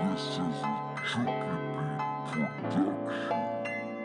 This 0.00 0.22
is 0.22 0.38
a 0.38 1.02
Chucky 1.06 1.32
Beat 2.32 2.48
production. 2.62 3.98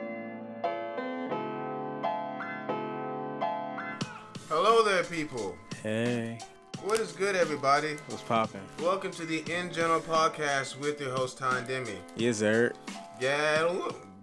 Hello 4.50 4.84
there, 4.84 5.04
people. 5.04 5.56
Hey, 5.82 6.40
What 6.84 7.00
is 7.00 7.12
good, 7.12 7.36
everybody? 7.36 7.96
what's 8.08 8.22
popping? 8.24 8.62
Welcome 8.82 9.12
to 9.12 9.26
the 9.26 9.40
In 9.52 9.72
General 9.72 10.00
podcast 10.02 10.80
with 10.80 11.00
your 11.00 11.12
host, 11.12 11.38
Ty 11.38 11.62
Demi. 11.62 11.96
Yes, 12.16 12.38
sir. 12.38 12.72
Gad, 13.20 13.70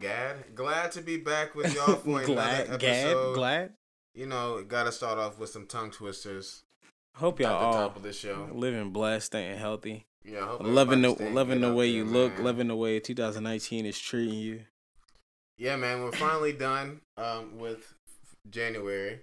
Gad, 0.01 0.37
glad 0.55 0.93
to 0.93 1.03
be 1.03 1.17
back 1.19 1.55
with 1.55 1.75
y'all 1.75 1.95
for 1.97 2.23
glad, 2.25 2.67
another 2.67 2.79
glad, 2.79 3.07
episode. 3.07 3.35
glad. 3.35 3.73
You 4.15 4.27
know, 4.27 4.63
got 4.67 4.85
to 4.85 4.93
start 4.93 5.19
off 5.19 5.39
with 5.39 5.51
some 5.51 5.67
tongue 5.67 5.91
twisters 5.91 6.63
Hope 7.15 7.35
at 7.41 7.45
the 7.45 7.51
y'all 7.53 7.65
all 7.65 7.73
top 7.73 7.97
of 7.97 8.03
the 8.03 8.13
show. 8.13 8.49
living 8.53 8.91
blessed, 8.91 9.27
staying 9.27 9.59
healthy, 9.59 10.07
Yeah, 10.25 10.57
loving 10.61 11.03
the 11.03 11.13
loving 11.33 11.61
the 11.61 11.73
way 11.73 11.87
you 11.87 12.05
look, 12.05 12.39
loving 12.39 12.69
the 12.69 12.77
way 12.77 13.01
2019 13.01 13.87
is 13.87 13.99
treating 13.99 14.35
you. 14.35 14.61
Yeah, 15.57 15.77
man, 15.77 16.03
we're 16.03 16.13
finally 16.13 16.53
done 16.53 17.01
um, 17.17 17.59
with 17.59 17.95
January. 18.49 19.21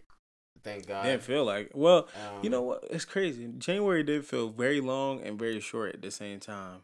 Thank 0.63 0.87
God. 0.87 1.03
Didn't 1.03 1.23
feel 1.23 1.45
like. 1.45 1.71
Well, 1.73 2.07
Um, 2.15 2.43
you 2.43 2.49
know 2.49 2.61
what? 2.61 2.83
It's 2.89 3.05
crazy. 3.05 3.47
January 3.57 4.03
did 4.03 4.25
feel 4.25 4.49
very 4.49 4.81
long 4.81 5.21
and 5.21 5.37
very 5.39 5.59
short 5.59 5.93
at 5.95 6.01
the 6.01 6.11
same 6.11 6.39
time. 6.39 6.81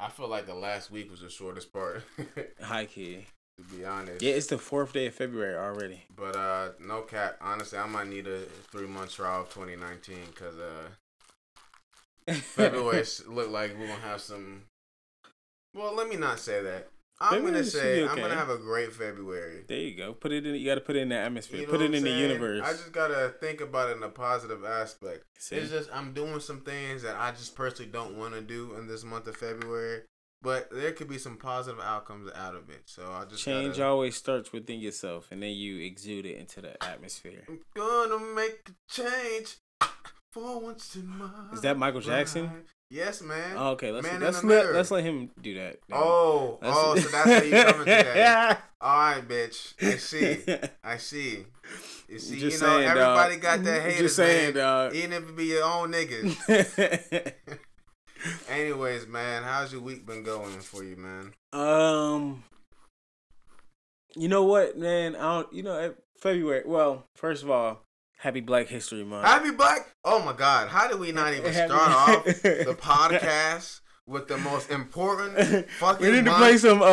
I 0.00 0.08
feel 0.08 0.26
like 0.28 0.46
the 0.46 0.54
last 0.54 0.90
week 0.90 1.10
was 1.10 1.20
the 1.20 1.30
shortest 1.30 1.72
part, 1.72 2.02
High 2.62 2.86
key. 2.86 3.26
to 3.56 3.76
be 3.76 3.84
honest. 3.84 4.20
Yeah, 4.22 4.32
it's 4.32 4.48
the 4.48 4.58
fourth 4.58 4.92
day 4.92 5.06
of 5.06 5.14
February 5.14 5.54
already. 5.54 6.02
But 6.16 6.34
uh, 6.34 6.70
no 6.80 7.02
cap. 7.02 7.36
Honestly, 7.40 7.78
I 7.78 7.86
might 7.86 8.08
need 8.08 8.26
a 8.26 8.40
three 8.72 8.86
month 8.88 9.12
trial 9.14 9.42
of 9.42 9.50
2019 9.54 10.16
because 10.26 10.56
uh, 10.58 10.88
February 12.28 13.04
look 13.28 13.50
like 13.50 13.76
we're 13.78 13.86
gonna 13.86 14.00
have 14.00 14.20
some. 14.20 14.62
Well, 15.74 15.94
let 15.94 16.08
me 16.08 16.16
not 16.16 16.38
say 16.38 16.62
that. 16.62 16.88
I'm 17.20 17.34
February 17.34 17.52
gonna 17.52 17.64
say 17.64 18.02
be 18.02 18.08
I'm 18.08 18.16
gonna 18.16 18.34
have 18.34 18.50
a 18.50 18.58
great 18.58 18.92
February. 18.92 19.64
There 19.68 19.78
you 19.78 19.96
go. 19.96 20.12
Put 20.12 20.32
it 20.32 20.44
in. 20.44 20.54
You 20.56 20.66
got 20.66 20.74
to 20.74 20.80
put 20.80 20.96
it 20.96 21.00
in 21.00 21.10
the 21.10 21.16
atmosphere. 21.16 21.60
You 21.60 21.66
know 21.66 21.72
put 21.72 21.80
it 21.80 21.86
in 21.86 21.94
I'm 21.94 22.02
the 22.02 22.10
saying? 22.10 22.20
universe. 22.20 22.62
I 22.64 22.72
just 22.72 22.92
gotta 22.92 23.34
think 23.40 23.60
about 23.60 23.90
it 23.90 23.96
in 23.96 24.02
a 24.02 24.08
positive 24.08 24.64
aspect. 24.64 25.24
See? 25.38 25.56
It's 25.56 25.70
just 25.70 25.88
I'm 25.94 26.12
doing 26.12 26.40
some 26.40 26.60
things 26.60 27.02
that 27.02 27.16
I 27.16 27.30
just 27.30 27.54
personally 27.54 27.90
don't 27.90 28.16
want 28.18 28.34
to 28.34 28.40
do 28.40 28.74
in 28.76 28.88
this 28.88 29.04
month 29.04 29.28
of 29.28 29.36
February, 29.36 30.02
but 30.42 30.68
there 30.72 30.90
could 30.92 31.08
be 31.08 31.18
some 31.18 31.36
positive 31.36 31.80
outcomes 31.80 32.28
out 32.34 32.56
of 32.56 32.68
it. 32.70 32.82
So 32.86 33.08
I 33.12 33.24
just 33.24 33.44
Change 33.44 33.76
gotta, 33.76 33.88
always 33.88 34.16
starts 34.16 34.52
within 34.52 34.80
yourself, 34.80 35.28
and 35.30 35.40
then 35.40 35.52
you 35.52 35.78
exude 35.78 36.26
it 36.26 36.38
into 36.38 36.60
the 36.60 36.82
atmosphere. 36.82 37.44
I'm 37.48 37.60
gonna 37.76 38.18
make 38.34 38.68
a 38.68 38.72
change 38.92 39.58
for 40.32 40.60
once 40.60 40.96
in 40.96 41.06
my 41.06 41.28
Is 41.52 41.60
that 41.60 41.78
Michael 41.78 42.00
Jackson? 42.00 42.46
life. 42.46 42.74
Yes, 42.90 43.22
man. 43.22 43.54
Oh, 43.56 43.70
okay, 43.70 43.90
let's 43.90 44.06
Man 44.06 44.20
let's 44.20 44.44
let, 44.44 44.72
let's 44.74 44.90
let 44.90 45.02
him 45.04 45.30
do 45.40 45.54
that. 45.54 45.78
then. 45.88 45.98
Oh, 45.98 46.58
Let's- 46.60 46.76
oh, 46.78 46.96
so 46.96 47.08
that's 47.08 47.30
how 47.30 47.42
you 47.42 47.64
coming 47.64 47.86
today. 47.86 48.12
Yeah. 48.16 48.56
All 48.82 48.98
right, 49.12 49.26
bitch. 49.26 49.74
I 49.82 49.96
see. 49.96 50.44
I 50.84 50.96
see. 50.98 51.46
You 52.08 52.18
see, 52.18 52.38
Just 52.38 52.60
you 52.60 52.66
know, 52.66 52.74
saying, 52.76 52.88
everybody 52.88 53.34
dog. 53.36 53.42
got 53.42 53.64
their 53.64 53.80
haters, 53.80 53.98
Just 54.00 54.16
saying, 54.16 54.54
man. 54.54 54.62
dog. 54.62 54.94
Even 54.94 55.12
if 55.14 55.22
it 55.28 55.36
be 55.36 55.44
your 55.46 55.64
own 55.64 55.92
niggas. 55.92 57.32
Anyways, 58.50 59.06
man, 59.08 59.42
how's 59.42 59.72
your 59.72 59.80
week 59.80 60.06
been 60.06 60.22
going 60.22 60.60
for 60.60 60.84
you, 60.84 60.96
man? 60.96 61.32
um, 61.52 62.44
you 64.14 64.28
know 64.28 64.44
what, 64.44 64.76
man? 64.78 65.16
I 65.16 65.20
don't. 65.40 65.52
You 65.52 65.62
know, 65.62 65.94
February. 66.20 66.62
Well, 66.66 67.06
first 67.16 67.42
of 67.42 67.50
all, 67.50 67.80
Happy 68.22 68.40
Black 68.40 68.68
History 68.68 69.02
Month. 69.02 69.26
Happy 69.26 69.50
Black. 69.50 69.92
Oh 70.04 70.22
my 70.24 70.32
God, 70.32 70.68
how 70.68 70.86
did 70.88 71.00
we 71.00 71.10
not 71.10 71.34
even 71.36 71.52
Happy- 71.52 71.68
start 71.72 71.90
off 72.18 72.24
the 72.24 72.76
podcast 72.80 73.80
with 74.06 74.28
the 74.28 74.38
most 74.38 74.70
important 74.70 75.68
fucking? 75.80 76.06
we 76.06 76.12
need 76.12 76.24
to 76.24 76.30
month 76.30 76.36
play 76.38 76.56
some 76.56 76.82
uh 76.82 76.84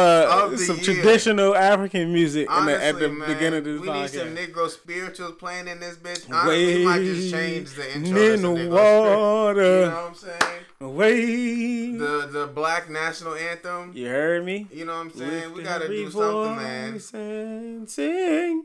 of 0.44 0.52
the 0.52 0.58
some 0.58 0.78
year. 0.78 0.86
traditional 0.86 1.56
African 1.56 2.12
music 2.12 2.48
in 2.50 2.54
the, 2.66 2.72
Honestly, 2.74 2.88
at 2.88 3.00
the 3.00 3.10
man, 3.10 3.28
beginning 3.28 3.60
of 3.60 3.64
this 3.66 3.80
podcast. 3.80 3.82
we 3.82 3.88
podcast. 3.90 4.02
need 4.02 4.10
some 4.10 4.36
Negro 4.54 4.70
spirituals 4.70 5.36
playing 5.38 5.68
in 5.68 5.80
this 5.80 5.98
bitch. 5.98 6.32
Honestly, 6.34 6.78
we 6.78 6.86
might 6.86 7.00
just 7.04 7.32
change 7.32 7.72
the 7.74 7.96
intro 7.96 8.16
to 8.16 8.34
in 8.34 8.40
some 8.42 8.54
the 8.56 8.60
Negro 8.62 8.72
water. 8.72 9.54
spirituals. 9.54 9.84
You 9.86 9.86
know 9.86 9.96
what 9.96 10.08
I'm 10.08 10.16
saying? 10.16 10.96
Wait. 10.98 11.98
The 12.00 12.28
the 12.40 12.48
black 12.48 12.90
national 12.90 13.36
anthem. 13.36 13.92
you 13.94 14.08
heard 14.08 14.44
me? 14.46 14.66
You 14.74 14.86
know 14.86 14.94
what 14.94 15.02
I'm 15.02 15.12
saying? 15.14 15.54
We 15.54 15.62
gotta 15.62 15.88
do 15.88 16.10
something, 16.10 16.56
man. 16.56 17.88
sing. 17.88 18.64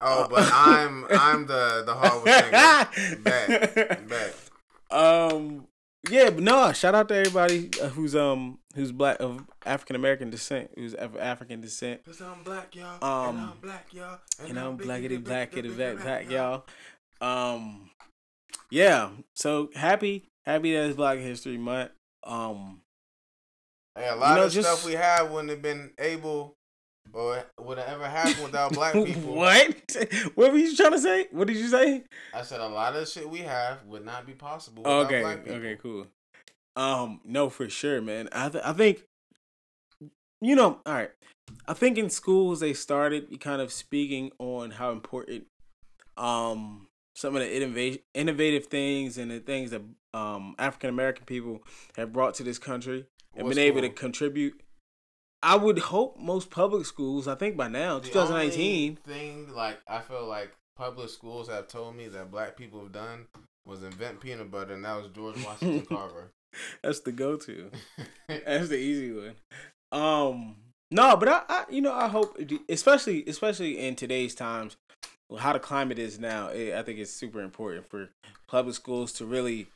Oh, 0.00 0.28
but 0.28 0.48
I'm 0.52 1.06
I'm 1.10 1.46
the 1.46 1.82
the 1.86 1.94
singer. 2.24 3.18
Bet, 3.22 4.08
bet. 4.08 4.34
Um. 4.90 5.66
Yeah, 6.10 6.28
but 6.30 6.42
no. 6.42 6.72
Shout 6.72 6.94
out 6.94 7.08
to 7.08 7.14
everybody 7.16 7.70
uh, 7.82 7.88
who's 7.88 8.14
um 8.14 8.58
who's 8.74 8.92
black 8.92 9.16
of 9.20 9.46
African 9.64 9.96
American 9.96 10.28
descent, 10.30 10.70
who's 10.76 10.92
of 10.94 11.16
African 11.16 11.60
descent, 11.62 12.04
Cause 12.04 12.20
I'm 12.20 12.42
black, 12.42 12.74
y'all. 12.74 13.02
Um, 13.02 13.36
and 13.36 13.46
I'm 13.46 13.58
black, 13.62 13.86
y'all. 13.92 14.18
and 14.46 14.58
I'm 14.58 14.76
blackity 14.76 15.22
blackity 15.22 15.74
black 15.74 16.02
black 16.02 16.30
y'all. 16.30 16.66
Um. 17.20 17.90
Yeah. 18.70 19.10
So 19.34 19.70
happy 19.74 20.28
happy 20.44 20.74
that 20.74 20.86
it's 20.86 20.96
Black 20.96 21.18
History 21.18 21.56
Month. 21.56 21.92
Um. 22.24 22.82
Hey, 23.96 24.08
a 24.08 24.16
lot 24.16 24.36
know, 24.36 24.44
of 24.46 24.52
just- 24.52 24.68
stuff 24.68 24.84
we 24.84 24.92
have 24.92 25.30
wouldn't 25.30 25.50
have 25.50 25.62
been 25.62 25.92
able 25.98 26.56
or 27.14 27.44
would 27.60 27.78
have 27.78 27.88
ever 27.88 28.08
happen 28.08 28.42
without 28.42 28.72
black 28.74 28.92
people. 29.04 29.34
what? 29.34 29.96
What 30.34 30.52
were 30.52 30.58
you 30.58 30.74
trying 30.76 30.92
to 30.92 30.98
say? 30.98 31.28
What 31.30 31.46
did 31.48 31.56
you 31.56 31.68
say? 31.68 32.02
I 32.34 32.42
said 32.42 32.60
a 32.60 32.66
lot 32.68 32.96
of 32.96 33.08
shit 33.08 33.28
we 33.30 33.38
have 33.40 33.84
would 33.86 34.04
not 34.04 34.26
be 34.26 34.32
possible 34.32 34.82
without 34.82 35.06
Okay, 35.06 35.20
black 35.20 35.44
people. 35.44 35.56
okay, 35.58 35.76
cool. 35.80 36.06
Um, 36.76 37.20
no, 37.24 37.48
for 37.48 37.68
sure, 37.70 38.02
man. 38.02 38.28
I 38.32 38.48
th- 38.48 38.64
I 38.64 38.72
think, 38.72 39.04
you 40.40 40.56
know, 40.56 40.80
all 40.84 40.92
right. 40.94 41.10
I 41.68 41.72
think 41.74 41.98
in 41.98 42.10
schools 42.10 42.60
they 42.60 42.74
started 42.74 43.40
kind 43.40 43.62
of 43.62 43.72
speaking 43.72 44.32
on 44.38 44.72
how 44.72 44.90
important, 44.90 45.46
um, 46.16 46.88
some 47.14 47.36
of 47.36 47.42
the 47.42 47.56
innovative 47.56 48.00
innovative 48.12 48.66
things 48.66 49.18
and 49.18 49.30
the 49.30 49.38
things 49.38 49.70
that 49.70 49.82
um 50.14 50.56
African 50.58 50.90
American 50.90 51.24
people 51.26 51.62
have 51.96 52.12
brought 52.12 52.34
to 52.34 52.42
this 52.42 52.58
country 52.58 53.06
and 53.36 53.46
What 53.46 53.54
been 53.54 53.64
able 53.64 53.82
to 53.82 53.88
contribute. 53.88 54.60
I 55.44 55.56
would 55.56 55.78
hope 55.78 56.18
most 56.18 56.50
public 56.50 56.86
schools. 56.86 57.28
I 57.28 57.34
think 57.34 57.56
by 57.56 57.68
now, 57.68 57.98
The 57.98 58.08
2019. 58.08 58.96
thing 58.96 59.54
like 59.54 59.78
I 59.86 60.00
feel 60.00 60.26
like 60.26 60.52
public 60.76 61.10
schools 61.10 61.48
have 61.48 61.68
told 61.68 61.94
me 61.96 62.08
that 62.08 62.30
black 62.30 62.56
people 62.56 62.80
have 62.80 62.92
done 62.92 63.26
was 63.66 63.82
invent 63.82 64.20
peanut 64.20 64.50
butter, 64.50 64.74
and 64.74 64.84
that 64.84 64.96
was 64.96 65.08
George 65.14 65.36
Washington 65.44 65.86
Carver. 65.88 66.30
That's 66.82 67.00
the 67.00 67.12
go-to. 67.12 67.70
That's 68.28 68.68
the 68.68 68.76
easy 68.78 69.12
one. 69.12 69.34
Um, 69.92 70.56
no, 70.90 71.16
but 71.16 71.28
I, 71.28 71.42
I, 71.48 71.64
you 71.70 71.80
know, 71.80 71.92
I 71.92 72.08
hope, 72.08 72.38
especially, 72.68 73.24
especially 73.26 73.78
in 73.78 73.96
today's 73.96 74.34
times, 74.34 74.76
how 75.38 75.52
the 75.52 75.58
climate 75.58 75.98
is 75.98 76.18
now. 76.18 76.48
It, 76.48 76.74
I 76.74 76.82
think 76.82 76.98
it's 76.98 77.10
super 77.12 77.40
important 77.40 77.88
for 77.90 78.10
public 78.46 78.74
schools 78.74 79.12
to 79.14 79.24
really, 79.26 79.66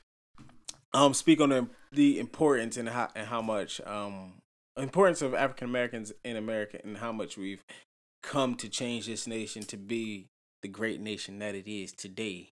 um, 0.95 1.15
speak 1.15 1.41
on 1.41 1.51
the 1.51 1.69
the 1.93 2.19
importance 2.19 2.77
and 2.77 2.89
how 2.89 3.09
and 3.15 3.27
how 3.27 3.41
much 3.43 3.81
um 3.87 4.35
importance 4.83 5.23
of 5.23 5.35
African 5.35 5.69
Americans 5.69 6.13
in 6.25 6.37
America 6.37 6.79
and 6.83 6.99
how 6.99 7.13
much 7.13 7.37
we've 7.37 7.65
come 8.23 8.55
to 8.57 8.69
change 8.69 9.07
this 9.07 9.27
nation 9.27 9.63
to 9.65 9.77
be 9.77 10.27
the 10.63 10.69
great 10.69 11.01
nation 11.01 11.39
that 11.39 11.55
it 11.55 11.71
is 11.71 11.93
today. 11.93 12.51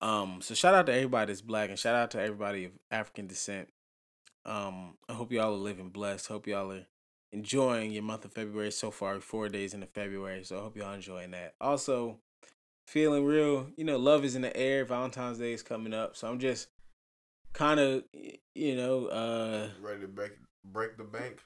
Um, 0.00 0.40
so 0.42 0.54
shout 0.54 0.74
out 0.74 0.86
to 0.86 0.92
everybody 0.92 1.32
that's 1.32 1.40
black 1.40 1.70
and 1.70 1.78
shout 1.78 1.94
out 1.94 2.10
to 2.12 2.20
everybody 2.20 2.66
of 2.66 2.72
African 2.90 3.26
descent. 3.26 3.68
Um, 4.44 4.94
I 5.08 5.14
hope 5.14 5.32
y'all 5.32 5.54
are 5.54 5.58
living 5.58 5.88
blessed. 5.88 6.28
Hope 6.28 6.46
y'all 6.46 6.72
are 6.72 6.86
enjoying 7.32 7.92
your 7.92 8.02
month 8.02 8.24
of 8.24 8.32
February 8.32 8.70
so 8.70 8.90
far. 8.90 9.20
Four 9.20 9.48
days 9.48 9.74
into 9.74 9.86
February, 9.86 10.44
so 10.44 10.58
I 10.58 10.60
hope 10.60 10.76
y'all 10.76 10.94
enjoying 10.94 11.32
that. 11.32 11.54
Also, 11.60 12.18
feeling 12.86 13.24
real. 13.24 13.68
You 13.76 13.84
know, 13.84 13.98
love 13.98 14.24
is 14.24 14.36
in 14.36 14.42
the 14.42 14.56
air. 14.56 14.84
Valentine's 14.84 15.38
Day 15.38 15.52
is 15.52 15.62
coming 15.62 15.94
up, 15.94 16.16
so 16.16 16.28
I'm 16.28 16.38
just 16.38 16.68
kind 17.52 17.80
of, 17.80 18.04
you 18.54 18.76
know, 18.76 19.06
uh, 19.06 19.68
Ready 19.80 20.02
to 20.02 20.08
break 20.08 20.32
break 20.72 20.96
the 20.96 21.04
bank. 21.04 21.42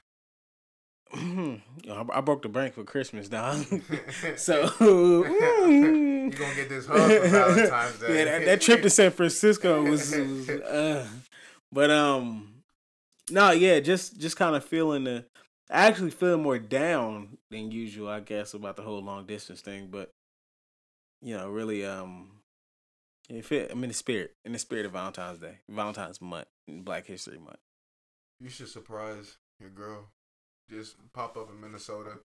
I 1.13 2.05
I 2.13 2.21
broke 2.21 2.41
the 2.41 2.49
bank 2.49 2.73
for 2.73 2.83
Christmas, 2.83 3.27
dog. 3.27 3.65
so 4.37 4.71
you 4.79 6.31
gonna 6.31 6.55
get 6.55 6.69
this 6.69 6.85
hug 6.85 7.11
for 7.11 7.27
Valentine's 7.27 7.99
Day. 7.99 8.17
Yeah, 8.17 8.25
that, 8.25 8.45
that 8.45 8.61
trip 8.61 8.81
to 8.83 8.89
San 8.89 9.11
Francisco 9.11 9.83
was, 9.83 10.15
was 10.15 10.49
uh, 10.49 11.07
but 11.71 11.91
um, 11.91 12.63
no, 13.29 13.51
yeah, 13.51 13.79
just 13.79 14.19
just 14.19 14.37
kind 14.37 14.55
of 14.55 14.63
feeling 14.63 15.03
the, 15.03 15.25
I 15.69 15.87
actually 15.87 16.11
feeling 16.11 16.43
more 16.43 16.59
down 16.59 17.37
than 17.49 17.71
usual, 17.71 18.07
I 18.09 18.21
guess, 18.21 18.53
about 18.53 18.75
the 18.75 18.83
whole 18.83 19.01
long 19.01 19.25
distance 19.25 19.61
thing. 19.61 19.87
But 19.91 20.11
you 21.21 21.35
know, 21.35 21.49
really, 21.49 21.85
um, 21.85 22.41
if 23.29 23.51
it, 23.51 23.71
I'm 23.71 23.83
in 23.83 23.89
the 23.89 23.93
spirit, 23.93 24.35
in 24.45 24.53
the 24.53 24.59
spirit 24.59 24.85
of 24.85 24.93
Valentine's 24.93 25.39
Day, 25.39 25.59
Valentine's 25.69 26.21
Month, 26.21 26.47
Black 26.67 27.05
History 27.05 27.37
Month. 27.37 27.59
You 28.41 28.49
should 28.49 28.69
surprise 28.69 29.37
your 29.59 29.69
girl. 29.69 30.07
Just 30.69 30.95
pop 31.13 31.37
up 31.37 31.49
in 31.51 31.61
Minnesota. 31.61 32.19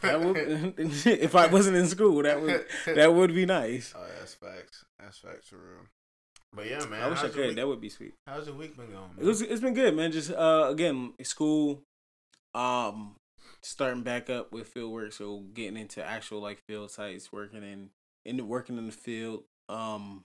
That 0.00 0.20
would, 0.20 0.36
if 1.06 1.34
I 1.34 1.46
wasn't 1.46 1.76
in 1.76 1.86
school, 1.86 2.22
that 2.22 2.40
would 2.40 2.64
that 2.86 3.12
would 3.12 3.34
be 3.34 3.44
nice. 3.44 3.92
Oh, 3.96 4.06
that's 4.18 4.34
facts. 4.34 4.84
That's 4.98 5.18
facts 5.18 5.48
for 5.48 5.56
real. 5.56 5.86
But 6.54 6.70
yeah, 6.70 6.84
man. 6.86 7.02
I 7.02 7.08
wish 7.08 7.22
I 7.22 7.28
could. 7.28 7.56
That 7.56 7.66
would 7.66 7.80
be 7.80 7.88
sweet. 7.90 8.14
How's 8.26 8.46
your 8.46 8.56
week 8.56 8.76
been 8.76 8.90
going? 8.90 9.10
It 9.18 9.24
was. 9.24 9.42
It's 9.42 9.60
been 9.60 9.74
good, 9.74 9.94
man. 9.94 10.12
Just 10.12 10.30
uh, 10.30 10.68
again, 10.70 11.12
school, 11.22 11.82
um, 12.54 13.16
starting 13.62 14.02
back 14.02 14.30
up 14.30 14.52
with 14.52 14.68
field 14.68 14.92
work. 14.92 15.12
So 15.12 15.44
getting 15.52 15.76
into 15.76 16.04
actual 16.04 16.40
like 16.40 16.62
field 16.66 16.90
sites, 16.90 17.32
working 17.32 17.62
in 17.62 17.90
in 18.24 18.38
the 18.38 18.44
working 18.44 18.78
in 18.78 18.86
the 18.86 18.92
field. 18.92 19.44
Um. 19.68 20.24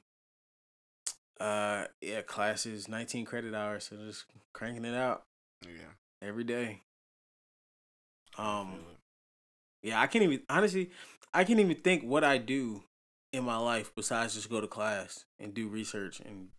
Uh 1.39 1.85
yeah, 2.01 2.21
classes, 2.21 2.87
nineteen 2.87 3.25
credit 3.25 3.53
hours, 3.53 3.85
so 3.85 3.97
just 3.97 4.25
cranking 4.53 4.85
it 4.85 4.95
out 4.95 5.23
yeah. 5.63 5.93
every 6.21 6.43
day. 6.43 6.81
Um, 8.37 8.79
yeah, 9.81 10.01
I 10.01 10.07
can't 10.07 10.23
even 10.23 10.41
honestly, 10.49 10.91
I 11.33 11.43
can't 11.43 11.59
even 11.59 11.75
think 11.77 12.03
what 12.03 12.23
I 12.23 12.37
do 12.37 12.83
in 13.31 13.43
my 13.43 13.57
life 13.57 13.91
besides 13.95 14.35
just 14.35 14.49
go 14.49 14.61
to 14.61 14.67
class 14.67 15.25
and 15.39 15.53
do 15.53 15.67
research 15.67 16.19
and 16.19 16.49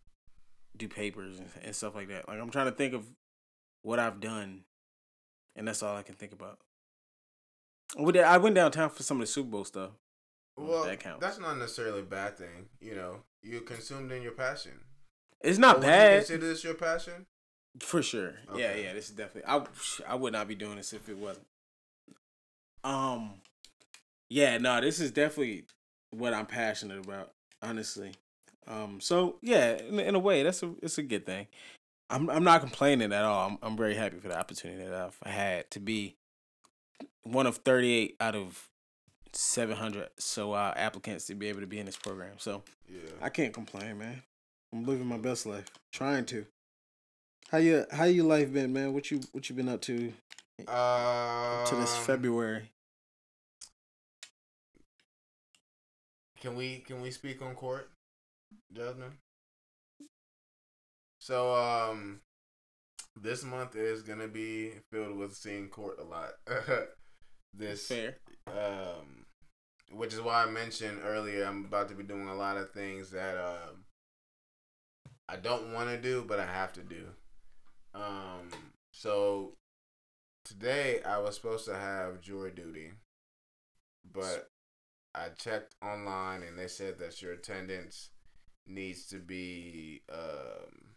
do 0.77 0.87
papers 0.87 1.39
and, 1.39 1.49
and 1.63 1.75
stuff 1.75 1.95
like 1.95 2.09
that. 2.09 2.27
Like 2.27 2.39
I'm 2.39 2.49
trying 2.49 2.67
to 2.67 2.71
think 2.71 2.93
of 2.93 3.05
what 3.81 3.99
I've 3.99 4.19
done, 4.19 4.65
and 5.55 5.67
that's 5.67 5.83
all 5.83 5.95
I 5.95 6.03
can 6.03 6.15
think 6.15 6.33
about. 6.33 6.59
I 7.97 8.37
went 8.37 8.55
downtown 8.55 8.89
for 8.89 9.03
some 9.03 9.17
of 9.17 9.21
the 9.21 9.31
Super 9.31 9.49
Bowl 9.49 9.65
stuff. 9.65 9.91
Well, 10.57 10.85
that 10.85 10.99
counts. 10.99 11.21
that's 11.21 11.39
not 11.39 11.57
necessarily 11.57 11.99
a 11.99 12.03
bad 12.03 12.37
thing. 12.37 12.69
You 12.79 12.95
know, 12.95 13.17
you 13.41 13.61
consumed 13.61 14.11
in 14.11 14.21
your 14.21 14.31
passion. 14.31 14.71
It's 15.41 15.57
not 15.57 15.77
would 15.77 15.85
you 15.85 15.89
bad 15.91 16.17
consider 16.19 16.47
this 16.47 16.63
your 16.63 16.75
passion? 16.75 17.25
for 17.79 18.01
sure. 18.01 18.35
Yeah, 18.55 18.75
yeah. 18.75 18.93
This 18.93 19.09
is 19.09 19.15
definitely. 19.15 19.43
I 19.47 19.63
I 20.07 20.15
would 20.15 20.33
not 20.33 20.47
be 20.47 20.55
doing 20.55 20.77
this 20.77 20.93
if 20.93 21.09
it 21.09 21.17
wasn't. 21.17 21.45
Um, 22.83 23.35
yeah, 24.29 24.57
no, 24.57 24.79
this 24.81 24.99
is 24.99 25.11
definitely 25.11 25.65
what 26.11 26.33
I'm 26.33 26.45
passionate 26.45 27.03
about. 27.05 27.31
Honestly, 27.61 28.11
um, 28.67 28.99
so 29.01 29.37
yeah, 29.41 29.77
in, 29.77 29.99
in 29.99 30.15
a 30.15 30.19
way, 30.19 30.43
that's 30.43 30.63
a 30.63 30.73
it's 30.81 30.97
a 30.97 31.03
good 31.03 31.25
thing. 31.25 31.47
I'm 32.09 32.29
I'm 32.29 32.43
not 32.43 32.61
complaining 32.61 33.11
at 33.11 33.23
all. 33.23 33.49
I'm 33.49 33.57
I'm 33.61 33.77
very 33.77 33.95
happy 33.95 34.17
for 34.17 34.27
the 34.27 34.37
opportunity 34.37 34.83
that 34.83 34.93
I've 34.93 35.31
had 35.31 35.71
to 35.71 35.79
be 35.79 36.15
one 37.23 37.47
of 37.47 37.57
38 37.57 38.15
out 38.19 38.35
of 38.35 38.69
700 39.37 40.09
so 40.17 40.53
uh, 40.53 40.73
applicants 40.75 41.25
to 41.27 41.35
be 41.35 41.47
able 41.49 41.59
to 41.61 41.67
be 41.67 41.79
in 41.79 41.85
this 41.85 41.97
program. 41.97 42.33
So 42.37 42.63
Yeah. 42.87 42.99
I 43.21 43.29
can't 43.29 43.53
complain, 43.53 43.97
man. 43.97 44.23
I'm 44.73 44.85
living 44.85 45.07
my 45.07 45.17
best 45.17 45.45
life, 45.45 45.65
trying 45.91 46.25
to. 46.27 46.45
How 47.49 47.59
you 47.59 47.85
how 47.91 48.05
your 48.05 48.25
life 48.25 48.51
been, 48.51 48.73
man? 48.73 48.93
What 48.93 49.11
you 49.11 49.21
what 49.31 49.49
you 49.49 49.55
been 49.55 49.69
up 49.69 49.81
to 49.81 50.11
Uh, 50.67 51.65
to 51.65 51.75
this 51.75 51.95
February? 51.95 52.71
Can 56.39 56.55
we 56.55 56.79
can 56.79 57.01
we 57.01 57.11
speak 57.11 57.41
on 57.41 57.55
court, 57.55 57.89
Jasmine? 58.73 59.17
So 61.19 61.55
um, 61.55 62.21
this 63.15 63.43
month 63.43 63.75
is 63.75 64.03
gonna 64.03 64.27
be 64.27 64.73
filled 64.91 65.17
with 65.17 65.35
seeing 65.35 65.69
court 65.69 65.99
a 65.99 66.03
lot. 66.03 66.31
this 67.53 67.87
Fair. 67.87 68.17
um, 68.47 69.24
which 69.95 70.13
is 70.13 70.21
why 70.21 70.43
I 70.43 70.45
mentioned 70.49 70.99
earlier 71.03 71.45
I'm 71.45 71.65
about 71.65 71.89
to 71.89 71.95
be 71.95 72.03
doing 72.03 72.27
a 72.27 72.35
lot 72.35 72.57
of 72.57 72.71
things 72.71 73.11
that 73.11 73.37
um 73.37 73.85
I 75.27 75.37
don't 75.37 75.73
want 75.73 75.89
to 75.89 75.97
do, 75.99 76.23
but 76.27 76.39
I 76.39 76.45
have 76.45 76.71
to 76.73 76.81
do. 76.81 77.07
Um, 77.95 78.49
so 78.91 79.53
today 80.43 81.01
I 81.03 81.17
was 81.17 81.35
supposed 81.35 81.65
to 81.65 81.75
have 81.75 82.21
jury 82.21 82.51
duty, 82.51 82.91
but 84.13 84.49
I 85.15 85.29
checked 85.29 85.75
online 85.81 86.43
and 86.43 86.57
they 86.59 86.67
said 86.67 86.99
that 86.99 87.21
your 87.21 87.33
attendance 87.33 88.09
needs 88.67 89.05
to 89.07 89.17
be 89.19 90.01
um 90.11 90.95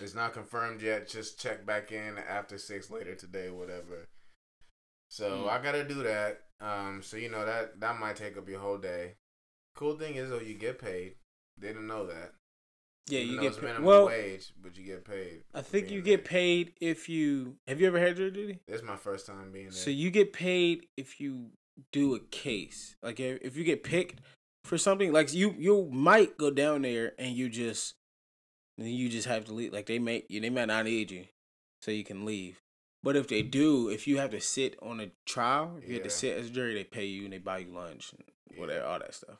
it's 0.00 0.14
not 0.14 0.32
confirmed 0.32 0.80
yet. 0.80 1.08
Just 1.08 1.40
check 1.40 1.66
back 1.66 1.90
in 1.90 2.18
after 2.18 2.56
six 2.58 2.90
later 2.90 3.14
today, 3.16 3.50
whatever. 3.50 4.06
So 5.08 5.44
Mm. 5.44 5.48
I 5.50 5.62
gotta 5.62 5.84
do 5.84 6.02
that. 6.04 6.47
Um, 6.60 7.02
so 7.02 7.16
you 7.16 7.30
know 7.30 7.44
that 7.44 7.80
that 7.80 7.98
might 8.00 8.16
take 8.16 8.36
up 8.36 8.48
your 8.48 8.60
whole 8.60 8.78
day. 8.78 9.14
Cool 9.76 9.96
thing 9.96 10.16
is 10.16 10.30
though, 10.30 10.40
you 10.40 10.54
get 10.54 10.78
paid. 10.78 11.14
They 11.56 11.68
didn't 11.68 11.86
know 11.86 12.06
that. 12.06 12.32
Yeah, 13.08 13.20
Even 13.20 13.34
you 13.34 13.40
get 13.40 13.54
paid. 13.54 13.62
minimum 13.62 13.84
Well, 13.84 14.06
wage, 14.06 14.52
but 14.60 14.76
you 14.76 14.84
get 14.84 15.04
paid. 15.04 15.42
I 15.54 15.62
think 15.62 15.90
you 15.90 16.02
there. 16.02 16.16
get 16.16 16.24
paid 16.24 16.72
if 16.80 17.08
you 17.08 17.56
have 17.66 17.80
you 17.80 17.86
ever 17.86 17.98
had 17.98 18.16
jury 18.16 18.30
duty? 18.30 18.58
This 18.66 18.80
is 18.80 18.86
my 18.86 18.96
first 18.96 19.26
time 19.26 19.50
being 19.52 19.66
there. 19.66 19.72
So 19.72 19.90
you 19.90 20.10
get 20.10 20.32
paid 20.32 20.86
if 20.96 21.20
you 21.20 21.50
do 21.92 22.14
a 22.14 22.20
case. 22.20 22.96
Like 23.02 23.20
if, 23.20 23.56
you 23.56 23.64
get 23.64 23.84
picked 23.84 24.20
for 24.64 24.76
something, 24.78 25.12
like 25.12 25.32
you 25.32 25.54
you 25.58 25.88
might 25.92 26.36
go 26.36 26.50
down 26.50 26.82
there 26.82 27.12
and 27.18 27.34
you 27.34 27.48
just 27.48 27.94
and 28.76 28.88
you 28.88 29.08
just 29.08 29.26
have 29.28 29.44
to 29.46 29.54
leave. 29.54 29.72
Like 29.72 29.86
they 29.86 29.98
may 29.98 30.24
they 30.28 30.50
might 30.50 30.66
not 30.66 30.84
need 30.84 31.10
you, 31.10 31.26
so 31.82 31.90
you 31.90 32.04
can 32.04 32.24
leave. 32.24 32.60
But 33.02 33.16
if 33.16 33.28
they 33.28 33.42
do, 33.42 33.88
if 33.88 34.06
you 34.08 34.18
have 34.18 34.30
to 34.30 34.40
sit 34.40 34.76
on 34.82 35.00
a 35.00 35.10
trial, 35.24 35.78
if 35.82 35.88
you 35.88 35.94
have 35.94 36.02
to 36.04 36.10
sit 36.10 36.36
as 36.36 36.46
a 36.46 36.50
jury, 36.50 36.74
they 36.74 36.84
pay 36.84 37.04
you 37.06 37.24
and 37.24 37.32
they 37.32 37.38
buy 37.38 37.58
you 37.58 37.72
lunch 37.72 38.12
and 38.12 38.24
Yeah. 38.52 38.60
whatever, 38.60 38.84
all 38.86 38.98
that 38.98 39.14
stuff. 39.14 39.38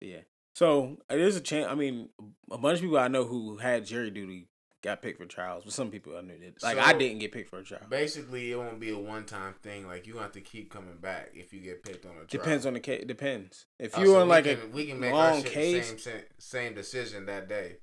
Yeah. 0.00 0.20
So 0.54 0.96
uh, 1.10 1.16
there's 1.16 1.36
a 1.36 1.40
chance. 1.40 1.68
I 1.70 1.74
mean, 1.74 2.08
a 2.50 2.58
bunch 2.58 2.78
of 2.78 2.82
people 2.82 2.98
I 2.98 3.08
know 3.08 3.24
who 3.24 3.58
had 3.58 3.84
jury 3.86 4.10
duty 4.10 4.48
got 4.82 5.02
picked 5.02 5.18
for 5.18 5.26
trials, 5.26 5.62
but 5.64 5.74
some 5.74 5.90
people 5.90 6.16
I 6.16 6.22
knew 6.22 6.38
did. 6.38 6.54
Like 6.62 6.78
I 6.78 6.94
didn't 6.94 7.18
get 7.18 7.32
picked 7.32 7.50
for 7.50 7.58
a 7.58 7.62
trial. 7.62 7.82
Basically, 7.90 8.50
it 8.50 8.56
won't 8.56 8.80
be 8.80 8.90
a 8.90 8.98
one 8.98 9.26
time 9.26 9.54
thing. 9.62 9.86
Like 9.86 10.06
you 10.06 10.16
have 10.16 10.32
to 10.32 10.40
keep 10.40 10.70
coming 10.72 10.96
back 10.96 11.32
if 11.34 11.52
you 11.52 11.60
get 11.60 11.82
picked 11.84 12.06
on 12.06 12.12
a 12.12 12.14
trial. 12.14 12.26
Depends 12.30 12.64
on 12.64 12.72
the 12.72 12.80
case. 12.80 13.04
Depends. 13.06 13.66
If 13.78 13.96
Oh, 13.96 14.00
you're 14.00 14.14
so 14.14 14.20
on 14.22 14.28
like 14.28 14.44
can, 14.44 14.58
a 14.58 14.66
we 14.74 14.86
can 14.86 14.98
make 14.98 15.12
our 15.12 15.32
long 15.34 15.42
case. 15.42 16.02
same 16.02 16.22
same 16.38 16.74
decision 16.74 17.26
that 17.26 17.46
day. 17.48 17.76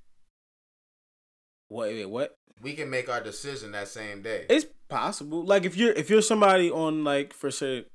What? 1.69 1.89
Wait, 1.89 2.05
what? 2.05 2.35
We 2.61 2.73
can 2.73 2.89
make 2.89 3.07
our 3.09 3.21
decision 3.21 3.71
that 3.73 3.87
same 3.87 4.21
day. 4.21 4.45
It's 4.49 4.65
possible. 4.89 5.43
Like 5.45 5.65
if 5.65 5.77
you're 5.77 5.91
if 5.93 6.09
you're 6.09 6.21
somebody 6.21 6.71
on 6.71 7.03
like 7.03 7.33
for 7.33 7.51
say 7.51 7.85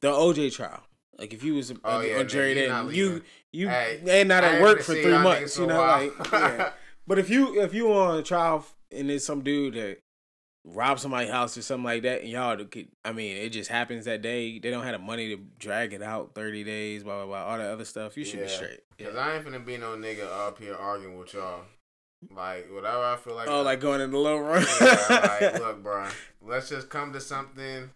the 0.00 0.10
OJ 0.10 0.52
trial. 0.54 0.82
Like 1.18 1.32
if 1.34 1.42
you 1.42 1.54
was 1.54 1.72
Oh, 1.84 1.98
on, 1.98 2.06
yeah, 2.08 2.18
on 2.18 2.28
jury 2.28 2.54
then 2.54 2.90
you 2.90 3.22
you 3.52 3.68
Hey, 3.68 4.00
ain't 4.06 4.28
not 4.28 4.44
at 4.44 4.62
work 4.62 4.82
for 4.82 4.94
three 4.94 5.18
months. 5.18 5.56
niggas 5.56 5.60
You 5.60 5.66
know, 5.66 5.80
like 5.80 6.32
yeah. 6.32 6.70
But 7.06 7.18
if 7.18 7.30
you 7.30 7.60
if 7.60 7.72
you 7.74 7.92
on 7.92 8.18
a 8.18 8.22
trial 8.22 8.64
and 8.92 9.08
there's 9.10 9.24
some 9.24 9.42
dude 9.42 9.74
that 9.74 9.98
robbed 10.64 11.00
somebody's 11.00 11.30
house 11.30 11.56
or 11.56 11.62
something 11.62 11.84
like 11.84 12.02
that, 12.02 12.20
and 12.20 12.28
y'all, 12.30 12.56
could- 12.64 12.88
I 13.04 13.12
mean, 13.12 13.36
it 13.38 13.48
just 13.50 13.70
happens 13.70 14.04
that 14.04 14.20
day. 14.20 14.58
They 14.58 14.70
don't 14.70 14.84
have 14.84 14.92
the 14.92 14.98
money 14.98 15.34
to 15.34 15.42
drag 15.58 15.92
it 15.94 16.02
out 16.02 16.34
thirty 16.34 16.62
days, 16.64 17.04
blah 17.04 17.24
blah 17.24 17.26
blah, 17.26 17.44
all 17.50 17.58
that 17.58 17.70
other 17.70 17.84
stuff. 17.84 18.16
You 18.16 18.24
should 18.24 18.40
be 18.40 18.48
straight. 18.48 18.80
Cause 18.98 19.16
I 19.16 19.36
ain't 19.36 19.46
finna 19.46 19.64
be 19.64 19.76
no 19.78 19.96
nigga 19.96 20.26
up 20.46 20.58
here 20.58 20.74
arguing 20.76 21.18
with 21.18 21.32
y'all. 21.34 21.62
Like 22.34 22.68
whatever 22.72 23.04
I 23.04 23.16
feel 23.16 23.34
like. 23.34 23.48
Oh, 23.48 23.62
like 23.62 23.80
going 23.80 24.00
in 24.00 24.10
the 24.10 24.18
low 24.18 24.38
run. 24.38 24.64
yeah, 24.80 25.38
like 25.40 25.58
look, 25.60 25.82
bro. 25.82 26.08
Let's 26.42 26.68
just 26.68 26.88
come 26.88 27.12
to 27.12 27.20
something. 27.20 27.90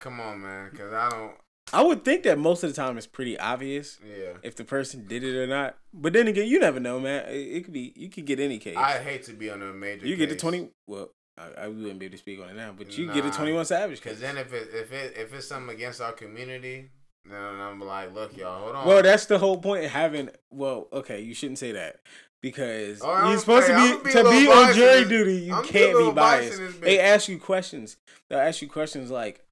Come 0.00 0.20
on, 0.20 0.42
man. 0.42 0.70
Cause 0.70 0.92
I 0.92 1.08
don't. 1.10 1.32
I 1.72 1.82
would 1.82 2.04
think 2.04 2.24
that 2.24 2.38
most 2.38 2.62
of 2.64 2.70
the 2.70 2.76
time 2.76 2.98
it's 2.98 3.06
pretty 3.06 3.38
obvious 3.38 3.98
Yeah. 4.06 4.32
if 4.42 4.56
the 4.56 4.64
person 4.64 5.06
did 5.06 5.24
it 5.24 5.36
or 5.36 5.46
not. 5.46 5.78
But 5.94 6.12
then 6.12 6.28
again, 6.28 6.46
you 6.46 6.58
never 6.58 6.78
know, 6.80 7.00
man. 7.00 7.24
It, 7.28 7.34
it 7.36 7.64
could 7.64 7.72
be 7.72 7.92
you 7.96 8.08
could 8.08 8.24
get 8.26 8.38
any 8.40 8.58
case. 8.58 8.76
I 8.76 8.98
hate 8.98 9.24
to 9.24 9.32
be 9.32 9.50
on 9.50 9.62
a 9.62 9.72
major. 9.72 10.06
you 10.06 10.16
get 10.16 10.28
the 10.28 10.36
twenty. 10.36 10.68
Well, 10.86 11.10
I, 11.38 11.64
I 11.64 11.68
wouldn't 11.68 11.98
be 11.98 12.06
able 12.06 12.12
to 12.12 12.18
speak 12.18 12.40
on 12.40 12.48
it 12.50 12.56
now, 12.56 12.72
but 12.76 12.96
you 12.98 13.12
get 13.12 13.24
a 13.24 13.30
twenty 13.30 13.52
one 13.52 13.64
savage. 13.64 14.00
Cause 14.00 14.20
then 14.20 14.38
if 14.38 14.52
it 14.52 14.68
if 14.72 14.92
it 14.92 15.16
if 15.16 15.32
it's 15.34 15.48
something 15.48 15.74
against 15.74 16.00
our 16.00 16.12
community, 16.12 16.90
then 17.24 17.40
I'm 17.40 17.80
like, 17.80 18.14
look, 18.14 18.36
y'all, 18.36 18.62
hold 18.62 18.76
on. 18.76 18.86
Well, 18.86 19.02
that's 19.02 19.26
the 19.26 19.38
whole 19.38 19.58
point 19.58 19.84
of 19.84 19.90
having. 19.92 20.30
Well, 20.50 20.88
okay, 20.92 21.20
you 21.20 21.34
shouldn't 21.34 21.58
say 21.58 21.72
that 21.72 22.00
because 22.42 23.00
I'm- 23.02 23.30
you're 23.30 23.38
supposed 23.38 23.68
hey, 23.68 23.92
to 23.92 23.98
be, 23.98 24.04
be 24.04 24.12
to 24.12 24.22
be 24.24 24.48
on 24.48 24.74
jury 24.74 25.04
duty. 25.08 25.36
You 25.36 25.54
a 25.56 25.62
can't 25.62 25.96
be 25.96 26.10
biased 26.10 26.14
biased. 26.16 26.58
in 26.60 26.66
this 26.66 26.76
They 26.76 26.98
ask 26.98 27.28
you 27.28 27.38
questions. 27.38 27.96
They'll 28.28 28.40
ask 28.40 28.60
you 28.60 28.68
questions 28.68 29.10
like, 29.10 29.44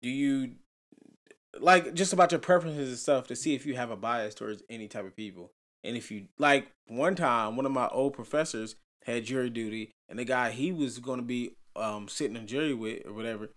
"Do 0.00 0.08
you 0.08 0.54
like 1.60 1.92
just 1.94 2.12
about 2.12 2.32
your 2.32 2.40
preferences 2.40 2.88
and 2.88 2.98
stuff 2.98 3.26
to 3.28 3.36
see 3.36 3.54
if 3.54 3.66
you 3.66 3.74
have 3.76 3.90
a 3.90 3.96
bias 3.96 4.34
towards 4.34 4.62
any 4.70 4.88
type 4.88 5.04
of 5.04 5.14
people?" 5.14 5.52
And 5.84 5.96
if 5.96 6.10
you 6.10 6.28
like, 6.38 6.68
one 6.86 7.14
time, 7.14 7.56
one 7.56 7.66
of 7.66 7.72
my 7.72 7.88
old 7.88 8.14
professors 8.14 8.76
had 9.04 9.24
jury 9.24 9.50
duty, 9.50 9.92
and 10.08 10.18
the 10.18 10.24
guy 10.24 10.50
he 10.50 10.72
was 10.72 10.98
going 10.98 11.18
to 11.18 11.24
be 11.26 11.56
um 11.76 12.08
sitting 12.08 12.36
in 12.36 12.46
jury 12.46 12.74
with 12.74 13.04
or 13.06 13.12
whatever, 13.12 13.50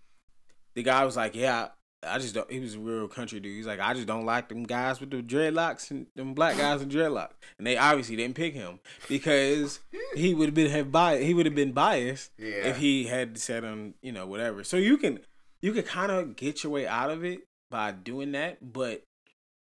the 0.74 0.82
guy 0.82 1.04
was 1.04 1.16
like, 1.16 1.34
"Yeah." 1.34 1.68
I 2.02 2.18
just 2.18 2.34
don't. 2.34 2.50
He 2.50 2.60
was 2.60 2.74
a 2.74 2.78
real 2.78 3.08
country 3.08 3.40
dude. 3.40 3.56
He's 3.56 3.66
like, 3.66 3.80
I 3.80 3.94
just 3.94 4.06
don't 4.06 4.26
like 4.26 4.48
them 4.48 4.64
guys 4.64 5.00
with 5.00 5.10
the 5.10 5.22
dreadlocks 5.22 5.90
and 5.90 6.06
them 6.14 6.34
black 6.34 6.56
guys 6.56 6.80
with 6.80 6.92
dreadlocks. 6.92 7.32
And 7.58 7.66
they 7.66 7.76
obviously 7.76 8.16
didn't 8.16 8.36
pick 8.36 8.54
him 8.54 8.80
because 9.08 9.80
he 10.14 10.34
would 10.34 10.46
have 10.46 10.54
been 10.54 10.70
have 10.70 10.92
bias. 10.92 11.24
He 11.24 11.34
would 11.34 11.46
have 11.46 11.54
been 11.54 11.72
biased 11.72 12.32
yeah. 12.38 12.68
if 12.68 12.78
he 12.78 13.04
had 13.04 13.38
said 13.38 13.64
on 13.64 13.94
you 14.02 14.12
know 14.12 14.26
whatever. 14.26 14.62
So 14.62 14.76
you 14.76 14.96
can 14.96 15.20
you 15.62 15.72
can 15.72 15.82
kind 15.82 16.12
of 16.12 16.36
get 16.36 16.62
your 16.62 16.72
way 16.72 16.86
out 16.86 17.10
of 17.10 17.24
it 17.24 17.40
by 17.70 17.92
doing 17.92 18.32
that. 18.32 18.72
But 18.72 19.02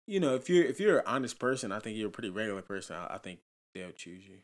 you 0.06 0.20
know 0.20 0.34
if 0.34 0.48
you're 0.48 0.64
if 0.64 0.80
you're 0.80 0.98
an 0.98 1.06
honest 1.06 1.38
person, 1.38 1.70
I 1.70 1.80
think 1.80 1.96
you're 1.96 2.08
a 2.08 2.12
pretty 2.12 2.30
regular 2.30 2.62
person. 2.62 2.96
I, 2.96 3.14
I 3.14 3.18
think 3.18 3.40
they'll 3.74 3.92
choose 3.92 4.26
you. 4.26 4.38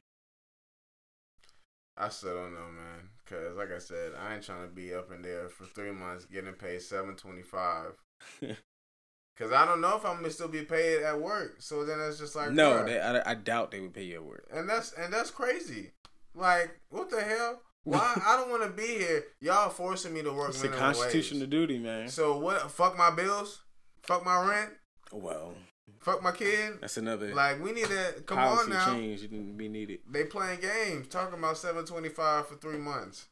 I 1.97 2.09
still 2.09 2.35
don't 2.35 2.55
know, 2.55 2.71
man. 2.75 3.12
Cause 3.29 3.57
like 3.57 3.71
I 3.73 3.79
said, 3.79 4.13
I 4.21 4.35
ain't 4.35 4.43
trying 4.43 4.69
to 4.69 4.75
be 4.75 4.93
up 4.95 5.11
in 5.13 5.23
there 5.23 5.49
for 5.49 5.65
three 5.65 5.93
months 5.93 6.25
getting 6.25 6.53
paid 6.55 6.83
seven 6.83 7.15
twenty 7.17 7.43
five. 7.43 7.93
Cause 9.39 9.51
I 9.53 9.65
don't 9.65 9.81
know 9.81 9.97
if 9.97 10.05
I'm 10.05 10.17
gonna 10.17 10.31
still 10.31 10.49
be 10.49 10.63
paid 10.63 11.03
at 11.03 11.21
work. 11.21 11.57
So 11.61 11.85
then 11.85 11.99
it's 12.01 12.19
just 12.19 12.37
like 12.37 12.51
no, 12.53 12.85
they, 12.85 13.01
I, 13.01 13.31
I 13.31 13.35
doubt 13.35 13.71
they 13.71 13.81
would 13.81 13.95
pay 13.95 14.05
you 14.05 14.17
at 14.17 14.25
work. 14.25 14.47
and 14.53 14.69
that's 14.69 14.93
and 14.93 15.13
that's 15.13 15.31
crazy. 15.31 15.93
Like 16.35 16.79
what 16.91 17.11
the 17.11 17.23
hell? 17.23 17.61
Why 17.85 18.21
I 18.25 18.37
don't 18.37 18.51
want 18.51 18.63
to 18.63 18.71
be 18.71 18.87
here? 18.99 19.25
Y'all 19.41 19.69
forcing 19.71 20.15
me 20.15 20.23
to 20.23 20.33
work 20.33 20.51
It's 20.51 20.59
the 20.61 20.69
minimum 20.69 20.85
constitutional 20.95 21.41
wage. 21.43 21.51
duty, 21.51 21.79
man. 21.79 22.09
So 22.09 22.39
what? 22.39 22.71
Fuck 22.71 22.97
my 22.97 23.11
bills. 23.11 23.63
Fuck 24.03 24.25
my 24.25 24.41
rent. 24.49 24.71
Well, 25.13 25.55
Fuck 26.01 26.23
my 26.23 26.33
kid. 26.33 26.79
that's 26.81 26.97
another 26.97 27.35
Like 27.35 27.63
we 27.63 27.73
need 27.73 27.87
to 27.87 28.23
come 28.27 28.39
on 28.39 28.69
now. 28.71 28.87
change 28.87 29.21
didn't 29.23 29.57
be 29.57 29.69
needed. 29.69 30.01
They 30.11 30.25
playing 30.25 30.61
games, 30.61 31.09
talking 31.09 31.39
about 31.39 31.57
seven 31.59 31.85
twenty 31.85 32.09
five 32.09 32.47
for 32.49 32.57
three 32.57 32.79
months. 32.79 33.27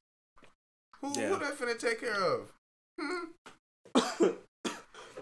Who 1.00 1.12
Yeah. 1.16 1.28
who 1.30 1.38
that 1.38 1.58
finna 1.58 1.78
take 1.78 2.00
care 2.00 2.14
of? 2.14 2.52
Hmm? 3.00 4.26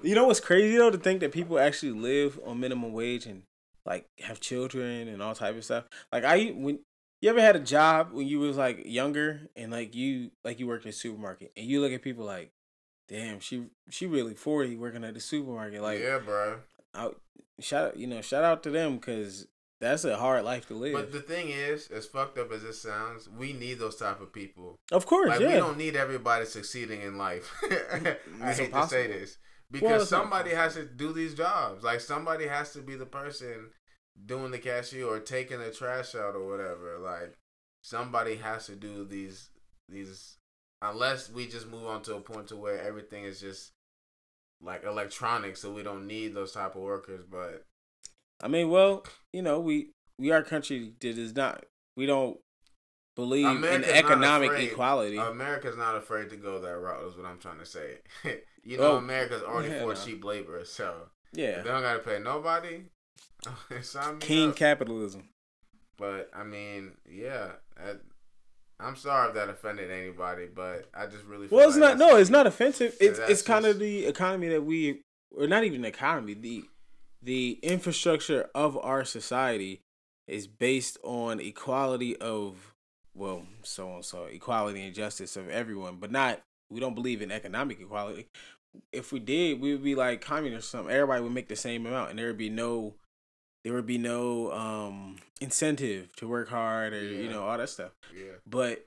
You 0.02 0.14
know 0.14 0.26
what's 0.26 0.38
crazy 0.40 0.76
though 0.76 0.90
to 0.90 0.98
think 0.98 1.20
that 1.20 1.32
people 1.32 1.58
actually 1.58 1.90
live 1.92 2.38
on 2.46 2.60
minimum 2.60 2.92
wage 2.92 3.26
and 3.26 3.42
like 3.84 4.06
have 4.20 4.38
children 4.38 5.08
and 5.08 5.20
all 5.20 5.34
type 5.34 5.56
of 5.56 5.64
stuff. 5.64 5.84
Like 6.12 6.22
I 6.24 6.48
when 6.50 6.78
you 7.20 7.30
ever 7.30 7.40
had 7.40 7.56
a 7.56 7.60
job 7.60 8.12
when 8.12 8.28
you 8.28 8.38
was 8.38 8.56
like 8.56 8.82
younger 8.86 9.40
and 9.56 9.72
like 9.72 9.96
you 9.96 10.30
like 10.44 10.60
you 10.60 10.68
worked 10.68 10.84
in 10.84 10.90
a 10.90 10.92
supermarket 10.92 11.50
and 11.56 11.66
you 11.66 11.80
look 11.80 11.92
at 11.92 12.02
people 12.02 12.24
like, 12.24 12.50
damn, 13.08 13.40
she 13.40 13.64
she 13.90 14.06
really 14.06 14.34
forty 14.34 14.76
working 14.76 15.02
at 15.02 15.14
the 15.14 15.20
supermarket. 15.20 15.82
Like 15.82 15.98
yeah, 16.00 16.18
bro. 16.18 16.58
I, 16.94 17.10
shout 17.60 17.88
out, 17.88 17.96
you 17.96 18.06
know 18.06 18.20
shout 18.20 18.44
out 18.44 18.62
to 18.64 18.70
them 18.70 18.96
because 18.96 19.46
that's 19.80 20.04
a 20.04 20.16
hard 20.16 20.44
life 20.44 20.66
to 20.68 20.74
live. 20.74 20.92
But 20.92 21.12
the 21.12 21.20
thing 21.20 21.50
is, 21.50 21.88
as 21.88 22.06
fucked 22.06 22.36
up 22.38 22.50
as 22.50 22.64
it 22.64 22.72
sounds, 22.74 23.28
we 23.28 23.52
need 23.52 23.78
those 23.78 23.96
type 23.96 24.20
of 24.20 24.32
people. 24.32 24.76
of 24.90 25.06
course, 25.06 25.28
Like 25.30 25.40
yeah. 25.40 25.46
we 25.48 25.52
don't 25.54 25.78
need 25.78 25.94
everybody 25.96 26.46
succeeding 26.46 27.02
in 27.02 27.16
life. 27.16 27.52
I 27.62 28.16
hate 28.52 28.66
impossible. 28.66 28.82
to 28.82 28.88
say 28.88 29.06
this 29.06 29.38
because 29.70 30.10
not 30.10 30.20
somebody 30.20 30.50
has 30.50 30.74
to 30.74 30.84
do 30.84 31.12
these 31.12 31.34
jobs. 31.34 31.84
Like 31.84 32.00
somebody 32.00 32.46
has 32.48 32.72
to 32.72 32.80
be 32.80 32.96
the 32.96 33.06
person 33.06 33.70
doing 34.26 34.50
the 34.50 34.58
cashier 34.58 35.06
or 35.06 35.20
taking 35.20 35.60
the 35.60 35.70
trash 35.70 36.14
out 36.14 36.34
or 36.34 36.46
whatever. 36.48 36.98
Like 36.98 37.34
somebody 37.82 38.36
has 38.36 38.66
to 38.66 38.74
do 38.74 39.04
these 39.04 39.50
these 39.88 40.38
unless 40.82 41.30
we 41.30 41.46
just 41.46 41.68
move 41.68 41.86
on 41.86 42.02
to 42.02 42.16
a 42.16 42.20
point 42.20 42.48
to 42.48 42.56
where 42.56 42.80
everything 42.80 43.24
is 43.24 43.40
just 43.40 43.72
like 44.62 44.84
electronics, 44.84 45.60
so 45.60 45.72
we 45.72 45.82
don't 45.82 46.06
need 46.06 46.34
those 46.34 46.52
type 46.52 46.74
of 46.74 46.82
workers 46.82 47.24
but 47.30 47.64
I 48.42 48.48
mean, 48.48 48.70
well, 48.70 49.04
you 49.32 49.42
know, 49.42 49.58
we 49.60 49.90
we 50.18 50.30
are 50.30 50.38
a 50.38 50.44
country 50.44 50.92
that 51.00 51.18
is 51.18 51.34
not 51.34 51.64
we 51.96 52.06
don't 52.06 52.38
believe 53.16 53.46
America's 53.46 53.88
in 53.88 53.94
economic 53.96 54.52
equality. 54.52 55.16
America's 55.16 55.76
not 55.76 55.96
afraid 55.96 56.30
to 56.30 56.36
go 56.36 56.60
that 56.60 56.78
route 56.78 57.04
is 57.04 57.16
what 57.16 57.26
I'm 57.26 57.38
trying 57.38 57.58
to 57.58 57.66
say. 57.66 57.98
you 58.64 58.78
know 58.78 58.92
Oh, 58.92 58.96
America's 58.96 59.42
already 59.42 59.70
yeah, 59.74 59.80
for 59.82 59.94
no. 59.94 60.00
cheap 60.00 60.24
labor 60.24 60.64
so 60.64 61.08
yeah, 61.32 61.62
they 61.62 61.68
don't 61.68 61.82
gotta 61.82 61.98
pay 61.98 62.18
nobody. 62.18 62.84
king 64.20 64.50
up. 64.50 64.56
capitalism. 64.56 65.28
But 65.96 66.30
I 66.34 66.44
mean, 66.44 66.92
yeah. 67.08 67.52
that- 67.76 68.00
I'm 68.80 68.96
sorry 68.96 69.28
if 69.28 69.34
that 69.34 69.48
offended 69.48 69.90
anybody, 69.90 70.46
but 70.54 70.88
I 70.94 71.06
just 71.06 71.24
really. 71.24 71.48
Feel 71.48 71.58
Well, 71.58 71.68
it's 71.68 71.76
like 71.76 71.98
not. 71.98 71.98
No, 71.98 72.16
it's 72.16 72.30
not 72.30 72.46
offensive. 72.46 72.96
It's 73.00 73.18
it's 73.18 73.42
kind 73.42 73.66
of 73.66 73.78
the 73.78 74.06
economy 74.06 74.48
that 74.48 74.64
we, 74.64 75.02
or 75.36 75.46
not 75.46 75.64
even 75.64 75.82
the 75.82 75.88
economy. 75.88 76.34
The 76.34 76.64
the 77.22 77.58
infrastructure 77.62 78.48
of 78.54 78.78
our 78.78 79.04
society 79.04 79.80
is 80.28 80.46
based 80.46 80.98
on 81.02 81.40
equality 81.40 82.16
of 82.18 82.74
well, 83.14 83.42
so 83.62 83.94
and 83.94 84.04
so 84.04 84.24
equality 84.24 84.82
and 84.84 84.94
justice 84.94 85.36
of 85.36 85.48
everyone, 85.48 85.96
but 85.96 86.12
not. 86.12 86.40
We 86.70 86.80
don't 86.80 86.94
believe 86.94 87.22
in 87.22 87.32
economic 87.32 87.80
equality. 87.80 88.28
If 88.92 89.10
we 89.10 89.18
did, 89.18 89.60
we 89.60 89.72
would 89.72 89.82
be 89.82 89.94
like 89.94 90.20
communists. 90.20 90.72
or 90.72 90.78
Something. 90.78 90.94
Everybody 90.94 91.22
would 91.22 91.32
make 91.32 91.48
the 91.48 91.56
same 91.56 91.86
amount, 91.86 92.10
and 92.10 92.18
there 92.18 92.28
would 92.28 92.38
be 92.38 92.50
no, 92.50 92.94
there 93.64 93.72
would 93.74 93.86
be 93.86 93.98
no 93.98 94.52
um 94.52 95.16
incentive 95.40 96.14
to 96.16 96.28
work 96.28 96.48
hard 96.48 96.92
or 96.92 97.02
you 97.02 97.28
know 97.30 97.44
all 97.44 97.58
that 97.58 97.68
stuff. 97.68 97.92
Yeah. 98.16 98.32
But 98.46 98.86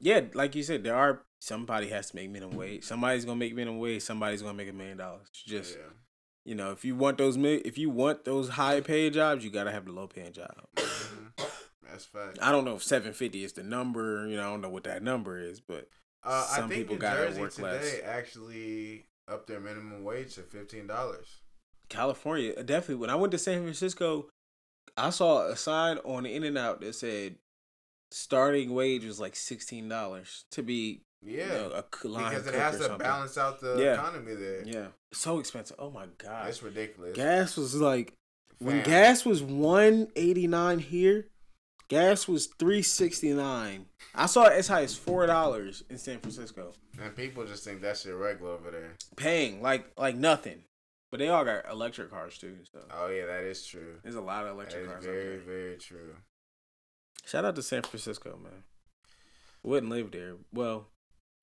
yeah, 0.00 0.22
like 0.34 0.54
you 0.54 0.62
said, 0.62 0.84
there 0.84 0.96
are 0.96 1.22
somebody 1.40 1.88
has 1.88 2.10
to 2.10 2.16
make 2.16 2.30
minimum 2.30 2.56
wage. 2.56 2.84
Somebody's 2.84 3.24
gonna 3.24 3.36
make 3.36 3.54
minimum 3.54 3.78
wage. 3.80 4.02
Somebody's 4.02 4.42
gonna 4.42 4.54
make 4.54 4.68
a 4.68 4.72
million 4.72 4.98
dollars. 4.98 5.28
Just 5.32 5.76
yeah. 5.76 5.84
you 6.44 6.54
know, 6.54 6.72
if 6.72 6.84
you 6.84 6.94
want 6.94 7.18
those 7.18 7.36
if 7.38 7.78
you 7.78 7.90
want 7.90 8.24
those 8.24 8.50
high 8.50 8.80
paid 8.80 9.14
jobs, 9.14 9.44
you 9.44 9.50
gotta 9.50 9.72
have 9.72 9.86
the 9.86 9.92
low 9.92 10.06
paying 10.06 10.32
job. 10.32 10.54
Mhm. 10.76 11.32
That's 11.88 12.04
fact. 12.04 12.38
I 12.42 12.50
don't 12.52 12.64
know 12.64 12.74
if 12.76 12.82
seven 12.82 13.12
fifty 13.12 13.44
is 13.44 13.52
the 13.54 13.62
number. 13.62 14.26
You 14.26 14.36
know, 14.36 14.42
I 14.42 14.50
don't 14.50 14.60
know 14.60 14.68
what 14.68 14.84
that 14.84 15.02
number 15.02 15.38
is, 15.38 15.60
but 15.60 15.88
Uh, 16.22 16.46
I 16.50 16.56
some 16.56 16.68
think 16.68 16.80
people 16.82 16.96
New 16.96 17.00
gotta 17.00 17.26
Jersey 17.28 17.40
work 17.40 17.52
today 17.54 17.62
less. 17.72 18.00
actually 18.04 19.06
up 19.28 19.46
their 19.46 19.60
minimum 19.60 20.04
wage 20.04 20.34
to 20.34 20.42
fifteen 20.42 20.86
dollars. 20.86 21.28
California 21.88 22.52
uh, 22.56 22.62
definitely. 22.62 22.96
When 22.96 23.10
I 23.10 23.14
went 23.16 23.30
to 23.32 23.38
San 23.38 23.62
Francisco, 23.62 24.26
I 24.96 25.10
saw 25.10 25.46
a 25.48 25.56
sign 25.56 25.98
on 25.98 26.24
the 26.24 26.34
In-N-Out 26.34 26.80
that 26.80 26.94
said 26.94 27.36
starting 28.10 28.72
wage 28.74 29.04
was 29.04 29.20
like 29.20 29.36
sixteen 29.36 29.88
dollars 29.88 30.44
to 30.52 30.62
be 30.62 31.02
Yeah, 31.22 31.44
you 31.44 31.48
know, 31.48 31.82
a 32.04 32.06
line 32.08 32.30
because 32.30 32.46
it 32.46 32.54
has 32.54 32.76
to 32.76 32.82
something. 32.84 32.98
balance 32.98 33.36
out 33.36 33.60
the 33.60 33.76
Yeah. 33.78 33.94
economy 33.94 34.34
there. 34.34 34.62
Yeah, 34.64 34.86
so 35.12 35.38
expensive. 35.38 35.76
Oh 35.78 35.90
my 35.90 36.06
god, 36.18 36.48
It's 36.48 36.62
ridiculous. 36.62 37.16
gas 37.16 37.56
was 37.56 37.74
like 37.74 38.12
when 38.58 38.82
gas 38.84 39.24
was 39.24 39.42
one 39.42 40.08
eighty 40.16 40.46
nine 40.46 40.78
here. 40.78 41.26
Gas 41.88 42.26
was 42.26 42.46
three 42.58 42.82
sixty 42.82 43.32
nine. 43.32 43.86
I 44.14 44.26
saw 44.26 44.46
it 44.46 44.54
as 44.54 44.66
high 44.68 44.82
as 44.82 44.96
four 44.96 45.26
dollars 45.26 45.84
in 45.90 45.98
San 45.98 46.18
Francisco. 46.20 46.72
and 47.00 47.14
people 47.14 47.44
just 47.44 47.62
think 47.64 47.80
that 47.82 47.96
shit 47.98 48.14
regular 48.14 48.52
over 48.52 48.70
there. 48.70 48.94
Paying 49.16 49.60
like 49.62 49.86
like 49.98 50.16
nothing, 50.16 50.64
but 51.16 51.24
they 51.24 51.30
all 51.30 51.46
got 51.46 51.64
electric 51.70 52.10
cars 52.10 52.36
too. 52.36 52.58
So 52.70 52.80
Oh 52.90 53.08
yeah, 53.08 53.24
that 53.24 53.44
is 53.44 53.64
true. 53.64 54.00
there's 54.02 54.16
a 54.16 54.20
lot 54.20 54.44
of 54.44 54.50
electric 54.50 54.86
cars. 54.86 55.02
very, 55.02 55.38
very 55.38 55.78
true. 55.78 56.14
Shout 57.24 57.46
out 57.46 57.56
to 57.56 57.62
San 57.62 57.82
Francisco, 57.82 58.38
man. 58.42 58.64
Wouldn't 59.62 59.90
live 59.90 60.10
there. 60.10 60.34
Well, 60.52 60.88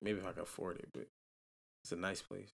maybe 0.00 0.20
if 0.20 0.24
I 0.24 0.30
could 0.30 0.44
afford 0.44 0.78
it, 0.78 0.90
but 0.92 1.08
it's 1.82 1.90
a 1.90 1.96
nice 1.96 2.22
place. 2.22 2.52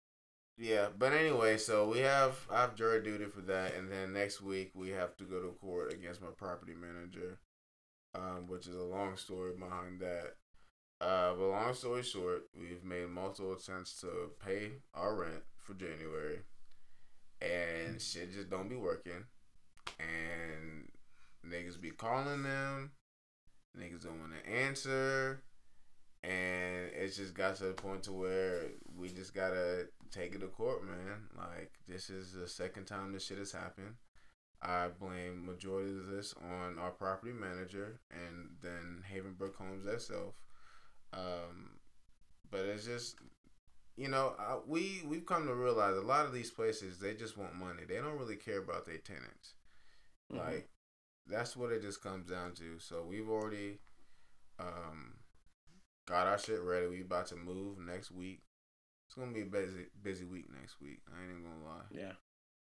Yeah, 0.57 0.87
but 0.97 1.11
anyway, 1.11 1.57
so 1.57 1.89
we 1.89 1.99
have 1.99 2.47
I 2.49 2.61
have 2.61 2.75
jury 2.75 3.03
duty 3.03 3.25
for 3.25 3.41
that, 3.41 3.75
and 3.75 3.91
then 3.91 4.13
next 4.13 4.41
week 4.41 4.71
we 4.73 4.91
have 4.91 5.17
to 5.17 5.25
go 5.25 5.41
to 5.41 5.57
court 5.59 5.91
against 5.91 6.21
my 6.21 6.29
property 6.37 6.73
manager, 6.73 7.39
um, 8.15 8.47
which 8.47 8.65
is 8.65 8.75
a 8.77 8.83
long 8.83 9.17
story 9.17 9.51
behind 9.59 9.99
that. 9.99 10.35
Uh, 11.01 11.33
but 11.33 11.49
long 11.49 11.73
story 11.73 12.01
short, 12.03 12.43
we've 12.57 12.83
made 12.85 13.09
multiple 13.09 13.51
attempts 13.51 13.99
to 13.99 14.31
pay 14.45 14.71
our 14.93 15.15
rent 15.15 15.43
for 15.57 15.73
January, 15.73 16.39
and 17.41 18.01
shit 18.01 18.33
just 18.33 18.49
don't 18.49 18.69
be 18.69 18.75
working, 18.75 19.25
and 19.99 20.89
niggas 21.45 21.79
be 21.79 21.91
calling 21.91 22.43
them, 22.43 22.91
niggas 23.77 24.03
don't 24.03 24.19
want 24.19 24.33
to 24.43 24.51
answer, 24.51 25.43
and 26.23 26.91
it's 26.93 27.15
just 27.15 27.33
got 27.33 27.55
to 27.57 27.65
the 27.65 27.73
point 27.73 28.03
to 28.03 28.11
where 28.11 28.63
we 28.97 29.09
just 29.09 29.33
gotta 29.33 29.87
take 30.11 30.35
it 30.35 30.41
to 30.41 30.47
court, 30.47 30.83
man. 30.85 31.27
Like 31.37 31.71
this 31.87 32.09
is 32.09 32.33
the 32.33 32.47
second 32.47 32.85
time 32.85 33.13
this 33.13 33.25
shit 33.25 33.37
has 33.37 33.51
happened. 33.51 33.95
I 34.61 34.89
blame 34.99 35.45
majority 35.45 35.91
of 35.91 36.07
this 36.07 36.33
on 36.51 36.77
our 36.79 36.91
property 36.91 37.31
manager 37.31 38.01
and 38.11 38.49
then 38.61 39.03
Havenbrook 39.09 39.55
Homes 39.55 39.85
itself. 39.85 40.33
Um, 41.13 41.79
but 42.51 42.61
it's 42.61 42.85
just 42.85 43.15
you 43.99 44.07
know 44.07 44.33
I, 44.39 44.57
we 44.65 45.03
we've 45.05 45.25
come 45.25 45.45
to 45.47 45.53
realize 45.53 45.97
a 45.97 46.01
lot 46.01 46.25
of 46.25 46.31
these 46.33 46.49
places 46.51 46.99
they 46.99 47.13
just 47.13 47.37
want 47.37 47.53
money. 47.55 47.83
They 47.87 47.95
don't 47.97 48.17
really 48.17 48.37
care 48.37 48.59
about 48.59 48.85
their 48.85 48.97
tenants. 48.97 49.53
Mhm. 50.31 50.37
Like 50.37 50.69
that's 51.27 51.55
what 51.57 51.71
it 51.71 51.81
just 51.81 52.01
comes 52.01 52.29
down 52.29 52.53
to. 52.55 52.79
So 52.79 53.03
we've 53.03 53.29
already 53.29 53.79
um 54.57 55.15
got 56.07 56.27
our 56.27 56.37
shit 56.37 56.61
ready. 56.61 56.87
We 56.87 57.01
about 57.01 57.27
to 57.27 57.35
move 57.35 57.77
next 57.79 58.11
week. 58.11 58.41
It's 59.07 59.15
gonna 59.15 59.33
be 59.33 59.41
a 59.41 59.45
busy 59.45 59.87
busy 60.01 60.25
week 60.25 60.45
next 60.53 60.79
week. 60.79 61.01
I 61.13 61.21
ain't 61.21 61.31
even 61.31 61.43
gonna 61.43 61.65
lie. 61.65 61.87
Yeah, 61.91 62.13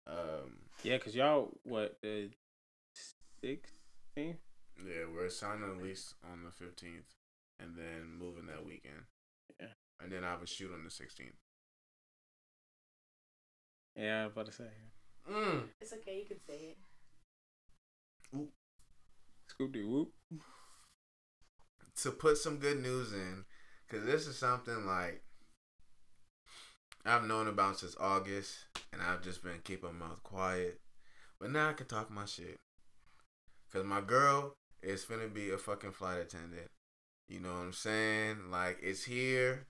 Um 0.07 0.59
yeah, 0.83 0.99
cause 0.99 1.15
y'all 1.15 1.57
what 1.63 1.97
the 2.03 2.31
sixteenth? 3.41 4.41
yeah, 4.77 5.05
we're 5.13 5.29
signing 5.31 5.71
a 5.71 5.83
lease 5.83 6.15
on 6.31 6.45
the 6.45 6.51
fifteenth 6.51 7.15
and 7.61 7.77
then 7.77 8.17
moving 8.19 8.47
that 8.47 8.67
weekend. 8.67 9.05
Yeah. 9.61 9.69
And 10.05 10.13
then 10.13 10.23
I 10.23 10.33
have 10.33 10.43
a 10.43 10.47
shoot 10.47 10.71
on 10.71 10.85
the 10.85 10.91
sixteenth. 10.91 11.33
Yeah, 13.97 14.21
I 14.21 14.25
was 14.25 14.33
about 14.33 14.47
to 14.47 14.53
say. 14.53 14.65
Mm. 15.31 15.63
It's 15.81 15.95
okay, 15.95 16.19
you 16.19 16.27
can 16.27 16.37
say 16.47 16.77
it. 18.35 18.49
Scoop 19.49 19.73
doo 19.73 19.89
whoop. 19.89 20.13
to 22.03 22.11
put 22.11 22.39
some 22.39 22.59
good 22.59 22.83
news 22.83 23.13
in, 23.13 23.45
because 23.87 24.05
this 24.05 24.27
is 24.27 24.37
something 24.37 24.87
like 24.87 25.23
I've 27.07 27.25
known 27.25 27.49
about 27.49 27.79
since 27.79 27.97
August, 28.01 28.67
and 28.93 29.01
I've 29.01 29.23
just 29.23 29.43
been 29.43 29.61
keeping 29.63 29.99
my 29.99 30.07
mouth 30.07 30.23
quiet. 30.23 30.81
But 31.41 31.51
now 31.51 31.71
I 31.71 31.73
can 31.75 31.87
talk 31.87 32.11
my 32.11 32.25
shit. 32.25 32.57
Because 33.71 33.87
my 33.87 34.01
girl 34.01 34.55
is 34.83 35.05
finna 35.05 35.33
be 35.33 35.51
a 35.51 35.59
fucking 35.59 35.93
flight 35.93 36.21
attendant. 36.21 36.69
You 37.29 37.41
know 37.41 37.53
what 37.53 37.61
I'm 37.61 37.73
saying? 37.73 38.51
Like, 38.51 38.79
it's 38.83 39.05
here. 39.05 39.67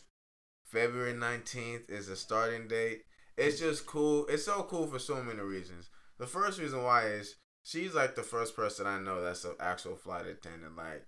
February 0.74 1.14
19th 1.14 1.88
is 1.88 2.08
the 2.08 2.16
starting 2.16 2.66
date. 2.66 3.04
it's 3.36 3.60
just 3.60 3.86
cool. 3.86 4.26
It's 4.26 4.44
so 4.44 4.64
cool 4.64 4.88
for 4.88 4.98
so 4.98 5.22
many 5.22 5.40
reasons. 5.40 5.88
The 6.18 6.26
first 6.26 6.60
reason 6.60 6.82
why 6.82 7.06
is 7.06 7.36
she's 7.62 7.94
like 7.94 8.16
the 8.16 8.24
first 8.24 8.56
person 8.56 8.84
I 8.84 8.98
know 8.98 9.22
that's 9.22 9.44
an 9.44 9.54
actual 9.60 9.94
flight 9.94 10.26
attendant. 10.26 10.76
Like, 10.76 11.06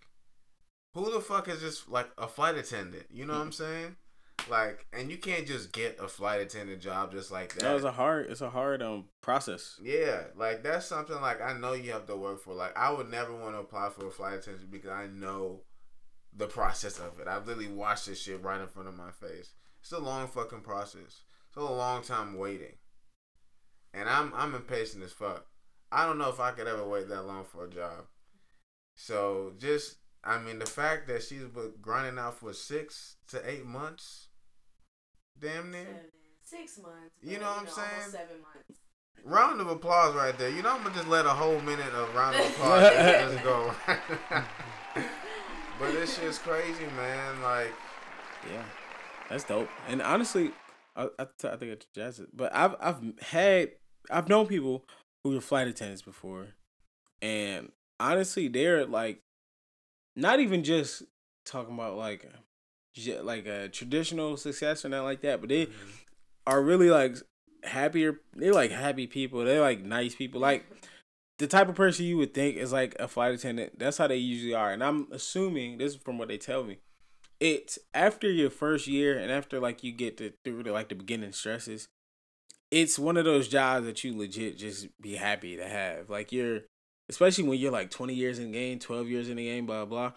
who 0.94 1.10
the 1.10 1.20
fuck 1.20 1.48
is 1.48 1.60
just 1.60 1.88
like 1.88 2.08
a 2.16 2.28
flight 2.28 2.56
attendant? 2.56 3.06
You 3.10 3.26
know 3.26 3.32
what 3.32 3.42
I'm 3.42 3.52
saying? 3.52 3.96
Like, 4.48 4.86
and 4.92 5.10
you 5.10 5.16
can't 5.16 5.48
just 5.48 5.72
get 5.72 5.98
a 6.00 6.06
flight 6.06 6.40
attendant 6.40 6.80
job 6.80 7.10
just 7.10 7.32
like 7.32 7.54
that. 7.54 7.62
That 7.62 7.74
was 7.74 7.82
a 7.82 7.90
hard. 7.90 8.30
It's 8.30 8.42
a 8.42 8.50
hard 8.50 8.82
um 8.82 9.06
process. 9.20 9.80
Yeah, 9.82 10.26
like 10.36 10.62
that's 10.62 10.86
something 10.86 11.20
like 11.20 11.42
I 11.42 11.58
know 11.58 11.72
you 11.72 11.90
have 11.90 12.06
to 12.06 12.16
work 12.16 12.40
for. 12.40 12.54
Like 12.54 12.78
I 12.78 12.92
would 12.92 13.10
never 13.10 13.34
want 13.34 13.56
to 13.56 13.60
apply 13.60 13.88
for 13.90 14.06
a 14.06 14.12
flight 14.12 14.34
attendant 14.34 14.70
because 14.70 14.90
I 14.90 15.08
know 15.08 15.62
the 16.36 16.46
process 16.46 16.98
of 16.98 17.18
it. 17.20 17.28
I've 17.28 17.46
literally 17.46 17.68
watched 17.68 18.06
this 18.06 18.20
shit 18.22 18.42
right 18.42 18.60
in 18.60 18.68
front 18.68 18.88
of 18.88 18.96
my 18.96 19.10
face. 19.10 19.54
It's 19.80 19.92
a 19.92 19.98
long 19.98 20.28
fucking 20.28 20.60
process. 20.60 21.22
It's 21.48 21.56
a 21.56 21.60
long 21.60 22.02
time 22.02 22.36
waiting. 22.36 22.74
And 23.94 24.08
I'm 24.08 24.32
I'm 24.34 24.54
impatient 24.54 25.02
as 25.04 25.12
fuck. 25.12 25.46
I 25.90 26.04
don't 26.04 26.18
know 26.18 26.28
if 26.28 26.40
I 26.40 26.50
could 26.50 26.66
ever 26.66 26.86
wait 26.86 27.08
that 27.08 27.22
long 27.22 27.44
for 27.44 27.64
a 27.64 27.70
job. 27.70 28.06
So 28.94 29.52
just 29.58 29.96
I 30.24 30.38
mean 30.38 30.58
the 30.58 30.66
fact 30.66 31.06
that 31.08 31.22
she's 31.22 31.44
been 31.44 31.72
grinding 31.80 32.18
out 32.18 32.38
for 32.38 32.52
six 32.52 33.16
to 33.28 33.48
eight 33.48 33.64
months, 33.64 34.28
damn 35.38 35.70
near. 35.70 35.84
Seven, 35.84 36.00
six 36.42 36.78
months. 36.78 37.14
You 37.22 37.38
know 37.38 37.46
what 37.46 37.60
I'm 37.60 37.68
saying? 37.68 38.10
Seven 38.10 38.42
months. 38.42 38.80
Round 39.24 39.60
of 39.60 39.68
applause 39.68 40.14
right 40.14 40.36
there. 40.36 40.50
You 40.50 40.62
know 40.62 40.74
I'm 40.74 40.82
gonna 40.82 40.94
just 40.94 41.08
let 41.08 41.24
a 41.24 41.30
whole 41.30 41.60
minute 41.60 41.94
of 41.94 42.14
round 42.14 42.36
of 42.36 42.46
applause 42.50 42.92
just 42.92 43.44
go. 43.44 43.74
but 45.78 45.92
this 45.92 46.18
shit's 46.18 46.38
crazy, 46.38 46.86
man. 46.96 47.42
Like 47.42 47.72
Yeah, 48.50 48.64
that's 49.28 49.44
dope. 49.44 49.68
And 49.88 50.02
honestly, 50.02 50.52
I 50.94 51.08
I, 51.18 51.26
think 51.56 51.72
I 51.72 51.76
jazz 51.94 52.20
it, 52.20 52.28
but 52.34 52.54
I've 52.54 52.74
I've 52.80 53.02
had 53.20 53.70
I've 54.10 54.28
known 54.28 54.46
people 54.46 54.84
who 55.24 55.34
were 55.34 55.40
flight 55.40 55.68
attendants 55.68 56.02
before, 56.02 56.48
and 57.20 57.72
honestly, 58.00 58.48
they're 58.48 58.86
like 58.86 59.20
not 60.14 60.40
even 60.40 60.64
just 60.64 61.02
talking 61.44 61.74
about 61.74 61.96
like 61.96 62.26
like 63.22 63.46
a 63.46 63.68
traditional 63.68 64.36
success 64.36 64.84
or 64.84 64.88
not 64.88 65.04
like 65.04 65.20
that, 65.20 65.40
but 65.40 65.48
they 65.48 65.66
mm-hmm. 65.66 65.90
are 66.46 66.62
really 66.62 66.90
like 66.90 67.16
happier. 67.64 68.20
They're 68.34 68.54
like 68.54 68.70
happy 68.70 69.06
people. 69.06 69.44
They're 69.44 69.60
like 69.60 69.82
nice 69.82 70.14
people. 70.14 70.40
Like 70.40 70.64
the 71.38 71.46
type 71.46 71.68
of 71.68 71.74
person 71.74 72.06
you 72.06 72.16
would 72.16 72.32
think 72.32 72.56
is 72.56 72.72
like 72.72 72.96
a 72.98 73.08
flight 73.08 73.34
attendant. 73.34 73.78
That's 73.78 73.98
how 73.98 74.06
they 74.06 74.16
usually 74.16 74.54
are. 74.54 74.72
And 74.72 74.82
I'm 74.82 75.08
assuming 75.12 75.78
this 75.78 75.94
is 75.94 76.00
from 76.00 76.18
what 76.18 76.28
they 76.28 76.38
tell 76.38 76.64
me. 76.64 76.78
It's 77.38 77.78
after 77.92 78.30
your 78.30 78.48
first 78.48 78.86
year 78.86 79.18
and 79.18 79.30
after 79.30 79.60
like 79.60 79.84
you 79.84 79.92
get 79.92 80.16
to 80.18 80.32
through 80.44 80.62
the 80.62 80.72
like 80.72 80.88
the 80.88 80.94
beginning 80.94 81.32
stresses. 81.32 81.88
It's 82.70 82.98
one 82.98 83.16
of 83.16 83.24
those 83.24 83.48
jobs 83.48 83.86
that 83.86 84.02
you 84.02 84.16
legit 84.16 84.58
just 84.58 84.88
be 85.00 85.16
happy 85.16 85.56
to 85.56 85.68
have. 85.68 86.08
Like 86.08 86.32
you're, 86.32 86.62
especially 87.08 87.44
when 87.44 87.58
you're 87.58 87.70
like 87.70 87.90
20 87.90 88.14
years 88.14 88.38
in 88.38 88.46
the 88.46 88.58
game, 88.58 88.78
12 88.78 89.08
years 89.08 89.28
in 89.28 89.36
the 89.36 89.44
game, 89.44 89.66
blah 89.66 89.84
blah. 89.84 90.12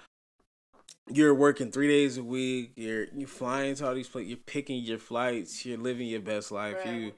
You're 1.12 1.34
working 1.34 1.72
three 1.72 1.88
days 1.88 2.18
a 2.18 2.24
week. 2.24 2.74
You're 2.76 3.06
you 3.16 3.26
flying 3.26 3.76
to 3.76 3.88
all 3.88 3.96
these 3.96 4.08
places. 4.08 4.30
You're 4.30 4.38
picking 4.46 4.84
your 4.84 5.00
flights. 5.00 5.66
You're 5.66 5.78
living 5.78 6.08
your 6.08 6.22
best 6.22 6.52
life. 6.52 6.78
Bruh, 6.78 6.94
You 6.94 7.14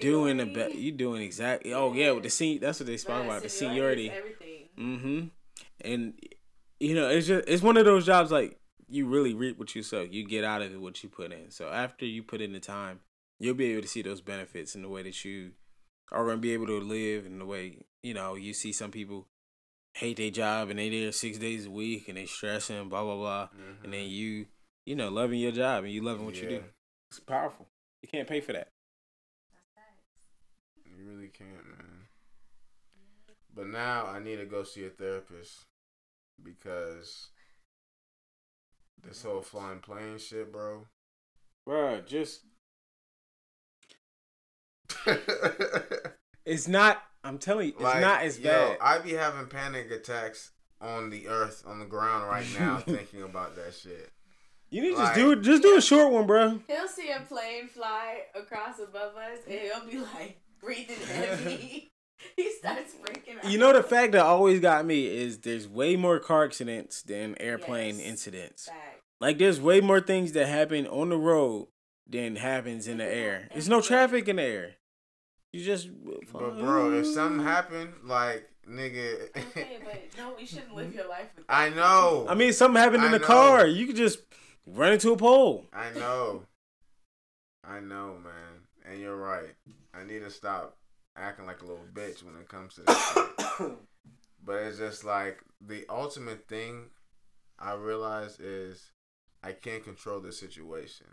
doing 0.00 0.38
the 0.38 0.46
best. 0.46 0.74
You 0.74 0.92
doing 0.92 1.22
exactly. 1.22 1.74
Oh 1.74 1.92
yeah, 1.92 2.12
with 2.12 2.22
the 2.22 2.30
sen. 2.30 2.58
That's 2.60 2.80
what 2.80 2.86
they 2.86 2.96
spoke 2.96 3.24
about 3.24 3.42
the 3.42 3.48
seniority 3.48 4.08
seniority. 4.08 4.08
is 4.08 4.18
Everything. 4.18 4.68
Mm-hmm. 4.78 5.26
And 5.82 6.14
you 6.80 6.94
know, 6.94 7.08
it's 7.08 7.26
just 7.26 7.48
it's 7.48 7.62
one 7.62 7.76
of 7.76 7.84
those 7.84 8.06
jobs 8.06 8.30
like 8.30 8.58
you 8.88 9.06
really 9.06 9.34
reap 9.34 9.58
what 9.58 9.74
you 9.74 9.82
sow. 9.82 10.02
You 10.02 10.26
get 10.26 10.44
out 10.44 10.62
of 10.62 10.72
it 10.72 10.80
what 10.80 11.02
you 11.02 11.08
put 11.08 11.32
in. 11.32 11.50
So 11.50 11.68
after 11.68 12.04
you 12.06 12.22
put 12.22 12.40
in 12.40 12.52
the 12.52 12.60
time, 12.60 13.00
you'll 13.38 13.54
be 13.54 13.72
able 13.72 13.82
to 13.82 13.88
see 13.88 14.02
those 14.02 14.20
benefits 14.20 14.74
in 14.74 14.82
the 14.82 14.88
way 14.88 15.02
that 15.02 15.24
you 15.24 15.52
are 16.12 16.24
gonna 16.24 16.38
be 16.38 16.52
able 16.52 16.66
to 16.66 16.80
live 16.80 17.26
in 17.26 17.38
the 17.38 17.44
way, 17.46 17.78
you 18.02 18.14
know, 18.14 18.34
you 18.34 18.54
see 18.54 18.72
some 18.72 18.90
people 18.90 19.26
hate 19.96 20.18
their 20.18 20.30
job 20.30 20.68
and 20.68 20.78
they 20.78 20.90
there 20.90 21.10
six 21.10 21.38
days 21.38 21.64
a 21.64 21.70
week 21.70 22.08
and 22.08 22.18
they 22.18 22.26
stressing, 22.26 22.88
blah 22.88 23.02
blah 23.02 23.16
blah. 23.16 23.48
And 23.82 23.92
then 23.92 24.00
mm-hmm. 24.00 24.10
you, 24.10 24.46
you 24.84 24.94
know, 24.94 25.08
loving 25.08 25.40
your 25.40 25.52
job 25.52 25.84
and 25.84 25.92
you 25.92 26.02
loving 26.02 26.26
what 26.26 26.36
you 26.36 26.48
do. 26.48 26.62
It's 27.10 27.20
powerful. 27.20 27.66
You 28.02 28.08
can't 28.08 28.28
pay 28.28 28.40
for 28.40 28.52
that. 28.52 28.68
You 30.84 30.92
really 31.10 31.28
can't, 31.28 31.50
man. 31.50 32.08
But 33.54 33.68
now 33.68 34.06
I 34.06 34.18
need 34.18 34.36
to 34.36 34.44
go 34.44 34.64
see 34.64 34.84
a 34.84 34.90
therapist 34.90 35.64
because 36.42 37.28
this 39.02 39.22
whole 39.22 39.40
flying 39.40 39.78
plane 39.80 40.18
shit, 40.18 40.52
bro. 40.52 40.86
Bro, 41.64 42.02
just 42.06 42.42
it's 46.44 46.68
not 46.68 47.02
I'm 47.26 47.38
telling 47.38 47.66
you, 47.68 47.72
it's 47.74 47.82
Like, 47.82 48.00
not 48.00 48.22
as 48.22 48.38
yo, 48.38 48.50
bad. 48.50 48.78
I 48.80 48.98
be 48.98 49.12
having 49.12 49.46
panic 49.46 49.90
attacks 49.90 50.50
on 50.80 51.10
the 51.10 51.28
earth, 51.28 51.62
on 51.66 51.78
the 51.80 51.86
ground 51.86 52.28
right 52.28 52.46
now, 52.58 52.76
thinking 52.86 53.22
about 53.22 53.56
that 53.56 53.74
shit. 53.74 54.10
You 54.70 54.82
need 54.82 54.90
to 54.90 54.96
Like- 54.96 55.14
just 55.14 55.16
do. 55.16 55.36
Just 55.42 55.62
do 55.62 55.76
a 55.76 55.80
short 55.82 56.12
one, 56.12 56.26
bro. 56.26 56.60
He'll 56.66 56.88
see 56.88 57.10
a 57.10 57.20
plane 57.20 57.68
fly 57.68 58.22
across 58.34 58.78
above 58.78 59.14
us, 59.16 59.38
and 59.48 59.58
he'll 59.60 59.86
be 59.88 59.98
like 59.98 60.38
breathing 60.60 60.96
heavy. 61.06 61.92
he 62.36 62.52
starts 62.58 62.94
freaking 62.94 63.38
out. 63.44 63.50
You 63.50 63.58
know 63.58 63.72
the 63.72 63.82
fact 63.82 64.12
that 64.12 64.22
always 64.24 64.60
got 64.60 64.84
me 64.84 65.06
is 65.06 65.38
there's 65.38 65.68
way 65.68 65.96
more 65.96 66.18
car 66.18 66.44
accidents 66.44 67.02
than 67.02 67.36
airplane 67.40 67.98
Yes. 67.98 68.06
incidents. 68.08 68.66
Fact. 68.66 69.02
Like 69.20 69.38
there's 69.38 69.60
way 69.60 69.80
more 69.80 70.00
things 70.00 70.32
that 70.32 70.46
happen 70.46 70.86
on 70.86 71.08
the 71.10 71.16
road 71.16 71.68
than 72.08 72.36
happens 72.36 72.86
in 72.88 72.98
the 72.98 73.04
air. 73.04 73.48
There's 73.52 73.68
no 73.68 73.80
traffic 73.80 74.28
in 74.28 74.36
the 74.36 74.42
air. 74.42 74.74
You 75.56 75.64
just 75.64 75.88
But 76.32 76.58
bro, 76.58 76.92
if 76.92 77.06
something 77.06 77.44
happened, 77.44 77.92
like 78.04 78.48
nigga, 78.68 79.28
Okay, 79.36 79.78
but 79.84 80.02
no, 80.18 80.36
you 80.38 80.46
shouldn't 80.46 80.74
live 80.74 80.94
your 80.94 81.08
life 81.08 81.28
with. 81.36 81.44
I 81.48 81.70
know. 81.70 82.26
I 82.28 82.34
mean, 82.34 82.52
something 82.52 82.80
happened 82.80 83.02
in 83.04 83.08
I 83.10 83.12
the 83.12 83.18
know. 83.20 83.26
car. 83.26 83.66
You 83.66 83.86
could 83.86 83.96
just 83.96 84.18
run 84.66 84.92
into 84.92 85.12
a 85.12 85.16
pole. 85.16 85.66
I 85.72 85.90
know. 85.98 86.42
I 87.64 87.80
know, 87.80 88.16
man. 88.22 88.60
And 88.84 89.00
you're 89.00 89.16
right. 89.16 89.54
I 89.94 90.04
need 90.04 90.20
to 90.20 90.30
stop 90.30 90.76
acting 91.16 91.46
like 91.46 91.62
a 91.62 91.66
little 91.66 91.86
bitch 91.92 92.22
when 92.22 92.36
it 92.36 92.48
comes 92.48 92.74
to 92.74 92.82
that 92.82 93.54
shit. 93.58 93.72
But 94.44 94.62
it's 94.62 94.78
just 94.78 95.02
like 95.04 95.40
the 95.60 95.84
ultimate 95.88 96.46
thing 96.46 96.90
I 97.58 97.74
realize 97.74 98.38
is 98.38 98.92
I 99.42 99.50
can't 99.52 99.82
control 99.82 100.20
the 100.20 100.30
situation. 100.30 101.06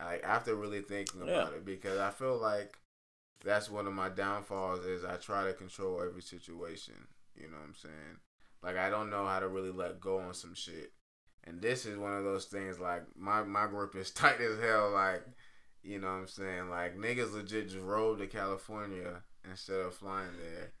Like 0.00 0.24
after 0.24 0.56
really 0.56 0.80
thinking 0.80 1.22
about 1.22 1.52
Yeah. 1.52 1.56
it, 1.58 1.64
because 1.64 1.98
I 2.00 2.10
feel 2.10 2.36
like 2.38 2.78
that's 3.44 3.70
one 3.70 3.86
of 3.86 3.92
my 3.92 4.08
downfalls 4.08 4.84
is 4.84 5.04
I 5.04 5.16
try 5.16 5.46
to 5.46 5.52
control 5.52 6.02
every 6.02 6.22
situation. 6.22 6.94
You 7.34 7.48
know 7.48 7.56
what 7.56 7.68
I'm 7.68 7.74
saying? 7.74 8.18
Like 8.62 8.76
I 8.76 8.90
don't 8.90 9.10
know 9.10 9.26
how 9.26 9.40
to 9.40 9.48
really 9.48 9.70
let 9.70 10.00
go 10.00 10.18
on 10.18 10.34
some 10.34 10.54
shit. 10.54 10.92
And 11.44 11.60
this 11.60 11.86
is 11.86 11.98
one 11.98 12.14
of 12.16 12.24
those 12.24 12.44
things 12.44 12.78
like 12.78 13.02
my 13.16 13.42
my 13.42 13.66
grip 13.66 13.96
is 13.96 14.10
tight 14.12 14.40
as 14.40 14.58
hell. 14.58 14.90
Like 14.92 15.24
you 15.82 15.98
know 15.98 16.08
what 16.08 16.14
I'm 16.14 16.28
saying? 16.28 16.70
Like 16.70 16.96
niggas 16.96 17.34
legit 17.34 17.70
just 17.70 17.84
rode 17.84 18.18
to 18.18 18.26
California 18.26 19.22
instead 19.48 19.80
of 19.80 19.94
flying 19.94 20.36
there. 20.40 20.72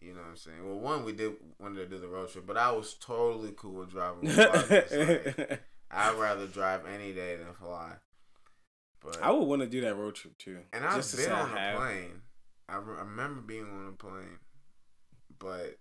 You 0.00 0.14
know 0.14 0.20
what 0.20 0.30
I'm 0.30 0.36
saying? 0.36 0.66
Well, 0.66 0.78
one 0.78 1.04
we 1.04 1.12
did 1.12 1.34
wanted 1.58 1.76
to 1.76 1.86
do 1.86 2.00
the 2.00 2.08
road 2.08 2.30
trip, 2.30 2.46
but 2.46 2.56
I 2.56 2.72
was 2.72 2.94
totally 2.94 3.52
cool 3.54 3.80
with 3.80 3.90
driving. 3.90 4.30
regardless. 4.30 4.92
like, 5.38 5.62
I'd 5.90 6.18
rather 6.18 6.46
drive 6.46 6.82
any 6.86 7.12
day 7.12 7.36
than 7.36 7.52
fly. 7.52 7.92
But 9.02 9.22
I 9.22 9.30
would 9.30 9.44
want 9.44 9.62
to 9.62 9.68
do 9.68 9.80
that 9.82 9.94
road 9.96 10.14
trip 10.14 10.36
too. 10.38 10.60
and 10.72 10.84
I've 10.84 11.16
been 11.16 11.32
on 11.32 11.50
a 11.56 11.76
plane. 11.76 12.22
I 12.68 12.76
remember 12.76 13.40
being 13.40 13.64
on 13.64 13.88
a 13.88 13.92
plane, 13.96 14.38
but 15.38 15.76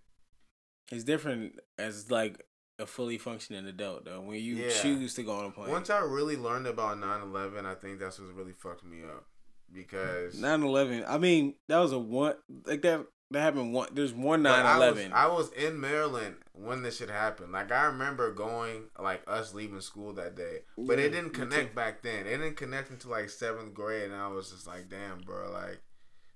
It's 0.92 1.04
different 1.04 1.60
as 1.78 2.10
like 2.10 2.42
a 2.80 2.86
fully 2.86 3.18
functioning 3.18 3.66
adult 3.68 4.06
though. 4.06 4.22
When 4.22 4.42
you 4.42 4.56
Yeah. 4.56 4.82
choose 4.82 5.14
to 5.16 5.24
go 5.24 5.34
on 5.34 5.46
a 5.46 5.52
plane. 5.52 5.70
once 5.70 5.90
I 5.90 6.00
really 6.00 6.38
learned 6.38 6.66
about 6.66 6.98
9/11, 6.98 7.66
I 7.66 7.76
think 7.76 8.00
that's 8.00 8.20
what 8.20 8.34
really 8.34 8.54
fucked 8.54 8.84
me 8.86 9.04
up 9.04 9.26
because 9.72 10.40
9-11. 10.40 11.04
I 11.08 11.18
mean, 11.18 11.56
that 11.68 11.78
was 11.80 11.92
a 11.92 12.00
one 12.00 12.38
like 12.66 12.82
that. 12.84 13.06
That 13.32 13.42
happened 13.42 13.74
one. 13.74 13.90
There's 13.94 14.14
one 14.14 14.44
But 14.44 14.66
I 14.66 14.78
was- 14.80 14.98
9-11. 14.98 15.14
I 15.14 15.28
was, 15.28 15.52
in 15.52 15.80
Maryland 15.80 16.38
when 16.54 16.82
this 16.82 16.98
shit 16.98 17.10
happened. 17.12 17.52
Like 17.52 17.72
I 17.72 17.86
remember 17.86 18.32
going, 18.34 18.86
like 18.98 19.22
us 19.28 19.54
leaving 19.54 19.82
school 19.82 20.14
that 20.14 20.36
day, 20.36 20.64
but 20.78 20.98
Yeah, 20.98 21.06
it 21.06 21.10
didn't 21.12 21.34
connect 21.34 21.76
back 21.76 22.02
then. 22.02 22.26
It 22.26 22.38
didn't 22.38 22.58
connect 22.58 22.90
until 22.90 23.12
like 23.12 23.30
seventh 23.30 23.74
grade, 23.74 24.12
and 24.12 24.16
I 24.20 24.28
was 24.28 24.50
just 24.52 24.66
like, 24.68 24.90
damn, 24.90 25.20
bro, 25.20 25.52
like 25.52 25.80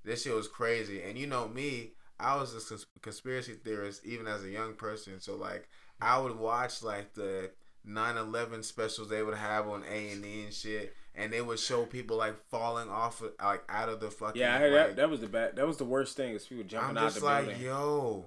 this 0.03 0.23
shit 0.23 0.36
was 0.36 0.47
crazy. 0.47 1.01
And 1.01 1.17
you 1.17 1.25
know 1.27 1.47
me, 1.47 1.93
I 2.19 2.36
was 2.36 2.53
a 2.56 2.60
cons- 2.69 2.86
conspiracy 3.01 3.53
theorist 3.53 4.06
even 4.06 4.27
as 4.27 4.43
a 4.43 4.49
young 4.49 4.75
person. 4.75 5.19
So 5.19 5.36
like 5.36 5.67
I 5.99 6.19
would 6.19 6.38
watch 6.38 6.84
like 6.84 7.15
the 7.15 7.49
9/11 7.88 8.63
specials 8.63 9.10
they 9.10 9.23
would 9.23 9.36
have 9.38 9.67
on 9.67 9.84
A 9.84 10.12
and 10.12 10.23
E 10.25 10.43
and 10.43 10.53
shit, 10.53 10.93
and 11.15 11.32
they 11.32 11.41
would 11.41 11.60
show 11.60 11.86
people 11.86 12.17
like 12.17 12.36
falling 12.49 12.89
off 12.89 13.21
of, 13.21 13.32
like 13.41 13.63
out 13.69 13.89
of 13.89 13.99
the 13.99 14.10
fucking 14.10 14.41
yeah, 14.41 14.56
I 14.56 14.58
heard 14.60 14.73
like, 14.73 14.88
that. 14.88 14.95
That 14.95 15.10
was 15.10 15.19
the 15.21 15.28
bad. 15.28 15.56
That 15.56 15.67
was 15.67 15.78
the 15.78 15.86
worst 15.86 16.17
thing. 16.17 16.34
Is 16.34 16.45
people 16.45 16.63
jumping 16.63 16.89
out. 16.89 16.97
I'm 16.97 16.97
out 16.97 17.08
just 17.10 17.19
the 17.19 17.26
like, 17.26 17.45
building. 17.45 17.63
yo, 17.63 18.26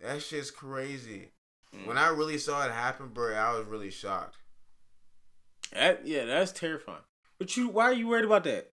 that 0.00 0.22
shit's 0.22 0.50
crazy. 0.50 1.32
Mm. 1.74 1.86
When 1.86 1.98
I 1.98 2.08
really 2.08 2.38
saw 2.38 2.64
it 2.66 2.72
happen, 2.72 3.08
bro, 3.08 3.34
I 3.34 3.56
was 3.56 3.66
really 3.66 3.90
shocked. 3.90 4.36
That, 5.72 6.06
yeah, 6.06 6.24
that's 6.26 6.52
terrifying. 6.52 6.98
But 7.38 7.56
you, 7.56 7.68
why 7.68 7.84
are 7.84 7.94
you 7.94 8.08
worried 8.08 8.26
about 8.26 8.44
that? 8.44 8.70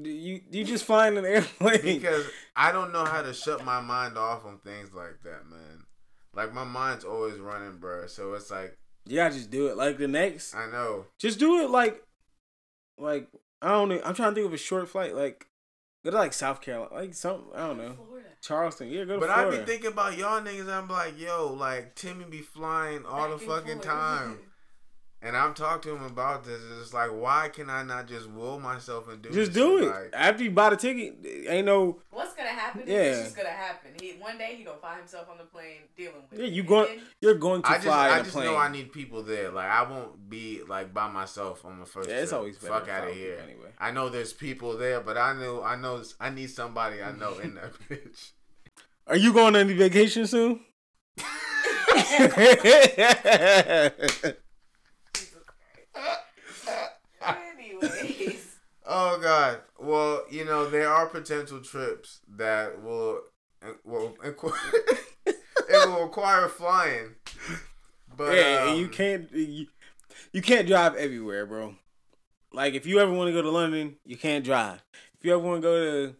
Do 0.00 0.08
You 0.08 0.40
you 0.50 0.64
just 0.64 0.84
flying 0.84 1.16
an 1.16 1.24
airplane. 1.24 1.82
because 1.82 2.24
I 2.56 2.70
don't 2.72 2.92
know 2.92 3.04
how 3.04 3.22
to 3.22 3.34
shut 3.34 3.64
my 3.64 3.80
mind 3.80 4.16
off 4.16 4.44
on 4.44 4.58
things 4.58 4.94
like 4.94 5.20
that, 5.24 5.48
man. 5.50 5.84
Like 6.34 6.54
my 6.54 6.64
mind's 6.64 7.04
always 7.04 7.38
running, 7.38 7.78
bro. 7.78 8.06
So 8.06 8.34
it's 8.34 8.50
like 8.50 8.78
yeah, 9.08 9.30
just 9.30 9.50
do 9.50 9.68
it. 9.68 9.76
Like 9.76 9.98
the 9.98 10.06
next, 10.06 10.54
I 10.54 10.70
know. 10.70 11.06
just 11.18 11.38
do 11.38 11.60
it. 11.62 11.70
Like, 11.70 12.02
like 12.98 13.28
I 13.62 13.68
don't 13.68 13.88
know. 13.88 14.00
I'm 14.04 14.14
trying 14.14 14.30
to 14.30 14.34
think 14.34 14.46
of 14.46 14.52
a 14.52 14.58
short 14.58 14.88
flight. 14.88 15.14
Like 15.14 15.46
go 16.04 16.10
to 16.10 16.16
like 16.16 16.32
South 16.32 16.60
Carolina, 16.60 16.94
like 16.94 17.14
some 17.14 17.44
I 17.54 17.66
don't 17.66 17.78
know 17.78 17.94
Florida. 17.94 18.28
Charleston. 18.40 18.88
Yeah, 18.90 19.04
go 19.04 19.14
to 19.14 19.20
But 19.20 19.30
I 19.30 19.50
be 19.50 19.58
thinking 19.58 19.92
about 19.92 20.16
y'all 20.16 20.40
niggas. 20.40 20.60
And 20.60 20.70
I'm 20.70 20.88
like, 20.88 21.18
yo, 21.18 21.52
like 21.52 21.94
Timmy 21.94 22.24
be 22.24 22.40
flying 22.40 23.04
all 23.04 23.28
Back 23.28 23.38
the 23.38 23.46
fucking 23.46 23.74
forth. 23.74 23.82
time, 23.84 24.38
and 25.20 25.36
I'm 25.36 25.52
talking 25.54 25.90
to 25.90 25.96
him 25.96 26.04
about 26.04 26.44
this. 26.44 26.60
It's 26.80 26.94
like, 26.94 27.10
why 27.10 27.48
can 27.48 27.68
I 27.68 27.82
not 27.82 28.06
just 28.06 28.30
will 28.30 28.60
myself 28.60 29.08
and 29.08 29.20
do? 29.20 29.28
It? 29.30 29.34
Just 29.34 29.52
this 29.52 29.62
do 29.62 29.78
shit? 29.80 29.88
it 29.88 29.90
Like, 29.90 30.10
after 30.12 30.44
you 30.44 30.50
buy 30.52 30.70
the 30.70 30.76
ticket. 30.76 31.16
Ain't 31.48 31.66
no 31.66 32.00
What's 32.10 32.34
gonna 32.34 32.48
happen? 32.50 32.82
Yeah. 32.86 32.96
It's 32.98 33.22
just 33.24 33.36
gonna 33.36 33.48
happen. 33.48 33.90
He 34.00 34.12
one 34.20 34.38
day 34.38 34.54
he 34.56 34.62
gonna 34.64 34.78
find 34.78 34.98
himself 34.98 35.28
on 35.30 35.38
the 35.38 35.44
plane 35.44 35.80
dealing 35.96 36.14
with. 36.30 36.38
It. 36.38 36.44
Yeah. 36.44 36.50
You 36.50 36.60
And 36.62 36.68
going 36.68 36.96
then- 36.98 37.06
you're 37.20 37.34
going 37.34 37.62
to 37.62 37.68
I 37.68 37.74
just, 37.74 37.86
fly 37.86 38.08
I 38.08 38.12
in 38.14 38.20
a 38.20 38.22
just 38.22 38.34
plane. 38.36 38.46
know 38.46 38.56
I 38.56 38.70
need 38.70 38.92
people 38.92 39.22
there. 39.22 39.50
Like 39.50 39.68
I 39.70 39.82
won't 39.90 40.30
be 40.30 40.60
like 40.68 40.94
by 40.94 41.08
myself 41.10 41.64
on 41.64 41.80
the 41.80 41.86
first. 41.86 42.08
yeah, 42.08 42.16
it's 42.16 42.30
trip. 42.30 42.38
always 42.38 42.58
better. 42.58 42.72
fuck 42.74 42.88
out 42.88 43.08
of 43.08 43.14
here. 43.14 43.38
Anyway. 43.42 43.70
I 43.78 43.90
know 43.90 44.08
there's 44.08 44.32
people 44.32 44.76
there, 44.78 45.00
but 45.00 45.18
I 45.18 45.32
know 45.32 45.62
I 45.62 45.76
know 45.76 46.02
I 46.20 46.30
need 46.30 46.50
somebody 46.50 47.02
I 47.02 47.12
know 47.12 47.38
in 47.38 47.54
that 47.56 47.72
bitch. 47.90 48.30
Are 49.06 49.16
you 49.16 49.32
going 49.32 49.56
on 49.56 49.56
any 49.56 49.74
vacation 49.74 50.26
soon? 50.26 50.60
Oh 58.90 59.18
God. 59.22 59.58
Well, 59.78 60.22
you 60.30 60.46
know 60.46 60.68
there 60.68 60.88
are 60.88 61.06
potential 61.06 61.60
trips 61.60 62.20
that 62.36 62.82
will 62.82 63.20
will 63.84 64.16
it 64.24 65.88
will 65.88 66.02
require 66.02 66.48
flying. 66.48 67.14
But 68.16 68.34
yeah, 68.34 68.66
um, 68.70 68.78
you 68.78 68.88
can't 68.88 69.30
you, 69.30 69.66
you 70.32 70.40
can't 70.40 70.66
drive 70.66 70.94
everywhere, 70.94 71.44
bro. 71.44 71.74
Like 72.50 72.72
if 72.72 72.86
you 72.86 72.98
ever 72.98 73.12
want 73.12 73.28
to 73.28 73.32
go 73.32 73.42
to 73.42 73.50
London, 73.50 73.96
you 74.06 74.16
can't 74.16 74.44
drive. 74.44 74.82
If 75.18 75.24
you 75.24 75.34
ever 75.34 75.42
want 75.42 75.58
to 75.58 75.68
go 75.68 75.84
to 75.84 76.16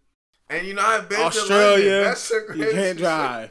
And 0.51 0.67
you 0.67 0.75
know 0.75 0.83
I've 0.85 1.09
been 1.09 1.21
to 1.21 1.25
Australia, 1.25 2.15
London. 2.31 2.59
You 2.59 2.65
can't 2.73 2.75
shit. 2.75 2.99
drive. 2.99 3.51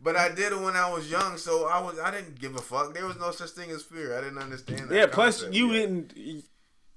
But 0.00 0.14
I 0.14 0.28
did 0.28 0.52
it 0.52 0.60
when 0.60 0.76
I 0.76 0.92
was 0.92 1.10
young, 1.10 1.38
so 1.38 1.66
I 1.66 1.80
was 1.80 1.98
I 1.98 2.10
didn't 2.10 2.38
give 2.38 2.54
a 2.54 2.60
fuck. 2.60 2.92
There 2.92 3.06
was 3.06 3.16
no 3.16 3.30
such 3.30 3.50
thing 3.50 3.70
as 3.70 3.82
fear. 3.82 4.16
I 4.16 4.20
didn't 4.20 4.38
understand 4.38 4.90
that. 4.90 4.94
Yeah. 4.94 5.06
Plus, 5.06 5.44
you 5.50 5.72
yet. 5.72 5.72
didn't. 5.72 6.44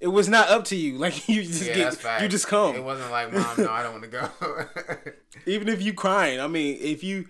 It 0.01 0.07
was 0.07 0.27
not 0.27 0.49
up 0.49 0.65
to 0.65 0.75
you. 0.75 0.97
Like 1.01 1.29
you 1.29 1.43
just 1.43 1.63
Yeah, 1.63 1.91
get, 1.91 2.21
you 2.21 2.27
just 2.27 2.47
come. 2.47 2.75
It 2.75 2.83
wasn't 2.83 3.11
like, 3.11 3.31
mom, 3.31 3.55
no, 3.57 3.71
I 3.71 3.83
don't 3.83 3.93
want 3.93 4.03
to 4.03 4.09
go. 4.09 5.11
Even 5.45 5.69
if 5.69 5.81
you 5.81 5.93
crying, 5.93 6.39
I 6.39 6.47
mean, 6.47 6.77
if 6.81 7.03
you, 7.03 7.27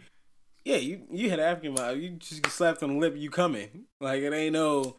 yeah, 0.63 0.77
you 0.77 1.01
you 1.11 1.29
had 1.29 1.39
African 1.39 1.73
mouth, 1.73 1.97
you 1.97 2.11
just 2.11 2.41
get 2.41 2.51
slapped 2.51 2.81
on 2.81 2.93
the 2.93 2.99
lip, 2.99 3.15
you 3.17 3.29
coming. 3.29 3.85
Like 3.99 4.21
it 4.21 4.33
ain't 4.33 4.53
no, 4.53 4.97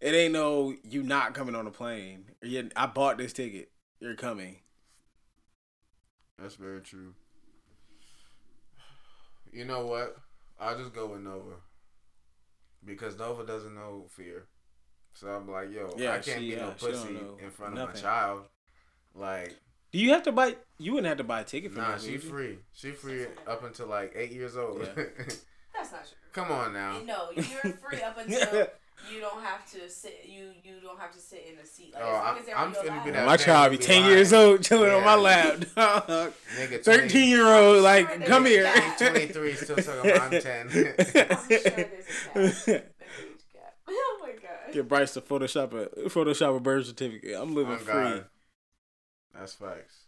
it 0.00 0.14
ain't 0.14 0.32
no 0.32 0.74
you 0.82 1.04
not 1.04 1.32
coming 1.32 1.54
on 1.54 1.66
a 1.66 1.70
plane. 1.70 2.24
Or 2.42 2.48
you, 2.48 2.68
I 2.74 2.86
bought 2.86 3.18
this 3.18 3.32
ticket. 3.32 3.70
You're 4.00 4.16
coming. 4.16 4.56
That's 6.38 6.56
very 6.56 6.80
true. 6.80 7.14
You 9.52 9.64
know 9.64 9.86
what? 9.86 10.16
I'll 10.58 10.76
just 10.76 10.92
go 10.92 11.06
with 11.06 11.20
Nova. 11.20 11.54
Because 12.84 13.16
Nova 13.16 13.46
doesn't 13.46 13.74
know 13.76 14.06
fear. 14.08 14.46
So 15.14 15.28
I'm 15.28 15.48
like, 15.50 15.70
yo, 15.72 15.92
Yeah, 15.96 16.10
I 16.12 16.18
can't 16.18 16.40
she- 16.40 16.50
be 16.50 16.56
no 16.56 16.68
yeah, 16.68 16.72
she 16.78 16.86
pussy 16.86 17.16
in 17.42 17.50
front 17.50 17.78
of 17.78 17.88
my 17.88 17.94
child. 17.94 18.44
Like, 19.14 19.54
Do 19.92 19.98
you 19.98 20.10
have 20.10 20.22
to 20.24 20.32
buy? 20.32 20.56
You 20.78 20.92
wouldn't 20.94 21.08
have 21.08 21.18
to 21.18 21.24
buy 21.24 21.40
a 21.40 21.44
ticket 21.44 21.72
for 21.72 21.78
nah, 21.78 21.92
that. 21.92 22.00
she 22.00 22.12
would 22.12 22.24
free. 22.24 22.58
She 22.72 22.90
free 22.92 23.26
up 23.46 23.62
until 23.62 23.86
like 23.86 24.12
eight 24.16 24.32
years 24.32 24.56
old. 24.56 24.80
Yeah. 24.80 24.86
that's 25.74 25.92
not 25.92 26.00
true. 26.06 26.16
Come 26.32 26.50
on 26.50 26.72
now. 26.72 26.98
No, 27.04 27.28
you're 27.34 27.44
free 27.74 28.00
up 28.02 28.16
until 28.24 28.66
you 29.12 29.20
don't 29.20 29.42
have 29.42 29.70
to 29.72 29.88
sit. 29.90 30.24
You 30.26 30.52
you 30.64 30.80
don't 30.80 30.98
have 30.98 31.12
to 31.12 31.18
sit 31.18 31.46
in 31.52 31.58
a 31.62 31.66
seat. 31.66 31.92
Like 31.92 32.02
Oh, 32.04 32.06
as 32.06 32.14
long 32.14 32.24
I'm- 32.56 32.70
as 32.70 32.78
I'm 32.78 32.90
finna 32.90 33.04
be 33.04 33.10
that 33.10 33.26
My 33.26 33.36
child 33.36 33.70
be 33.72 33.76
Be 33.76 33.82
ten 33.82 34.00
lying. 34.02 34.14
years 34.14 34.32
old, 34.32 34.62
chilling 34.64 34.90
on 34.92 35.04
my 35.04 35.14
lap. 35.14 35.60
dog. 35.76 36.32
Nigga, 36.56 36.82
13 36.82 37.28
year 37.28 37.46
old, 37.46 37.82
like, 37.82 38.08
Sure 38.08 38.26
come 38.26 38.46
here. 38.46 38.72
23, 38.96 39.54
still 39.56 39.76
talking 39.76 40.10
about 40.10 40.32
I'm 40.34 40.40
10. 40.40 40.66
I'm 40.66 40.70
sure 40.72 40.92
there's 40.96 41.08
a 41.08 41.12
gap. 41.12 41.44
There's 41.48 42.68
an 42.68 42.74
age 42.74 42.84
gap. 43.52 43.76
Oh 43.88 44.18
my 44.22 44.32
god. 44.32 44.61
Get 44.72 44.88
Bryce 44.88 45.12
to 45.14 45.20
Photoshop 45.20 45.72
a 45.74 46.08
Photoshop 46.08 46.56
a 46.56 46.60
birth 46.60 46.86
certificate. 46.86 47.34
I'm 47.38 47.54
living 47.54 47.74
Oh, 47.74 47.78
free. 47.78 47.92
God. 47.92 48.24
That's 49.34 49.54
facts. 49.54 50.04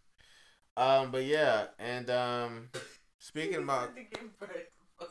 Um, 0.77 1.11
but 1.11 1.24
yeah, 1.24 1.66
and 1.79 2.11
um, 2.11 2.68
speaking 3.18 3.62
about 3.62 3.90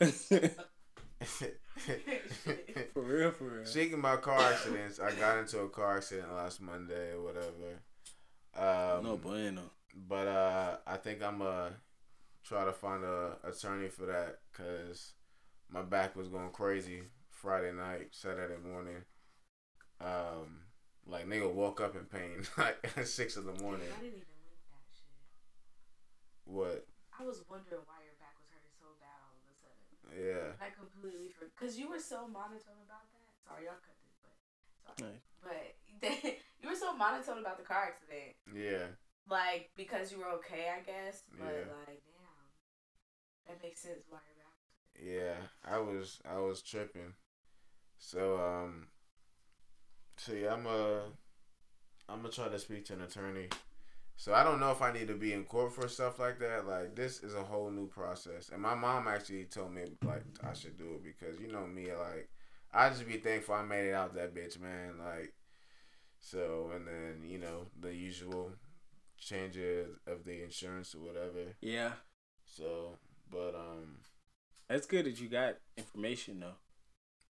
for 2.92 3.02
real, 3.02 3.30
for 3.32 3.44
real. 3.44 3.64
speaking 3.66 3.98
about 3.98 4.22
car 4.22 4.38
accidents, 4.38 5.00
I 5.00 5.12
got 5.12 5.38
into 5.38 5.60
a 5.60 5.68
car 5.68 5.96
accident 5.96 6.32
last 6.34 6.60
Monday 6.60 7.12
or 7.12 7.22
whatever. 7.22 7.80
Um, 8.56 9.04
no 9.04 9.16
bueno. 9.16 9.62
but 10.08 10.28
uh, 10.28 10.76
I 10.86 10.96
think 10.96 11.22
I'm 11.22 11.38
gonna 11.38 11.72
try 12.44 12.64
to 12.64 12.72
find 12.72 13.02
a 13.04 13.36
attorney 13.44 13.88
for 13.88 14.06
that 14.06 14.38
because 14.52 15.12
my 15.70 15.82
back 15.82 16.14
was 16.14 16.28
going 16.28 16.50
crazy 16.50 17.02
Friday 17.30 17.72
night, 17.72 18.08
Saturday 18.12 18.56
morning. 18.68 18.96
Um, 20.00 20.66
like 21.06 21.28
nigga 21.28 21.52
woke 21.52 21.80
up 21.80 21.94
in 21.96 22.04
pain 22.06 22.42
like 22.58 22.78
at 22.96 23.06
six 23.08 23.36
in 23.36 23.46
the 23.46 23.54
morning. 23.62 23.86
I 23.92 24.00
didn't 24.00 24.18
even 24.20 24.38
link 24.48 24.60
that 24.72 24.84
shit. 24.92 25.20
What? 26.44 26.86
I 27.18 27.22
was 27.24 27.42
wondering 27.48 27.84
why 27.86 28.02
your 28.02 28.16
back 28.18 28.34
was 28.40 28.48
hurting 28.50 28.74
so 28.74 28.90
bad 28.98 29.14
all 29.22 29.36
of 29.38 29.46
a 29.46 29.54
sudden. 29.54 29.84
Yeah. 30.10 30.48
I 30.58 30.74
completely 30.74 31.30
forgot 31.30 31.54
because 31.56 31.78
you 31.78 31.88
were 31.88 32.02
so 32.02 32.26
monotone 32.26 32.82
about 32.84 33.06
that. 33.14 33.30
Sorry, 33.46 33.64
y'all 33.68 33.78
cut 33.84 33.96
this, 34.02 34.16
but 34.18 34.34
sorry. 34.98 35.14
Nice. 35.14 35.22
but 36.02 36.16
you 36.60 36.68
were 36.68 36.76
so 36.76 36.96
monotone 36.96 37.38
about 37.38 37.56
the 37.58 37.64
car 37.64 37.92
accident, 37.94 38.34
Yeah. 38.50 38.88
like 39.30 39.70
because 39.76 40.10
you 40.10 40.18
were 40.18 40.32
okay, 40.42 40.72
I 40.74 40.80
guess. 40.82 41.22
But 41.38 41.52
Yeah. 41.54 41.72
like, 41.86 42.02
damn, 42.02 42.44
that 43.46 43.62
makes 43.62 43.80
sense 43.80 44.04
why 44.08 44.18
your 44.26 44.42
back. 44.42 44.58
Yeah, 44.98 45.38
I 45.64 45.78
was 45.78 46.20
I 46.28 46.40
was 46.40 46.62
tripping. 46.62 47.14
So 47.98 48.40
um 48.40 48.88
so 50.16 50.32
yeah, 50.32 50.52
I'm 50.54 50.66
uh 50.66 51.00
I'm 52.08 52.18
gonna 52.18 52.28
try 52.30 52.48
to 52.48 52.58
speak 52.58 52.84
to 52.86 52.94
an 52.94 53.02
attorney. 53.02 53.48
So 54.16 54.32
I 54.32 54.44
don't 54.44 54.60
know 54.60 54.70
if 54.70 54.80
I 54.80 54.92
need 54.92 55.08
to 55.08 55.14
be 55.14 55.32
in 55.32 55.44
court 55.44 55.72
for 55.72 55.88
stuff 55.88 56.18
like 56.18 56.38
that. 56.38 56.66
Like 56.66 56.94
this 56.94 57.22
is 57.22 57.34
a 57.34 57.42
whole 57.42 57.70
new 57.70 57.88
process. 57.88 58.50
And 58.52 58.62
my 58.62 58.74
mom 58.74 59.08
actually 59.08 59.44
told 59.44 59.72
me 59.72 59.82
like 60.04 60.24
I 60.42 60.52
should 60.52 60.78
do 60.78 60.94
it 60.94 61.04
because 61.04 61.40
you 61.40 61.48
know 61.50 61.66
me 61.66 61.86
like 61.92 62.28
I 62.72 62.88
just 62.90 63.06
be 63.06 63.18
thankful 63.18 63.54
I 63.54 63.62
made 63.62 63.88
it 63.88 63.94
out 63.94 64.14
that 64.14 64.34
bitch, 64.34 64.60
man. 64.60 64.98
Like 65.04 65.32
so 66.20 66.70
and 66.74 66.86
then, 66.86 67.28
you 67.28 67.38
know, 67.38 67.66
the 67.80 67.92
usual 67.94 68.52
changes 69.18 69.88
of 70.06 70.24
the 70.24 70.42
insurance 70.44 70.94
or 70.94 70.98
whatever. 70.98 71.54
Yeah, 71.60 71.92
So 72.44 72.98
but 73.30 73.54
um 73.54 73.96
that's 74.68 74.86
good 74.86 75.06
that 75.06 75.20
you 75.20 75.28
got 75.28 75.56
information 75.76 76.40
though. 76.40 76.56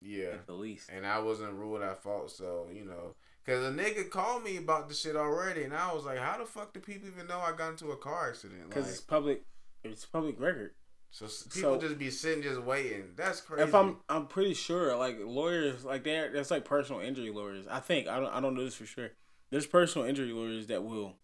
Yeah. 0.01 0.29
At 0.35 0.47
the 0.47 0.53
least. 0.55 0.91
and 0.93 1.07
I 1.07 1.19
wasn't 1.21 1.53
ruled 1.55 1.83
at 1.83 2.03
fault. 2.03 2.31
So 2.31 2.67
you 2.73 2.85
know, 2.85 3.15
cause 3.47 3.65
a 3.65 3.71
nigga 3.71 4.09
called 4.11 4.43
me 4.45 4.57
about 4.57 4.89
the 4.89 4.95
shit 4.95 5.17
already, 5.17 5.65
and 5.65 5.75
I 5.75 5.93
was 5.93 6.05
like, 6.05 6.19
how 6.19 6.39
the 6.39 6.45
fuck 6.47 6.73
do 6.73 6.81
people 6.81 7.09
even 7.09 7.27
know 7.27 7.41
I 7.41 7.53
got 7.53 7.71
into 7.71 7.91
a 7.93 7.97
car 7.97 8.29
accident? 8.31 8.69
Because 8.69 8.85
Like, 8.85 8.93
it's 8.93 9.01
public. 9.01 9.45
It's 9.83 10.05
public 10.05 10.39
record. 10.41 10.73
so 11.11 11.27
people 11.27 11.75
so- 11.75 11.81
just 11.81 11.99
be 11.99 12.11
sitting 12.11 12.43
just 12.43 12.61
waiting. 12.63 13.13
That's 13.17 13.41
crazy. 13.41 13.63
If 13.65 13.75
I'm, 13.75 13.97
I'm 14.09 14.27
pretty 14.27 14.55
sure 14.55 14.95
like 14.97 15.19
lawyers 15.23 15.85
like 15.85 16.05
they're 16.05 16.33
that's 16.33 16.51
like 16.51 16.65
personal 16.65 17.01
injury 17.01 17.31
lawyers. 17.31 17.67
I 17.69 17.81
think 17.81 18.07
I 18.09 18.21
don't 18.21 18.33
I 18.33 18.41
don't 18.41 18.55
know 18.55 18.65
this 18.65 18.75
for 18.75 18.87
sure. 18.87 19.11
There's 19.51 19.67
personal 19.67 20.07
injury 20.07 20.33
lawyers 20.33 20.69
that 20.69 20.85
will, 20.85 21.17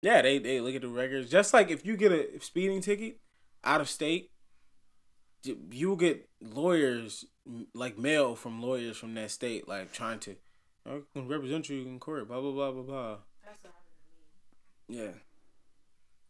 yeah, 0.00 0.22
they 0.22 0.38
they 0.38 0.60
look 0.60 0.74
at 0.74 0.80
the 0.82 0.88
records. 0.88 1.30
Just 1.30 1.52
like 1.52 1.70
if 1.70 1.84
you 1.84 1.96
get 1.96 2.12
a 2.12 2.40
speeding 2.40 2.80
ticket 2.80 3.18
out 3.64 3.80
of 3.82 3.88
state, 3.90 4.30
you 5.44 5.88
will 5.88 5.96
get 5.96 6.28
lawyers 6.40 7.24
like 7.74 7.96
mail 7.98 8.34
from 8.34 8.60
lawyers 8.62 8.96
from 8.96 9.14
that 9.14 9.30
state 9.30 9.66
like 9.68 9.92
trying 9.92 10.18
to, 10.20 10.36
oh, 10.86 10.96
I 10.98 11.00
can 11.18 11.28
represent 11.28 11.68
you 11.68 11.82
in 11.82 11.98
court. 11.98 12.28
Blah 12.28 12.40
blah 12.40 12.52
blah 12.52 12.72
blah 12.72 12.82
blah. 12.82 13.16
That's 13.44 13.58
what 13.62 13.72
happened 13.72 13.94
to 14.88 14.94
me. 14.94 14.98
Yeah. 15.04 15.10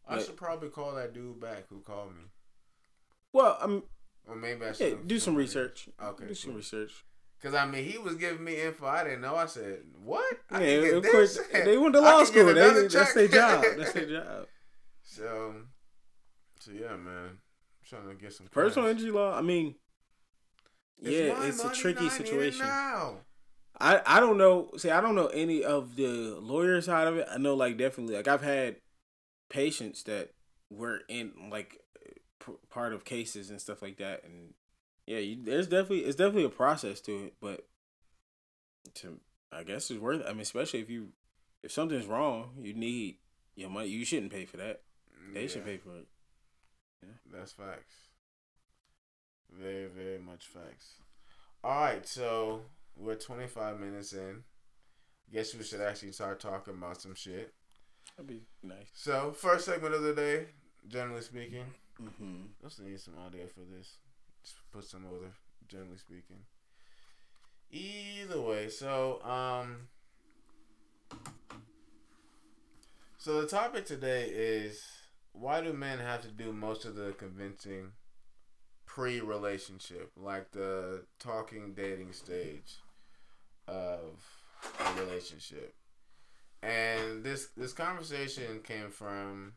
I 0.07 0.17
but- 0.17 0.27
should 0.27 0.37
probably 0.37 0.69
call 0.71 0.95
that 0.95 1.13
dude 1.15 1.41
back 1.41 1.65
who 1.69 1.81
called 1.81 2.11
me, 2.17 2.25
Well, 3.33 3.59
I'm 3.61 3.83
or 4.27 4.37
maybe 4.37 4.63
I 4.65 4.69
yeah. 4.69 4.73
should 4.73 5.09
Do 5.09 5.19
some 5.19 5.35
research. 5.35 5.89
Okay, 6.03 6.27
Do 6.29 6.35
some 6.35 6.55
research. 6.55 7.05
Cause 7.43 7.55
I 7.55 7.67
mean, 7.67 7.85
he 7.85 7.99
was 7.99 8.17
giving 8.17 8.43
me 8.43 8.61
info 8.61 8.87
I 8.87 9.05
didn't 9.05 9.21
know. 9.21 9.37
I 9.37 9.47
said, 9.47 9.83
"What? 10.03 10.39
I 10.51 10.61
Yeah, 10.61 10.81
get 10.81 10.95
of 10.95 11.03
this? 11.05 11.13
course 11.13 11.39
they 11.53 11.79
went 11.79 11.95
to 11.95 12.01
law 12.01 12.25
school. 12.25 12.47
They, 12.47 12.89
that's 12.89 13.15
their 13.15 13.29
job. 13.29 13.65
That's 13.77 13.93
their 13.93 14.07
job. 14.11 14.47
So, 15.05 15.55
so 16.59 16.73
yeah, 16.73 16.97
man, 16.97 17.29
I'm 17.29 17.39
trying 17.89 18.09
to 18.09 18.15
get 18.15 18.33
some 18.33 18.47
Personal 18.49 18.89
injury 18.89 19.11
law. 19.11 19.37
I 19.37 19.43
mean, 19.43 19.75
yeah, 21.01 21.47
it's 21.47 21.65
a 21.65 21.71
tricky 21.71 22.01
and 22.01 22.11
I 22.11 22.19
need 22.19 22.21
it 22.21 22.27
situation. 22.27 22.67
I 23.81 24.03
I 24.05 24.21
don't 24.21 24.39
know. 24.39 24.71
See, 24.77 24.91
I 24.91 25.01
don't 25.01 25.15
know 25.15 25.29
any 25.29 25.65
of 25.65 25.97
the 25.97 26.39
lawyer 26.41 26.81
side 26.81 27.07
of 27.07 27.17
it. 27.17 27.29
I 27.31 27.39
know 27.39 27.55
like 27.55 27.77
definitely 27.77 28.17
like 28.17 28.29
I've 28.29 28.43
had 28.43 28.77
patients 29.49 30.03
that 30.05 30.31
were 30.71 31.01
in 31.09 31.33
like 31.51 31.81
p- 32.45 32.59
part 32.71 32.93
of 32.93 33.05
cases 33.05 33.51
and 33.51 33.61
stuff 33.61 33.83
like 33.83 33.99
that, 33.99 34.25
and 34.25 34.55
yeah, 35.07 35.19
you, 35.19 35.39
there's 35.43 35.69
definitely 35.69 36.01
it's 36.01 36.17
definitely 36.17 36.45
a 36.45 36.51
process 36.51 37.01
to 37.03 37.27
it, 37.27 37.35
but 37.41 37.67
to 38.95 39.21
I 39.53 39.63
guess 39.63 39.91
it's 39.91 40.01
worth. 40.01 40.21
It. 40.21 40.27
I 40.27 40.33
mean, 40.33 40.41
especially 40.41 40.81
if 40.81 40.91
you 40.91 41.09
if 41.63 41.73
something's 41.73 42.07
wrong, 42.07 42.51
you 42.61 42.75
need 42.75 43.19
your 43.55 43.71
money. 43.71 43.89
You 43.89 44.05
shouldn't 44.05 44.33
pay 44.33 44.45
for 44.45 44.57
that. 44.59 44.83
They 45.35 45.47
should 45.47 45.65
pay 45.65 45.77
for 45.77 45.91
it. 45.91 46.07
That's 47.33 47.53
facts. 47.53 47.95
Very, 49.51 49.87
very 49.87 50.19
much 50.19 50.47
facts. 50.47 50.95
All 51.65 51.81
right, 51.81 52.07
so 52.07 52.63
we're 52.97 53.15
25 53.15 53.81
minutes 53.81 54.13
in. 54.13 54.43
Guess 55.33 55.55
we 55.55 55.65
should 55.65 55.81
actually 55.81 56.13
start 56.13 56.41
talking 56.41 56.75
about 56.75 57.01
some 57.01 57.15
shit. 57.15 57.53
That'd 58.17 58.29
be 58.29 58.43
nice. 58.63 58.91
So, 58.95 59.33
first 59.33 59.67
segment 59.67 59.95
of 59.95 60.03
the 60.03 60.15
day, 60.15 60.47
generally 60.89 61.21
speaking. 61.21 61.65
Mm-hmm. 62.03 62.43
Let's 62.63 62.79
need 62.79 63.01
some 63.01 63.15
audio 63.25 63.47
for 63.47 63.61
this. 63.61 63.97
Just 64.43 64.57
put 64.73 64.85
some 64.85 65.05
other, 65.07 65.33
generally 65.69 65.99
speaking. 65.99 66.39
Either 67.71 68.41
way, 68.41 68.69
so 68.71 69.21
um, 69.23 69.89
so 73.19 73.43
the 73.43 73.47
topic 73.47 73.85
today 73.85 74.31
is 74.33 74.83
why 75.39 75.61
do 75.61 75.73
men 75.73 75.99
have 75.99 76.23
to 76.23 76.29
do 76.29 76.53
most 76.53 76.85
of 76.85 76.95
the 76.95 77.13
convincing 77.13 77.93
pre-relationship, 78.87 80.11
like 80.17 80.51
the 80.51 81.05
talking, 81.19 81.75
dating 81.75 82.13
stage 82.13 82.77
of 83.67 84.23
a 84.81 85.01
relationship? 85.01 85.75
And 86.63 87.23
this 87.23 87.49
this 87.57 87.73
conversation 87.73 88.61
came 88.65 88.91
from 88.91 89.53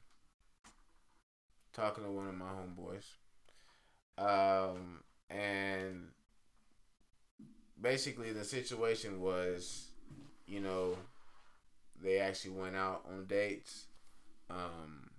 talking 1.74 2.04
to 2.04 2.12
one 2.12 2.28
of 2.28 2.36
my 2.36 2.46
homeboys. 2.46 3.06
Um, 4.18 5.00
and 5.30 6.10
basically 7.82 8.32
the 8.34 8.44
situation 8.44 9.20
was, 9.20 9.88
you 10.46 10.60
know, 10.60 10.96
they 12.04 12.20
actually 12.20 12.52
went 12.52 12.76
out 12.76 13.04
on 13.10 13.26
dates. 13.26 13.86
Um, 14.50 15.10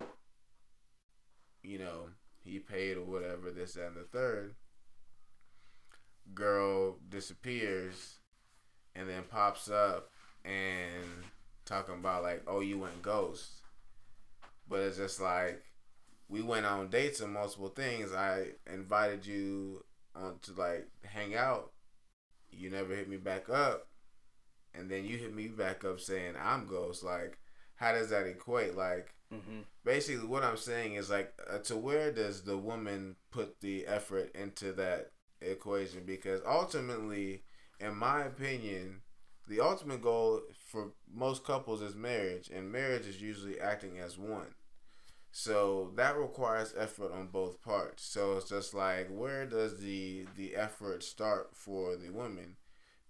you 1.63 1.79
know, 1.79 2.09
he 2.43 2.59
paid 2.59 2.97
or 2.97 3.05
whatever, 3.05 3.51
this, 3.51 3.75
and 3.75 3.95
the 3.95 4.03
third. 4.03 4.55
Girl 6.33 6.97
disappears 7.09 8.19
and 8.95 9.09
then 9.09 9.23
pops 9.29 9.69
up 9.69 10.09
and 10.45 11.05
talking 11.65 11.95
about 11.95 12.23
like, 12.23 12.43
oh, 12.47 12.59
you 12.59 12.77
went 12.77 13.01
ghost. 13.01 13.61
But 14.67 14.81
it's 14.81 14.97
just 14.97 15.21
like 15.21 15.63
we 16.29 16.41
went 16.41 16.65
on 16.65 16.89
dates 16.89 17.21
and 17.21 17.33
multiple 17.33 17.69
things. 17.69 18.13
I 18.13 18.47
invited 18.71 19.25
you 19.25 19.83
on 20.15 20.39
to 20.43 20.53
like 20.53 20.87
hang 21.03 21.35
out. 21.35 21.71
You 22.51 22.69
never 22.69 22.95
hit 22.95 23.09
me 23.09 23.17
back 23.17 23.49
up, 23.49 23.87
and 24.75 24.89
then 24.89 25.05
you 25.05 25.17
hit 25.17 25.33
me 25.35 25.47
back 25.47 25.83
up 25.83 25.99
saying 25.99 26.35
I'm 26.41 26.67
ghost. 26.67 27.03
Like, 27.03 27.37
how 27.75 27.93
does 27.93 28.09
that 28.09 28.27
equate? 28.27 28.77
Like, 28.77 29.13
Mm-hmm. 29.33 29.61
basically, 29.83 30.27
what 30.27 30.43
I'm 30.43 30.57
saying 30.57 30.95
is 30.95 31.09
like, 31.09 31.33
uh, 31.49 31.57
to 31.59 31.75
where 31.77 32.11
does 32.11 32.43
the 32.43 32.57
woman 32.57 33.15
put 33.31 33.61
the 33.61 33.87
effort 33.87 34.35
into 34.35 34.71
that 34.73 35.11
equation? 35.41 36.03
Because 36.05 36.41
ultimately, 36.45 37.43
in 37.79 37.95
my 37.95 38.23
opinion, 38.23 39.01
the 39.47 39.59
ultimate 39.59 40.01
goal 40.01 40.41
for 40.67 40.91
most 41.13 41.43
couples 41.43 41.81
is 41.81 41.95
marriage, 41.95 42.49
and 42.49 42.71
marriage 42.71 43.07
is 43.07 43.21
usually 43.21 43.59
acting 43.59 43.99
as 43.99 44.17
one. 44.17 44.53
So 45.31 45.91
that 45.95 46.15
requires 46.15 46.75
effort 46.77 47.11
on 47.11 47.27
both 47.27 47.61
parts. 47.61 48.03
So 48.05 48.37
it's 48.37 48.49
just 48.49 48.73
like 48.73 49.07
where 49.09 49.45
does 49.45 49.79
the 49.79 50.27
the 50.37 50.55
effort 50.55 51.03
start 51.03 51.55
for 51.55 51.95
the 51.95 52.11
woman? 52.11 52.57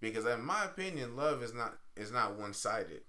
Because 0.00 0.24
in 0.24 0.44
my 0.44 0.64
opinion, 0.64 1.16
love 1.16 1.42
is 1.42 1.52
not 1.54 1.78
is 1.96 2.10
not 2.10 2.38
one 2.38 2.54
sided. 2.54 3.02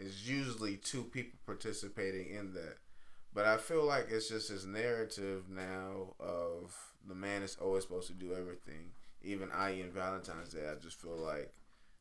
It's 0.00 0.26
usually 0.26 0.76
two 0.76 1.04
people 1.04 1.38
participating 1.44 2.30
in 2.30 2.54
that. 2.54 2.78
But 3.32 3.46
I 3.46 3.58
feel 3.58 3.84
like 3.84 4.06
it's 4.10 4.28
just 4.28 4.48
this 4.48 4.64
narrative 4.64 5.44
now 5.48 6.14
of 6.18 6.74
the 7.06 7.14
man 7.14 7.42
is 7.42 7.56
always 7.60 7.84
supposed 7.84 8.08
to 8.08 8.14
do 8.14 8.34
everything. 8.34 8.92
Even 9.22 9.50
I 9.52 9.70
in 9.70 9.92
Valentine's 9.92 10.48
Day, 10.48 10.68
I 10.68 10.74
just 10.82 11.00
feel 11.00 11.16
like 11.16 11.52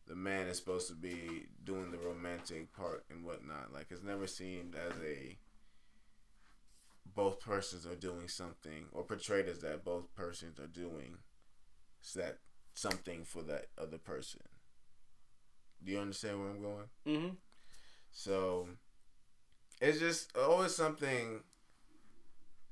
the 0.08 0.16
man 0.16 0.48
is 0.48 0.58
supposed 0.58 0.88
to 0.88 0.96
be 0.96 1.46
doing 1.64 1.92
the 1.92 2.00
romantic 2.00 2.74
part 2.74 3.06
and 3.12 3.24
whatnot. 3.24 3.74
Like 3.74 3.88
it's 3.92 4.04
never 4.04 4.26
seemed 4.26 4.76
as 4.76 4.94
a 5.04 5.38
both 7.16 7.40
persons 7.40 7.86
are 7.86 7.96
doing 7.96 8.28
something 8.28 8.86
or 8.92 9.04
portrayed 9.04 9.48
as 9.48 9.60
that 9.60 9.84
both 9.84 10.14
persons 10.16 10.60
are 10.60 10.68
doing 10.68 11.18
that 12.16 12.38
something 12.74 13.24
for 13.24 13.42
that 13.44 13.66
other 13.78 13.98
person. 13.98 14.42
Do 15.84 15.92
you 15.92 16.00
understand 16.00 16.40
where 16.40 16.50
I'm 16.50 16.62
going? 16.62 16.86
Mm-hmm. 17.08 17.36
So 18.12 18.68
it's 19.82 20.00
just 20.00 20.36
always 20.38 20.76
something. 20.76 21.42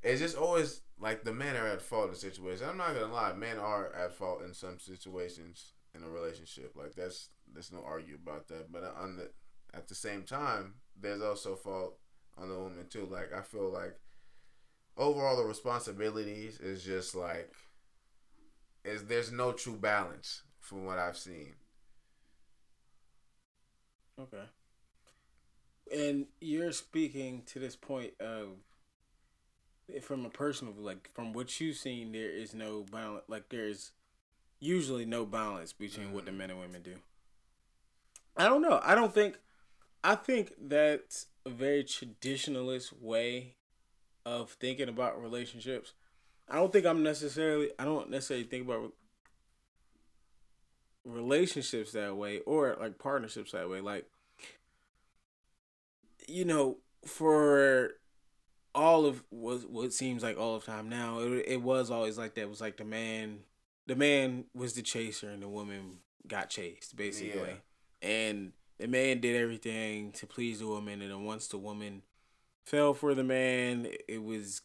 It's 0.03 0.21
just 0.21 0.37
always 0.37 0.81
like 0.99 1.23
the 1.23 1.33
men 1.33 1.55
are 1.55 1.67
at 1.67 1.81
fault 1.81 2.09
in 2.09 2.15
situations. 2.15 2.67
I'm 2.67 2.77
not 2.77 2.93
gonna 2.93 3.13
lie, 3.13 3.33
men 3.33 3.57
are 3.57 3.93
at 3.93 4.13
fault 4.13 4.41
in 4.43 4.53
some 4.53 4.79
situations 4.79 5.73
in 5.95 6.03
a 6.03 6.09
relationship. 6.09 6.73
Like 6.75 6.95
that's 6.95 7.29
there's 7.51 7.71
no 7.71 7.83
argue 7.85 8.15
about 8.15 8.47
that. 8.49 8.71
But 8.71 8.83
on 8.99 9.17
the 9.17 9.29
at 9.73 9.87
the 9.87 9.95
same 9.95 10.23
time, 10.23 10.75
there's 10.99 11.21
also 11.21 11.55
fault 11.55 11.97
on 12.37 12.49
the 12.49 12.55
woman 12.55 12.85
too. 12.89 13.07
Like 13.09 13.33
I 13.33 13.41
feel 13.41 13.71
like 13.71 13.97
overall 14.97 15.37
the 15.37 15.43
responsibilities 15.43 16.59
is 16.59 16.83
just 16.83 17.15
like 17.15 17.51
is 18.83 19.05
there's 19.05 19.31
no 19.31 19.51
true 19.51 19.75
balance 19.75 20.43
from 20.59 20.85
what 20.85 20.97
I've 20.97 21.17
seen. 21.17 21.53
Okay. 24.19 24.43
And 25.93 26.27
you're 26.41 26.71
speaking 26.71 27.43
to 27.47 27.59
this 27.59 27.75
point 27.75 28.13
of 28.19 28.49
eh, 29.93 29.99
from 29.99 30.25
a 30.25 30.29
personal 30.29 30.73
like 30.77 31.09
from 31.13 31.33
what 31.33 31.59
you've 31.59 31.77
seen 31.77 32.11
there 32.11 32.29
is 32.29 32.53
no 32.53 32.85
balance 32.91 33.23
like 33.27 33.49
there's 33.49 33.91
usually 34.59 35.05
no 35.05 35.25
balance 35.25 35.73
between 35.73 36.13
what 36.13 36.25
the 36.25 36.31
mm-hmm. 36.31 36.39
men 36.39 36.49
and 36.51 36.59
women 36.59 36.81
do. 36.81 36.95
I 38.35 38.45
don't 38.45 38.61
know. 38.61 38.79
I 38.83 38.95
don't 38.95 39.13
think 39.13 39.37
I 40.03 40.15
think 40.15 40.53
that's 40.61 41.27
a 41.45 41.49
very 41.49 41.83
traditionalist 41.83 42.93
way 43.01 43.55
of 44.25 44.51
thinking 44.51 44.89
about 44.89 45.21
relationships. 45.21 45.93
I 46.49 46.55
don't 46.55 46.71
think 46.71 46.85
I'm 46.85 47.03
necessarily 47.03 47.71
I 47.79 47.85
don't 47.85 48.09
necessarily 48.09 48.45
think 48.45 48.67
about 48.67 48.93
relationships 51.03 51.93
that 51.93 52.15
way 52.15 52.39
or 52.39 52.75
like 52.79 52.99
partnerships 52.99 53.53
that 53.53 53.69
way 53.69 53.79
like 53.79 54.05
you 56.27 56.45
know 56.45 56.77
for 57.05 57.91
all 58.75 59.05
of 59.05 59.23
what 59.29 59.69
what 59.69 59.91
seems 59.93 60.21
like 60.21 60.37
all 60.37 60.55
of 60.55 60.65
time 60.65 60.87
now 60.89 61.19
it, 61.19 61.45
it 61.47 61.61
was 61.61 61.89
always 61.89 62.17
like 62.17 62.35
that. 62.35 62.41
It 62.41 62.49
was 62.49 62.61
like 62.61 62.77
the 62.77 62.85
man 62.85 63.39
the 63.87 63.95
man 63.95 64.45
was 64.53 64.73
the 64.73 64.81
chaser 64.81 65.29
and 65.29 65.41
the 65.41 65.47
woman 65.47 65.99
got 66.27 66.49
chased 66.49 66.95
basically. 66.95 67.39
And 68.01 68.51
the 68.77 68.87
man 68.87 69.19
did 69.19 69.35
everything 69.35 70.11
to 70.11 70.27
please 70.27 70.59
the 70.59 70.67
woman 70.67 71.01
and 71.01 71.11
then 71.11 71.23
once 71.23 71.47
the 71.47 71.57
woman 71.57 72.03
fell 72.65 72.93
for 72.93 73.15
the 73.15 73.23
man 73.23 73.87
it 74.07 74.21
was 74.21 74.61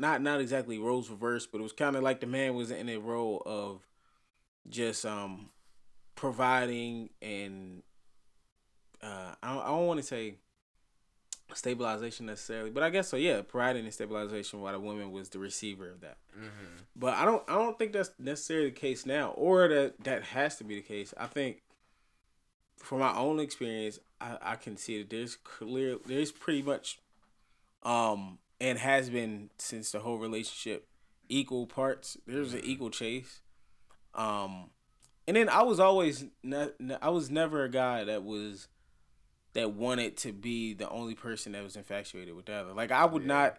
not 0.00 0.20
not 0.20 0.40
exactly 0.40 0.78
roles 0.78 1.08
reversed 1.10 1.52
but 1.52 1.58
it 1.58 1.62
was 1.62 1.72
kind 1.72 1.94
of 1.96 2.02
like 2.02 2.20
the 2.20 2.26
man 2.26 2.54
was 2.54 2.70
in 2.70 2.88
a 2.88 2.96
role 2.98 3.42
of 3.46 3.86
just 4.68 5.04
um 5.06 5.50
providing 6.14 7.10
and 7.20 7.82
uh 9.02 9.34
I 9.42 9.54
don't, 9.54 9.62
I 9.62 9.68
don't 9.68 9.86
want 9.86 10.00
to 10.00 10.06
say 10.06 10.38
stabilization 11.56 12.26
necessarily, 12.26 12.70
but 12.70 12.82
I 12.82 12.90
guess 12.90 13.08
so. 13.08 13.16
Yeah, 13.16 13.42
providing 13.42 13.84
and 13.84 13.92
stabilization 13.94 14.60
while 14.60 14.72
the 14.72 14.80
woman 14.80 15.12
was 15.12 15.28
the 15.28 15.38
receiver 15.38 15.90
of 15.90 16.00
that. 16.00 16.18
Mm-hmm. 16.36 16.82
But 16.96 17.14
I 17.14 17.24
don't 17.24 17.42
I 17.48 17.54
don't 17.54 17.78
think 17.78 17.92
that's 17.92 18.10
necessarily 18.18 18.70
the 18.70 18.76
case 18.76 19.06
now, 19.06 19.30
or 19.30 19.68
that 19.68 20.04
that 20.04 20.24
has 20.24 20.56
to 20.56 20.64
be 20.64 20.76
the 20.76 20.82
case. 20.82 21.14
I 21.18 21.26
think 21.26 21.62
from 22.76 22.98
my 22.98 23.14
own 23.14 23.40
experience, 23.40 23.98
I, 24.20 24.38
I 24.42 24.56
can 24.56 24.76
see 24.76 24.98
that 24.98 25.10
there's 25.10 25.36
clear 25.36 25.98
there's 26.06 26.32
pretty 26.32 26.62
much 26.62 26.98
um 27.82 28.38
and 28.60 28.78
has 28.78 29.10
been 29.10 29.50
since 29.58 29.92
the 29.92 30.00
whole 30.00 30.18
relationship 30.18 30.86
equal 31.28 31.66
parts. 31.66 32.16
There's 32.26 32.54
an 32.54 32.60
equal 32.64 32.90
chase. 32.90 33.40
Um 34.14 34.70
and 35.26 35.36
then 35.36 35.48
I 35.48 35.62
was 35.62 35.80
always 35.80 36.26
not 36.42 36.72
I 37.00 37.10
was 37.10 37.30
never 37.30 37.64
a 37.64 37.70
guy 37.70 38.04
that 38.04 38.24
was 38.24 38.68
that 39.54 39.72
wanted 39.72 40.16
to 40.18 40.32
be 40.32 40.72
the 40.74 40.88
only 40.88 41.14
person 41.14 41.52
that 41.52 41.62
was 41.62 41.76
infatuated 41.76 42.34
with 42.34 42.46
the 42.46 42.54
other. 42.54 42.72
Like 42.72 42.90
I 42.90 43.04
would 43.04 43.22
Yeah. 43.22 43.28
not 43.28 43.58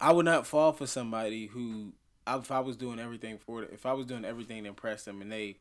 I 0.00 0.12
would 0.12 0.24
not 0.26 0.46
fall 0.46 0.72
for 0.72 0.86
somebody 0.86 1.46
who 1.46 1.92
if 2.28 2.50
I 2.50 2.60
was 2.60 2.76
doing 2.76 2.98
everything 2.98 3.38
for 3.38 3.62
it, 3.62 3.70
if 3.72 3.86
I 3.86 3.92
was 3.92 4.06
doing 4.06 4.24
everything 4.24 4.64
to 4.64 4.68
impress 4.68 5.04
them 5.04 5.22
and 5.22 5.30
they 5.30 5.58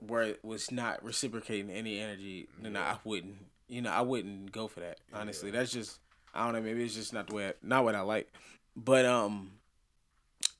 were 0.00 0.36
was 0.42 0.70
not 0.70 1.02
reciprocating 1.04 1.70
any 1.70 1.98
energy, 1.98 2.48
then 2.60 2.76
I 2.76 2.96
wouldn't. 3.04 3.36
You 3.68 3.82
know, 3.82 3.90
I 3.90 4.00
wouldn't 4.00 4.52
go 4.52 4.66
for 4.68 4.80
that. 4.80 4.98
Honestly, 5.12 5.50
Yeah. 5.50 5.58
that's 5.58 5.72
just 5.72 6.00
I 6.34 6.44
don't 6.44 6.54
know. 6.54 6.60
Maybe 6.62 6.84
it's 6.84 6.94
just 6.94 7.12
not 7.12 7.26
the 7.28 7.34
way, 7.34 7.48
I, 7.48 7.54
not 7.62 7.84
what 7.84 7.94
I 7.94 8.00
like. 8.00 8.32
But 8.76 9.04
um, 9.06 9.52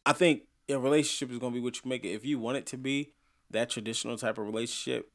I 0.05 0.13
think 0.13 0.43
a 0.69 0.79
relationship 0.79 1.31
is 1.33 1.39
gonna 1.39 1.55
be 1.55 1.61
what 1.61 1.77
you 1.77 1.89
make 1.89 2.05
it. 2.05 2.11
If 2.11 2.25
you 2.25 2.39
want 2.39 2.57
it 2.59 2.67
to 2.67 2.77
be 2.79 3.13
that 3.51 3.71
traditional 3.71 4.17
type 4.19 4.39
of 4.39 4.45
relationship, 4.47 5.11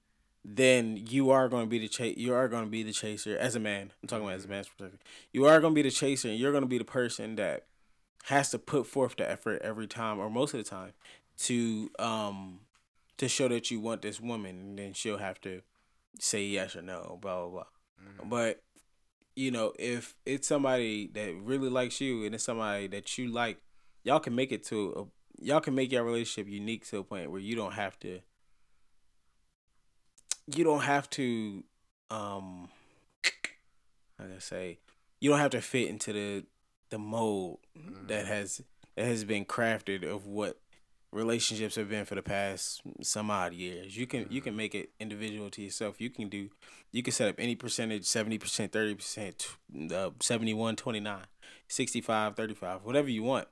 then 0.45 0.97
you 1.09 1.29
are 1.31 1.47
going 1.47 1.65
to 1.65 1.69
be 1.69 1.79
the 1.79 1.87
chase. 1.87 2.17
You 2.17 2.33
are 2.33 2.47
going 2.47 2.65
to 2.65 2.69
be 2.69 2.83
the 2.83 2.91
chaser 2.91 3.37
as 3.37 3.55
a 3.55 3.59
man. 3.59 3.91
I'm 4.01 4.07
talking 4.07 4.25
about 4.25 4.35
as 4.35 4.45
a 4.45 4.49
man's 4.49 4.67
perspective. 4.67 4.99
You 5.31 5.45
are 5.45 5.61
going 5.61 5.73
to 5.73 5.75
be 5.75 5.81
the 5.87 5.91
chaser, 5.91 6.27
and 6.27 6.37
you're 6.37 6.51
going 6.51 6.63
to 6.63 6.69
be 6.69 6.77
the 6.77 6.83
person 6.85 7.35
that 7.35 7.65
has 8.25 8.51
to 8.51 8.59
put 8.59 8.85
forth 8.87 9.15
the 9.17 9.29
effort 9.29 9.61
every 9.61 9.87
time, 9.87 10.19
or 10.19 10.29
most 10.29 10.53
of 10.53 10.63
the 10.63 10.69
time, 10.69 10.93
to 11.37 11.89
um 11.99 12.59
to 13.17 13.27
show 13.27 13.47
that 13.47 13.71
you 13.71 13.79
want 13.79 14.01
this 14.01 14.19
woman, 14.19 14.59
and 14.59 14.79
then 14.79 14.93
she'll 14.93 15.17
have 15.17 15.39
to 15.41 15.61
say 16.19 16.43
yes 16.43 16.75
or 16.75 16.81
no, 16.81 17.17
blah 17.21 17.41
blah 17.41 17.49
blah. 17.49 17.63
Mhm. 18.23 18.29
But 18.29 18.61
you 19.35 19.49
know, 19.49 19.73
if 19.79 20.15
it's 20.25 20.47
somebody 20.47 21.07
that 21.13 21.33
really 21.35 21.69
likes 21.69 21.99
you 21.99 22.25
and 22.25 22.35
it's 22.35 22.43
somebody 22.43 22.87
that 22.87 23.17
you 23.17 23.27
like, 23.31 23.57
y'all 24.03 24.19
can 24.19 24.35
make 24.35 24.51
it 24.51 24.63
to 24.65 25.09
a, 25.41 25.43
y'all 25.43 25.59
can 25.59 25.73
make 25.73 25.91
your 25.91 26.03
relationship 26.03 26.51
unique 26.51 26.85
to 26.87 26.97
a 26.99 27.03
point 27.03 27.31
where 27.31 27.39
you 27.39 27.55
don't 27.55 27.73
have 27.73 27.97
to 28.01 28.19
you 30.47 30.63
don't 30.63 30.81
have 30.81 31.09
to 31.11 31.63
um 32.09 32.69
I 34.19 34.25
say 34.39 34.79
you 35.19 35.29
don't 35.29 35.39
have 35.39 35.51
to 35.51 35.61
fit 35.61 35.89
into 35.89 36.13
the 36.13 36.45
the 36.89 36.97
mold 36.99 37.59
that 38.07 38.25
has 38.27 38.61
that 38.95 39.05
has 39.05 39.23
been 39.23 39.45
crafted 39.45 40.03
of 40.03 40.27
what 40.27 40.59
relationships 41.11 41.75
have 41.75 41.89
been 41.89 42.05
for 42.05 42.15
the 42.15 42.21
past 42.21 42.81
some 43.01 43.29
odd 43.29 43.53
years. 43.53 43.95
You 43.97 44.05
can 44.07 44.27
you 44.29 44.41
can 44.41 44.55
make 44.55 44.75
it 44.75 44.89
individual 44.99 45.49
to 45.51 45.61
yourself. 45.61 45.99
You 46.01 46.09
can 46.09 46.29
do 46.29 46.49
you 46.91 47.03
can 47.03 47.13
set 47.13 47.29
up 47.29 47.35
any 47.39 47.55
percentage 47.55 48.03
70%, 48.03 48.69
30%, 48.69 49.91
uh, 49.91 50.11
71 50.21 50.75
29, 50.75 51.19
65 51.67 52.35
35, 52.35 52.83
whatever 52.83 53.09
you 53.09 53.23
want. 53.23 53.47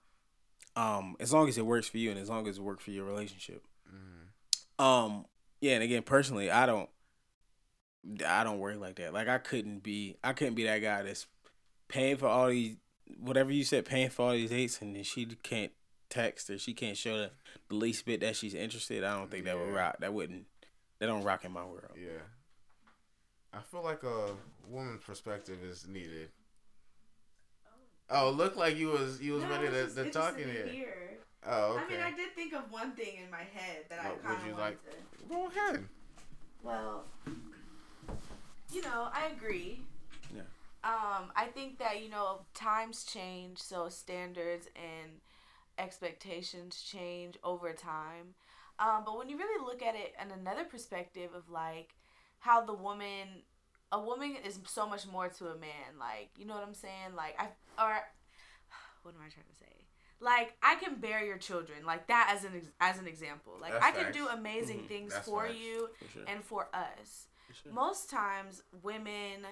Um 0.76 1.16
as 1.20 1.34
long 1.34 1.48
as 1.50 1.58
it 1.58 1.66
works 1.66 1.88
for 1.88 1.98
you 1.98 2.12
and 2.12 2.20
as 2.20 2.30
long 2.30 2.48
as 2.48 2.58
it 2.58 2.64
works 2.64 2.84
for 2.84 2.92
your 2.92 3.06
relationship. 3.06 3.66
Mhm. 3.90 4.84
Um, 4.84 5.26
yeah, 5.62 5.76
and 5.76 5.84
again, 5.84 6.04
personally, 6.04 6.52
I 6.52 6.66
don't, 6.66 6.90
I 8.28 8.44
don't 8.44 8.60
work 8.60 8.80
like 8.80 8.96
that. 8.96 9.14
Like 9.14 9.28
I 9.28 9.38
couldn't 9.38 9.84
be, 9.84 10.18
I 10.24 10.34
couldn't 10.34 10.56
be 10.56 10.64
that 10.66 10.80
guy 10.80 11.04
that's 11.04 11.28
paying 11.88 12.18
for 12.18 12.28
all 12.28 12.50
these, 12.50 12.76
whatever 13.20 13.52
you 13.52 13.64
said, 13.64 13.86
paying 13.86 14.10
for 14.10 14.26
all 14.28 14.32
these 14.32 14.50
dates, 14.50 14.82
and 14.82 14.96
then 14.96 15.04
she 15.04 15.26
can't 15.44 15.72
text 16.10 16.50
or 16.50 16.58
she 16.58 16.74
can't 16.74 16.98
show 16.98 17.18
the, 17.18 17.32
the 17.70 17.76
least 17.76 18.06
bit 18.06 18.20
that 18.22 18.36
she's 18.36 18.54
interested. 18.54 19.04
I 19.04 19.18
don't 19.18 19.32
think 19.32 19.46
that 19.46 19.58
would 19.58 19.74
rock. 19.74 19.98
That 20.00 20.14
wouldn't, 20.14 20.46
that 21.00 21.06
don't 21.06 21.24
rock 21.24 21.46
in 21.46 21.52
my 21.52 21.64
world. 21.64 21.92
Yeah. 21.96 22.24
I 23.54 23.60
feel 23.60 23.84
like 23.84 24.04
a 24.04 24.32
woman's 24.70 25.04
perspective 25.04 25.58
is 25.64 25.86
needed. 25.88 26.30
Oh, 28.10 28.30
it 28.30 28.36
looked 28.36 28.58
like 28.58 28.78
you 28.78 28.88
was 28.90 29.22
you 29.22 29.34
was 29.34 29.44
No, 29.44 29.50
ready 29.50 29.68
to, 29.68 29.84
just 29.84 29.96
to 29.96 30.10
talk 30.10 30.36
in 30.36 30.50
interested 30.50 30.74
here. 30.74 31.11
Oh, 31.48 31.74
okay. 31.74 31.84
I 31.84 31.90
mean, 31.90 32.00
I 32.02 32.12
did 32.16 32.36
think 32.36 32.54
of 32.54 32.72
one 32.72 32.92
thing 32.92 33.18
in 33.24 33.32
my 33.32 33.44
head 33.54 33.86
that 33.90 34.00
I 34.00 34.08
What 34.10 34.18
would 34.18 34.26
kind 34.26 34.42
of 34.42 34.48
you 34.48 34.54
wanted 34.54 34.64
like? 34.64 34.80
to. 34.84 35.26
Go 35.30 35.48
ahead. 35.48 35.86
Well, 36.64 37.04
you 38.72 38.82
know, 38.84 39.10
I 39.14 39.28
agree. 39.36 39.82
Yeah. 40.36 40.42
Um, 40.84 41.32
I 41.36 41.46
think 41.54 41.80
that 41.80 42.02
you 42.04 42.10
know 42.10 42.42
times 42.54 43.04
change, 43.04 43.60
so 43.60 43.90
standards 43.90 44.68
and 44.76 45.12
expectations 45.78 46.82
change 46.82 47.38
over 47.44 47.74
time. 47.74 48.36
Um, 48.80 49.04
but 49.06 49.18
when 49.18 49.30
you 49.30 49.38
really 49.38 49.64
look 49.66 49.82
at 49.84 49.96
it 49.96 50.14
in 50.22 50.32
another 50.32 50.64
perspective 50.64 51.32
of 51.36 51.50
like 51.50 51.96
how 52.40 52.64
the 52.64 52.74
woman, 52.74 53.44
a 53.92 54.00
woman 54.00 54.36
is 54.46 54.60
so 54.68 54.88
much 54.88 55.08
more 55.08 55.28
to 55.30 55.48
a 55.48 55.56
man. 55.58 55.98
Like 56.00 56.30
you 56.38 56.46
know 56.46 56.54
what 56.54 56.64
I'm 56.68 56.74
saying? 56.76 57.16
Like 57.16 57.36
I 57.40 57.46
or 57.84 57.94
what 59.04 59.16
am 59.16 59.22
I 59.22 59.30
trying 59.30 59.46
to 59.52 59.56
say? 59.60 59.81
Like 60.22 60.56
I 60.62 60.76
can 60.76 60.96
bear 61.02 61.26
your 61.26 61.38
children, 61.40 61.86
like 61.86 62.08
that 62.08 62.32
as 62.36 62.46
an 62.46 62.54
ex- 62.56 62.72
as 62.80 63.00
an 63.00 63.08
example. 63.08 63.54
Like 63.60 63.74
That's 63.74 63.86
I 63.86 63.92
can 63.92 64.04
facts. 64.06 64.18
do 64.18 64.28
amazing 64.28 64.82
Mhm. 64.82 64.88
things 64.88 65.14
That's 65.14 65.28
for 65.28 65.48
facts. 65.48 65.58
you 65.58 65.90
For 66.00 66.08
sure. 66.10 66.24
and 66.28 66.44
for 66.44 66.70
us. 66.74 67.28
For 67.48 67.54
sure. 67.54 67.72
Most 67.74 68.10
times, 68.10 68.64
women 68.84 69.48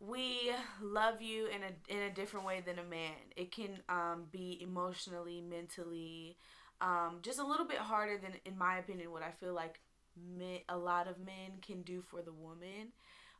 we 0.00 0.50
love 0.80 1.20
you 1.20 1.46
in 1.48 1.62
a 1.62 1.92
in 1.94 2.02
a 2.10 2.10
different 2.14 2.46
way 2.46 2.62
than 2.64 2.78
a 2.78 2.84
man. 2.84 3.12
It 3.36 3.52
can 3.52 3.82
um, 3.88 4.24
be 4.30 4.58
emotionally, 4.62 5.40
mentally, 5.42 6.38
um, 6.80 7.18
just 7.22 7.38
a 7.38 7.44
little 7.46 7.66
bit 7.66 7.78
harder 7.78 8.16
than, 8.18 8.32
in 8.46 8.56
my 8.56 8.78
opinion, 8.78 9.12
what 9.12 9.22
I 9.22 9.30
feel 9.30 9.52
like 9.54 9.80
men, 10.16 10.60
a 10.68 10.76
lot 10.76 11.06
of 11.06 11.18
men 11.18 11.58
can 11.60 11.82
do 11.82 12.00
for 12.02 12.22
the 12.22 12.32
woman. 12.32 12.92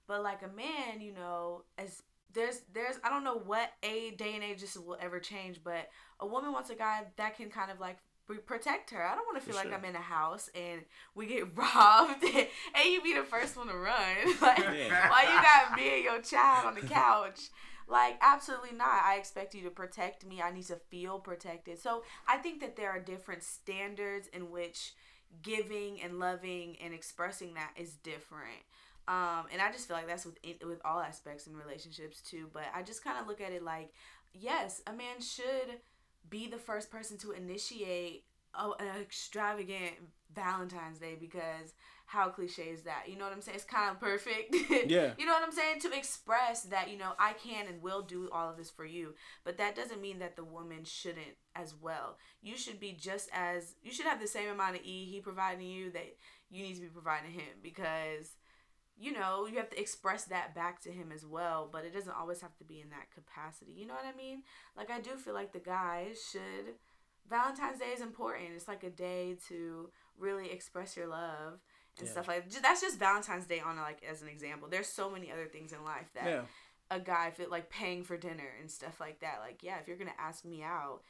But 0.06 0.22
like 0.22 0.42
a 0.42 0.48
man, 0.48 1.00
you 1.00 1.12
know, 1.12 1.64
as 1.78 2.02
there's 2.34 2.62
there's 2.72 2.96
I 3.04 3.10
don't 3.10 3.24
know 3.24 3.38
what 3.38 3.70
a 3.82 4.12
day 4.12 4.34
and 4.34 4.44
age 4.44 4.60
this 4.60 4.76
will 4.76 4.96
ever 5.00 5.20
change, 5.20 5.60
but 5.64 5.88
a 6.20 6.26
woman 6.26 6.52
wants 6.52 6.70
a 6.70 6.74
guy 6.74 7.02
that 7.16 7.36
can 7.36 7.50
kind 7.50 7.70
of 7.70 7.80
like 7.80 7.98
protect 8.46 8.90
her. 8.90 9.02
I 9.04 9.16
don't 9.16 9.24
want 9.26 9.38
to 9.38 9.40
For 9.40 9.46
feel 9.50 9.56
like 9.56 9.66
sure. 9.68 9.74
I'm 9.74 9.84
in 9.84 9.96
a 9.96 10.00
house 10.00 10.48
and 10.54 10.82
we 11.16 11.26
get 11.26 11.56
robbed 11.56 12.22
and 12.24 12.84
you 12.84 13.02
be 13.02 13.14
the 13.14 13.24
first 13.24 13.56
one 13.56 13.66
to 13.66 13.74
run. 13.74 14.16
like 14.40 14.58
Yeah. 14.58 15.10
while 15.10 15.22
you 15.24 15.42
got 15.42 15.76
me 15.76 15.94
and 15.96 16.04
your 16.04 16.20
child 16.22 16.66
on 16.66 16.74
the 16.74 16.82
couch. 16.82 17.40
Like, 17.88 18.18
absolutely 18.22 18.70
not. 18.76 19.02
I 19.04 19.16
expect 19.16 19.52
you 19.52 19.62
to 19.64 19.70
protect 19.70 20.24
me. 20.24 20.40
I 20.40 20.52
need 20.52 20.66
to 20.66 20.76
feel 20.76 21.18
protected. 21.18 21.80
So, 21.80 22.04
I 22.28 22.36
think 22.36 22.60
that 22.60 22.76
there 22.76 22.88
are 22.88 23.00
different 23.00 23.42
standards 23.42 24.28
in 24.28 24.52
which 24.52 24.92
giving 25.42 26.00
and 26.00 26.20
loving 26.20 26.76
and 26.80 26.94
expressing 26.94 27.54
that 27.54 27.72
is 27.76 27.94
different. 27.94 28.62
Um, 29.08 29.46
and 29.52 29.60
I 29.60 29.72
just 29.72 29.88
feel 29.88 29.96
like 29.96 30.06
that's 30.06 30.24
with 30.24 30.38
with 30.64 30.80
all 30.84 31.00
aspects 31.00 31.46
in 31.46 31.56
relationships 31.56 32.20
too. 32.20 32.48
But 32.52 32.64
I 32.74 32.82
just 32.82 33.02
kind 33.02 33.18
of 33.18 33.26
look 33.26 33.40
at 33.40 33.52
it 33.52 33.62
like, 33.62 33.92
yes, 34.32 34.82
a 34.86 34.92
man 34.92 35.20
should 35.20 35.80
be 36.28 36.46
the 36.46 36.58
first 36.58 36.90
person 36.90 37.18
to 37.18 37.32
initiate 37.32 38.24
a, 38.54 38.70
an 38.78 39.00
extravagant 39.00 39.92
Valentine's 40.34 40.98
Day 40.98 41.16
because 41.18 41.74
how 42.06 42.28
cliche 42.28 42.64
is 42.64 42.82
that? 42.82 43.04
You 43.06 43.16
know 43.16 43.24
what 43.24 43.32
I'm 43.32 43.40
saying? 43.40 43.54
It's 43.54 43.64
kind 43.64 43.90
of 43.90 44.00
perfect. 44.00 44.54
Yeah. 44.90 45.12
you 45.18 45.26
know 45.26 45.32
what 45.32 45.44
I'm 45.44 45.52
saying? 45.52 45.80
To 45.80 45.96
express 45.96 46.62
that, 46.62 46.90
you 46.90 46.98
know, 46.98 47.12
I 47.18 47.34
can 47.34 47.68
and 47.68 47.80
will 47.82 48.02
do 48.02 48.28
all 48.32 48.50
of 48.50 48.56
this 48.56 48.70
for 48.70 48.84
you. 48.84 49.14
But 49.44 49.58
that 49.58 49.76
doesn't 49.76 50.00
mean 50.00 50.18
that 50.18 50.34
the 50.34 50.42
woman 50.44 50.84
shouldn't 50.84 51.36
as 51.54 51.74
well. 51.80 52.16
You 52.42 52.56
should 52.56 52.80
be 52.80 52.92
just 52.92 53.28
as, 53.32 53.74
you 53.82 53.92
should 53.92 54.06
have 54.06 54.20
the 54.20 54.26
same 54.26 54.48
amount 54.48 54.76
of 54.76 54.82
E 54.82 55.04
he 55.04 55.20
providing 55.20 55.68
you 55.68 55.92
that 55.92 56.16
you 56.50 56.64
need 56.64 56.74
to 56.74 56.80
be 56.80 56.88
providing 56.88 57.30
him 57.30 57.58
because, 57.62 58.34
you 59.00 59.12
know, 59.12 59.46
you 59.46 59.56
have 59.56 59.70
to 59.70 59.80
express 59.80 60.24
that 60.26 60.54
back 60.54 60.80
to 60.82 60.90
him 60.92 61.10
as 61.10 61.24
well. 61.24 61.68
But 61.72 61.84
it 61.86 61.94
doesn't 61.94 62.12
always 62.16 62.40
have 62.42 62.54
to 62.58 62.64
be 62.64 62.80
in 62.80 62.90
that 62.90 63.10
capacity. 63.14 63.72
You 63.72 63.86
know 63.86 63.94
what 63.94 64.04
I 64.04 64.16
mean? 64.16 64.42
Like, 64.76 64.90
I 64.90 65.00
do 65.00 65.16
feel 65.16 65.34
like 65.34 65.52
the 65.52 65.58
guys 65.58 66.18
should. 66.30 66.74
Valentine's 67.28 67.78
Day 67.78 67.90
is 67.94 68.00
important. 68.00 68.50
It's 68.56 68.68
like 68.68 68.82
a 68.84 68.90
day 68.90 69.36
to 69.48 69.90
really 70.18 70.50
express 70.50 70.96
your 70.96 71.06
love 71.06 71.60
and 71.98 72.06
Yeah. 72.06 72.12
stuff 72.12 72.28
like 72.28 72.48
ju- 72.50 72.60
that's 72.60 72.80
just 72.80 72.98
Valentine's 72.98 73.46
Day 73.46 73.60
on 73.60 73.76
like 73.76 74.02
as 74.02 74.20
an 74.22 74.28
example. 74.28 74.68
There's 74.68 74.88
so 74.88 75.08
many 75.10 75.30
other 75.30 75.46
things 75.46 75.72
in 75.72 75.84
life 75.84 76.10
that 76.14 76.26
Yeah. 76.26 76.44
a 76.90 76.98
guy 76.98 77.30
fit 77.30 77.50
like 77.50 77.70
paying 77.70 78.02
for 78.04 78.16
dinner 78.16 78.48
and 78.60 78.70
stuff 78.70 78.98
like 79.00 79.20
that. 79.20 79.38
Like 79.40 79.62
yeah, 79.62 79.78
if 79.78 79.86
you're 79.86 79.96
gonna 79.96 80.12
ask 80.18 80.44
me 80.44 80.62
out, 80.62 81.02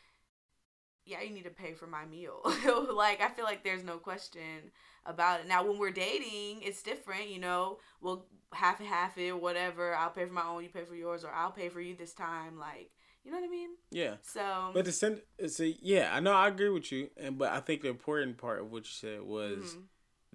yeah, 1.04 1.22
you 1.22 1.30
need 1.30 1.44
to 1.44 1.50
pay 1.50 1.72
for 1.72 1.86
my 1.86 2.04
meal. 2.04 2.40
like 2.94 3.20
I 3.20 3.28
feel 3.28 3.44
like 3.44 3.64
there's 3.64 3.84
no 3.84 3.98
question 3.98 4.70
about 5.04 5.40
it. 5.40 5.48
Now 5.48 5.66
when 5.66 5.78
we're 5.78 5.90
dating, 5.90 6.62
it's 6.62 6.82
different. 6.82 7.28
You 7.28 7.40
know, 7.40 7.78
we'll 8.00 8.26
half 8.52 8.80
and 8.80 8.88
half 8.88 9.18
it, 9.18 9.40
whatever. 9.40 9.94
I'll 9.94 10.10
pay 10.10 10.26
for 10.26 10.32
my 10.32 10.44
own, 10.44 10.62
you 10.62 10.68
pay 10.68 10.84
for 10.84 10.94
yours, 10.94 11.24
or 11.24 11.30
I'll 11.30 11.50
pay 11.50 11.68
for 11.68 11.80
you 11.80 11.96
this 11.96 12.12
time. 12.12 12.58
Like 12.58 12.90
you 13.24 13.30
know 13.30 13.38
what 13.38 13.46
I 13.46 13.50
mean? 13.50 13.70
Yeah. 13.90 14.14
So 14.22 14.70
But 14.72 14.84
the 14.84 14.92
send, 14.92 15.20
it's 15.38 15.60
a, 15.60 15.76
yeah, 15.82 16.10
I 16.12 16.20
know 16.20 16.32
I 16.32 16.48
agree 16.48 16.70
with 16.70 16.90
you, 16.90 17.10
and 17.16 17.36
but 17.36 17.52
I 17.52 17.60
think 17.60 17.82
the 17.82 17.88
important 17.88 18.38
part 18.38 18.60
of 18.60 18.70
what 18.70 18.84
you 18.84 18.90
said 18.90 19.22
was 19.22 19.76
mhm. 19.76 19.82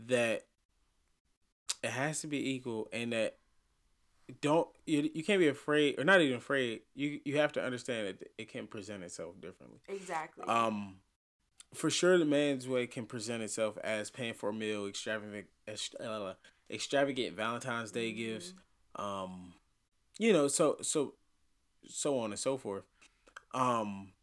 that 0.07 0.43
it 1.83 1.89
has 1.89 2.21
to 2.21 2.27
be 2.27 2.51
equal, 2.53 2.87
and 2.93 3.13
that 3.13 3.37
don't 4.41 4.67
you, 4.85 5.09
you 5.13 5.23
can't 5.23 5.39
be 5.39 5.47
afraid 5.47 5.99
or 5.99 6.03
not 6.03 6.21
even 6.21 6.37
afraid. 6.37 6.81
You 6.95 7.19
you 7.25 7.37
have 7.37 7.51
to 7.53 7.63
understand 7.63 8.07
that 8.07 8.31
it 8.37 8.49
can 8.49 8.67
present 8.67 9.03
itself 9.03 9.39
differently. 9.39 9.79
exactly. 9.87 10.45
Um, 10.47 10.97
for 11.73 11.89
sure, 11.89 12.17
the 12.17 12.25
man's 12.25 12.67
way 12.67 12.87
can 12.87 13.05
present 13.05 13.43
itself 13.43 13.77
as 13.83 14.09
paying 14.09 14.33
for 14.33 14.49
a 14.49 14.53
meal, 14.53 14.87
extravagant, 14.87 15.47
uh, 15.99 16.33
extravagant 16.69 17.35
Valentine's 17.35 17.91
Day 17.91 18.11
Mhm. 18.11 18.17
gifts. 18.17 18.53
Um, 18.95 19.53
you 20.17 20.31
know, 20.33 20.47
so 20.47 20.77
so 20.81 21.15
so 21.87 22.17
on 22.19 22.31
and 22.31 22.39
so 22.39 22.57
forth. 22.57 22.83
Um, 23.53 24.13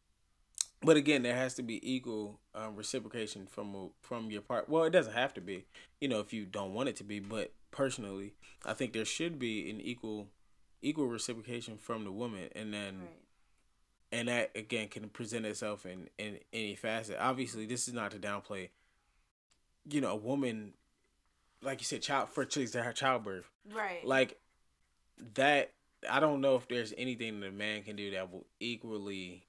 but 0.81 0.97
again, 0.97 1.22
there 1.22 1.37
has 1.37 1.55
to 1.55 1.62
be 1.62 1.79
equal 1.95 2.41
um, 2.55 2.74
reciprocation 2.74 3.47
from 3.47 3.91
from 4.01 4.31
your 4.31 4.43
part. 4.43 4.68
Well, 4.68 4.85
it 4.85 4.91
doesn't 4.91 5.12
have 5.14 5.33
to 5.35 5.41
be, 5.41 5.66
you 6.01 6.09
know, 6.09 6.20
if 6.20 6.33
you 6.33 6.45
don't 6.45 6.74
want 6.74 6.89
it 6.89 6.97
to 6.97 7.05
be. 7.05 7.20
But 7.20 7.53
personally, 7.73 8.35
I 8.64 8.75
think 8.75 8.93
there 8.93 9.05
should 9.05 9.39
be 9.41 9.68
an 9.68 9.81
equal 9.81 10.29
equal 10.81 11.07
reciprocation 11.09 11.77
from 11.79 12.05
the 12.05 12.12
woman, 12.12 12.49
and 12.55 12.73
then 12.73 13.01
right. 13.01 13.18
and 14.12 14.29
that 14.29 14.51
again 14.55 14.89
can 14.89 15.09
present 15.09 15.45
itself 15.47 15.85
in 15.85 16.09
in 16.18 16.39
any 16.53 16.77
facet. 16.77 17.16
Obviously, 17.18 17.66
this 17.66 17.89
is 17.89 17.95
not 17.95 18.12
to 18.12 18.18
downplay. 18.18 18.68
You 19.89 20.01
know, 20.01 20.11
a 20.12 20.16
woman, 20.16 20.75
like 21.61 21.81
you 21.81 21.85
said, 21.85 22.03
child 22.03 22.29
for 22.29 22.45
chicks 22.45 22.70
that 22.73 22.85
have 22.85 22.95
childbirth, 22.95 23.51
Right. 23.75 24.05
like 24.07 24.39
that 25.35 25.73
I 26.09 26.18
don't 26.20 26.41
know 26.41 26.57
if 26.57 26.66
there's 26.68 26.93
anything 26.99 27.41
that 27.41 27.49
a 27.49 27.53
man 27.53 27.83
can 27.83 27.97
do 27.97 28.11
that 28.12 28.31
will 28.31 28.47
equally. 28.61 29.45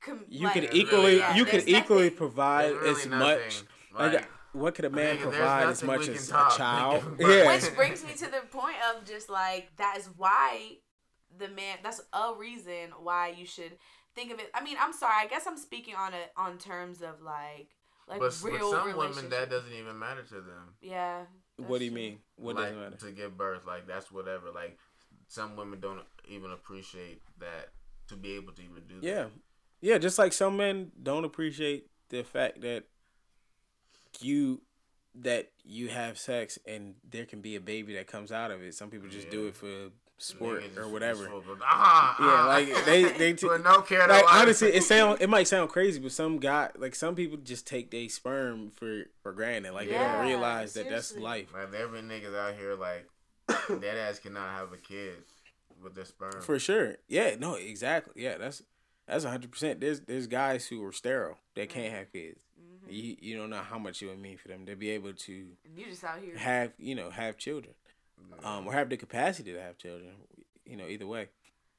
Com- 0.00 0.24
You 0.28 0.44
like, 0.44 0.54
could 0.54 0.74
equally 0.74 1.04
really- 1.04 1.16
yeah, 1.18 1.34
you 1.36 1.44
there's 1.44 1.64
could 1.64 1.74
equally 1.74 2.02
nothing. 2.04 2.16
provide 2.18 2.72
really 2.72 2.90
as 2.90 3.06
nothing. 3.06 3.18
much. 3.18 3.62
Like, 3.92 4.12
Like, 4.12 4.28
what 4.52 4.74
could 4.74 4.84
a 4.84 4.90
man 4.90 5.16
nigga, 5.16 5.22
there's 5.22 5.36
provide 5.36 5.68
as 5.68 5.82
much 5.82 6.08
as 6.08 6.28
can 6.28 6.36
a 6.36 6.50
child? 6.56 7.04
Yeah. 7.18 7.52
Which 7.52 7.74
brings 7.74 8.04
me 8.04 8.12
to 8.14 8.26
the 8.26 8.42
point 8.50 8.76
of 8.94 9.04
just 9.04 9.28
like 9.28 9.76
that 9.76 9.96
is 9.98 10.08
why 10.16 10.78
the 11.36 11.48
man. 11.48 11.78
That's 11.82 12.00
a 12.12 12.32
reason 12.36 12.92
why 13.02 13.34
you 13.36 13.46
should 13.46 13.72
think 14.14 14.32
of 14.32 14.38
it. 14.38 14.50
I 14.54 14.62
mean, 14.62 14.76
I'm 14.80 14.92
sorry. 14.92 15.14
I 15.20 15.26
guess 15.26 15.46
I'm 15.46 15.58
speaking 15.58 15.94
on 15.94 16.14
it 16.14 16.32
on 16.36 16.58
terms 16.58 17.02
of 17.02 17.22
like 17.22 17.68
like 18.08 18.20
but, 18.20 18.38
but 18.42 18.52
real 18.52 18.70
some 18.70 18.96
women 18.96 19.28
that 19.30 19.50
doesn't 19.50 19.72
even 19.72 19.98
matter 19.98 20.22
to 20.22 20.34
them. 20.34 20.74
Yeah. 20.80 21.22
What 21.56 21.78
do 21.78 21.84
you 21.84 21.90
mean? 21.90 22.18
What 22.36 22.56
like, 22.56 22.66
doesn't 22.66 22.80
matter? 22.80 22.96
to 22.96 23.12
give 23.12 23.36
birth? 23.36 23.66
Like 23.66 23.86
that's 23.86 24.10
whatever. 24.10 24.46
Like 24.54 24.78
some 25.28 25.56
women 25.56 25.80
don't 25.80 26.00
even 26.28 26.52
appreciate 26.52 27.22
that 27.38 27.68
to 28.08 28.16
be 28.16 28.32
able 28.32 28.52
to 28.54 28.62
even 28.62 28.82
do 28.88 29.00
that. 29.00 29.06
Yeah, 29.06 29.24
yeah. 29.80 29.98
Just 29.98 30.18
like 30.18 30.32
some 30.32 30.56
men 30.56 30.92
don't 31.02 31.24
appreciate 31.24 31.90
the 32.08 32.22
fact 32.22 32.62
that 32.62 32.84
you 34.20 34.60
that 35.14 35.50
you 35.64 35.88
have 35.88 36.18
sex 36.18 36.58
and 36.66 36.94
there 37.08 37.24
can 37.26 37.40
be 37.40 37.56
a 37.56 37.60
baby 37.60 37.94
that 37.94 38.06
comes 38.06 38.30
out 38.30 38.50
of 38.50 38.62
it. 38.62 38.74
Some 38.74 38.90
people 38.90 39.08
just 39.08 39.30
do 39.30 39.46
it 39.48 39.56
for 39.56 39.90
sport 40.20 40.62
Niggas 40.62 40.78
or 40.78 40.88
whatever. 40.88 41.20
just 41.26 41.30
full 41.44 41.52
of- 41.54 41.62
Ah, 41.62 42.16
Yeah, 42.20 42.26
ah. 42.42 42.46
like 42.46 42.84
they 42.84 43.04
they 43.18 43.32
t- 43.34 43.46
no 43.46 43.82
care. 43.82 44.00
like 44.06 44.24
life. 44.24 44.34
honestly, 44.42 44.68
it 44.72 44.82
sound 44.84 45.20
it 45.20 45.28
might 45.28 45.46
sound 45.48 45.70
crazy, 45.70 45.98
but 46.00 46.12
some 46.12 46.38
guy 46.38 46.70
like 46.76 46.94
some 46.94 47.14
people 47.14 47.36
just 47.38 47.66
take 47.66 47.90
their 47.90 48.08
sperm 48.08 48.70
for 48.70 49.04
for 49.22 49.32
granted. 49.32 49.72
Like 49.72 49.88
they 49.88 49.94
don't 49.94 50.26
realize 50.26 50.74
that 50.74 50.88
that's 50.88 51.16
life. 51.16 51.48
Like 51.52 51.70
there 51.72 51.88
been 51.88 52.08
niggas 52.08 52.36
out 52.36 52.54
here 52.54 52.74
like 52.74 53.08
that 53.48 53.96
ass 53.96 54.18
cannot 54.18 54.50
have 54.56 54.72
a 54.72 54.76
kid 54.76 55.14
with 55.82 55.94
their 55.94 56.04
sperm. 56.04 56.42
For 56.42 56.58
sure. 56.58 56.96
Yeah. 57.08 57.34
No. 57.38 57.54
Exactly. 57.54 58.22
Yeah. 58.22 58.38
That's 58.38 58.62
that's 59.06 59.24
hundred 59.24 59.50
percent. 59.52 59.80
There's 59.80 60.00
there's 60.00 60.26
guys 60.26 60.66
who 60.66 60.84
are 60.84 60.92
sterile 60.92 61.38
that 61.54 61.68
can't 61.70 61.92
have 61.94 62.12
kids. 62.12 62.42
You 62.88 63.16
you 63.20 63.36
don't 63.36 63.50
know 63.50 63.62
how 63.62 63.78
much 63.78 64.02
it 64.02 64.06
would 64.06 64.20
mean 64.20 64.36
for 64.38 64.48
them 64.48 64.66
to 64.66 64.76
be 64.76 64.90
able 64.90 65.12
to 65.12 65.46
And 65.64 65.78
you 65.78 65.86
just 65.86 66.04
out 66.04 66.20
here. 66.20 66.36
have 66.36 66.72
you 66.78 66.94
know 66.94 67.10
have 67.10 67.36
children, 67.36 67.74
um, 68.42 68.66
or 68.66 68.72
have 68.72 68.88
the 68.88 68.96
capacity 68.96 69.52
to 69.52 69.60
have 69.60 69.78
children. 69.78 70.12
You 70.64 70.76
know, 70.76 70.86
either 70.86 71.06
way. 71.06 71.28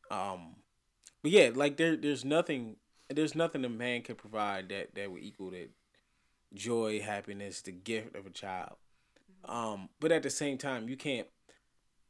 Um, 0.09 0.55
but 1.21 1.31
yeah, 1.31 1.51
like 1.53 1.77
there 1.77 1.95
there's 1.95 2.25
nothing 2.25 2.77
there's 3.09 3.35
nothing 3.35 3.65
a 3.65 3.69
man 3.69 4.01
can 4.01 4.15
provide 4.15 4.69
that 4.69 4.95
that 4.95 5.11
would 5.11 5.23
equal 5.23 5.51
that 5.51 5.69
joy, 6.53 6.99
happiness, 7.01 7.61
the 7.61 7.71
gift 7.71 8.15
of 8.15 8.25
a 8.25 8.29
child. 8.31 8.75
Um, 9.45 9.89
but 9.99 10.11
at 10.11 10.23
the 10.23 10.29
same 10.29 10.57
time, 10.57 10.89
you 10.89 10.97
can't 10.97 11.27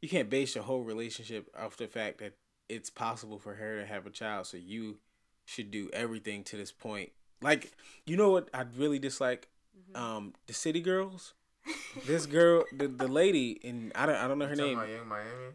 you 0.02 0.10
can't 0.10 0.30
base 0.30 0.56
your 0.56 0.64
whole 0.64 0.84
relationship 0.84 1.47
off 1.58 1.78
the 1.78 1.88
fact 1.88 2.20
that 2.20 2.34
it's 2.70 2.89
possible 2.89 3.39
for 3.39 3.56
her 3.56 3.80
to 3.80 3.86
have 3.86 4.06
a 4.06 4.10
child. 4.10 4.47
So 4.47 4.58
you 4.58 4.97
should 5.45 5.72
do 5.72 5.89
everything 5.91 6.43
to 6.45 6.58
this 6.58 6.72
point. 6.72 7.12
Like, 7.42 7.72
you 8.06 8.18
know 8.18 8.30
what 8.32 8.50
I 8.54 8.64
really 8.78 9.00
dislike? 9.00 9.48
Mm-hmm. 9.92 10.02
Um, 10.02 10.34
the 10.48 10.54
City 10.54 10.82
Girls. 10.82 11.34
This 12.08 12.26
girl, 12.26 12.64
the 12.76 12.88
the 12.88 13.08
lady, 13.08 13.60
and 13.64 13.92
I 13.94 14.06
don't 14.06 14.16
I 14.16 14.28
don't 14.28 14.40
know 14.40 14.48
her 14.48 14.56
name. 14.56 14.78
about 14.78 14.90
Yung 14.90 15.08
Miami? 15.08 15.54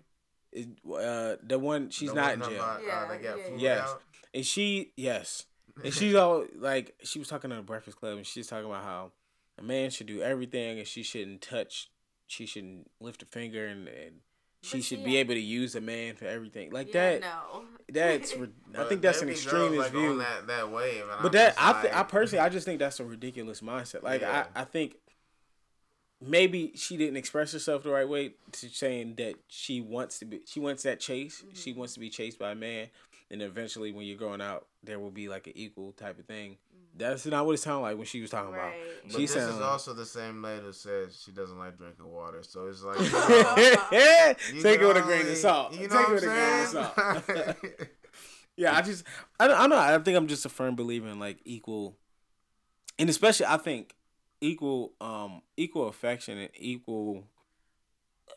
Is, 0.52 0.66
uh, 0.92 1.36
the 1.42 1.58
one 1.58 1.90
she's 1.90 2.10
The 2.10 2.14
not 2.14 2.24
one 2.24 2.32
in 2.34 2.38
talking 2.40 2.54
jail, 2.54 2.62
about, 2.64 2.80
uh, 2.80 2.84
Yeah, 2.86 3.08
they 3.08 3.18
got 3.22 3.38
yeah, 3.38 3.44
food 3.48 3.60
Yes. 3.60 3.88
out? 3.88 4.02
and 4.32 4.46
she 4.46 4.92
yes, 4.96 5.46
and 5.82 5.92
she's 5.98 6.14
all 6.14 6.44
like 6.56 6.94
she 7.02 7.18
was 7.18 7.26
talking 7.28 7.50
on 7.50 7.56
the 7.58 7.62
Breakfast 7.64 7.96
Club, 7.98 8.16
and 8.18 8.26
she's 8.26 8.46
talking 8.46 8.66
about 8.66 8.84
how 8.84 9.12
a 9.58 9.62
man 9.62 9.90
should 9.90 10.06
do 10.06 10.22
everything, 10.22 10.78
and 10.78 10.86
she 10.86 11.02
shouldn't 11.02 11.40
touch, 11.42 11.90
she 12.28 12.46
shouldn't 12.46 12.90
lift 13.00 13.22
a 13.22 13.26
finger, 13.26 13.66
and, 13.66 13.88
and 13.88 14.16
she 14.64 14.78
But 14.78 14.84
should 14.84 14.98
see, 15.00 15.04
be 15.04 15.16
able 15.18 15.34
to 15.34 15.40
use 15.40 15.74
a 15.74 15.80
man 15.80 16.14
for 16.16 16.24
everything 16.26 16.70
like 16.72 16.94
yeah, 16.94 17.18
that. 17.18 17.20
No. 17.20 17.64
That's 17.90 18.34
ri- 18.36 18.48
I 18.78 18.84
think 18.84 19.02
that's 19.02 19.20
an 19.22 19.28
extremist 19.28 19.78
like, 19.78 19.92
view. 19.92 20.12
On 20.12 20.18
that, 20.18 20.46
that 20.46 20.70
wave, 20.70 21.02
and 21.02 21.10
I'm 21.12 21.22
But 21.22 21.32
that 21.32 21.54
I 21.58 21.82
th- 21.82 21.94
I 21.94 22.02
personally 22.02 22.44
I 22.44 22.48
just 22.48 22.64
think 22.64 22.78
that's 22.78 22.98
a 23.00 23.04
ridiculous 23.04 23.60
mindset. 23.60 24.02
Like 24.02 24.22
Yeah. 24.22 24.46
I, 24.56 24.62
I 24.62 24.64
think 24.64 24.96
maybe 26.20 26.72
she 26.74 26.96
didn't 26.96 27.16
express 27.16 27.52
herself 27.52 27.82
the 27.82 27.90
right 27.90 28.08
way 28.08 28.32
to 28.52 28.68
saying 28.68 29.14
that 29.16 29.34
she 29.48 29.80
wants 29.80 30.18
to 30.20 30.24
be 30.24 30.40
she 30.46 30.60
wants 30.60 30.82
that 30.84 31.00
chase. 31.00 31.42
She 31.52 31.70
Mm-hmm. 31.70 31.78
wants 31.80 31.94
to 31.94 32.00
be 32.00 32.08
chased 32.10 32.38
by 32.38 32.52
a 32.52 32.54
man 32.54 32.88
and 33.30 33.42
eventually 33.42 33.92
when 33.92 34.06
you're 34.06 34.16
growing 34.18 34.40
out 34.40 34.66
there 34.82 34.98
will 34.98 35.10
be 35.10 35.28
like 35.28 35.46
an 35.46 35.52
equal 35.56 35.92
type 35.92 36.18
of 36.18 36.24
thing. 36.26 36.56
Mm-hmm. 36.96 37.10
That's 37.10 37.26
not 37.26 37.44
what 37.44 37.52
it 37.54 37.58
sounded 37.58 37.82
like 37.82 37.96
when 37.96 38.06
she 38.06 38.20
was 38.20 38.30
talking 38.30 38.52
Right. 38.52 38.72
But 39.04 39.12
She 39.12 39.22
this 39.22 39.34
sound- 39.34 39.54
is 39.54 39.60
also 39.60 39.94
the 39.94 40.06
same 40.06 40.40
lady 40.42 40.62
who 40.62 40.72
says 40.72 41.20
she 41.24 41.32
doesn't 41.32 41.58
like 41.58 41.76
drinking 41.76 42.06
water. 42.06 42.42
So 42.42 42.66
it's 42.68 42.82
like, 42.82 42.96
about. 42.98 43.58
you 44.54 44.62
Take 44.62 44.80
it 44.80 44.86
with 44.86 44.96
a 44.96 45.02
grain 45.02 45.26
of 45.26 45.36
salt. 45.36 45.72
You 45.74 45.80
Take 45.80 45.90
know 45.90 46.00
it 46.00 46.02
what 46.02 46.12
with 46.12 46.22
a 46.22 46.26
grain 46.26 46.62
of 46.62 46.68
salt. 47.66 47.88
Yeah, 48.56 48.76
I 48.76 48.82
just 48.82 49.02
I 49.40 49.48
don't, 49.48 49.56
I 49.56 49.60
don't 49.62 49.70
know. 49.70 49.78
I 49.78 49.98
think 49.98 50.16
I'm 50.16 50.28
just 50.28 50.46
a 50.46 50.48
firm 50.48 50.76
believer 50.76 51.08
in 51.08 51.18
like 51.18 51.38
equal, 51.44 51.96
and 53.00 53.10
especially 53.10 53.46
I 53.46 53.56
think 53.56 53.96
equal 54.40 54.92
um 55.00 55.42
equal 55.56 55.88
affection 55.88 56.38
and 56.38 56.50
equal 56.54 57.24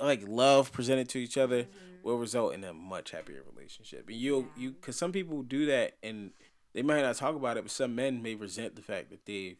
like 0.02 0.24
love 0.28 0.72
presented 0.72 1.08
to 1.10 1.20
each 1.20 1.38
other 1.38 1.68
will 2.02 2.18
result 2.18 2.56
in 2.56 2.64
a 2.64 2.74
much 2.74 3.12
happier 3.12 3.44
relationship. 3.54 4.08
And 4.08 4.18
you 4.18 4.38
Yeah. 4.56 4.64
you 4.64 4.72
because 4.72 4.96
some 4.96 5.12
people 5.12 5.44
do 5.44 5.68
that 5.68 5.98
and 6.02 6.32
they 6.74 6.82
might 6.82 7.02
not 7.02 7.16
talk 7.16 7.36
about 7.36 7.58
it, 7.58 7.64
but 7.64 7.72
some 7.72 7.96
men 7.96 8.22
may 8.22 8.36
resent 8.36 8.76
the 8.76 8.82
fact 8.82 9.10
that 9.10 9.26
they, 9.26 9.58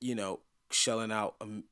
you 0.00 0.14
know, 0.14 0.40
shelling 0.70 1.10
out 1.12 1.34
um, 1.40 1.64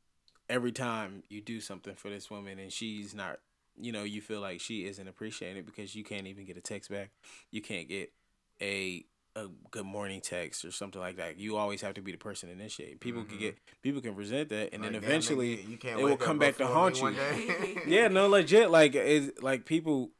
every 0.48 0.72
time 0.72 1.22
you 1.28 1.40
do 1.40 1.60
something 1.60 1.94
for 1.94 2.08
this 2.08 2.30
woman 2.30 2.58
and 2.58 2.72
she's 2.72 3.14
not 3.14 3.38
you 3.78 3.92
know, 3.92 4.04
you 4.04 4.22
feel 4.22 4.40
like 4.40 4.60
she 4.60 4.86
isn't 4.86 5.06
appreciating 5.06 5.58
it 5.58 5.66
because 5.66 5.94
you 5.94 6.02
can't 6.02 6.26
even 6.26 6.46
get 6.46 6.56
a 6.56 6.60
text 6.62 6.90
back. 6.90 7.10
You 7.50 7.60
can't 7.60 7.88
get 7.88 8.12
a 8.60 9.04
a 9.34 9.48
good 9.70 9.84
morning 9.84 10.22
text 10.22 10.64
or 10.64 10.70
something 10.70 10.98
like 10.98 11.16
that. 11.18 11.38
You 11.38 11.58
always 11.58 11.82
have 11.82 11.92
to 11.94 12.00
be 12.00 12.10
the 12.10 12.16
person 12.16 12.48
to 12.48 12.54
initiate. 12.54 13.00
People 13.00 13.22
can 13.24 13.36
Mhm. 13.36 13.40
get 13.40 13.58
people 13.82 14.00
can 14.00 14.16
resent 14.16 14.48
that, 14.48 14.72
and 14.72 14.82
Like, 14.82 14.92
then 14.92 15.02
eventually, 15.02 15.58
nigga, 15.58 15.68
you 15.68 15.76
can't 15.76 16.00
it 16.00 16.04
will 16.04 16.16
come 16.16 16.38
back 16.38 16.56
to 16.56 16.66
haunt 16.66 17.02
you. 17.02 17.14
yeah, 17.86 18.08
no, 18.08 18.28
legit. 18.28 18.70
Like 18.70 18.94
it's 18.94 19.42
like 19.42 19.66
people, 19.66 20.12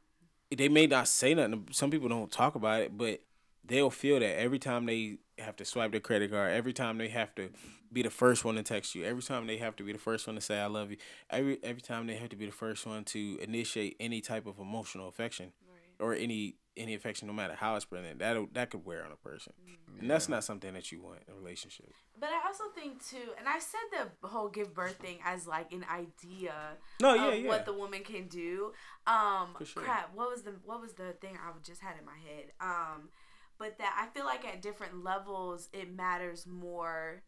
they 0.55 0.69
may 0.69 0.85
not 0.85 1.07
say 1.07 1.33
nothing. 1.33 1.67
Some 1.71 1.89
people 1.89 2.09
don't 2.09 2.31
talk 2.31 2.53
about 2.53 2.81
it, 2.81 2.95
but 2.95 3.21
they'll 3.67 3.89
feel 3.89 4.19
that 4.19 4.39
every 4.39 4.59
time 4.59 4.85
they 4.85 5.17
have 5.37 5.55
to 5.57 5.65
swipe 5.65 5.91
their 5.91 5.99
credit 5.99 6.31
card, 6.31 6.51
every 6.53 6.73
time 6.73 6.97
they 6.97 7.09
have 7.09 7.33
to 7.35 7.49
be 7.93 8.01
the 8.01 8.09
first 8.09 8.43
one 8.43 8.55
to 8.55 8.63
text 8.63 8.95
you, 8.95 9.03
every 9.03 9.21
time 9.21 9.47
they 9.47 9.57
have 9.57 9.75
to 9.77 9.83
be 9.83 9.91
the 9.93 9.99
first 9.99 10.25
one 10.27 10.35
to 10.35 10.41
say 10.41 10.59
I 10.59 10.67
love 10.67 10.91
you, 10.91 10.97
every 11.29 11.59
every 11.63 11.81
time 11.81 12.07
they 12.07 12.15
have 12.15 12.29
to 12.29 12.35
be 12.35 12.45
the 12.45 12.51
first 12.51 12.85
one 12.85 13.03
to 13.05 13.37
initiate 13.41 13.95
any 13.99 14.21
type 14.21 14.45
of 14.47 14.59
emotional 14.59 15.07
affection 15.07 15.51
Right. 15.67 16.05
or 16.05 16.13
any 16.13 16.55
any 16.75 16.93
affection, 16.93 17.27
no 17.27 17.33
matter 17.33 17.55
how 17.55 17.75
it's 17.75 17.85
presented, 17.85 18.19
that 18.19 18.53
that 18.53 18.69
could 18.69 18.85
wear 18.85 19.03
on 19.05 19.11
a 19.11 19.15
person, 19.15 19.53
and 19.99 20.09
that's 20.09 20.29
not 20.29 20.43
something 20.43 20.73
that 20.73 20.91
you 20.91 21.01
want 21.01 21.19
in 21.27 21.33
a 21.33 21.35
relationship. 21.35 21.91
But 22.19 22.29
I 22.29 22.47
also 22.47 22.65
think 22.75 23.03
too, 23.03 23.31
and 23.39 23.47
I 23.47 23.57
said 23.59 23.79
the 24.21 24.27
whole 24.27 24.49
give 24.49 24.73
birth 24.75 24.97
thing 24.97 25.17
as 25.25 25.47
like 25.47 25.71
an 25.71 25.85
idea 25.91 26.53
No, 27.01 27.15
of 27.15 27.21
Oh, 27.21 27.29
yeah, 27.29 27.33
yeah. 27.35 27.47
what 27.47 27.65
the 27.65 27.73
woman 27.73 28.03
can 28.03 28.27
do. 28.27 28.73
Um, 29.07 29.55
For 29.57 29.65
sure. 29.65 29.83
crap. 29.83 30.13
What 30.15 30.29
was 30.29 30.43
the 30.43 30.53
what 30.65 30.81
was 30.81 30.93
the 30.93 31.13
thing 31.21 31.37
I 31.37 31.51
just 31.63 31.81
had 31.81 31.95
in 31.99 32.05
my 32.05 32.17
head? 32.17 32.51
Um, 32.61 33.09
but 33.59 33.77
that 33.77 33.95
I 33.99 34.07
feel 34.17 34.25
like 34.25 34.45
at 34.45 34.61
different 34.61 35.03
levels 35.03 35.69
it 35.73 35.95
matters 35.95 36.45
more. 36.47 37.23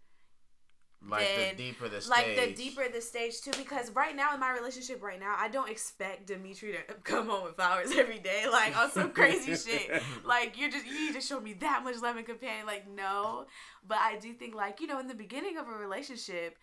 like 1.08 1.26
Then, 1.36 1.56
the 1.56 1.64
deeper 1.64 1.88
the 1.88 2.02
stage. 2.02 2.10
Like 2.10 2.36
the 2.36 2.54
deeper 2.54 2.84
the 2.94 3.02
stage 3.02 3.42
too, 3.42 3.52
because 3.58 3.92
right 3.92 4.16
now 4.16 4.34
in 4.34 4.40
my 4.40 4.52
relationship 4.52 5.02
right 5.02 5.20
now, 5.20 5.36
I 5.38 5.48
don't 5.48 5.70
expect 5.70 6.28
Dimitri 6.28 6.74
to 6.74 6.94
come 7.04 7.28
home 7.28 7.46
with 7.46 7.56
flowers 7.56 7.92
every 7.96 8.20
day, 8.20 8.46
like 8.52 8.78
on 8.78 8.92
some 8.92 9.12
crazy 9.12 9.56
shit. 9.56 10.02
Like 10.26 10.60
you're 10.60 10.70
just 10.70 10.86
you 10.86 11.08
need 11.08 11.16
to 11.16 11.22
show 11.22 11.40
me 11.40 11.54
that 11.54 11.84
much 11.84 12.02
love 12.02 12.18
and 12.18 12.26
companion. 12.26 12.66
Like 12.66 12.88
no, 12.90 13.46
but 13.88 13.98
I 13.98 14.18
do 14.20 14.34
think 14.34 14.56
like 14.56 14.82
you 14.82 14.88
know 14.88 15.00
in 15.00 15.08
the 15.08 15.16
beginning 15.16 15.58
of 15.58 15.68
a 15.68 15.72
relationship, 15.72 16.58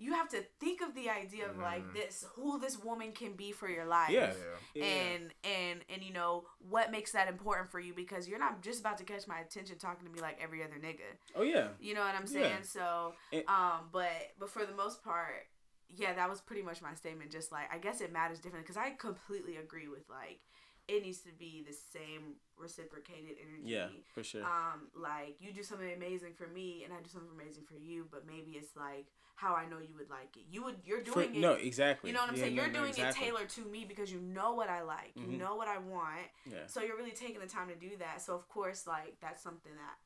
you 0.00 0.14
have 0.14 0.28
to 0.30 0.42
think 0.58 0.80
of 0.80 0.94
the 0.94 1.10
idea 1.10 1.48
of 1.48 1.58
like 1.58 1.84
Mhm. 1.84 1.92
this 1.92 2.24
who 2.34 2.58
this 2.58 2.76
woman 2.78 3.12
can 3.12 3.34
be 3.34 3.52
for 3.52 3.68
your 3.68 3.84
life. 3.84 4.10
Yeah. 4.10 4.32
Yeah. 4.34 4.56
Yeah. 4.74 4.84
And 4.84 5.34
and 5.44 5.84
and 5.90 6.02
you 6.02 6.12
know 6.12 6.48
what 6.58 6.90
makes 6.90 7.12
that 7.12 7.28
important 7.28 7.70
for 7.70 7.78
you 7.78 7.92
because 7.94 8.26
you're 8.26 8.38
not 8.38 8.62
just 8.62 8.80
about 8.80 8.96
to 8.98 9.04
catch 9.04 9.26
my 9.28 9.38
attention 9.40 9.78
talking 9.78 10.06
to 10.06 10.12
me 10.12 10.20
like 10.20 10.38
every 10.40 10.64
other 10.64 10.76
nigga. 10.76 11.10
oh 11.36 11.42
yeah, 11.42 11.68
You 11.78 11.94
know 11.94 12.00
what 12.00 12.14
I'm 12.14 12.22
Yeah. 12.26 12.40
saying? 12.40 12.62
So, 12.64 13.14
It- 13.30 13.48
um, 13.48 13.90
but 13.92 14.32
but 14.38 14.48
for 14.50 14.64
the 14.64 14.74
most 14.74 15.04
part, 15.04 15.46
yeah, 15.90 16.14
that 16.14 16.28
was 16.30 16.40
pretty 16.40 16.62
much 16.62 16.80
my 16.80 16.94
statement. 16.94 17.30
Just 17.30 17.52
like 17.52 17.70
I 17.72 17.78
guess 17.78 18.00
it 18.00 18.10
matters 18.10 18.38
differently 18.40 18.62
because 18.66 18.78
I 18.78 18.90
completely 18.92 19.56
agree 19.58 19.88
with 19.88 20.08
like 20.08 20.40
it 20.88 21.02
needs 21.02 21.20
to 21.20 21.32
be 21.32 21.62
the 21.62 21.72
same 21.74 22.34
reciprocated 22.56 23.36
energy. 23.40 23.62
yeah, 23.64 23.88
for 24.14 24.24
sure. 24.24 24.44
Um, 24.44 24.90
like 24.94 25.36
you 25.40 25.52
do 25.52 25.62
something 25.62 25.92
amazing 25.92 26.34
for 26.34 26.46
me 26.48 26.84
and 26.84 26.92
I 26.92 27.00
do 27.00 27.08
something 27.08 27.30
amazing 27.32 27.64
for 27.64 27.74
you, 27.76 28.08
but 28.10 28.26
maybe 28.26 28.52
it's 28.52 28.74
like 28.76 29.06
how 29.40 29.54
I 29.54 29.64
know 29.66 29.78
you 29.78 29.94
would 29.96 30.10
like 30.10 30.36
it. 30.36 30.42
You 30.50 30.62
would 30.64 30.76
you're 30.84 31.02
For- 31.04 31.22
doing 31.22 31.36
it. 31.36 31.40
no, 31.40 31.52
exactly. 31.54 32.10
You 32.10 32.14
know 32.14 32.20
what 32.20 32.28
I'm 32.30 32.36
Yeah, 32.36 32.42
saying? 32.42 32.54
no, 32.56 32.62
You're 32.62 32.72
no, 32.72 32.78
doing 32.80 32.90
exactly. 32.90 33.22
it 33.22 33.26
tailored 33.30 33.48
to 33.50 33.62
me 33.64 33.84
because 33.86 34.12
you 34.12 34.20
know 34.20 34.52
what 34.52 34.68
I 34.68 34.82
like. 34.82 35.12
You 35.16 35.22
Mhm. 35.28 35.38
know 35.38 35.56
what 35.56 35.66
I 35.68 35.78
want. 35.78 36.26
Yeah. 36.44 36.66
So 36.66 36.82
you're 36.82 36.96
really 36.96 37.12
taking 37.12 37.40
the 37.40 37.46
time 37.46 37.68
to 37.68 37.74
do 37.74 37.96
that. 37.98 38.20
So 38.20 38.34
of 38.34 38.46
course, 38.48 38.86
like 38.86 39.18
that's 39.20 39.42
something 39.42 39.74
that 39.74 39.98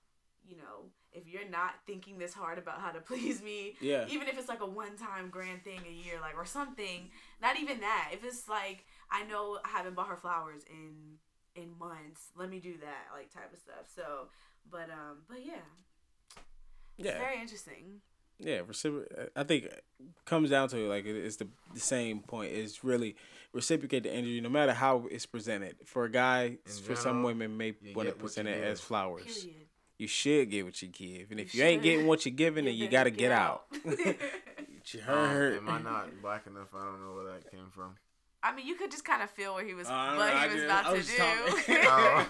you 0.47 0.57
know, 0.59 0.91
if 1.11 1.27
you're 1.27 1.49
not 1.49 1.73
thinking 1.87 2.19
this 2.19 2.35
hard 2.35 2.59
about 2.59 2.79
how 2.79 2.91
to 2.93 3.01
please 3.11 3.43
me, 3.43 3.75
Yeah. 3.81 4.05
even 4.09 4.29
if 4.29 4.39
it's 4.39 4.49
like 4.49 4.61
a 4.61 4.67
one 4.67 4.97
time 4.97 5.31
grand 5.31 5.65
thing 5.65 5.81
a 5.89 5.91
year, 5.91 6.21
like 6.21 6.37
or 6.37 6.45
something, 6.45 7.11
not 7.41 7.59
even 7.59 7.81
that. 7.81 8.11
If 8.13 8.23
it's 8.25 8.47
like 8.49 8.85
I 9.11 9.25
know 9.25 9.59
I 9.65 9.69
haven't 9.69 9.95
bought 9.95 10.09
her 10.09 10.17
flowers 10.17 10.63
in 10.71 11.19
in 11.57 11.77
months, 11.79 12.29
let 12.37 12.51
me 12.51 12.61
do 12.61 12.77
that, 12.79 13.09
like 13.13 13.33
type 13.33 13.53
of 13.53 13.59
stuff. 13.59 13.87
So, 13.95 14.29
but 14.71 14.91
um, 14.91 15.23
but 15.29 15.45
yeah, 15.45 15.65
it's 16.99 17.07
Yeah. 17.09 17.19
very 17.19 17.41
interesting. 17.41 18.01
Yeah, 18.41 18.59
recipro- 18.61 19.29
I 19.37 19.45
think 19.45 19.65
it 19.65 19.85
comes 20.25 20.51
down 20.51 20.69
to 20.71 20.77
like 20.89 21.07
it's 21.07 21.37
the, 21.37 21.47
the 21.73 21.81
same 21.81 22.21
point. 22.21 22.53
It's 22.53 22.83
really 22.85 23.17
reciprocate 23.53 24.03
the 24.03 24.11
energy, 24.13 24.41
no 24.41 24.49
matter 24.49 24.73
how 24.73 25.07
it's 25.11 25.27
presented. 25.27 25.77
For 25.85 26.05
a 26.05 26.11
guy, 26.11 26.59
for 26.85 26.97
some 26.97 27.23
women 27.23 27.57
may 27.57 27.75
want 27.95 28.09
to 28.09 28.15
present 28.15 28.49
it 28.49 28.63
as 28.63 28.81
flowers. 28.81 29.45
Period. 29.45 29.61
You 29.97 30.09
should 30.09 30.51
get 30.51 30.65
what 30.65 30.83
you 30.83 30.89
give, 30.89 31.31
and 31.31 31.39
You 31.39 31.47
if 31.47 31.55
you 31.55 31.63
ain't 31.63 31.83
getting 31.83 32.07
what 32.09 32.27
you're 32.27 32.35
giving, 32.35 32.65
then 32.65 32.75
you 32.75 32.89
gotta 32.89 33.11
get 33.11 33.31
out. 33.31 33.67
you 33.85 35.01
Um, 35.07 35.29
heard? 35.29 35.57
am 35.59 35.69
I 35.69 35.81
not 35.81 36.21
black 36.21 36.47
enough? 36.49 36.69
I 36.75 36.85
don't 36.85 37.01
know 37.01 37.15
where 37.15 37.33
that 37.33 37.49
came 37.51 37.71
from. 37.71 37.95
I 38.47 38.55
mean, 38.55 38.67
you 38.67 38.75
could 38.75 38.91
just 38.91 39.05
kind 39.07 39.23
of 39.23 39.31
feel 39.31 39.55
where 39.55 39.65
he 39.65 39.73
was, 39.73 39.87
Uh, 39.89 40.15
what 40.17 40.33
I 40.35 40.43
he 40.49 40.55
was 40.55 40.63
just- 40.63 40.65
about 40.67 40.87
I 40.87 40.89
to 40.99 41.03
do. 41.03 41.13
Oh. 41.89 42.29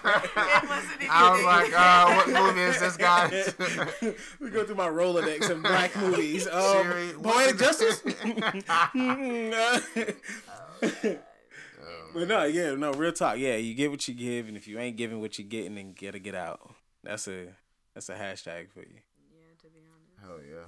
it 0.63 0.69
wasn't 0.69 1.11
I 1.11 1.31
was 1.31 1.43
like, 1.43 1.73
uh, 1.77 2.15
what 2.15 2.27
movie 2.47 2.61
is 2.61 2.79
this, 2.79 2.95
guy? 2.97 3.29
we 4.39 4.49
go 4.49 4.63
through 4.65 4.75
my 4.75 4.87
Rolodex 4.87 5.49
of 5.49 5.61
black 5.61 5.93
movies. 5.97 6.47
Um, 6.47 6.83
Siri, 6.83 7.07
Poetic 7.21 7.23
what- 7.23 7.57
Justice. 7.59 8.01
but 12.13 12.27
no, 12.27 12.43
yeah, 12.45 12.73
no, 12.75 12.91
real 12.93 13.11
talk. 13.11 13.37
Yeah, 13.37 13.55
you 13.57 13.73
get 13.73 13.91
what 13.91 14.07
you 14.07 14.13
give, 14.13 14.47
and 14.47 14.55
if 14.57 14.67
you 14.67 14.79
ain't 14.79 14.95
giving 14.97 15.19
what 15.19 15.37
you're 15.37 15.47
getting, 15.47 15.75
then 15.75 15.93
gotta 15.99 16.19
get 16.19 16.35
out. 16.35 16.73
That's 17.03 17.27
a 17.27 17.47
that's 17.93 18.09
a 18.09 18.15
hashtag 18.15 18.71
for 18.71 18.79
you. 18.79 19.01
Yeah, 19.31 19.53
to 19.61 19.67
be 19.67 19.81
honest. 19.91 20.19
Hell 20.21 20.39
yeah. 20.49 20.65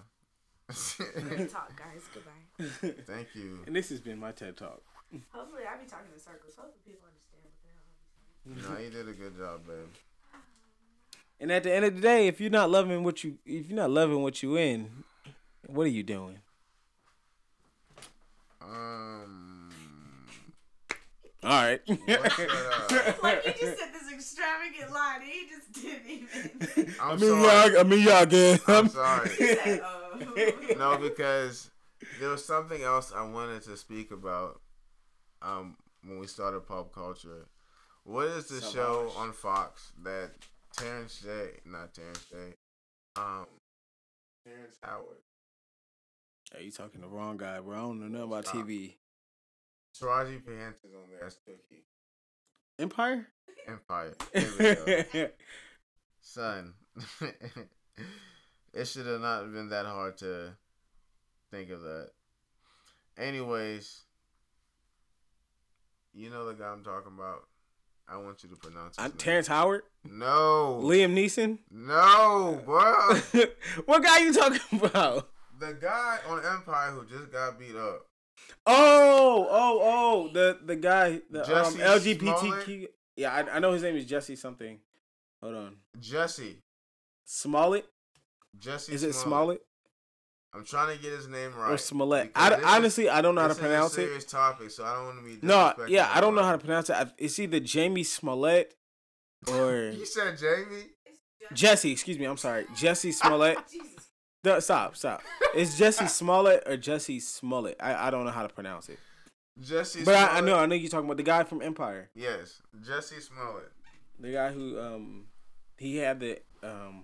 Good 1.38 1.50
talk, 1.50 1.72
guys. 1.78 2.04
Goodbye. 2.14 2.94
Thank 3.08 3.30
you. 3.36 3.60
And 3.66 3.76
this 3.76 3.90
has 3.90 4.00
been 4.02 4.20
my 4.20 4.32
TED 4.32 4.58
talk. 4.58 4.82
Hopefully, 5.32 5.64
I 5.64 5.78
be 5.82 5.88
talking 5.90 6.12
in 6.14 6.20
circles. 6.20 6.54
Hopefully, 6.56 6.82
people 6.86 7.08
understand 7.08 7.42
what 7.44 7.54
the 7.64 7.68
hell 7.72 7.84
I'm 8.46 8.76
saying. 8.76 8.76
No, 8.76 8.84
you 8.84 8.90
did 8.92 9.08
a 9.10 9.18
good 9.18 9.38
job, 9.38 9.66
babe. 9.68 9.94
And 11.40 11.52
at 11.52 11.64
the 11.64 11.74
end 11.74 11.86
of 11.86 11.96
the 11.96 12.02
day, 12.02 12.28
if 12.28 12.42
you're 12.42 12.50
not 12.50 12.70
loving 12.70 13.04
what 13.04 13.24
you 13.24 13.38
if 13.46 13.68
you're 13.68 13.76
not 13.76 13.92
loving 13.92 14.22
what 14.24 14.42
you 14.42 14.56
in, 14.58 15.04
what 15.68 15.84
are 15.86 15.90
you 15.90 16.04
doing? 16.04 16.40
Um. 18.62 19.70
All 21.44 21.50
right. 21.52 21.80
what's 21.86 22.06
that, 22.38 22.50
uh, 22.90 23.14
Like, 23.24 23.46
you 23.46 23.54
just 23.54 23.80
said 23.80 23.90
this 23.94 24.12
extravagant 24.12 24.92
line, 24.92 25.22
and 25.22 25.30
he 25.30 25.48
just 25.48 25.72
didn't 25.74 26.10
even. 26.10 26.96
I'm 27.02 27.12
I 27.12 27.16
mean, 27.16 27.30
sorry. 27.44 27.72
y'all, 27.74 27.80
I 27.80 27.84
mean, 27.84 28.02
y'all 28.06 28.24
again. 28.24 28.60
I'm 28.68 28.90
sorry. 28.90 29.30
Said, 29.30 29.82
oh. 29.86 30.74
No, 30.78 30.98
because 30.98 31.70
there 32.20 32.30
was 32.30 32.44
something 32.44 32.82
else 32.82 33.14
I 33.16 33.24
wanted 33.24 33.62
to 33.64 33.78
speak 33.78 34.12
about. 34.12 34.60
Um, 35.42 35.78
when 36.04 36.20
we 36.20 36.28
started 36.28 36.68
pop 36.68 36.94
culture, 36.94 37.48
what 38.04 38.28
is 38.28 38.48
the 38.48 38.62
show 38.62 39.08
Savage. 39.10 39.14
on 39.18 39.34
Fox 39.34 39.92
that 40.04 40.32
Terrence 40.76 41.22
J, 41.24 41.60
not 41.66 41.94
Terrence 41.94 42.26
J, 42.30 42.38
um, 43.16 43.46
Terrence 44.46 44.78
Howard, 44.82 45.18
Hey, 46.54 46.66
you 46.66 46.72
talking 46.72 47.02
the 47.02 47.08
wrong 47.08 47.36
guy, 47.36 47.60
bro. 47.60 47.76
I 47.76 47.80
don't 47.82 48.00
know 48.00 48.08
nothing 48.08 48.24
about 48.24 48.48
Stop. 48.48 48.66
TV. 48.66 48.96
Taraji 50.00 50.46
P 50.46 50.52
Henson's 50.54 50.94
on 50.96 51.10
there 51.10 51.30
Cookie 51.46 51.84
Empire. 52.80 53.28
Empire. 53.68 54.14
There 54.34 54.78
we 54.86 55.20
go. 55.20 55.30
Son, 56.22 56.74
it 58.74 58.86
should 58.86 59.08
have 59.08 59.22
not 59.22 59.52
been 59.52 59.70
that 59.70 59.86
hard 59.86 60.18
to 60.20 60.54
think 61.52 61.70
of 61.70 61.82
that. 61.82 62.10
Anyways, 63.18 64.04
you 66.18 66.30
know 66.30 66.46
the 66.48 66.54
guy 66.54 66.68
I'm 66.68 66.84
talking 66.84 67.14
about. 67.16 67.48
I 68.10 68.18
want 68.18 68.42
you 68.42 68.50
to 68.50 68.56
pronounce 68.56 68.96
I'm. 68.98 69.12
Terrence 69.12 69.48
Howard, 69.48 69.84
No, 70.10 70.80
Liam 70.82 71.14
Neeson. 71.14 71.60
no, 71.70 72.62
bro. 72.66 73.44
what 73.86 74.02
guy 74.04 74.20
you 74.20 74.34
talking 74.34 74.80
about? 74.82 75.30
the 75.60 75.74
guy 75.74 76.20
on 76.30 76.40
Empire 76.46 76.92
who 76.92 77.06
just 77.06 77.32
got 77.32 77.60
beat 77.60 77.76
up. 77.76 78.06
Oh, 78.66 79.48
oh, 79.50 79.80
oh, 79.84 80.30
the 80.34 80.58
the 80.66 80.76
guy, 80.76 81.22
the 81.30 81.42
um, 81.42 81.74
LGBTQ. 81.76 82.40
Smollett? 82.40 82.94
Yeah, 83.16 83.34
I, 83.34 83.56
I 83.56 83.60
know 83.60 83.74
his 83.74 83.84
name 83.84 83.96
is 83.96 84.06
Jesse 84.06 84.36
something. 84.36 84.80
Hold 85.42 85.56
on, 85.56 85.76
Jesse. 86.00 86.62
Smollett. 87.26 87.86
Jesse. 88.58 88.94
Is 88.94 89.04
it 89.04 89.14
Smollett. 89.14 89.24
Smollett 89.24 89.62
I'm 90.54 90.66
trying 90.66 90.96
to 90.96 91.02
get 91.02 91.12
his 91.12 91.28
name 91.28 91.54
right. 91.56 91.72
or 91.72 91.78
Smollett? 91.78 92.32
I, 92.36 92.50
this 92.50 92.66
honestly, 92.66 93.10
I 93.10 93.22
don't 93.22 93.36
know 93.36 93.42
how 93.42 93.48
to 93.48 93.54
this 93.54 93.58
is 93.60 93.64
a 93.64 93.68
pronounce 93.68 93.92
it. 93.94 93.96
serious 93.96 94.26
topic, 94.26 94.72
so 94.72 94.86
I 94.86 94.96
don't 94.96 95.06
want 95.06 95.18
to 95.20 95.24
be. 95.24 95.46
No, 95.46 95.74
yeah, 95.88 96.10
I 96.14 96.22
don't 96.22 96.36
know 96.36 96.44
how 96.44 96.54
to 96.54 96.58
pronounce 96.58 96.90
it. 96.90 96.96
I, 96.96 97.08
it's 97.18 97.38
either 97.40 97.60
Jamie 97.60 98.04
Smollett 98.04 98.74
or 99.52 99.90
You 99.98 100.06
said 100.06 100.38
Jamie. 100.38 100.86
Jesse. 101.54 101.92
Excuse 101.92 102.18
me, 102.18 102.26
I'm 102.26 102.38
sorry, 102.38 102.66
Jesse 102.76 103.12
Smollett. 103.12 103.58
Jesus. 103.72 104.10
No, 104.44 104.60
stop, 104.60 104.96
stop. 104.96 105.22
It's 105.54 105.78
Jesse 105.78 106.08
Smollett 106.08 106.64
or 106.66 106.78
Jesse 106.78 107.20
Smollett. 107.20 107.76
I, 107.80 108.08
I 108.08 108.10
don't 108.10 108.24
know 108.24 108.32
how 108.32 108.44
to 108.44 108.54
pronounce 108.54 108.88
it. 108.88 109.00
Jesse. 109.60 110.04
But 110.04 110.16
I, 110.16 110.38
I 110.38 110.42
know 110.42 110.58
I 110.58 110.66
know 110.66 110.76
you're 110.76 110.90
talking 110.90 111.06
about 111.06 111.18
the 111.18 111.24
guy 111.24 111.44
from 111.44 111.62
Empire. 111.62 112.10
Yes, 112.16 112.62
Jesse 112.86 113.20
Smollett. 113.20 113.72
The 114.20 114.32
guy 114.32 114.52
who 114.52 114.80
um 114.80 115.26
he 115.78 115.98
had 115.98 116.20
the 116.20 116.40
um 116.64 117.04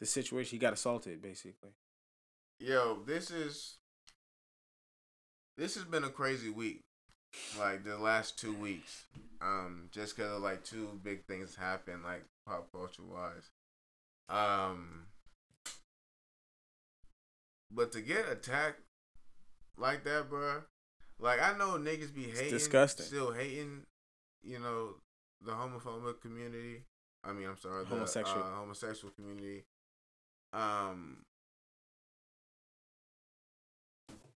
the 0.00 0.06
situation 0.06 0.56
he 0.56 0.58
got 0.58 0.72
assaulted 0.72 1.22
basically. 1.22 1.70
Yo, 2.60 2.98
this 3.06 3.30
is 3.30 3.76
this 5.56 5.74
has 5.74 5.84
been 5.84 6.04
a 6.04 6.08
crazy 6.10 6.50
week. 6.50 6.80
Like 7.58 7.84
the 7.84 7.98
last 7.98 8.38
two 8.38 8.54
weeks, 8.54 9.04
um, 9.40 9.88
just 9.92 10.16
because 10.16 10.32
of 10.32 10.42
like 10.42 10.64
two 10.64 10.98
big 11.04 11.24
things 11.26 11.54
happened, 11.54 12.02
like 12.02 12.24
pop 12.46 12.72
culture 12.72 13.02
wise. 13.02 13.50
Um, 14.30 15.06
but 17.70 17.92
to 17.92 18.00
get 18.00 18.28
attacked 18.28 18.80
like 19.76 20.04
that, 20.04 20.30
bruh, 20.30 20.62
like 21.20 21.40
I 21.40 21.56
know 21.56 21.78
niggas 21.78 22.14
be 22.14 22.24
hating, 22.24 22.50
disgusting. 22.50 23.06
still 23.06 23.32
hating, 23.32 23.82
you 24.42 24.58
know, 24.58 24.94
the 25.44 25.52
homophobic 25.52 26.20
community. 26.20 26.82
I 27.22 27.32
mean, 27.32 27.46
I'm 27.46 27.58
sorry, 27.58 27.84
the 27.84 27.90
Homosexual. 27.90 28.42
uh, 28.42 28.56
homosexual 28.56 29.12
community. 29.12 29.64
Um, 30.52 31.18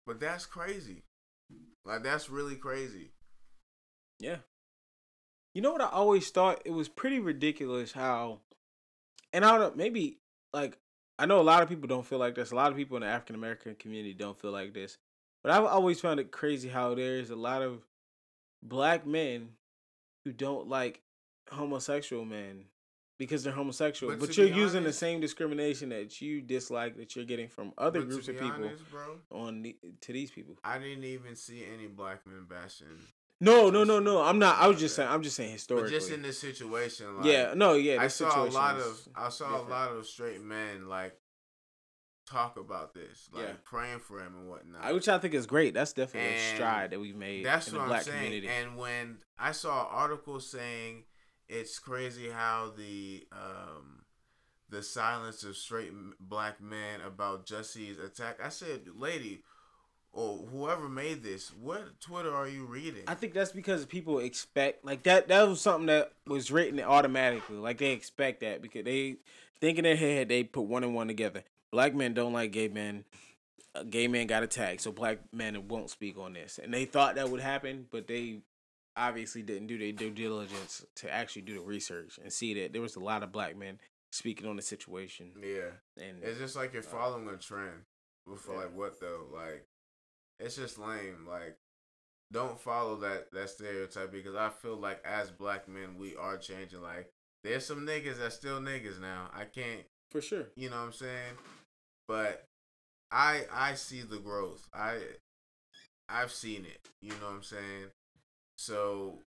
but 0.05 0.19
that's 0.19 0.45
crazy. 0.45 1.03
Like 1.85 2.03
that's 2.03 2.29
really 2.29 2.55
crazy. 2.55 3.11
Yeah. 4.19 4.37
You 5.53 5.61
know 5.61 5.71
what 5.71 5.81
I 5.81 5.89
always 5.89 6.29
thought? 6.29 6.61
It 6.65 6.71
was 6.71 6.87
pretty 6.87 7.19
ridiculous 7.19 7.91
how, 7.91 8.39
and 9.33 9.43
I 9.43 9.57
don't 9.57 9.75
maybe 9.75 10.17
like 10.53 10.77
I 11.19 11.25
know 11.25 11.39
a 11.39 11.43
lot 11.43 11.61
of 11.61 11.69
people 11.69 11.87
don't 11.87 12.05
feel 12.05 12.19
like 12.19 12.35
this. 12.35 12.51
A 12.51 12.55
lot 12.55 12.71
of 12.71 12.77
people 12.77 12.97
in 12.97 13.01
the 13.01 13.07
African 13.07 13.35
American 13.35 13.75
community 13.75 14.13
don't 14.13 14.39
feel 14.39 14.51
like 14.51 14.73
this. 14.73 14.97
But 15.43 15.51
I've 15.51 15.65
always 15.65 15.99
found 15.99 16.19
it 16.19 16.31
crazy 16.31 16.69
how 16.69 16.93
there's 16.95 17.29
a 17.29 17.35
lot 17.35 17.61
of 17.61 17.85
black 18.63 19.05
men 19.05 19.49
who 20.23 20.31
don't 20.31 20.67
like 20.67 21.01
homosexual 21.51 22.25
men 22.25 22.65
because 23.25 23.43
they're 23.43 23.53
homosexual. 23.53 24.11
But 24.15 24.19
But, 24.27 24.35
you're 24.37 24.47
using 24.47 24.83
the 24.83 24.91
same 24.91 25.19
discrimination 25.19 25.89
that 25.89 26.19
you 26.21 26.41
dislike 26.41 26.97
that 26.97 27.15
you're 27.15 27.23
getting 27.25 27.47
from 27.47 27.71
other 27.77 28.01
groups 28.01 28.27
of 28.27 28.35
people 28.39 28.65
honest, 28.65 28.89
bro, 28.89 29.17
on 29.31 29.61
the, 29.61 29.77
to 30.01 30.11
these 30.11 30.31
people. 30.31 30.55
I 30.63 30.79
didn't 30.79 31.03
even 31.03 31.35
see 31.35 31.63
any 31.71 31.85
black 31.87 32.25
men 32.25 32.45
bashing. 32.49 32.87
No, 33.39 33.69
no, 33.69 33.83
no, 33.83 33.99
no. 33.99 34.21
I'm 34.23 34.39
not. 34.39 34.57
I 34.59 34.67
was 34.67 34.79
just 34.79 34.95
saying. 34.95 35.09
I'm 35.09 35.21
just 35.21 35.35
saying 35.35 35.49
But 35.49 35.53
historically. 35.53 35.91
just 35.91 36.11
in 36.11 36.21
this 36.23 36.39
situation, 36.39 37.17
like, 37.17 37.25
yeah, 37.25 37.53
no, 37.55 37.73
yeah. 37.73 38.01
I 38.01 38.07
saw 38.07 38.43
a 38.43 38.45
lot 38.45 38.77
of 38.77 39.07
I 39.15 39.29
saw 39.29 39.45
different. 39.49 39.67
a 39.67 39.71
lot 39.71 39.91
of 39.91 40.05
straight 40.07 40.41
men 40.41 40.87
like 40.87 41.15
talk 42.27 42.57
about 42.57 42.93
this, 42.93 43.29
like 43.33 43.43
Yeah. 43.47 43.53
praying 43.63 43.99
for 43.99 44.19
him 44.19 44.33
and 44.35 44.49
whatnot. 44.49 44.83
I, 44.83 44.93
which 44.93 45.09
I 45.09 45.17
think 45.19 45.33
is 45.33 45.45
great. 45.45 45.73
That's 45.73 45.93
definitely 45.93 46.35
a 46.35 46.55
stride 46.55 46.91
that 46.91 46.99
we've 46.99 47.15
made 47.15 47.45
That's 47.45 47.67
in 47.67 47.73
the 47.73 47.79
what 47.79 47.87
black 47.87 47.99
I'm 48.01 48.05
saying. 48.05 48.23
community. 48.25 48.47
And 48.47 48.77
when 48.77 49.17
I 49.37 49.51
saw 49.51 49.85
articles 49.89 50.49
saying 50.49 51.03
it's 51.51 51.77
crazy 51.79 52.29
how 52.29 52.71
the 52.75 53.27
um 53.31 54.03
the 54.69 54.81
silence 54.81 55.43
of 55.43 55.57
straight 55.57 55.91
black 56.19 56.61
men 56.61 57.01
about 57.05 57.45
Jesse's 57.45 57.99
attack, 57.99 58.39
I 58.41 58.47
said, 58.47 58.83
lady, 58.95 59.43
or 60.13 60.37
whoever 60.49 60.87
made 60.87 61.23
this, 61.23 61.51
what 61.53 61.99
Twitter 61.99 62.33
are 62.33 62.47
you 62.47 62.65
reading? 62.65 63.03
I 63.05 63.15
think 63.15 63.33
that's 63.33 63.51
because 63.51 63.85
people 63.85 64.19
expect 64.19 64.85
like 64.85 65.03
that. 65.03 65.27
That 65.27 65.47
was 65.47 65.59
something 65.59 65.87
that 65.87 66.13
was 66.25 66.51
written 66.51 66.79
automatically. 66.79 67.57
Like 67.57 67.79
they 67.79 67.91
expect 67.91 68.39
that 68.41 68.61
because 68.61 68.85
they 68.85 69.17
think 69.59 69.77
in 69.77 69.83
their 69.83 69.97
head 69.97 70.29
they 70.29 70.43
put 70.43 70.63
one 70.63 70.85
and 70.85 70.95
one 70.95 71.07
together. 71.07 71.43
Black 71.71 71.93
men 71.93 72.13
don't 72.13 72.33
like 72.33 72.51
gay 72.51 72.69
men. 72.69 73.03
Uh, 73.73 73.83
gay 73.83 74.07
men 74.07 74.27
got 74.27 74.43
attacked, 74.43 74.81
so 74.81 74.91
black 74.91 75.19
men 75.31 75.67
won't 75.69 75.89
speak 75.89 76.17
on 76.17 76.33
this. 76.33 76.59
And 76.61 76.73
they 76.73 76.83
thought 76.83 77.15
that 77.15 77.29
would 77.29 77.39
happen, 77.39 77.87
but 77.89 78.07
they 78.07 78.39
obviously 78.97 79.41
didn't 79.41 79.67
do 79.67 79.77
their 79.77 79.91
due 79.91 80.11
diligence 80.11 80.85
to 80.95 81.11
actually 81.13 81.43
do 81.43 81.55
the 81.55 81.61
research 81.61 82.19
and 82.21 82.31
see 82.31 82.53
that 82.55 82.73
there 82.73 82.81
was 82.81 82.95
a 82.95 82.99
lot 82.99 83.23
of 83.23 83.31
black 83.31 83.57
men 83.57 83.79
speaking 84.11 84.47
on 84.47 84.55
the 84.55 84.61
situation. 84.61 85.31
Yeah. 85.41 86.03
And 86.03 86.23
It's 86.23 86.39
just 86.39 86.55
like 86.55 86.73
you're 86.73 86.83
uh, 86.83 86.85
following 86.85 87.29
a 87.29 87.37
trend. 87.37 87.83
For 88.37 88.55
like 88.57 88.75
what 88.75 88.99
though? 88.99 89.25
Like 89.33 89.65
it's 90.39 90.55
just 90.55 90.77
lame. 90.77 91.25
Like 91.27 91.57
don't 92.31 92.59
follow 92.59 92.95
that 92.97 93.31
that 93.31 93.49
stereotype 93.49 94.11
because 94.11 94.35
I 94.35 94.49
feel 94.49 94.77
like 94.77 95.03
as 95.05 95.31
black 95.31 95.67
men 95.67 95.97
we 95.97 96.15
are 96.15 96.37
changing. 96.37 96.81
Like 96.81 97.09
there's 97.43 97.65
some 97.65 97.85
niggas 97.85 98.19
that 98.19 98.33
still 98.33 98.59
niggas 98.59 98.99
now. 99.01 99.29
I 99.33 99.45
can't 99.45 99.81
for 100.11 100.21
sure. 100.21 100.47
you 100.55 100.69
know 100.69 100.77
what 100.77 100.83
I'm 100.83 100.93
saying? 100.93 101.33
But 102.07 102.45
I 103.11 103.45
I 103.51 103.73
see 103.73 104.01
the 104.01 104.19
growth. 104.19 104.67
I 104.73 104.99
I've 106.07 106.31
seen 106.31 106.65
it. 106.65 106.87
You 107.01 107.11
know 107.11 107.27
what 107.27 107.35
I'm 107.35 107.43
saying? 107.43 107.87
So 108.61 109.17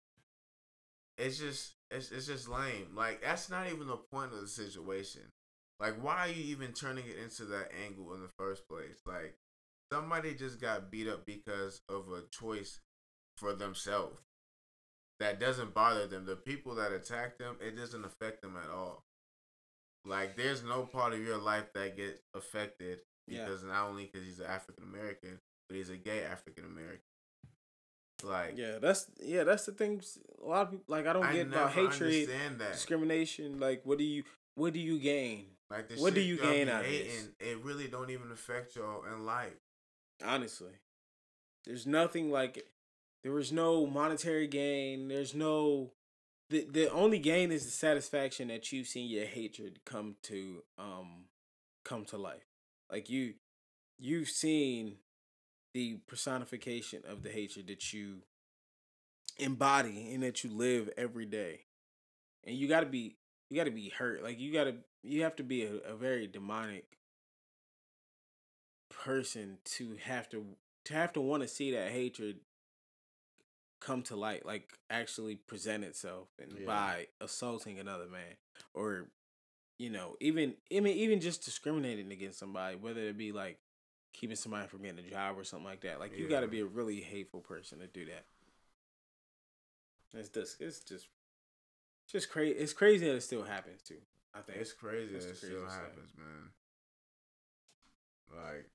it's 1.18 1.38
just 1.38 1.72
it's 1.90 2.12
it's 2.12 2.26
just 2.26 2.48
lame. 2.48 2.94
Like 2.94 3.20
that's 3.20 3.50
not 3.50 3.66
even 3.66 3.88
the 3.88 3.96
point 3.96 4.32
of 4.32 4.40
the 4.40 4.46
situation. 4.46 5.22
Like 5.80 5.94
why 6.02 6.18
are 6.18 6.28
you 6.28 6.44
even 6.52 6.72
turning 6.72 7.04
it 7.06 7.18
into 7.20 7.44
that 7.46 7.70
angle 7.84 8.14
in 8.14 8.22
the 8.22 8.30
first 8.38 8.68
place? 8.68 9.02
Like 9.04 9.34
somebody 9.92 10.34
just 10.34 10.60
got 10.60 10.88
beat 10.92 11.08
up 11.08 11.26
because 11.26 11.80
of 11.88 12.04
a 12.12 12.22
choice 12.30 12.78
for 13.36 13.52
themselves. 13.54 14.20
That 15.18 15.40
doesn't 15.40 15.74
bother 15.74 16.06
them. 16.06 16.26
The 16.26 16.36
people 16.36 16.76
that 16.76 16.92
attack 16.92 17.38
them, 17.38 17.56
it 17.60 17.76
doesn't 17.76 18.04
affect 18.04 18.40
them 18.40 18.56
at 18.56 18.70
all. 18.70 19.02
Like 20.04 20.36
there's 20.36 20.62
no 20.62 20.82
part 20.82 21.12
of 21.12 21.20
your 21.20 21.38
life 21.38 21.72
that 21.74 21.96
gets 21.96 22.20
affected 22.34 23.00
Yeah. 23.26 23.44
because 23.46 23.64
not 23.64 23.88
only 23.88 24.04
because 24.04 24.24
he's 24.24 24.38
an 24.38 24.46
African 24.46 24.84
American, 24.84 25.40
but 25.68 25.76
he's 25.76 25.90
a 25.90 25.96
gay 25.96 26.22
African 26.22 26.64
American. 26.66 27.00
Like 28.24 28.56
Yeah, 28.56 28.78
that's 28.80 29.06
yeah, 29.22 29.44
that's 29.44 29.66
the 29.66 29.72
thing. 29.72 30.02
A 30.42 30.48
lot 30.48 30.62
of 30.62 30.70
people 30.70 30.84
like 30.88 31.06
I 31.06 31.12
don't 31.12 31.24
I 31.24 31.32
get 31.32 31.46
about 31.46 31.72
hatred, 31.72 32.28
discrimination. 32.72 33.60
Like, 33.60 33.82
what 33.84 33.98
do 33.98 34.04
you 34.04 34.24
what 34.54 34.72
do 34.72 34.80
you 34.80 34.98
gain? 34.98 35.46
Like 35.70 35.90
What 35.96 36.14
do 36.14 36.20
you 36.20 36.36
gain 36.38 36.68
out 36.68 36.84
of 36.84 36.90
this? 36.90 37.28
It 37.40 37.58
really 37.62 37.88
don't 37.88 38.10
even 38.10 38.30
affect 38.30 38.76
y'all 38.76 39.02
in 39.04 39.24
life. 39.24 39.52
Honestly, 40.24 40.72
there's 41.64 41.86
nothing 41.86 42.30
like 42.30 42.66
there 43.22 43.32
was 43.32 43.50
no 43.50 43.86
monetary 43.86 44.46
gain. 44.46 45.08
There's 45.08 45.34
no 45.34 45.90
the 46.50 46.66
the 46.70 46.90
only 46.92 47.18
gain 47.18 47.50
is 47.50 47.64
the 47.64 47.70
satisfaction 47.70 48.48
that 48.48 48.70
you've 48.70 48.86
seen 48.86 49.10
your 49.10 49.26
hatred 49.26 49.80
come 49.84 50.16
to 50.24 50.62
um 50.78 51.24
come 51.84 52.04
to 52.06 52.18
life. 52.18 52.46
Like 52.90 53.08
you 53.10 53.34
you've 53.98 54.28
seen 54.28 54.96
the 55.74 55.98
personification 56.06 57.02
of 57.06 57.22
the 57.22 57.30
hatred 57.30 57.66
that 57.66 57.92
you 57.92 58.22
embody 59.38 60.12
and 60.14 60.22
that 60.22 60.44
you 60.44 60.50
live 60.50 60.88
every 60.96 61.26
day. 61.26 61.62
And 62.44 62.56
you 62.56 62.68
got 62.68 62.80
to 62.80 62.86
be 62.86 63.16
you 63.50 63.56
got 63.56 63.64
to 63.64 63.70
be 63.70 63.90
hurt. 63.90 64.22
Like 64.22 64.38
you 64.38 64.52
got 64.52 64.64
to 64.64 64.76
you 65.02 65.22
have 65.22 65.36
to 65.36 65.42
be 65.42 65.64
a, 65.64 65.74
a 65.92 65.96
very 65.96 66.26
demonic 66.26 66.84
person 68.90 69.58
to 69.64 69.96
have 70.04 70.28
to 70.30 70.44
to 70.84 70.94
have 70.94 71.12
to 71.14 71.20
want 71.20 71.42
to 71.42 71.48
see 71.48 71.72
that 71.72 71.90
hatred 71.90 72.36
come 73.80 74.02
to 74.02 74.16
light 74.16 74.46
like 74.46 74.78
actually 74.88 75.34
present 75.34 75.84
itself 75.84 76.28
and 76.40 76.58
Yeah. 76.60 76.66
by 76.66 77.06
assaulting 77.20 77.78
another 77.78 78.06
man 78.06 78.36
or 78.72 79.08
you 79.78 79.90
know 79.90 80.16
even 80.20 80.54
I 80.74 80.80
mean 80.80 80.96
even 80.96 81.20
just 81.20 81.44
discriminating 81.44 82.12
against 82.12 82.38
somebody 82.38 82.76
whether 82.76 83.00
it 83.00 83.18
be 83.18 83.32
like 83.32 83.58
keeping 84.14 84.36
somebody 84.36 84.66
from 84.66 84.80
getting 84.80 85.04
a 85.04 85.10
job 85.10 85.36
or 85.36 85.44
something 85.44 85.66
like 85.66 85.82
that 85.82 86.00
like 86.00 86.16
you 86.16 86.26
got 86.28 86.40
to 86.40 86.48
be 86.48 86.60
a 86.60 86.64
really 86.64 87.00
hateful 87.00 87.40
person 87.40 87.78
to 87.80 87.86
do 87.86 88.06
that 88.06 88.24
it's 90.14 90.30
just 90.30 90.60
it's 90.62 90.80
just 90.80 91.08
just 92.10 92.30
crazy 92.30 92.56
it's 92.56 92.72
crazy 92.72 93.06
that 93.06 93.16
it 93.16 93.22
still 93.22 93.42
happens 93.42 93.82
too 93.82 93.98
i 94.34 94.40
think 94.40 94.58
It's 94.58 94.72
crazy 94.72 95.12
that 95.12 95.28
it 95.28 95.36
still 95.36 95.66
happens, 95.66 96.12
man. 96.16 96.50
Like, 98.34 98.68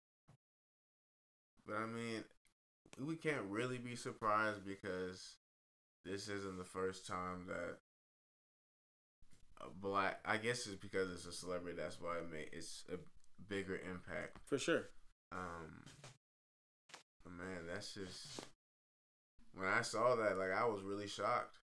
but 1.68 1.76
I 1.76 1.86
mean, 1.86 2.24
we 3.06 3.16
can't 3.16 3.44
really 3.50 3.78
be 3.78 3.96
surprised 3.96 4.66
because 4.66 5.36
this 6.06 6.30
isn't 6.30 6.58
the 6.58 6.64
first 6.64 7.06
time 7.06 7.46
that 7.48 7.78
a 9.60 9.70
black. 9.70 10.20
I 10.26 10.38
guess 10.38 10.66
it's 10.66 10.76
because 10.76 11.12
it's 11.12 11.26
a 11.26 11.34
celebrity. 11.34 11.78
That's 11.78 12.00
why 12.00 12.18
it 12.20 12.32
made 12.32 12.50
it's 12.54 12.86
a 12.92 12.98
bigger 13.50 13.76
impact. 13.90 14.38
for 14.46 14.58
sure 14.58 14.86
Um, 15.32 15.84
but 17.24 17.34
man, 17.34 17.68
that's 17.72 17.94
just 17.94 18.42
when 19.56 19.68
I 19.68 19.82
saw 19.82 20.16
that. 20.16 20.38
Like, 20.38 20.52
I 20.52 20.66
was 20.66 20.82
really 20.84 21.08
shocked. 21.08 21.58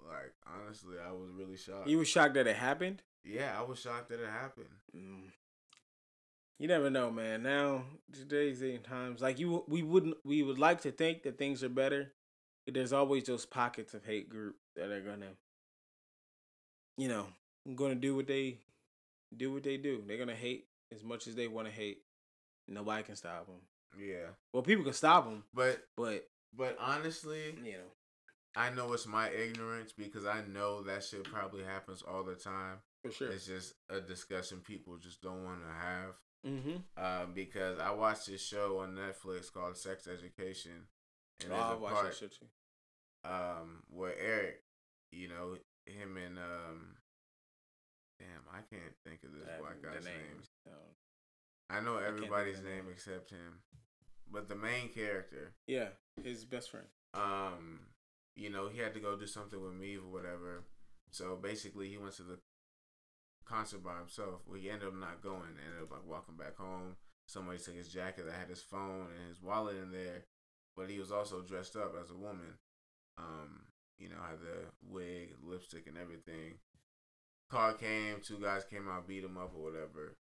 Like, 0.00 0.34
honestly, 0.46 0.96
I 1.04 1.12
was 1.12 1.30
really 1.32 1.56
shocked. 1.56 1.88
you 1.88 1.98
were 1.98 2.04
shocked 2.04 2.34
that 2.34 2.46
it 2.46 2.56
happened 2.56 3.02
yeah, 3.26 3.54
I 3.58 3.62
was 3.62 3.80
shocked 3.80 4.08
that 4.10 4.20
it 4.20 4.28
happened. 4.28 4.68
Mm. 4.96 5.30
You 6.58 6.68
never 6.68 6.88
know, 6.88 7.10
man. 7.10 7.42
Now 7.42 7.82
today's 8.12 8.60
day 8.60 8.76
and 8.76 8.84
times, 8.84 9.20
like 9.20 9.38
you, 9.38 9.64
we 9.68 9.82
wouldn't, 9.82 10.16
we 10.24 10.42
would 10.42 10.58
like 10.58 10.82
to 10.82 10.92
think 10.92 11.24
that 11.24 11.36
things 11.36 11.62
are 11.64 11.68
better. 11.68 12.12
But 12.64 12.74
there's 12.74 12.92
always 12.92 13.24
those 13.24 13.46
pockets 13.46 13.94
of 13.94 14.04
hate 14.04 14.28
group 14.28 14.56
that 14.74 14.90
are 14.90 15.00
gonna, 15.00 15.32
you 16.96 17.08
know, 17.08 17.26
gonna 17.74 17.94
do 17.94 18.16
what 18.16 18.26
they 18.26 18.58
do. 19.36 19.52
What 19.52 19.64
they 19.64 19.76
do, 19.76 20.02
they're 20.06 20.18
gonna 20.18 20.34
hate 20.34 20.66
as 20.94 21.04
much 21.04 21.26
as 21.26 21.34
they 21.34 21.48
want 21.48 21.68
to 21.68 21.74
hate. 21.74 21.98
Nobody 22.68 23.02
can 23.04 23.16
stop 23.16 23.46
them. 23.46 23.60
Yeah, 23.98 24.26
Well, 24.52 24.62
people 24.62 24.84
can 24.84 24.92
stop 24.92 25.24
them, 25.24 25.44
but 25.54 25.80
but 25.96 26.28
but 26.54 26.76
honestly, 26.80 27.54
you 27.64 27.72
know, 27.72 27.90
I 28.54 28.70
know 28.70 28.92
it's 28.92 29.06
my 29.06 29.30
ignorance 29.30 29.92
because 29.96 30.26
I 30.26 30.42
know 30.52 30.82
that 30.82 31.04
shit 31.04 31.24
probably 31.24 31.62
happens 31.64 32.02
all 32.02 32.22
the 32.24 32.34
time. 32.34 32.78
for 33.02 33.10
sure. 33.10 33.30
It's 33.30 33.46
just 33.46 33.74
a 33.88 34.00
discussion 34.00 34.58
people 34.60 34.96
just 34.98 35.22
don't 35.22 35.44
want 35.44 35.60
to 35.62 35.86
have. 35.86 36.14
Mm-hmm. 36.46 36.76
Um, 37.02 37.32
because 37.34 37.78
I 37.78 37.90
watched 37.92 38.26
this 38.26 38.44
show 38.44 38.78
on 38.80 38.94
Netflix 38.96 39.50
called 39.52 39.76
Sex 39.76 40.06
Education, 40.06 40.86
and 41.42 41.52
Oh, 41.52 41.78
there's 41.80 41.92
a 41.92 41.94
part 41.94 42.38
um 43.24 43.82
where 43.88 44.14
Eric, 44.18 44.62
you 45.12 45.28
know, 45.28 45.56
him 45.86 46.16
and 46.16 46.38
um, 46.38 46.96
damn, 48.18 48.44
I 48.52 48.60
can't 48.70 48.94
think 49.04 49.20
of 49.24 49.32
this 49.32 49.46
That- 49.46 49.60
black 49.60 49.82
guy's 49.82 50.04
name. 50.04 50.14
names. 50.34 50.50
I 51.70 51.80
know 51.80 51.98
can't 51.98 52.04
think 52.04 52.18
of 52.18 52.24
everybody's 52.24 52.62
the 52.62 52.68
name 52.68 52.84
except 52.90 53.30
him, 53.30 53.60
but 54.30 54.48
the 54.48 54.56
main 54.56 54.88
character, 54.88 55.52
yeah, 55.66 55.88
his 56.22 56.44
best 56.44 56.70
friend. 56.70 56.86
um, 57.14 57.80
you 58.36 58.50
know, 58.50 58.68
he 58.68 58.78
had 58.78 58.94
to 58.94 59.00
go 59.00 59.16
do 59.16 59.26
something 59.26 59.60
with 59.62 59.72
me 59.74 59.96
or 59.96 60.10
whatever. 60.12 60.64
So 61.10 61.36
basically, 61.36 61.88
he 61.88 61.96
went 61.96 62.14
to 62.16 62.22
the 62.22 62.38
concert 63.44 63.82
by 63.82 63.98
himself. 63.98 64.42
Well, 64.46 64.58
he 64.60 64.70
ended 64.70 64.88
up 64.88 64.94
not 64.94 65.22
going. 65.22 65.56
Ended 65.64 65.82
up 65.82 65.90
like 65.92 66.06
walking 66.06 66.36
back 66.36 66.56
home. 66.56 66.96
Somebody 67.26 67.58
took 67.58 67.74
his 67.74 67.88
jacket 67.88 68.26
that 68.26 68.34
had 68.34 68.48
his 68.50 68.62
phone 68.62 69.08
and 69.18 69.28
his 69.28 69.42
wallet 69.42 69.76
in 69.76 69.90
there, 69.90 70.24
but 70.76 70.88
he 70.90 70.98
was 70.98 71.10
also 71.10 71.40
dressed 71.42 71.74
up 71.76 71.94
as 72.00 72.10
a 72.10 72.16
woman. 72.16 72.58
Um, 73.18 73.62
you 73.98 74.08
know, 74.08 74.16
had 74.28 74.40
the 74.40 74.66
wig, 74.86 75.34
lipstick, 75.42 75.86
and 75.86 75.96
everything. 75.96 76.58
Car 77.50 77.72
came, 77.74 78.16
two 78.22 78.38
guys 78.38 78.64
came 78.64 78.88
out, 78.88 79.08
beat 79.08 79.24
him 79.24 79.38
up 79.38 79.52
or 79.56 79.62
whatever. 79.62 80.16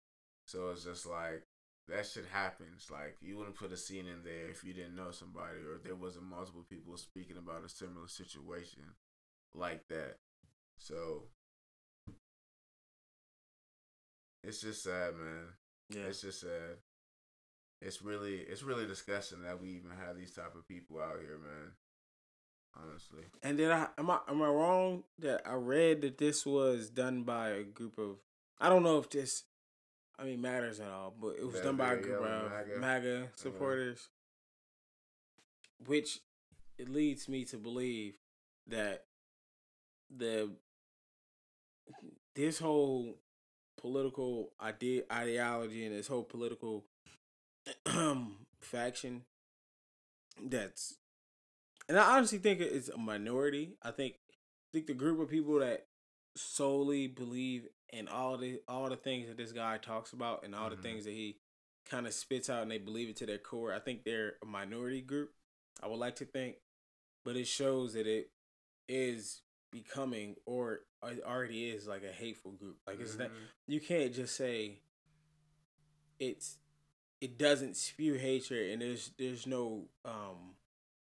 So 0.54 0.70
it's 0.70 0.84
just 0.84 1.08
like 1.08 1.42
that 1.88 2.06
shit 2.06 2.26
happens. 2.32 2.88
Like 2.92 3.18
you 3.22 3.38
wouldn't 3.38 3.56
put 3.56 3.72
a 3.72 3.78
scene 3.78 4.06
in 4.06 4.24
there 4.24 4.52
if 4.52 4.64
you 4.64 4.72
didn't 4.72 4.96
know 4.96 5.10
somebody 5.10 5.58
or 5.68 5.78
if 5.78 5.84
there 5.84 5.96
wasn't 5.96 6.26
multiple 6.30 6.64
people 6.70 6.96
speaking 6.96 7.38
about 7.38 7.66
a 7.66 7.70
similar 7.70 8.08
situation 8.08 8.84
like 9.56 9.88
that. 9.88 10.18
So 10.78 11.24
it's 14.44 14.62
just 14.62 14.84
sad, 14.84 15.16
man. 15.16 15.46
Yeah, 15.90 16.04
It's 16.10 16.22
just 16.22 16.42
sad. 16.42 16.78
It's 17.82 18.04
really 18.04 18.36
it's 18.36 18.62
really 18.62 18.86
disgusting 18.86 19.42
that 19.42 19.60
we 19.60 19.70
even 19.70 19.90
have 20.06 20.16
these 20.16 20.36
type 20.36 20.54
of 20.56 20.68
people 20.68 21.00
out 21.02 21.18
here, 21.20 21.40
man. 21.40 21.72
Honestly. 22.80 23.24
And 23.42 23.58
then 23.58 23.72
I 23.72 23.88
am 23.98 24.12
I 24.12 24.20
am 24.30 24.40
I 24.40 24.50
wrong 24.50 25.04
that 25.18 25.42
I 25.48 25.56
read 25.56 26.02
that 26.02 26.20
this 26.20 26.46
was 26.46 26.92
done 26.92 27.24
by 27.24 27.50
a 27.50 27.64
group 27.64 27.98
of 27.98 28.18
I 28.60 28.70
don't 28.70 28.84
know 28.84 29.00
if 29.00 29.10
this 29.10 29.46
I 30.18 30.26
mean 30.26 30.42
matters 30.42 30.80
and 30.80 30.90
all, 30.90 31.14
but 31.20 31.36
it 31.40 31.46
was 31.46 31.62
done 31.62 31.76
by 31.76 31.94
a 31.94 31.98
group 31.98 32.24
of 32.24 32.52
MAGA. 32.52 32.80
MAGA, 32.80 33.18
uh-huh. 33.18 33.28
supporters. 33.36 34.10
Which 35.86 36.20
it 36.78 36.90
leads 36.90 37.28
me 37.28 37.46
to 37.46 37.58
believe 37.58 38.18
that 38.68 39.06
the 40.16 40.52
this 42.36 42.60
whole 42.60 43.18
political 43.78 44.52
idea 44.62 45.04
ideology 45.12 45.86
and 45.86 45.96
this 45.96 46.08
whole 46.08 46.24
political 46.24 46.86
faction 48.62 49.24
that's 50.42 50.96
and 51.90 52.00
I 52.00 52.16
honestly 52.16 52.38
think 52.38 52.62
it's 52.62 52.90
a 52.90 52.98
minority. 52.98 53.76
I 53.82 53.92
think 53.92 54.16
I 54.32 54.70
think 54.72 54.88
the 54.88 54.94
group 54.94 55.20
of 55.20 55.30
people 55.30 55.60
that 55.60 55.88
solely 56.36 57.08
believe 57.08 57.68
in 57.94 58.08
all 58.08 58.38
the 58.38 58.60
all 58.68 58.90
the 58.90 58.98
things 58.98 59.28
that 59.28 59.38
this 59.38 59.52
guy 59.52 59.78
talks 59.78 60.14
about 60.14 60.44
and 60.44 60.54
all 60.56 60.68
Mhm. 60.70 60.76
the 60.76 60.82
things 60.82 61.06
that 61.06 61.12
he 61.12 61.40
kind 61.86 62.08
of 62.08 62.14
spits 62.14 62.50
out 62.50 62.64
and 62.64 62.72
they 62.72 62.78
believe 62.80 63.10
it 63.10 63.16
to 63.18 63.26
their 63.26 63.38
core. 63.38 63.72
I 63.74 63.80
think 63.80 64.04
they're 64.04 64.38
a 64.42 64.46
minority 64.46 65.02
group. 65.02 65.34
I 65.82 65.88
would 65.88 66.00
like 66.00 66.16
to 66.18 66.26
think, 66.26 66.58
but 67.24 67.36
it 67.36 67.46
shows 67.46 67.94
that 67.94 68.08
it 68.08 68.32
is 68.88 69.42
becoming 69.72 70.36
or 70.46 70.86
it 71.04 71.22
already 71.24 71.70
is 71.70 71.88
like 71.88 72.04
a 72.04 72.12
hateful 72.12 72.52
group. 72.54 72.80
Like 72.88 73.00
it's 73.00 73.18
not 73.18 73.30
Mhm. 73.32 73.48
you 73.68 73.80
can't 73.80 74.14
just 74.14 74.36
say 74.36 74.82
it's 76.20 76.58
it 77.22 77.38
doesn't 77.38 77.76
spew 77.78 78.16
hatred 78.16 78.72
and 78.72 78.82
there's 78.82 79.12
there's 79.18 79.46
no 79.48 79.90
um 80.06 80.56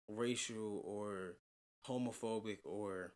racial 0.07 0.79
or 0.83 1.37
homophobic 1.87 2.59
or 2.65 3.13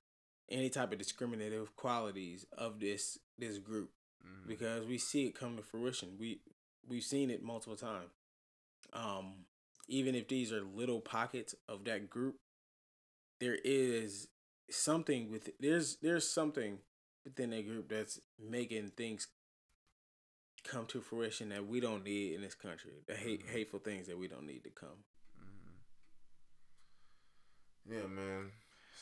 any 0.49 0.69
type 0.69 0.91
of 0.91 0.97
discriminative 0.97 1.76
qualities 1.76 2.45
of 2.51 2.80
this 2.80 3.17
this 3.38 3.57
group 3.57 3.91
Mhm. 4.25 4.47
because 4.47 4.86
we 4.86 4.97
see 4.97 5.25
it 5.27 5.36
come 5.36 5.57
to 5.57 5.63
fruition. 5.63 6.17
We 6.17 6.41
we've 6.88 7.03
seen 7.03 7.29
it 7.29 7.41
multiple 7.43 7.75
times. 7.77 8.11
Um, 8.93 9.45
even 9.88 10.15
if 10.15 10.27
these 10.27 10.51
are 10.51 10.61
little 10.61 11.01
pockets 11.01 11.55
of 11.67 11.83
that 11.86 12.09
group, 12.09 12.39
there 13.39 13.55
is 13.63 14.27
something 14.69 15.29
with 15.31 15.49
there's 15.59 15.97
there's 15.97 16.29
something 16.31 16.79
within 17.23 17.49
that 17.51 17.65
group 17.67 17.89
that's 17.89 18.19
making 18.39 18.91
things 18.91 19.27
come 20.63 20.86
to 20.88 21.01
fruition 21.01 21.49
that 21.49 21.65
we 21.67 21.79
don't 21.79 22.03
need 22.03 22.33
in 22.33 22.41
this 22.41 22.55
country. 22.55 23.03
The 23.07 23.15
hate 23.15 23.45
Mhm. 23.45 23.49
hateful 23.49 23.79
things 23.79 24.07
that 24.07 24.17
we 24.17 24.27
don't 24.27 24.45
need 24.47 24.63
to 24.63 24.71
come. 24.71 25.03
Mhm. 25.38 25.79
Yeah, 27.86 28.07
man. 28.07 28.51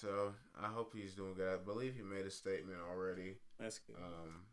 So 0.03 0.35
I 0.59 0.67
hope 0.67 0.91
he's 0.91 1.15
doing 1.15 1.33
good. 1.33 1.47
I 1.47 1.55
believe 1.55 1.95
he 1.95 2.03
made 2.03 2.25
a 2.25 2.29
statement 2.29 2.83
already. 2.91 3.39
That's 3.57 3.79
good. 3.79 3.95
Um, 3.95 4.43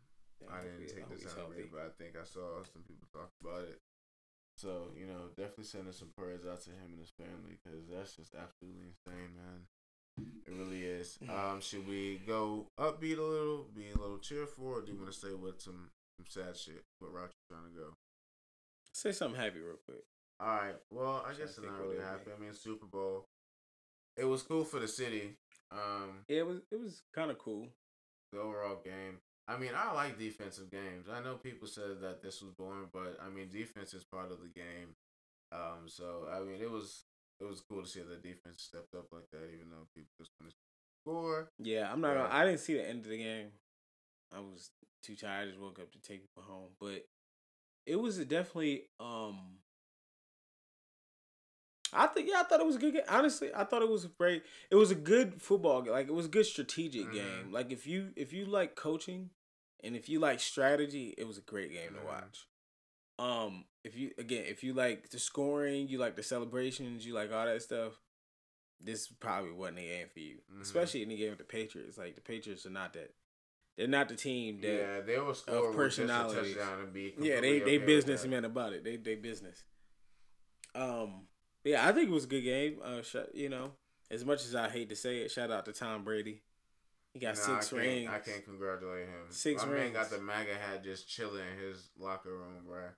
I 0.47 0.63
didn't 0.63 0.87
take 0.87 1.09
the 1.11 1.19
time 1.19 1.51
to 1.51 1.59
read, 1.59 1.67
but 1.75 1.83
I 1.83 1.91
think 2.01 2.15
I 2.15 2.23
saw 2.23 2.63
some 2.63 2.87
people 2.87 3.11
talk 3.11 3.35
about 3.43 3.67
it. 3.67 3.83
So 4.55 4.95
you 4.95 5.05
know, 5.07 5.27
definitely 5.35 5.65
sending 5.65 5.91
some 5.91 6.15
prayers 6.17 6.47
out 6.47 6.63
to 6.63 6.69
him 6.71 6.95
and 6.95 6.99
his 6.99 7.11
family 7.11 7.59
because 7.59 7.83
that's 7.91 8.15
just 8.15 8.31
absolutely 8.31 8.95
insane, 8.95 9.35
man. 9.35 9.67
It 10.47 10.55
really 10.55 10.83
is. 10.83 11.19
Um, 11.27 11.59
should 11.59 11.85
we 11.87 12.21
go 12.25 12.67
upbeat 12.79 13.17
a 13.17 13.21
little, 13.21 13.67
be 13.75 13.91
a 13.91 13.99
little 13.99 14.19
cheerful, 14.19 14.67
or 14.67 14.81
do 14.81 14.91
you 14.91 14.97
want 14.97 15.11
to 15.11 15.17
stay 15.17 15.33
with 15.33 15.61
some, 15.61 15.89
some 16.15 16.27
sad 16.27 16.55
shit? 16.55 16.83
What 16.99 17.13
route 17.13 17.31
you 17.31 17.55
trying 17.55 17.73
to 17.73 17.79
go? 17.79 17.93
Say 18.93 19.11
something 19.13 19.39
happy 19.39 19.59
real 19.59 19.79
quick. 19.85 20.03
All 20.39 20.47
right. 20.47 20.75
Well, 20.91 21.25
I 21.25 21.31
guess 21.31 21.57
it's 21.57 21.61
not 21.61 21.79
really 21.79 22.03
happy. 22.03 22.31
I 22.35 22.41
mean, 22.41 22.53
Super 22.53 22.85
Bowl. 22.85 23.25
It 24.17 24.25
was 24.25 24.43
cool 24.43 24.65
for 24.65 24.79
the 24.79 24.87
city. 24.87 25.37
Um, 25.71 26.25
Yeah, 26.27 26.39
it 26.39 26.47
was 26.47 26.57
it 26.71 26.79
was 26.79 27.03
kind 27.13 27.31
of 27.31 27.37
cool. 27.37 27.67
the 28.31 28.39
overall 28.39 28.81
game. 28.83 29.17
I 29.47 29.57
mean, 29.57 29.71
I 29.75 29.91
like 29.93 30.17
defensive 30.19 30.69
games. 30.71 31.07
I 31.11 31.21
know 31.21 31.35
people 31.35 31.67
said 31.67 31.99
that 32.01 32.21
this 32.21 32.41
was 32.41 32.51
boring, 32.51 32.87
but 32.93 33.17
I 33.21 33.29
mean, 33.29 33.49
defense 33.49 33.93
is 33.93 34.03
part 34.03 34.31
of 34.31 34.39
the 34.41 34.47
game. 34.47 34.95
Um, 35.51 35.87
so 35.87 36.27
I 36.31 36.39
mean, 36.41 36.61
it 36.61 36.69
was 36.71 37.03
it 37.39 37.45
was 37.45 37.61
cool 37.61 37.81
to 37.81 37.87
see 37.87 38.01
the 38.01 38.15
defense 38.15 38.61
stepped 38.61 38.93
up 38.95 39.07
like 39.11 39.29
that, 39.31 39.49
even 39.53 39.69
though 39.69 39.87
people 39.95 40.11
just 40.17 40.31
want 40.39 40.51
to 40.51 40.57
score. 41.03 41.49
Yeah, 41.59 41.91
I'm 41.91 42.01
not. 42.01 42.15
Gonna, 42.15 42.29
I 42.31 42.45
didn't 42.45 42.59
see 42.59 42.75
the 42.75 42.87
end 42.87 43.05
of 43.05 43.11
the 43.11 43.17
game. 43.17 43.47
I 44.33 44.39
was 44.39 44.69
too 45.03 45.15
tired. 45.15 45.43
I 45.47 45.51
just 45.51 45.59
woke 45.59 45.79
up 45.79 45.91
to 45.91 46.01
take 46.01 46.21
people 46.21 46.43
home. 46.43 46.69
But 46.79 47.05
it 47.85 47.95
was 47.97 48.17
definitely. 48.19 48.83
um 48.99 49.60
I 51.93 52.07
think 52.07 52.29
yeah, 52.29 52.39
I 52.39 52.43
thought 52.43 52.59
it 52.59 52.65
was 52.65 52.75
a 52.77 52.79
good 52.79 52.93
game. 52.93 53.03
Honestly, 53.09 53.49
I 53.53 53.63
thought 53.65 53.81
it 53.81 53.89
was 53.89 54.05
a 54.05 54.09
great. 54.09 54.43
It 54.69 54.75
was 54.75 54.91
a 54.91 54.95
good 54.95 55.41
football. 55.41 55.81
game. 55.81 55.93
Like 55.93 56.07
it 56.07 56.13
was 56.13 56.25
a 56.25 56.29
good 56.29 56.45
strategic 56.45 57.07
Mhm. 57.07 57.13
game. 57.13 57.51
Like 57.51 57.71
if 57.71 57.85
you 57.85 58.13
if 58.15 58.31
you 58.33 58.45
like 58.45 58.75
coaching, 58.75 59.29
and 59.83 59.95
if 59.95 60.07
you 60.09 60.19
like 60.19 60.39
strategy, 60.39 61.13
it 61.17 61.25
was 61.27 61.37
a 61.37 61.41
great 61.41 61.71
game 61.71 61.91
Mhm. 61.91 61.99
to 61.99 62.05
watch. 62.05 62.47
Um, 63.19 63.65
if 63.83 63.95
you 63.97 64.11
again, 64.17 64.45
if 64.47 64.63
you 64.63 64.73
like 64.73 65.09
the 65.09 65.19
scoring, 65.19 65.87
you 65.87 65.97
like 65.97 66.15
the 66.15 66.23
celebrations, 66.23 67.05
you 67.05 67.13
like 67.13 67.31
all 67.31 67.45
that 67.45 67.61
stuff, 67.61 67.99
this 68.79 69.07
probably 69.07 69.51
wasn't 69.51 69.77
the 69.77 69.87
game 69.87 70.07
for 70.09 70.19
you. 70.19 70.41
Mhm. 70.51 70.61
Especially 70.61 71.03
in 71.03 71.09
the 71.09 71.17
game 71.17 71.29
with 71.29 71.39
the 71.39 71.43
Patriots. 71.43 71.97
Like 71.97 72.15
the 72.15 72.21
Patriots 72.21 72.65
are 72.65 72.69
not 72.71 72.93
that. 72.93 73.13
They're 73.77 73.87
not 73.87 74.09
the 74.09 74.15
team 74.15 74.61
that. 74.61 74.67
yeah, 74.67 75.01
they 75.01 75.17
were 75.19 75.33
scoring 75.33 75.75
with 75.77 75.95
just 75.95 75.99
a 75.99 76.07
touchdown 76.07 76.79
and 76.81 76.93
be 76.93 77.13
Yeah, 77.17 77.39
they 77.41 77.59
they 77.59 77.77
okay 77.77 77.85
businessmen 77.85 78.45
about 78.45 78.73
it. 78.73 78.83
They 78.83 78.95
they 78.97 79.15
business. 79.15 79.63
Um, 80.73 81.27
yeah, 81.63 81.87
I 81.87 81.91
think 81.91 82.09
it 82.09 82.13
was 82.13 82.23
a 82.25 82.27
good 82.27 82.41
game. 82.43 82.77
Uh, 82.83 83.01
sh- 83.01 83.15
you 83.33 83.49
know, 83.49 83.71
as 84.09 84.25
much 84.25 84.43
as 84.45 84.55
I 84.55 84.69
hate 84.69 84.89
to 84.89 84.95
say 84.95 85.19
it, 85.19 85.31
shout 85.31 85.51
out 85.51 85.65
to 85.65 85.73
Tom 85.73 86.03
Brady. 86.03 86.41
He 87.13 87.19
got 87.19 87.35
Nah, 87.35 87.41
six 87.59 87.73
I 87.73 87.77
rings. 87.77 88.09
I 88.09 88.19
can't 88.19 88.45
congratulate 88.45 89.07
him. 89.07 89.25
Six 89.29 89.63
My 89.63 89.69
man 89.69 89.81
rings. 89.81 89.93
got 89.95 90.09
the 90.09 90.19
MAGA 90.19 90.53
hat 90.55 90.83
just 90.83 91.09
chilling 91.09 91.43
in 91.53 91.59
his 91.67 91.89
locker 91.99 92.29
room, 92.31 92.63
bruh. 92.69 92.91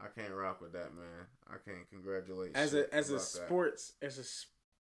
I 0.00 0.06
can't 0.20 0.34
rock 0.34 0.60
with 0.60 0.72
that, 0.74 0.94
man. 0.94 1.26
I 1.48 1.54
can't 1.64 1.88
congratulate. 1.90 2.52
as 2.54 2.74
a 2.74 2.92
as 2.94 3.08
a 3.10 3.14
about 3.14 3.22
that. 3.22 3.26
sports 3.46 3.92
as 4.02 4.18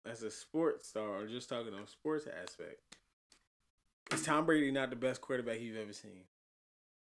a 0.07 0.09
as 0.11 0.23
a 0.23 0.31
sports 0.31 0.89
star, 0.89 1.09
or 1.21 1.27
just 1.29 1.49
talking 1.49 1.75
on 1.75 1.87
sports 1.87 2.27
aspect. 2.27 2.81
Is 4.13 4.23
Tom 4.23 4.45
Brady 4.47 4.71
not 4.71 4.91
the 4.91 4.97
best 4.97 5.21
quarterback 5.21 5.61
you've 5.61 5.77
ever 5.77 5.93
seen? 5.93 6.25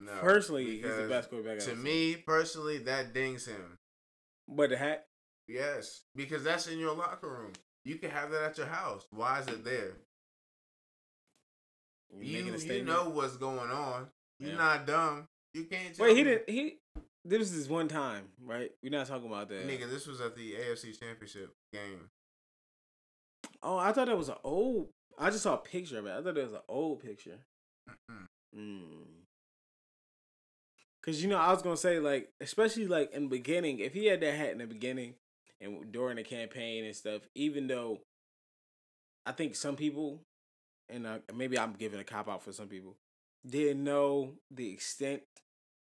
No, 0.01 0.13
Personally, 0.21 0.77
he's 0.81 0.83
the 0.97 1.07
best 1.09 1.29
quarterback 1.29 1.57
I've 1.61 1.65
To 1.65 1.75
me 1.75 2.17
personally, 2.17 2.79
that 2.79 3.13
dings 3.13 3.47
him. 3.47 3.79
But 4.47 4.71
the 4.71 4.77
hat, 4.77 5.08
Yes, 5.49 6.03
because 6.15 6.45
that's 6.45 6.67
in 6.69 6.79
your 6.79 6.95
locker 6.95 7.29
room. 7.29 7.53
You 7.85 7.97
can 7.97 8.11
have 8.11 8.31
that 8.31 8.43
at 8.43 8.59
your 8.59 8.67
house. 8.67 9.07
Why 9.11 9.41
is 9.41 9.47
it 9.49 9.65
there? 9.65 9.95
you 12.21 12.45
You 12.45 12.57
you 12.57 12.85
know 12.85 13.09
what's 13.11 13.37
going 13.37 13.71
on. 13.71 14.09
You're 14.39 14.51
Yeah. 14.51 14.57
not 14.57 14.87
dumb. 14.87 15.29
You 15.55 15.65
can't. 15.65 15.99
Wait, 15.99 16.17
he 16.17 16.23
me. 16.25 16.31
didn't. 16.31 16.51
He 16.51 16.79
this 17.25 17.51
is 17.53 17.69
one 17.69 17.89
time, 17.89 18.29
right? 18.45 18.71
We're 18.83 18.93
not 18.93 19.07
talking 19.07 19.27
about 19.27 19.49
that. 19.49 19.67
Nigga, 19.67 19.89
this 19.89 20.07
was 20.07 20.21
at 20.21 20.37
the 20.37 20.55
AFC 20.55 20.99
Championship 20.99 21.55
game. 21.73 22.11
Oh, 23.63 23.77
I 23.79 23.93
thought 23.93 24.07
that 24.07 24.17
was 24.17 24.29
an 24.29 24.37
old. 24.45 24.89
I 25.19 25.31
just 25.31 25.43
saw 25.43 25.55
a 25.55 25.59
picture 25.59 25.99
of 25.99 26.07
it. 26.07 26.13
I 26.13 26.23
thought 26.23 26.37
it 26.39 26.45
was 26.45 26.53
an 26.53 26.61
old 26.69 27.01
picture. 27.01 27.39
Mm-mm. 27.89 28.27
Mm. 28.57 29.05
Cause 31.03 31.23
you 31.23 31.29
know 31.29 31.39
I 31.39 31.53
was 31.53 31.63
gonna 31.63 31.77
say 31.77 32.01
like 32.01 32.33
especially 32.41 32.87
like 32.87 33.13
in 33.13 33.25
the 33.25 33.29
beginning 33.29 33.79
if 33.79 33.95
he 33.95 34.07
had 34.07 34.21
that 34.21 34.35
hat 34.35 34.53
in 34.53 34.59
the 34.59 34.67
beginning 34.67 35.15
and 35.61 35.93
during 35.93 36.17
the 36.17 36.23
campaign 36.23 36.85
and 36.85 36.95
stuff 36.95 37.23
even 37.35 37.67
though 37.67 37.99
I 39.27 39.33
think 39.33 39.55
some 39.55 39.77
people 39.77 40.23
and 40.89 41.07
uh, 41.07 41.19
maybe 41.35 41.59
I'm 41.59 41.75
giving 41.75 42.01
a 42.01 42.05
cop 42.05 42.29
out 42.29 42.43
for 42.43 42.53
some 42.53 42.69
people 42.69 42.97
didn't 43.49 43.85
know 43.85 44.35
the 44.51 44.73
extent 44.73 45.23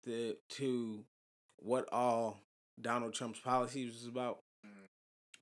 the 0.04 0.36
to 0.50 1.04
what 1.58 1.88
all 1.92 2.40
Donald 2.80 3.14
Trump's 3.14 3.40
policies 3.40 3.92
was 3.92 4.06
about 4.06 4.38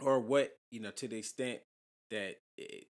or 0.01 0.21
what 0.21 0.53
you 0.71 0.81
know 0.81 0.91
to 0.91 1.09
the 1.09 1.19
extent 1.19 1.61
that 2.11 2.37
it, 2.57 2.87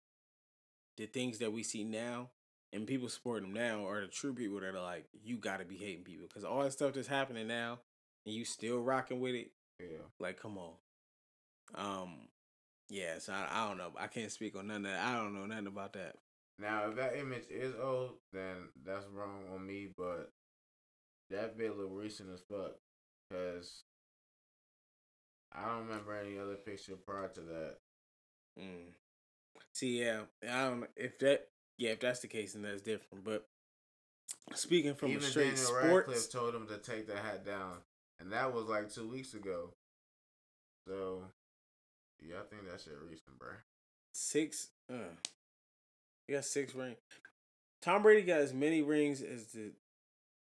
the 0.96 1.06
things 1.06 1.38
that 1.38 1.52
we 1.52 1.62
see 1.62 1.84
now 1.84 2.30
and 2.72 2.86
people 2.86 3.08
supporting 3.08 3.48
him 3.48 3.54
now 3.54 3.86
are 3.86 4.00
the 4.00 4.06
true 4.06 4.32
people 4.32 4.60
that 4.60 4.74
are 4.74 4.80
like, 4.80 5.04
you 5.22 5.36
gotta 5.36 5.64
be 5.64 5.76
hating 5.76 6.04
people 6.04 6.26
because 6.26 6.44
all 6.44 6.62
that 6.62 6.72
stuff 6.72 6.94
that's 6.94 7.08
happening 7.08 7.46
now, 7.46 7.78
and 8.24 8.34
you 8.34 8.44
still 8.44 8.78
rocking 8.78 9.20
with 9.20 9.34
it. 9.34 9.50
Yeah. 9.78 10.06
Like, 10.18 10.40
come 10.40 10.56
on. 10.56 10.72
Um, 11.74 12.28
yeah. 12.88 13.18
So 13.18 13.32
I, 13.32 13.46
I 13.50 13.68
don't 13.68 13.78
know. 13.78 13.92
I 13.98 14.06
can't 14.06 14.32
speak 14.32 14.56
on 14.56 14.66
none 14.66 14.84
of 14.84 14.92
that. 14.92 15.04
I 15.04 15.16
don't 15.16 15.34
know 15.34 15.46
nothing 15.46 15.66
about 15.66 15.92
that. 15.94 16.16
Now, 16.58 16.88
if 16.88 16.96
that 16.96 17.18
image 17.18 17.46
is 17.50 17.74
old, 17.82 18.12
then 18.32 18.68
that's 18.84 19.06
wrong 19.12 19.44
on 19.54 19.66
me. 19.66 19.88
But 19.96 20.30
that 21.30 21.56
vid 21.56 21.76
look 21.76 21.90
recent 21.92 22.30
as 22.32 22.40
fuck. 22.40 22.72
Cause 23.30 23.84
I 25.54 25.66
don't 25.66 25.86
remember 25.86 26.14
any 26.14 26.38
other 26.38 26.54
picture 26.54 26.96
prior 26.96 27.28
to 27.28 27.40
that. 27.40 27.76
Mm. 28.58 28.92
See, 29.72 30.00
yeah, 30.02 30.20
I 30.42 30.68
don't. 30.68 30.86
If 30.96 31.18
that, 31.20 31.48
yeah, 31.78 31.90
if 31.90 32.00
that's 32.00 32.20
the 32.20 32.28
case, 32.28 32.52
then 32.52 32.62
that's 32.62 32.82
different. 32.82 33.24
But 33.24 33.46
speaking 34.54 34.94
from 34.94 35.10
Even 35.10 35.22
a 35.22 35.26
straight 35.26 35.56
Daniel 35.56 35.74
Radcliffe 35.74 36.30
told 36.30 36.54
him 36.54 36.66
to 36.68 36.78
take 36.78 37.06
the 37.06 37.16
hat 37.16 37.44
down, 37.44 37.78
and 38.20 38.32
that 38.32 38.52
was 38.52 38.66
like 38.66 38.92
two 38.92 39.08
weeks 39.08 39.34
ago. 39.34 39.74
So, 40.86 41.22
yeah, 42.20 42.36
I 42.36 42.44
think 42.48 42.70
that 42.70 42.80
shit 42.80 42.94
recent, 43.08 43.38
bro. 43.38 43.48
six, 44.14 44.68
uh, 44.90 45.14
he 46.26 46.34
got 46.34 46.44
six 46.44 46.74
rings. 46.74 46.98
Tom 47.80 48.02
Brady 48.02 48.22
got 48.22 48.40
as 48.40 48.52
many 48.54 48.82
rings 48.82 49.22
as 49.22 49.46
the 49.46 49.72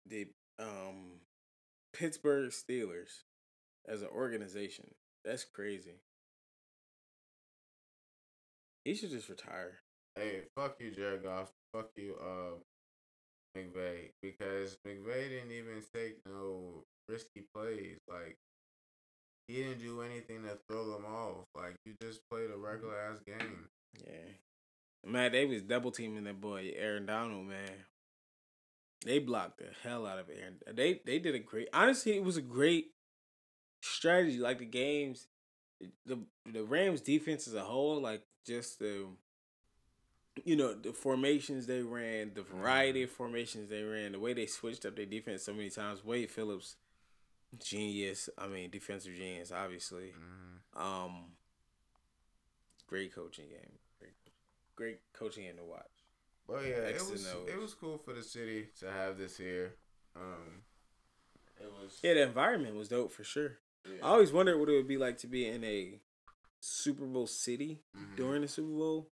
the 0.07 0.29
um 0.59 1.21
Pittsburgh 1.93 2.51
Steelers 2.51 3.23
as 3.89 4.03
an 4.03 4.09
organization. 4.15 4.91
That's 5.25 5.45
crazy. 5.45 6.01
He 8.85 8.95
should 8.95 9.11
just 9.11 9.29
retire. 9.29 9.81
Hey, 10.17 10.43
fuck 10.57 10.77
you, 10.81 10.91
Jared 10.91 11.23
Goff. 11.23 11.53
Fuck 11.75 11.91
you, 11.97 12.17
uh, 12.21 12.59
McVay, 13.57 14.11
because 14.23 14.77
McVay 14.87 15.29
didn't 15.29 15.53
even 15.53 15.83
take 15.95 16.17
no 16.27 16.85
risky 17.09 17.45
plays. 17.55 17.99
Like, 18.09 18.39
he 19.51 19.63
didn't 19.63 19.81
do 19.81 20.03
anything 20.03 20.43
to 20.45 20.59
throw 20.69 20.93
them 20.93 21.05
off. 21.05 21.45
Like, 21.57 21.75
you 21.85 21.95
just 22.01 22.21
played 22.31 22.51
a 22.51 22.55
mm-hmm. 22.55 22.65
regular 22.65 22.95
ass 22.99 23.19
game. 23.27 23.69
Yeah. 24.07 25.11
Man, 25.11 25.33
they 25.33 25.47
was 25.47 25.63
double 25.63 25.91
teaming 25.91 26.25
that 26.25 26.41
boy 26.41 26.73
Aaron 26.77 27.07
Donald, 27.07 27.47
man. 27.47 27.71
They 29.05 29.19
blocked 29.19 29.59
the 29.59 29.69
hell 29.83 30.07
out 30.07 30.19
of 30.19 30.29
Aaron. 30.29 30.57
They 30.73 31.01
they 31.07 31.19
did 31.19 31.35
a 31.35 31.39
great. 31.39 31.69
Honestly, 31.73 32.17
it 32.17 32.23
was 32.23 32.37
a 32.37 32.43
great 32.43 32.89
strategy. 33.81 34.39
Like 34.39 34.59
the 34.59 34.67
games, 34.67 35.27
the 36.05 36.19
the 36.45 36.65
Rams 36.65 37.01
defense 37.01 37.49
as 37.49 37.55
a 37.55 37.63
whole, 37.63 37.99
like 38.01 38.23
just 38.47 38.79
the 38.79 39.07
you 40.45 40.57
know, 40.57 40.75
the 40.75 40.93
formations 40.93 41.67
they 41.67 41.83
ran, 41.83 42.33
the 42.35 42.43
variety 42.43 43.01
mm-hmm. 43.01 43.11
of 43.11 43.17
formations 43.17 43.69
they 43.69 43.83
ran, 43.83 44.13
the 44.13 44.19
way 44.19 44.33
they 44.33 44.47
switched 44.47 44.85
up 44.87 44.97
their 44.97 45.07
defense 45.07 45.43
so 45.45 45.53
many 45.53 45.71
times. 45.71 46.05
Wade 46.05 46.31
Phillips, 46.31 46.77
genius. 47.59 48.29
I 48.39 48.47
mean, 48.47 48.71
defensive 48.71 49.15
genius, 49.15 49.51
obviously. 49.53 50.13
Mhm. 50.17 50.81
Um, 50.81 51.37
great 52.87 53.15
coaching 53.15 53.49
game. 53.49 53.79
Great, 53.99 54.15
great 54.77 55.01
coaching 55.13 55.45
game 55.45 55.57
to 55.57 55.65
watch. 55.65 55.91
But 56.47 56.65
yeah, 56.65 56.87
it 56.89 57.01
was 57.11 57.27
it 57.49 57.59
was 57.59 57.75
cool 57.75 57.99
for 57.99 58.13
the 58.13 58.23
city 58.23 58.69
to 58.81 58.91
have 58.91 59.19
this 59.19 59.37
here. 59.37 59.77
Um, 60.17 60.65
it 61.61 61.71
was 61.71 62.01
Yeah, 62.03 62.15
the 62.15 62.23
environment 62.23 62.75
was 62.77 62.89
dope 62.89 63.13
for 63.13 63.23
sure. 63.25 63.59
yeah. 63.85 64.05
I 64.05 64.09
always 64.11 64.33
wondered 64.33 64.59
what 64.59 64.69
it 64.69 64.73
would 64.73 64.89
be 64.89 64.97
like 64.97 65.19
to 65.19 65.27
be 65.27 65.47
in 65.47 65.63
a 65.65 66.01
Super 66.61 67.07
Bowl 67.07 67.27
city 67.27 67.83
Mhm. 67.97 68.17
during 68.17 68.43
the 68.43 68.49
Super 68.49 68.69
Bowl, 68.73 69.11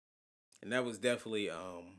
and 0.61 0.71
that 0.73 0.83
was 0.85 0.97
definitely 0.99 1.49
um. 1.49 1.98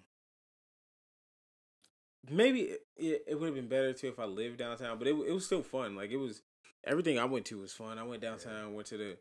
Maybe 2.29 2.61
it, 2.61 2.81
it, 2.97 3.25
it 3.29 3.41
would 3.41 3.47
have 3.47 3.55
been 3.55 3.69
better 3.69 3.93
too 3.93 4.09
if 4.09 4.19
I 4.19 4.25
lived 4.25 4.59
downtown, 4.59 4.99
but 4.99 5.07
it 5.07 5.13
it 5.13 5.33
was 5.33 5.47
still 5.47 5.63
fun. 5.63 5.97
Like 5.97 6.11
it 6.11 6.17
was 6.17 6.43
everything 6.85 7.19
I 7.19 7.25
went 7.25 7.47
to 7.47 7.61
was 7.61 7.73
fun. 7.73 7.99
I 7.99 8.03
went 8.03 8.23
downtown, 8.23 8.75
went 8.75 8.89
to 8.89 8.97
the 8.97 9.17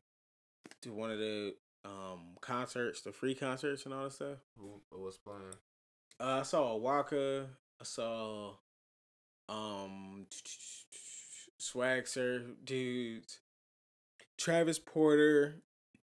to 0.82 0.94
one 0.94 1.12
of 1.12 1.20
the 1.20 1.56
um 1.86 2.36
concerts, 2.42 3.02
the 3.02 3.12
free 3.12 3.36
concerts 3.36 3.86
and 3.86 3.94
all 3.94 4.04
that 4.04 4.14
stuff. 4.14 4.38
Who, 4.58 4.82
who 4.92 5.02
was 5.02 5.18
playing? 5.18 5.54
Uh, 6.20 6.40
I 6.40 6.44
saw 6.44 6.76
Waka. 6.76 7.48
I 7.80 7.84
saw 7.84 8.56
um 9.48 10.28
Swag 11.58 12.08
Surf 12.08 12.44
dudes, 12.64 13.40
Travis 14.38 14.80
Porter, 14.80 15.62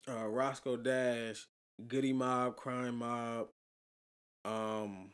uh, 0.09 0.27
Roscoe 0.27 0.77
Dash, 0.77 1.47
Goodie 1.87 2.13
Mob, 2.13 2.57
Crime 2.57 2.99
Mob, 2.99 3.49
um, 4.45 5.11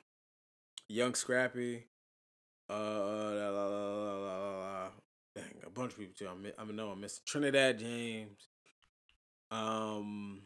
Young 0.91 1.15
Scrappy, 1.15 1.85
uh, 2.69 2.75
la, 2.75 3.51
la, 3.51 3.67
la, 3.67 4.59
la, 4.59 4.89
dang, 5.37 5.45
a 5.65 5.71
bunch 5.71 5.93
of 5.93 5.99
people 6.01 6.15
too. 6.19 6.27
I'm, 6.27 6.45
I 6.59 6.73
know 6.73 6.89
I'm 6.89 7.01
missing 7.01 7.23
Trinidad 7.25 7.79
James. 7.79 8.49
Um, 9.53 10.43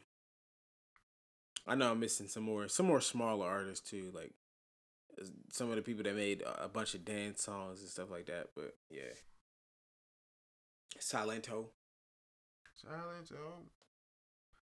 I 1.67 1.75
know 1.75 1.93
I'm 1.93 2.01
missing 2.01 2.29
some 2.29 2.43
more, 2.43 2.69
some 2.69 2.85
more 2.85 3.01
smaller 3.01 3.49
artists 3.49 3.89
too, 3.89 4.13
like 4.15 4.35
uh, 5.19 5.25
some 5.51 5.71
of 5.71 5.77
the 5.77 5.83
people 5.83 6.05
that 6.05 6.15
made 6.15 6.43
a 6.43 6.69
bunch 6.69 6.93
of 6.93 7.07
dance 7.07 7.43
songs 7.43 7.81
and 7.81 7.89
stuff 7.89 8.11
like 8.11 8.27
that. 8.27 8.49
But 8.55 8.77
yeah, 8.91 9.15
Silento, 11.01 11.69
Silent 12.77 13.29
Joe. 13.31 13.63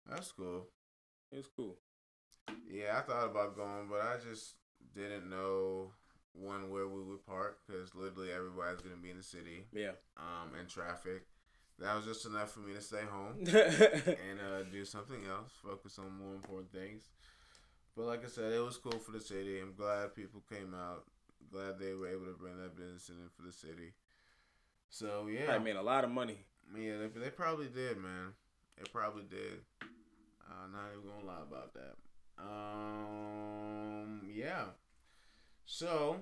That's 0.10 0.32
cool. 0.32 0.66
It's 1.32 1.48
cool. 1.56 1.78
Yeah, 2.68 2.98
I 2.98 3.02
thought 3.02 3.30
about 3.30 3.56
going, 3.56 3.88
but 3.88 4.02
I 4.02 4.16
just 4.28 4.56
didn't 4.96 5.30
know 5.30 5.92
one 6.34 6.70
where 6.70 6.88
we 6.88 7.02
would 7.04 7.26
park 7.26 7.60
because 7.68 7.94
literally 7.96 8.32
everybody's 8.32 8.82
gonna 8.82 8.96
be 9.02 9.10
in 9.12 9.18
the 9.18 9.24
city, 9.24 9.66
Yeah. 9.74 9.92
um, 10.18 10.56
in 10.60 10.68
traffic. 10.68 11.24
That 11.80 11.96
was 11.96 12.06
just 12.06 12.26
enough 12.26 12.52
for 12.52 12.60
me 12.60 12.74
to 12.74 12.82
stay 12.82 13.04
home 13.10 13.36
and 13.48 14.40
uh, 14.40 14.64
do 14.72 14.84
something 14.86 15.26
else, 15.26 15.52
focus 15.64 15.98
on 15.98 16.12
more 16.18 16.36
important 16.36 16.72
things. 16.72 17.10
But 17.96 18.06
like 18.06 18.24
I 18.24 18.28
said, 18.28 18.52
it 18.54 18.60
was 18.60 18.78
cool 18.78 19.00
for 19.00 19.12
the 19.12 19.20
city. 19.22 19.60
I'm 19.60 19.74
glad 19.76 20.14
people 20.16 20.42
came 20.50 20.74
out. 20.74 21.06
Glad 21.52 21.80
they 21.80 21.94
were 21.94 22.08
able 22.10 22.26
to 22.26 22.38
bring 22.38 22.58
that 22.62 22.76
business 22.78 23.10
in 23.10 23.16
for 23.36 23.42
the 23.44 23.52
city. 23.52 23.94
So 24.90 25.28
yeah, 25.28 25.52
I 25.54 25.58
made 25.60 25.76
a 25.78 25.82
lot 25.82 26.04
of 26.04 26.10
money. 26.12 26.46
yeah, 26.78 26.98
they, 26.98 27.20
they 27.20 27.30
probably 27.30 27.68
did, 27.68 27.98
man. 27.98 28.34
They 28.78 28.84
probably 28.92 29.24
did. 29.24 29.62
I'm 29.82 30.72
not 30.72 30.90
even 30.98 31.10
gonna 31.10 31.26
lie 31.26 31.44
about 31.48 31.74
that. 31.74 31.96
Um, 32.40 34.22
yeah. 34.34 34.66
So, 35.72 36.18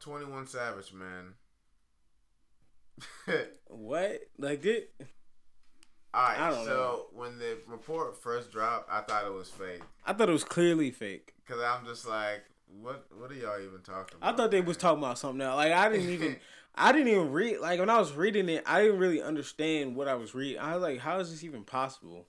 Twenty 0.00 0.24
One 0.24 0.46
Savage, 0.46 0.90
man. 0.94 1.34
What? 3.66 4.22
Like 4.38 4.64
it? 4.64 4.94
All 6.14 6.22
right. 6.22 6.54
So 6.64 6.66
know. 6.66 7.06
when 7.12 7.38
the 7.38 7.58
report 7.66 8.20
first 8.20 8.50
dropped, 8.50 8.90
I 8.90 9.02
thought 9.02 9.26
it 9.26 9.32
was 9.32 9.50
fake 9.50 9.82
I 10.06 10.14
thought 10.14 10.30
it 10.30 10.32
was 10.32 10.44
clearly 10.44 10.90
fake. 10.90 11.34
because 11.46 11.62
I'm 11.62 11.84
just 11.84 12.08
like, 12.08 12.42
what? 12.80 13.06
What 13.14 13.30
are 13.30 13.34
y'all 13.34 13.60
even 13.60 13.82
talking 13.84 14.16
about? 14.16 14.32
I 14.32 14.36
thought 14.36 14.50
they 14.50 14.62
was 14.62 14.78
talking 14.78 15.04
about 15.04 15.18
something 15.18 15.42
else. 15.42 15.56
Like 15.56 15.72
I 15.72 15.90
didn't 15.90 16.08
even, 16.08 16.36
I 16.74 16.92
didn't 16.92 17.08
even 17.08 17.30
read. 17.30 17.58
Like 17.58 17.78
when 17.80 17.90
I 17.90 17.98
was 17.98 18.12
reading 18.12 18.48
it, 18.48 18.64
I 18.66 18.80
didn't 18.80 18.98
really 18.98 19.20
understand 19.20 19.94
what 19.94 20.08
I 20.08 20.14
was 20.14 20.34
reading. 20.34 20.58
I 20.58 20.72
was 20.72 20.82
like, 20.82 21.00
how 21.00 21.20
is 21.20 21.30
this 21.30 21.44
even 21.44 21.64
possible? 21.64 22.28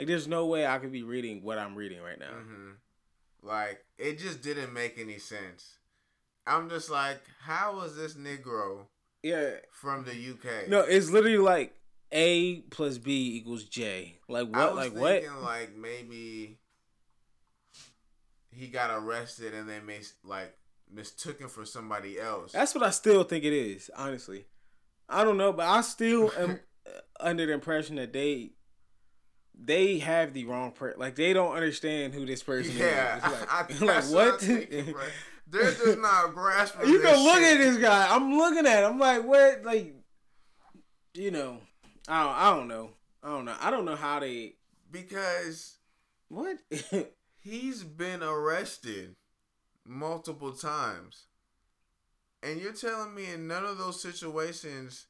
Like 0.00 0.08
there's 0.08 0.26
no 0.26 0.46
way 0.46 0.66
I 0.66 0.78
could 0.78 0.92
be 0.92 1.04
reading 1.04 1.44
what 1.44 1.58
I'm 1.58 1.76
reading 1.76 2.02
right 2.02 2.18
now. 2.18 2.32
hmm 2.32 2.70
Like 3.42 3.84
it 3.98 4.18
just 4.18 4.42
didn't 4.42 4.72
make 4.72 4.98
any 4.98 5.18
sense. 5.18 5.76
I'm 6.46 6.68
just 6.68 6.90
like, 6.90 7.20
how 7.42 7.76
was 7.76 7.96
this 7.96 8.14
Negro 8.14 8.86
Yeah. 9.22 9.50
from 9.72 10.04
the 10.04 10.12
UK? 10.12 10.68
No, 10.68 10.80
it's 10.80 11.10
literally 11.10 11.38
like 11.38 11.74
A 12.12 12.60
plus 12.70 12.98
B 12.98 13.36
equals 13.36 13.64
J. 13.64 14.18
Like 14.28 14.48
what? 14.48 14.74
was 14.74 14.92
Like 14.92 15.00
what? 15.00 15.42
like 15.42 15.76
maybe 15.76 16.58
he 18.50 18.66
got 18.68 18.90
arrested 18.90 19.54
and 19.54 19.68
they 19.68 19.80
may 19.80 20.00
like 20.24 20.56
mistook 20.92 21.40
him 21.40 21.48
for 21.48 21.64
somebody 21.64 22.18
else. 22.18 22.52
That's 22.52 22.74
what 22.74 22.84
I 22.84 22.90
still 22.90 23.22
think 23.24 23.44
it 23.44 23.52
is. 23.52 23.90
Honestly, 23.96 24.46
I 25.08 25.24
don't 25.24 25.36
know, 25.38 25.52
but 25.52 25.66
I 25.68 25.80
still 25.82 26.32
am 26.36 26.58
under 27.20 27.46
the 27.46 27.52
impression 27.52 27.96
that 27.96 28.12
they 28.12 28.52
they 29.62 29.98
have 29.98 30.32
the 30.32 30.44
wrong 30.44 30.72
person. 30.72 30.98
Like 30.98 31.14
they 31.14 31.32
don't 31.32 31.54
understand 31.54 32.14
who 32.14 32.24
this 32.24 32.42
person 32.42 32.76
yeah, 32.76 33.16
is. 33.16 33.22
Like, 33.22 33.82
I, 33.82 33.84
like 33.84 34.04
what? 34.04 34.40
Thinking. 34.40 34.94
They're 35.46 35.72
just 35.72 35.98
not 35.98 36.32
grasping. 36.32 36.88
you 36.88 37.00
can 37.00 37.24
look 37.24 37.38
shit. 37.38 37.58
at 37.58 37.58
this 37.58 37.76
guy. 37.78 38.14
I'm 38.14 38.36
looking 38.36 38.66
at. 38.66 38.84
Him. 38.84 38.92
I'm 38.92 38.98
like, 39.00 39.24
what? 39.24 39.64
Like, 39.64 39.96
you 41.12 41.32
know, 41.32 41.58
I 42.08 42.22
don't, 42.22 42.34
I 42.34 42.56
don't 42.56 42.68
know. 42.68 42.90
I 43.22 43.28
don't 43.30 43.44
know. 43.44 43.56
I 43.60 43.70
don't 43.70 43.84
know 43.84 43.96
how 43.96 44.20
they. 44.20 44.54
because 44.90 45.76
What? 46.28 46.58
he's 47.40 47.82
been 47.82 48.22
arrested 48.22 49.16
multiple 49.84 50.52
times. 50.52 51.26
And 52.42 52.60
you're 52.60 52.72
telling 52.72 53.14
me 53.14 53.32
in 53.32 53.48
none 53.48 53.64
of 53.64 53.76
those 53.76 54.00
situations 54.00 55.06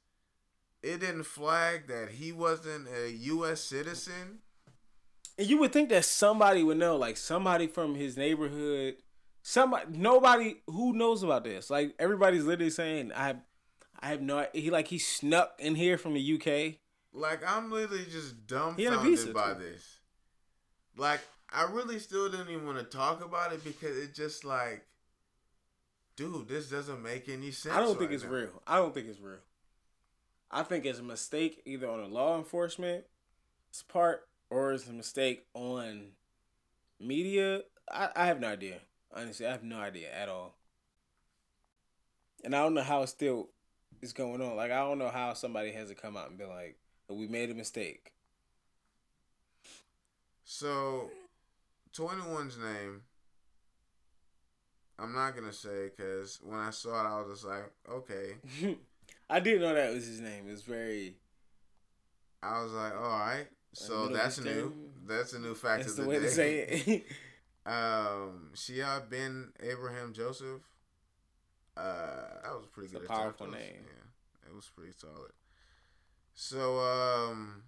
it 0.83 1.01
didn't 1.01 1.25
flag 1.25 1.87
that 1.89 2.11
he 2.11 2.33
wasn't 2.33 2.89
a 2.89 3.11
US 3.11 3.61
citizen? 3.61 4.39
And 5.39 5.49
you 5.49 5.59
would 5.59 5.73
think 5.73 5.89
that 5.91 6.05
somebody 6.05 6.63
would 6.63 6.79
know, 6.79 6.97
like 6.97 7.17
somebody 7.17 7.67
from 7.67 7.95
his 7.95 8.17
neighborhood, 8.17 8.97
somebody, 9.43 9.87
nobody 9.91 10.57
who 10.67 10.93
knows 10.93 11.23
about 11.23 11.45
this. 11.45 11.71
Like 11.71 11.95
everybody's 11.99 12.45
literally 12.45 12.71
saying, 12.71 13.13
I, 13.15 13.37
I 14.01 14.09
have 14.09 14.23
no. 14.23 14.47
He 14.53 14.71
like 14.71 14.89
he 14.89 14.99
snuck 14.99 15.53
in 15.59 15.75
here 15.75 15.99
from 15.99 16.15
the 16.15 16.35
UK. 16.35 16.77
Like 17.13 17.41
I'm 17.47 17.71
literally 17.71 18.05
just 18.11 18.35
He 18.77 18.85
had 18.85 18.95
a 18.95 18.99
visa, 18.99 19.33
dumbfounded 19.33 19.35
by 19.35 19.55
too. 19.55 19.61
this. 19.61 19.99
Like 20.97 21.21
I 21.51 21.65
really 21.71 21.99
still 21.99 22.31
didn't 22.31 22.51
even 22.51 22.67
want 22.67 22.79
to 22.79 22.85
talk 22.85 23.25
about 23.25 23.53
it 23.53 23.65
because 23.65 23.97
it 23.97 24.15
just 24.15 24.45
like 24.45 24.87
dude, 26.17 26.49
this 26.49 26.69
doesn't 26.69 27.03
make 27.03 27.29
any 27.29 27.51
sense. 27.51 27.75
I 27.75 27.81
don't 27.81 27.99
think 27.99 28.11
right 28.11 28.15
it's 28.15 28.25
now. 28.25 28.31
real. 28.31 28.63
I 28.67 28.77
don't 28.77 28.93
think 28.93 29.09
it's 29.09 29.21
real. 29.21 29.39
I 30.51 30.63
think 30.63 30.85
it's 30.85 30.99
a 30.99 31.05
mistake 31.05 31.63
either 31.65 31.89
on 31.89 32.01
the 32.01 32.09
law 32.09 32.37
enforcement's 32.37 33.05
part 33.89 34.29
or 34.51 34.73
it's 34.73 34.89
a 34.89 34.93
mistake 34.93 35.47
on 35.55 36.09
media. 36.99 37.63
I, 37.91 38.09
I 38.17 38.27
have 38.27 38.41
no 38.41 38.49
idea. 38.49 38.81
Honestly, 39.15 39.47
I 39.47 39.53
have 39.53 39.63
no 39.63 39.79
idea 39.79 40.13
at 40.13 40.29
all. 40.29 40.55
And 42.43 42.55
I 42.55 42.63
don't 42.63 42.75
know 42.75 42.83
how 42.83 43.03
it 43.03 43.09
still 43.09 43.51
is 44.03 44.13
going 44.13 44.41
on. 44.41 44.57
Like 44.57 44.73
I 44.73 44.79
don't 44.79 44.99
know 44.99 45.11
how 45.11 45.35
somebody 45.35 45.73
hasn't 45.73 46.01
come 46.01 46.17
out 46.17 46.31
and 46.31 46.39
been 46.39 46.49
like, 46.49 46.77
oh, 47.09 47.15
"We 47.15 47.29
made 47.29 47.51
a 47.51 47.55
mistake." 47.55 48.13
So, 50.45 51.11
21's 51.95 52.59
name, 52.59 53.03
I'm 54.99 55.15
not 55.15 55.35
gonna 55.35 55.53
say 55.53 55.91
because 55.91 56.41
when 56.43 56.59
I 56.59 56.71
saw 56.71 57.05
it, 57.05 57.09
I 57.09 57.21
was 57.21 57.41
just 57.41 57.45
like, 57.47 57.71
okay. 57.89 58.77
I 59.31 59.41
didn't 59.41 59.61
know 59.63 59.75
that 59.75 59.95
was 59.95 60.07
his 60.07 60.21
name. 60.21 60.49
It 60.49 60.51
was 60.51 60.63
very. 60.63 61.17
I 62.43 62.63
was 62.63 62.73
like, 62.73 62.95
all 62.95 63.01
right. 63.19 63.47
So 63.73 64.09
that's 64.09 64.39
Eastern. 64.39 64.55
new. 64.57 64.73
That's 65.07 65.33
a 65.35 65.39
new 65.39 65.55
fact 65.55 65.83
That's 65.85 65.93
of 65.93 65.97
the 65.99 66.03
the, 66.03 66.09
way 66.09 66.17
day. 66.17 66.23
to 66.25 66.31
say 66.31 66.59
it. 67.67 67.71
Um, 67.71 68.51
Shéyaa 68.55 69.09
bin 69.09 69.53
Abraham 69.61 70.13
Joseph. 70.13 70.63
Uh, 71.77 72.41
that 72.43 72.53
was 72.53 72.67
pretty 72.73 72.87
It's 72.89 72.97
a 72.97 72.99
good. 73.01 73.09
powerful. 73.09 73.47
It 73.47 73.51
was- 73.51 73.59
name. 73.61 73.85
Yeah, 73.87 74.51
it 74.51 74.55
was 74.55 74.67
pretty 74.75 74.93
solid. 74.97 75.31
So, 76.35 76.79
um, 76.81 77.63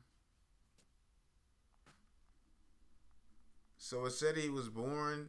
so 3.76 4.04
it 4.06 4.12
said 4.12 4.36
he 4.36 4.48
was 4.48 4.68
born 4.68 5.28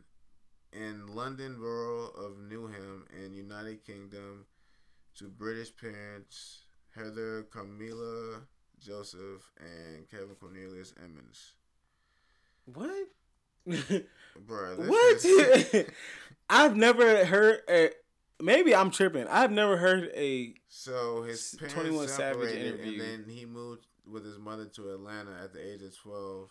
in 0.71 1.07
London 1.07 1.57
borough 1.59 2.07
of 2.07 2.37
Newham 2.37 3.03
in 3.13 3.33
United 3.33 3.83
Kingdom 3.85 4.45
to 5.17 5.25
British 5.25 5.75
parents 5.75 6.65
Heather 6.95 7.43
Camilla 7.43 8.41
Joseph 8.79 9.51
and 9.59 10.09
Kevin 10.09 10.35
Cornelius 10.39 10.93
Emmons. 11.03 11.53
what? 12.65 13.07
Bro, 14.45 14.75
what? 14.75 15.25
I've 16.49 16.75
never 16.75 17.23
heard. 17.25 17.61
A, 17.69 17.91
maybe 18.41 18.75
I'm 18.75 18.91
tripping. 18.91 19.27
I've 19.27 19.51
never 19.51 19.77
heard 19.77 20.11
a. 20.15 20.53
so 20.67 21.23
his 21.23 21.55
parents 21.57 21.73
21 21.75 22.07
Savage 22.09 22.49
separated, 22.49 22.79
and 22.81 22.99
then 22.99 23.25
he 23.27 23.45
moved 23.45 23.87
with 24.05 24.25
his 24.25 24.37
mother 24.37 24.65
to 24.65 24.91
Atlanta 24.91 25.31
at 25.41 25.53
the 25.53 25.65
age 25.65 25.81
of 25.81 25.95
twelve 25.97 26.49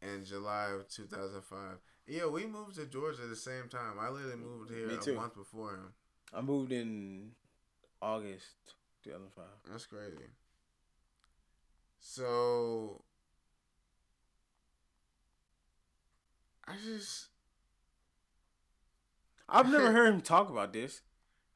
in 0.00 0.24
July 0.24 0.68
of 0.72 0.88
two 0.88 1.06
thousand 1.06 1.42
five. 1.42 1.78
Yeah, 2.06 2.26
we 2.26 2.46
moved 2.46 2.76
to 2.76 2.86
Georgia 2.86 3.22
at 3.24 3.28
the 3.28 3.36
same 3.36 3.68
time. 3.68 3.98
I 4.00 4.08
literally 4.08 4.36
moved 4.36 4.70
here 4.70 4.88
a 4.88 5.18
month 5.18 5.34
before 5.34 5.70
him. 5.70 5.92
I 6.32 6.40
moved 6.40 6.70
in 6.70 7.32
August 8.02 8.74
2005. 9.04 9.44
That's 9.70 9.86
crazy. 9.86 10.30
So 11.98 13.02
I 16.66 16.72
just 16.84 17.28
I've 19.48 19.70
never 19.70 19.92
heard 19.92 20.14
him 20.14 20.20
talk 20.20 20.50
about 20.50 20.72
this. 20.72 21.02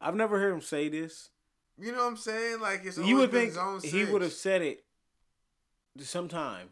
I've 0.01 0.14
never 0.16 0.38
heard 0.38 0.53
him 0.53 0.61
say 0.61 0.88
this. 0.88 1.30
you 1.78 1.93
know 1.93 1.99
what 1.99 2.09
I'm 2.09 2.16
saying? 2.16 2.61
Like 2.61 2.82
it's 2.84 2.99
you 2.99 3.16
would 3.16 3.30
think 3.30 3.55
he 3.82 4.05
would 4.05 4.22
have 4.22 4.32
said 4.32 4.62
it 4.62 4.84
sometime. 5.99 6.68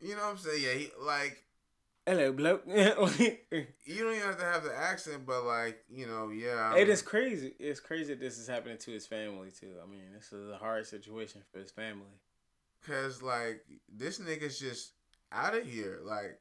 You 0.00 0.16
know 0.16 0.22
what 0.22 0.30
I'm 0.30 0.38
saying? 0.38 0.62
Yeah, 0.62 0.72
he 0.72 0.90
like 1.00 1.44
Hello, 2.06 2.32
bloke. 2.32 2.64
you 2.66 2.74
don't 3.50 4.14
even 4.14 4.20
have 4.20 4.38
to 4.38 4.44
have 4.44 4.64
the 4.64 4.76
accent, 4.76 5.24
but 5.24 5.44
like 5.44 5.84
you 5.88 6.06
know, 6.06 6.30
yeah. 6.30 6.74
is 6.74 7.02
crazy. 7.02 7.54
It's 7.58 7.80
crazy 7.80 8.14
that 8.14 8.20
this 8.20 8.38
is 8.38 8.48
happening 8.48 8.78
to 8.78 8.90
his 8.90 9.06
family 9.06 9.50
too. 9.50 9.74
I 9.82 9.88
mean, 9.88 10.12
this 10.14 10.32
is 10.32 10.50
a 10.50 10.56
hard 10.56 10.86
situation 10.86 11.42
for 11.52 11.60
his 11.60 11.70
family. 11.70 12.18
Cause 12.86 13.22
like 13.22 13.64
this 13.88 14.18
nigga's 14.18 14.58
just 14.58 14.92
out 15.30 15.56
of 15.56 15.64
here. 15.64 16.00
Like, 16.04 16.40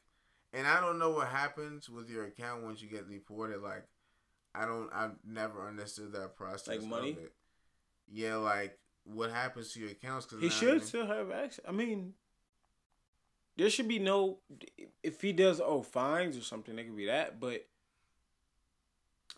and 0.53 0.65
I 0.65 0.81
don't 0.81 0.97
know 0.97 1.11
what 1.11 1.27
happens 1.27 1.87
with 1.87 2.09
your 2.09 2.25
account 2.25 2.63
once 2.63 2.81
you 2.81 2.89
get 2.89 3.09
deported. 3.09 3.61
Like, 3.61 3.85
I 4.55 4.65
don't. 4.65 4.89
I've 4.91 5.15
never 5.23 5.67
understood 5.67 6.13
that 6.13 6.35
process. 6.35 6.67
Like 6.79 6.83
money? 6.83 7.11
It. 7.11 7.33
Yeah, 8.11 8.37
like 8.37 8.79
what 9.03 9.29
happens 9.31 9.73
to 9.73 9.79
your 9.79 9.91
accounts? 9.91 10.25
Cause 10.25 10.41
He 10.41 10.49
should 10.49 10.81
they- 10.81 10.85
still 10.85 11.05
have 11.05 11.29
access. 11.29 11.63
I 11.67 11.71
mean, 11.71 12.13
there 13.57 13.69
should 13.69 13.87
be 13.87 13.99
no. 13.99 14.37
If 15.03 15.21
he 15.21 15.33
does 15.33 15.59
owe 15.59 15.81
fines 15.81 16.37
or 16.37 16.41
something, 16.41 16.77
it 16.77 16.85
could 16.85 16.97
be 16.97 17.07
that. 17.07 17.39
But 17.39 17.65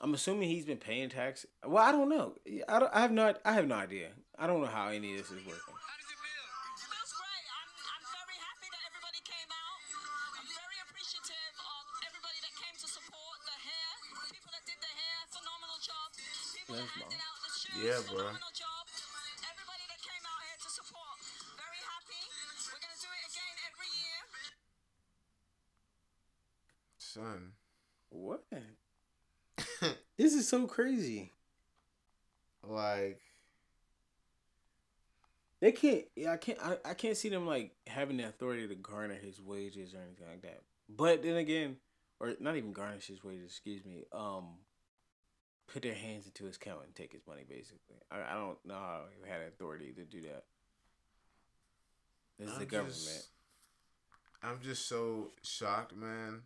I'm 0.02 0.14
assuming 0.14 0.50
he's 0.50 0.66
been 0.66 0.78
paying 0.78 1.10
tax. 1.10 1.46
Well, 1.66 1.84
I 1.84 1.92
don't 1.92 2.10
know. 2.10 2.34
I, 2.68 2.80
don't, 2.80 2.94
I 2.94 3.02
have 3.02 3.12
not. 3.12 3.40
I 3.46 3.54
have 3.54 3.68
no 3.68 3.76
idea. 3.76 4.10
I 4.38 4.48
don't 4.48 4.62
know 4.62 4.68
how 4.68 4.90
any 4.90 5.14
of 5.14 5.18
this 5.18 5.28
is 5.28 5.46
working. 5.46 5.54
How 5.56 5.98
does 5.98 6.14
son. 27.14 27.52
What? 28.10 28.44
This 30.18 30.34
is 30.36 30.48
so 30.48 30.68
crazy. 30.68 31.32
like 32.64 33.20
They 35.60 35.72
can't. 35.72 36.04
Yeah, 36.16 36.34
I 36.34 36.38
can't. 36.38 36.60
I, 36.62 36.78
I 36.86 36.94
can't 36.94 37.18
see 37.18 37.30
them 37.30 37.48
like 37.48 37.72
having 37.88 38.18
the 38.18 38.26
authority 38.28 38.68
to 38.68 38.76
garner 38.76 39.16
his 39.16 39.42
wages 39.42 39.94
or 39.94 39.98
anything 39.98 40.28
like 40.30 40.42
that. 40.44 40.62
But 40.88 41.24
then 41.24 41.38
again, 41.38 41.78
or 42.20 42.34
not 42.40 42.56
even 42.58 42.74
garnish 42.74 43.08
his 43.08 43.24
wages. 43.24 43.46
Excuse 43.46 43.84
me. 43.86 44.04
Um, 44.12 44.58
put 45.68 45.82
their 45.82 45.96
hands 45.96 46.26
into 46.28 46.46
his 46.46 46.58
account 46.58 46.82
and 46.86 46.94
take 46.96 47.12
his 47.14 47.26
money. 47.28 47.44
Basically, 47.48 47.98
I, 48.12 48.34
I 48.34 48.36
don't 48.36 48.58
know 48.66 48.76
how 48.76 49.02
he 49.24 49.30
had 49.30 49.42
authority 49.42 49.94
to 49.94 50.04
do 50.04 50.22
that. 50.22 50.44
This 52.38 52.50
is 52.50 52.54
I'm 52.54 52.60
the 52.60 52.66
government. 52.66 52.94
just- 52.96 53.30
I'm 54.44 54.60
just 54.62 54.88
so 54.90 55.32
shocked, 55.42 55.96
man. 55.96 56.42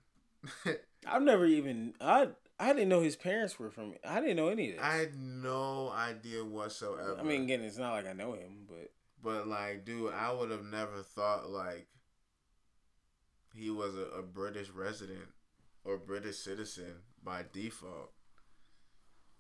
I've 1.08 1.22
never 1.22 1.46
even. 1.46 1.94
I 2.02 2.30
I 2.60 2.74
didn't 2.74 2.90
know 2.90 3.02
his 3.02 3.16
parents 3.16 3.60
were 3.60 3.70
from. 3.70 3.94
I 4.08 4.20
didn't 4.20 4.38
know 4.38 4.50
any 4.50 4.70
of 4.70 4.76
this. 4.76 4.84
I 4.84 4.96
had 4.96 5.16
no 5.16 5.92
idea 5.96 6.44
whatsoever. 6.44 7.18
I 7.20 7.24
mean, 7.24 7.44
again, 7.44 7.62
it's 7.62 7.78
not 7.78 7.94
like 7.94 8.08
I 8.08 8.14
know 8.14 8.34
him, 8.34 8.66
but 8.68 8.92
But 9.22 9.48
like, 9.48 9.86
dude, 9.86 10.14
I 10.14 10.32
would 10.32 10.52
have 10.52 10.66
never 10.66 11.04
thought 11.04 11.50
like 11.50 11.88
he 13.56 13.70
was 13.70 13.96
a, 13.96 14.20
a 14.20 14.22
British 14.22 14.70
resident 14.70 15.28
or 15.84 15.98
British 15.98 16.38
citizen 16.38 17.02
by 17.24 17.46
default. 17.52 18.12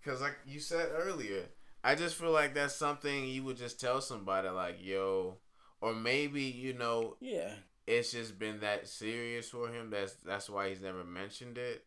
Cause 0.03 0.21
like 0.21 0.37
you 0.45 0.59
said 0.59 0.89
earlier, 0.95 1.49
I 1.83 1.95
just 1.95 2.15
feel 2.15 2.31
like 2.31 2.53
that's 2.53 2.75
something 2.75 3.25
you 3.25 3.43
would 3.43 3.57
just 3.57 3.79
tell 3.79 3.99
somebody 3.99 4.47
like, 4.49 4.77
yo, 4.79 5.37
or 5.81 5.93
maybe 5.93 6.43
you 6.43 6.73
know 6.73 7.17
yeah, 7.19 7.53
it's 7.87 8.11
just 8.11 8.37
been 8.37 8.59
that 8.59 8.87
serious 8.87 9.49
for 9.49 9.69
him. 9.69 9.89
That's 9.89 10.13
that's 10.25 10.49
why 10.49 10.69
he's 10.69 10.81
never 10.81 11.03
mentioned 11.03 11.57
it. 11.57 11.85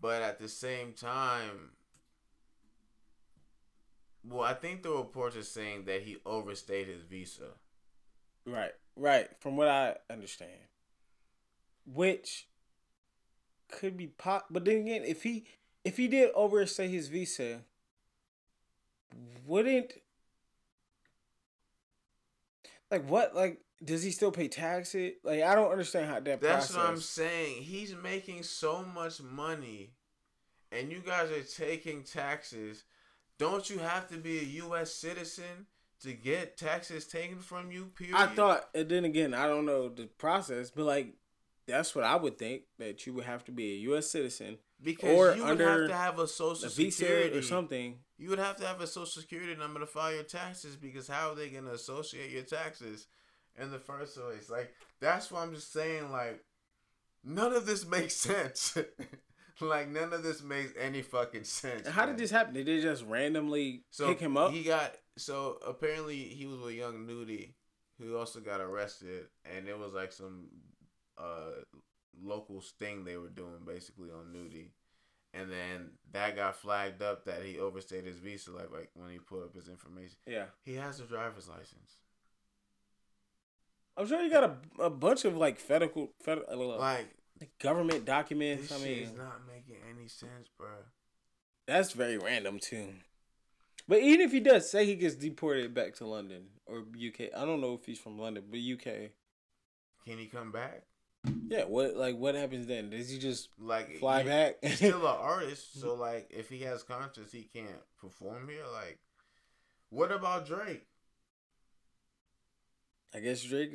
But 0.00 0.22
at 0.22 0.38
the 0.38 0.48
same 0.48 0.92
time, 0.92 1.70
well, 4.22 4.42
I 4.42 4.54
think 4.54 4.82
the 4.82 4.90
reports 4.90 5.36
are 5.36 5.42
saying 5.42 5.86
that 5.86 6.02
he 6.02 6.18
overstayed 6.26 6.88
his 6.88 7.02
visa. 7.02 7.52
right, 8.46 8.72
right. 8.96 9.28
From 9.40 9.56
what 9.56 9.68
I 9.68 9.96
understand, 10.10 10.52
which 11.86 12.48
could 13.70 13.96
be 13.96 14.08
pop. 14.08 14.46
But 14.50 14.64
then 14.66 14.78
again, 14.78 15.02
if 15.04 15.22
he 15.22 15.46
if 15.84 15.96
he 15.96 16.08
did 16.08 16.30
overstay 16.34 16.88
his 16.88 17.08
visa, 17.08 17.62
wouldn't 19.46 19.92
like 22.90 23.08
what 23.08 23.34
like 23.34 23.60
does 23.84 24.02
he 24.02 24.10
still 24.10 24.30
pay 24.30 24.48
taxes? 24.48 25.12
Like 25.22 25.42
I 25.42 25.54
don't 25.54 25.70
understand 25.70 26.06
how 26.06 26.20
that. 26.20 26.40
That's 26.40 26.66
process. 26.66 26.76
what 26.76 26.86
I'm 26.86 27.00
saying. 27.00 27.62
He's 27.62 27.94
making 27.94 28.42
so 28.42 28.84
much 28.94 29.20
money, 29.22 29.90
and 30.72 30.90
you 30.90 31.00
guys 31.04 31.30
are 31.30 31.42
taking 31.42 32.02
taxes. 32.02 32.84
Don't 33.38 33.68
you 33.68 33.78
have 33.78 34.08
to 34.08 34.16
be 34.16 34.38
a 34.38 34.42
U.S. 34.42 34.94
citizen 34.94 35.66
to 36.02 36.12
get 36.12 36.56
taxes 36.56 37.06
taken 37.06 37.38
from 37.40 37.70
you? 37.70 37.86
Period. 37.96 38.16
I 38.16 38.26
thought, 38.26 38.68
and 38.74 38.88
then 38.88 39.04
again, 39.04 39.34
I 39.34 39.46
don't 39.46 39.66
know 39.66 39.88
the 39.88 40.06
process, 40.06 40.70
but 40.70 40.84
like 40.84 41.14
that's 41.66 41.94
what 41.94 42.04
I 42.04 42.16
would 42.16 42.38
think 42.38 42.62
that 42.78 43.06
you 43.06 43.12
would 43.14 43.24
have 43.24 43.44
to 43.46 43.52
be 43.52 43.72
a 43.72 43.76
U.S. 43.88 44.10
citizen, 44.10 44.58
because 44.82 45.10
or 45.10 45.34
you 45.34 45.44
would 45.44 45.60
have 45.60 45.88
to 45.88 45.94
have 45.94 46.18
a 46.18 46.28
social 46.28 46.66
a 46.66 46.70
security 46.70 47.36
or 47.36 47.42
something. 47.42 47.98
You 48.16 48.30
would 48.30 48.38
have 48.38 48.56
to 48.56 48.66
have 48.66 48.80
a 48.80 48.86
social 48.86 49.20
security 49.20 49.56
number 49.56 49.80
to 49.80 49.86
file 49.86 50.14
your 50.14 50.22
taxes 50.22 50.76
because 50.76 51.08
how 51.08 51.30
are 51.30 51.34
they 51.34 51.48
gonna 51.48 51.72
associate 51.72 52.30
your 52.30 52.44
taxes 52.44 53.08
in 53.60 53.70
the 53.70 53.78
first 53.78 54.16
place? 54.16 54.50
Like 54.50 54.72
that's 55.00 55.30
why 55.30 55.42
I'm 55.42 55.54
just 55.54 55.72
saying 55.72 56.10
like 56.10 56.44
none 57.24 57.52
of 57.52 57.66
this 57.66 57.86
makes 57.86 58.14
sense. 58.28 58.76
like 59.60 59.88
none 59.88 60.12
of 60.12 60.22
this 60.22 60.42
makes 60.42 60.72
any 60.78 61.02
fucking 61.02 61.44
sense. 61.44 61.86
How 61.88 62.06
did 62.06 62.18
this 62.18 62.30
happen? 62.30 62.54
Did 62.54 62.66
they 62.66 62.80
just 62.80 63.04
randomly 63.04 63.84
so 63.90 64.08
pick 64.08 64.20
him 64.20 64.36
up? 64.36 64.52
He 64.52 64.62
got 64.62 64.94
so 65.16 65.58
apparently 65.66 66.16
he 66.16 66.46
was 66.46 66.58
with 66.58 66.74
Young 66.74 67.06
Nudy, 67.06 67.54
who 68.00 68.16
also 68.16 68.40
got 68.40 68.60
arrested, 68.60 69.26
and 69.44 69.68
it 69.68 69.78
was 69.78 69.92
like 69.92 70.12
some 70.12 70.48
uh 71.18 71.62
local 72.22 72.60
sting 72.60 73.04
they 73.04 73.16
were 73.16 73.28
doing 73.28 73.60
basically 73.66 74.10
on 74.10 74.32
Nudy. 74.32 74.72
And 75.36 75.50
then 75.50 75.90
that 76.12 76.36
got 76.36 76.54
flagged 76.54 77.02
up 77.02 77.24
that 77.24 77.42
he 77.42 77.58
overstayed 77.58 78.04
his 78.04 78.18
visa, 78.18 78.52
like 78.52 78.70
like 78.70 78.90
when 78.94 79.10
he 79.10 79.18
put 79.18 79.42
up 79.44 79.54
his 79.54 79.68
information. 79.68 80.16
yeah, 80.28 80.44
He 80.64 80.74
has 80.74 81.00
a 81.00 81.04
driver's 81.04 81.48
license. 81.48 81.96
I'm 83.96 84.06
sure 84.06 84.20
you 84.22 84.30
got 84.30 84.44
a, 84.78 84.82
a 84.84 84.90
bunch 84.90 85.24
of 85.24 85.36
like 85.36 85.58
federal 85.58 86.10
federal 86.22 86.72
uh, 86.72 86.74
uh, 86.76 86.78
Like 86.78 87.08
government 87.60 88.04
documents. 88.04 88.68
this 88.68 88.80
I 88.80 88.84
mean, 88.84 88.98
is 89.04 89.12
not 89.16 89.40
making 89.46 89.76
any 89.90 90.08
sense, 90.08 90.48
bro. 90.58 90.68
that's 91.66 91.92
very 91.92 92.18
random 92.18 92.58
too. 92.58 92.88
But 93.86 94.00
even 94.00 94.22
if 94.22 94.32
he 94.32 94.40
does, 94.40 94.70
say 94.70 94.86
he 94.86 94.94
gets 94.94 95.14
deported 95.14 95.74
back 95.74 95.94
to 95.96 96.06
London 96.06 96.44
or 96.66 96.78
UK, 96.78 97.28
I 97.36 97.44
don't 97.44 97.60
know 97.60 97.74
if 97.74 97.84
he's 97.84 97.98
from 97.98 98.18
London, 98.18 98.44
but 98.50 98.58
UK. 98.58 99.10
Can 100.06 100.18
he 100.18 100.26
come 100.26 100.50
back? 100.52 100.82
Yeah, 101.48 101.64
what 101.64 101.96
like 101.96 102.16
what 102.16 102.34
happens 102.34 102.66
then? 102.66 102.90
Does 102.90 103.08
he 103.10 103.18
just 103.18 103.48
Like 103.58 103.96
fly 103.98 104.22
he- 104.22 104.28
back? 104.28 104.56
He's 104.62 104.76
still 104.76 105.06
an 105.06 105.16
artist, 105.20 105.80
so 105.80 105.94
like 105.94 106.28
if 106.30 106.48
he 106.48 106.60
has 106.62 106.82
conscience, 106.82 107.30
he 107.32 107.42
can't 107.42 107.68
perform 108.00 108.48
here. 108.48 108.64
Like, 108.72 108.98
what 109.90 110.10
about 110.12 110.46
Drake? 110.46 110.86
I 113.14 113.20
guess 113.20 113.42
Drake, 113.42 113.72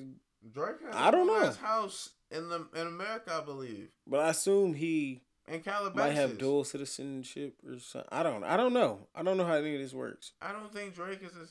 Drake 0.54 0.82
has 0.86 0.96
I 0.96 1.12
don't 1.12 1.30
a 1.30 1.32
know. 1.34 1.40
nice 1.46 1.58
house 1.58 2.10
in 2.32 2.50
the 2.50 2.68
in 2.76 2.88
America, 2.88 3.40
I 3.42 3.46
believe, 3.46 3.90
but 4.06 4.20
I 4.20 4.30
assume 4.30 4.74
he 4.74 5.22
in 5.48 5.62
Calabasas. 5.62 5.96
might 5.96 6.16
have 6.16 6.38
dual 6.38 6.64
citizenship 6.64 7.56
or 7.66 7.80
something. 7.80 8.10
I 8.12 8.22
don't. 8.24 8.44
I 8.44 8.58
don't 8.58 8.74
know. 8.74 9.08
I 9.16 9.24
don't 9.24 9.38
know 9.38 9.46
how 9.46 9.54
any 9.56 9.76
of 9.76 9.82
this 9.82 9.94
works. 9.94 10.34
I 10.42 10.52
don't 10.52 10.72
think 10.74 10.94
Drake 10.96 11.24
is. 11.24 11.36
A, 11.36 11.48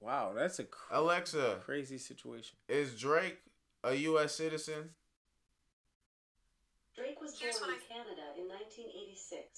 Wow, 0.00 0.32
that's 0.34 0.58
a 0.58 0.64
cr- 0.64 0.94
Alexa, 0.94 1.58
crazy 1.64 1.98
situation. 1.98 2.56
is 2.68 2.94
Drake 2.98 3.38
a 3.82 3.94
U.S. 3.94 4.34
citizen? 4.34 4.90
Drake 6.96 7.20
was 7.20 7.38
Here's 7.38 7.58
born 7.58 7.70
what 7.72 7.80
in 7.80 7.86
Canada 7.88 8.22
in 8.38 8.46
1986. 8.48 9.57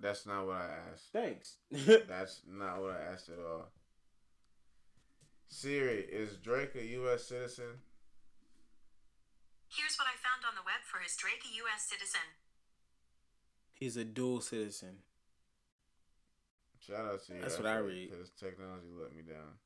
That's 0.00 0.26
not 0.26 0.46
what 0.46 0.56
I 0.56 0.70
asked. 0.92 1.12
Thanks. 1.12 1.56
That's 2.08 2.42
not 2.48 2.80
what 2.80 2.92
I 2.92 3.12
asked 3.12 3.28
at 3.28 3.38
all. 3.38 3.68
Siri, 5.48 6.00
is 6.10 6.36
Drake 6.36 6.74
a 6.74 6.84
U.S. 6.84 7.24
citizen? 7.24 7.82
Here's 9.68 9.96
what 9.96 10.06
I 10.08 10.16
found 10.16 10.42
on 10.48 10.54
the 10.54 10.64
web 10.64 10.82
for 10.84 11.00
his 11.00 11.16
Drake 11.16 11.42
a 11.44 11.56
U.S. 11.58 11.82
citizen? 11.82 12.38
He's 13.74 13.96
a 13.96 14.04
dual 14.04 14.40
citizen. 14.40 14.98
Shout 16.80 17.04
out 17.04 17.26
to 17.26 17.34
you. 17.34 17.40
That's 17.40 17.58
what 17.58 17.66
I 17.66 17.76
read. 17.76 18.10
Because 18.10 18.30
technology 18.30 18.88
let 18.98 19.14
me 19.14 19.22
down. 19.22 19.58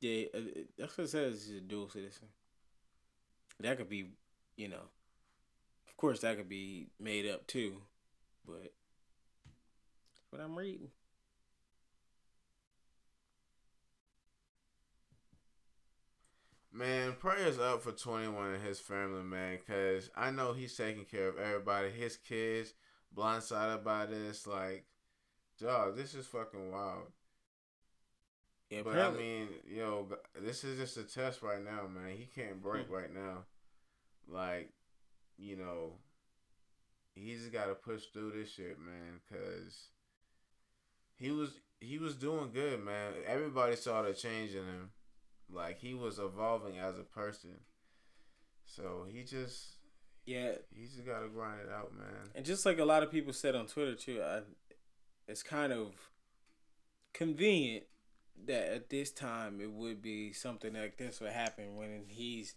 Yeah, 0.00 0.26
uh, 0.34 0.38
uh, 0.38 0.62
that's 0.78 0.98
what 0.98 1.04
it 1.04 1.10
says. 1.10 1.46
He's 1.46 1.56
a 1.56 1.60
dual 1.60 1.88
citizen. 1.88 2.28
That 3.60 3.78
could 3.78 3.88
be, 3.88 4.10
you 4.56 4.68
know, 4.68 4.90
of 5.88 5.96
course, 5.96 6.20
that 6.20 6.36
could 6.36 6.48
be 6.48 6.88
made 7.00 7.26
up 7.28 7.46
too, 7.46 7.80
but 8.46 8.62
that's 8.62 10.24
what 10.30 10.40
I'm 10.40 10.56
reading. 10.56 10.88
Man, 16.72 17.14
prayers 17.14 17.58
up 17.58 17.82
for 17.82 17.92
21 17.92 18.54
and 18.54 18.62
his 18.62 18.78
family, 18.78 19.22
man, 19.22 19.58
because 19.58 20.10
I 20.14 20.30
know 20.30 20.52
he's 20.52 20.76
taking 20.76 21.06
care 21.06 21.28
of 21.28 21.38
everybody. 21.38 21.90
His 21.90 22.18
kids, 22.18 22.74
blindsided 23.16 23.82
by 23.82 24.04
this. 24.04 24.46
Like, 24.46 24.84
dog, 25.58 25.96
this 25.96 26.14
is 26.14 26.26
fucking 26.26 26.70
wild. 26.70 27.12
Yeah, 28.68 28.80
But 28.84 28.98
I 28.98 29.10
mean, 29.10 29.48
yo, 29.66 30.08
this 30.38 30.64
is 30.64 30.78
just 30.78 30.96
a 30.96 31.04
test 31.04 31.40
right 31.40 31.64
now, 31.64 31.88
man. 31.88 32.16
He 32.16 32.26
can't 32.26 32.60
break 32.60 32.88
hmm. 32.88 32.94
right 32.94 33.14
now. 33.14 33.44
Like, 34.28 34.70
you 35.38 35.56
know, 35.56 35.92
he 37.16 37.34
just 37.34 37.52
got 37.52 37.66
to 37.66 37.74
push 37.74 38.04
through 38.12 38.32
this 38.32 38.52
shit, 38.52 38.78
man, 38.78 39.20
because 39.26 39.88
he 41.16 41.30
was 41.30 41.50
he 41.80 41.98
was 41.98 42.14
doing 42.14 42.50
good, 42.52 42.84
man. 42.84 43.12
Everybody 43.26 43.74
saw 43.74 44.02
the 44.02 44.12
change 44.12 44.50
in 44.52 44.64
him. 44.64 44.90
Like 45.50 45.78
he 45.78 45.94
was 45.94 46.18
evolving 46.18 46.78
as 46.78 46.98
a 46.98 47.02
person. 47.02 47.58
So 48.66 49.06
he 49.10 49.22
just 49.22 49.76
yeah, 50.26 50.52
he 50.74 50.84
just 50.84 51.06
got 51.06 51.20
to 51.20 51.28
grind 51.28 51.60
it 51.66 51.72
out, 51.72 51.96
man. 51.96 52.30
and 52.34 52.44
just 52.44 52.66
like 52.66 52.78
a 52.78 52.84
lot 52.84 53.02
of 53.02 53.10
people 53.10 53.32
said 53.32 53.54
on 53.54 53.66
Twitter 53.66 53.94
too, 53.94 54.20
I, 54.22 54.40
it's 55.26 55.42
kind 55.42 55.72
of 55.72 55.94
convenient 57.14 57.84
that 58.44 58.72
at 58.72 58.90
this 58.90 59.10
time 59.10 59.60
it 59.60 59.70
would 59.70 60.02
be 60.02 60.32
something 60.32 60.74
like 60.74 60.98
this 60.98 61.20
would 61.20 61.32
happen 61.32 61.76
when 61.76 62.04
he's 62.08 62.54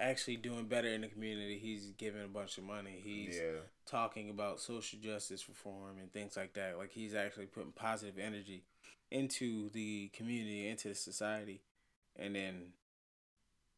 actually 0.00 0.36
doing 0.36 0.66
better 0.66 0.88
in 0.88 1.02
the 1.02 1.08
community. 1.08 1.58
He's 1.58 1.90
giving 1.92 2.22
a 2.24 2.28
bunch 2.28 2.58
of 2.58 2.64
money. 2.64 3.00
He's 3.02 3.36
Yeah. 3.36 3.60
talking 3.86 4.30
about 4.30 4.60
social 4.60 4.98
justice 4.98 5.48
reform 5.48 5.98
and 5.98 6.12
things 6.12 6.36
like 6.36 6.54
that. 6.54 6.78
Like 6.78 6.92
he's 6.92 7.14
actually 7.14 7.46
putting 7.46 7.72
positive 7.72 8.18
energy 8.18 8.64
into 9.10 9.68
the 9.70 10.08
community, 10.14 10.68
into 10.68 10.88
the 10.88 10.94
society, 10.94 11.62
and 12.16 12.34
then 12.34 12.72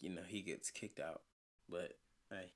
you 0.00 0.10
know 0.10 0.22
he 0.26 0.42
gets 0.42 0.70
kicked 0.70 1.00
out. 1.00 1.22
But 1.68 1.98
hey, 2.30 2.52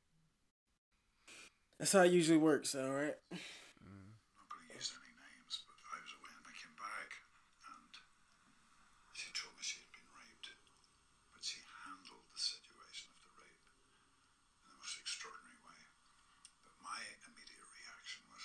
that's 1.78 1.92
how 1.92 2.02
it 2.02 2.12
usually 2.12 2.38
works. 2.38 2.74
All 2.74 2.90
right. 2.90 3.16
not 3.30 4.48
going 4.48 4.68
to 4.68 4.74
use 4.74 4.92
any 4.96 5.12
names, 5.16 5.60
but 5.66 5.76
I 5.88 5.96
was 6.04 6.12
away 6.20 6.32
and 6.36 6.46
I 6.46 6.52
came 6.56 6.76
back, 6.76 7.10
and 7.64 7.92
she 9.16 9.32
told 9.32 9.52
me 9.56 9.62
she 9.64 9.80
had 9.80 9.92
been 9.96 10.08
raped, 10.12 10.48
but 11.32 11.40
she 11.44 11.60
handled 11.84 12.24
the 12.32 12.40
situation 12.40 13.08
of 13.12 13.18
the 13.24 13.32
rape 13.40 13.64
in 14.64 14.68
the 14.68 14.76
most 14.76 14.96
extraordinary 15.00 15.60
way. 15.64 15.80
But 16.60 16.76
my 16.84 17.00
immediate 17.24 17.64
reaction 17.72 18.20
was, 18.28 18.44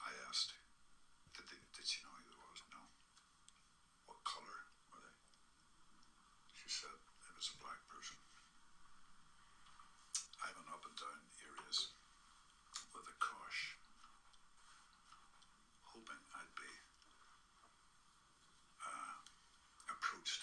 I 0.00 0.10
asked, 0.30 0.54
did 1.34 1.44
they, 1.50 1.58
did 1.74 1.86
she 1.86 2.02
know 2.04 2.12
who 2.14 2.22
it 2.26 2.38
was? 2.40 2.58
No. 2.70 2.80
What 4.06 4.20
color 4.24 4.58
were 4.90 5.02
they? 5.02 5.18
She 6.54 6.68
said 6.70 6.94
it 6.94 7.34
was 7.36 7.50
a 7.54 7.58
black 7.60 7.80
person. 7.90 8.16
I 10.38 10.48
went 10.54 10.70
up 10.72 10.82
and 10.86 10.96
down 10.96 11.20
areas 11.44 11.92
with 12.94 13.04
a 13.10 13.16
cosh, 13.18 13.76
hoping 15.92 16.22
I'd 16.32 16.54
be 16.56 16.72
uh, 18.80 19.18
approached 19.92 20.42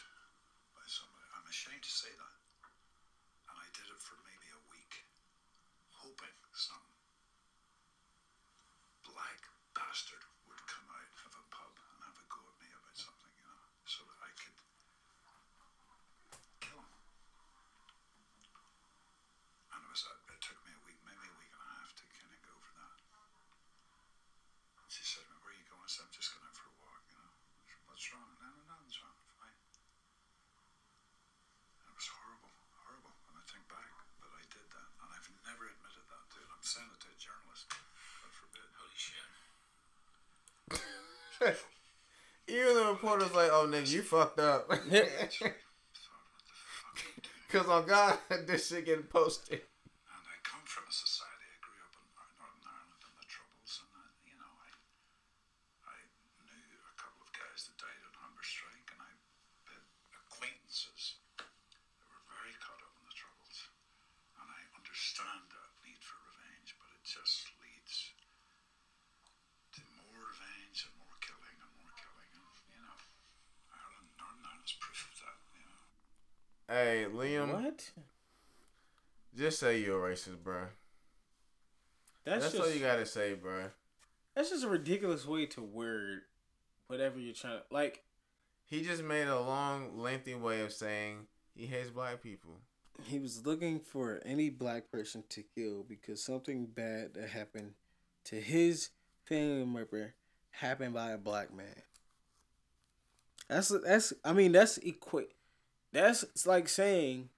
by 0.75 0.85
somebody. 0.85 1.25
I'm 1.33 1.47
ashamed 1.49 1.81
to 1.83 1.93
say 1.93 2.11
that. 2.11 2.35
And 3.49 3.55
I 3.57 3.67
did 3.73 3.87
it 3.87 4.01
for 4.03 4.19
maybe 4.27 4.51
a 4.51 4.61
week, 4.69 4.93
hoping 5.95 6.35
some 6.53 6.85
black 9.07 9.41
bastard 9.73 10.23
would 10.49 10.61
come 10.67 10.87
out 10.91 11.13
of 11.25 11.31
a 11.39 11.43
pub 11.49 11.73
and 11.79 11.97
have 12.09 12.17
a 12.19 12.25
go 12.27 12.41
at 12.43 12.57
me 12.59 12.67
about 12.73 12.97
something, 12.99 13.31
you 13.39 13.45
know, 13.47 13.63
so 13.87 14.03
that 14.09 14.19
I 14.21 14.31
could 14.35 14.57
kill 16.61 16.79
him. 16.81 16.91
And 19.71 19.79
it 19.83 19.89
was 19.91 20.03
a, 20.09 20.13
it 20.33 20.39
took 20.41 20.59
me 20.65 20.71
a 20.73 20.81
week, 20.87 20.99
maybe 21.05 21.25
a 21.27 21.35
week 21.39 21.51
and 21.53 21.63
a 21.63 21.69
half 21.79 21.91
to 21.95 22.03
kind 22.17 22.31
of 22.33 22.39
go 22.43 22.51
over 22.55 22.71
that. 22.79 22.97
And 24.79 24.87
she 24.89 25.03
said, 25.05 25.23
"Where 25.43 25.51
are 25.53 25.57
you 25.59 25.65
going?" 25.67 25.83
I 25.85 25.89
said, 25.91 26.07
"I'm 26.07 26.13
just 26.15 26.31
going 26.33 26.47
out 26.47 26.55
for 26.55 26.67
a 26.71 26.75
walk." 26.81 27.03
You 27.11 27.17
know, 27.19 27.29
I 27.29 27.67
said, 27.69 27.83
what's 27.87 28.05
wrong? 28.11 28.31
No, 28.41 28.47
no, 28.55 28.63
nothing's 28.71 28.97
wrong. 29.03 29.19
Fine. 29.39 29.59
And 31.83 31.87
it 31.91 31.95
was 31.95 32.07
horrible, 32.09 32.51
horrible 32.83 33.13
when 33.27 33.35
I 33.39 33.43
think 33.47 33.63
back 33.67 33.89
that 34.23 34.31
I 34.31 34.43
did 34.47 34.65
that, 34.71 34.89
and 35.03 35.09
I've 35.11 35.29
never 35.45 35.67
admitted 35.69 36.05
that 36.09 36.25
to 36.33 36.37
it. 36.39 36.49
I'm 36.51 36.63
saying 36.65 36.89
it 36.95 36.99
to 37.03 37.09
a 37.11 37.17
journalist. 37.19 37.67
God 37.71 38.31
forbid. 38.31 38.67
Holy 38.79 38.95
shit. 38.95 39.27
Even 42.47 42.73
the 42.75 42.94
reporter's 43.05 43.35
like, 43.35 43.49
"Oh, 43.53 43.67
nigga, 43.69 43.91
you 43.91 44.01
fucked 44.01 44.39
up." 44.39 44.67
Thought, 44.67 44.81
what 44.81 44.89
the 44.89 46.57
fuck 46.65 46.97
are 46.97 47.09
you 47.13 47.21
doing? 47.21 47.45
Cause 47.53 47.69
on 47.69 47.85
God, 47.85 48.17
this 48.49 48.67
shit 48.67 48.85
getting 48.85 49.05
posted. 49.05 49.61
And 49.61 50.25
I 50.25 50.35
come 50.41 50.65
from 50.65 50.89
a 50.89 50.93
society. 50.93 51.45
I 51.53 51.57
grew 51.61 51.77
up 51.85 51.93
in 52.01 52.05
Northern 52.17 52.65
Ireland 52.65 53.01
in 53.05 53.13
the 53.13 53.27
Troubles, 53.29 53.73
and 53.85 53.93
I, 53.93 54.05
you 54.25 54.35
know, 54.41 54.53
I, 54.57 54.69
I 55.85 55.97
knew 56.49 56.81
a 56.81 56.95
couple 56.97 57.21
of 57.21 57.29
guys 57.29 57.69
that 57.69 57.77
died 57.77 58.01
on 58.09 58.13
hunger 58.17 58.41
strike, 58.45 58.89
and 58.89 59.01
I 59.05 59.11
had 59.69 59.85
acquaintances 60.25 61.21
that 61.37 61.45
were 62.09 62.25
very 62.25 62.57
caught 62.57 62.81
up 62.81 62.93
in 62.97 63.05
the 63.05 63.13
Troubles, 63.15 63.69
and 64.41 64.47
I 64.49 64.61
understand 64.73 65.45
that 65.53 65.69
need 65.85 66.01
for 66.01 66.17
revenge, 66.25 66.73
but 66.81 66.89
it 66.89 67.05
just 67.05 67.53
leads 67.61 68.17
to 69.77 69.81
more 70.01 70.17
revenge 70.25 70.89
and 70.89 70.93
more 70.99 71.15
killing 71.21 71.55
and 71.61 71.71
more 71.79 71.93
killing, 71.95 72.31
and 72.33 72.49
you 72.73 72.81
know, 72.81 72.97
Ireland, 73.71 74.09
Northern 74.19 74.43
Ireland's 74.43 74.75
proof 74.75 74.99
of 75.07 75.15
that, 75.23 75.37
you 75.55 75.63
know. 75.69 75.83
Hey, 76.67 77.05
Liam, 77.11 77.49
What? 77.53 77.81
Just 79.55 79.61
say 79.61 79.79
you're 79.79 80.05
a 80.05 80.11
racist, 80.11 80.43
bro. 80.43 80.63
That's, 82.25 82.43
That's, 82.43 82.55
just 82.55 82.67
all 82.67 82.73
you 82.73 82.81
gotta 82.81 83.05
say, 83.05 83.35
bro. 83.35 83.69
that's 84.35 84.49
just 84.49 84.65
a 84.65 84.67
ridiculous 84.67 85.25
way 85.25 85.45
to 85.47 85.61
word 85.61 86.23
whatever 86.87 87.19
you're 87.19 87.33
trying 87.33 87.59
to 87.59 87.63
like. 87.71 88.03
He 88.65 88.81
just 88.81 89.01
made 89.01 89.27
a 89.27 89.39
long, 89.39 89.97
lengthy 89.97 90.35
way 90.35 90.59
of 90.59 90.73
saying 90.73 91.27
he 91.55 91.67
hates 91.67 91.89
black 91.89 92.21
people. 92.21 92.57
He 93.03 93.17
was 93.19 93.45
looking 93.45 93.79
for 93.79 94.21
any 94.25 94.49
black 94.49 94.91
person 94.91 95.23
to 95.29 95.43
kill 95.55 95.85
because 95.87 96.21
something 96.21 96.65
bad 96.65 97.13
that 97.13 97.29
happened 97.29 97.75
to 98.25 98.41
his 98.41 98.89
family 99.23 99.65
member 99.65 100.15
happened 100.49 100.95
by 100.95 101.11
a 101.11 101.17
black 101.17 101.55
man. 101.55 101.83
That's 103.47 103.69
that's 103.69 104.11
I 104.25 104.33
mean 104.33 104.51
that's 104.51 104.79
equate 104.79 105.31
that's 105.93 106.23
it's 106.23 106.45
like 106.45 106.67
saying 106.67 107.29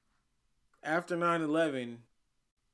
after 0.81 1.15
9/11 1.15 1.98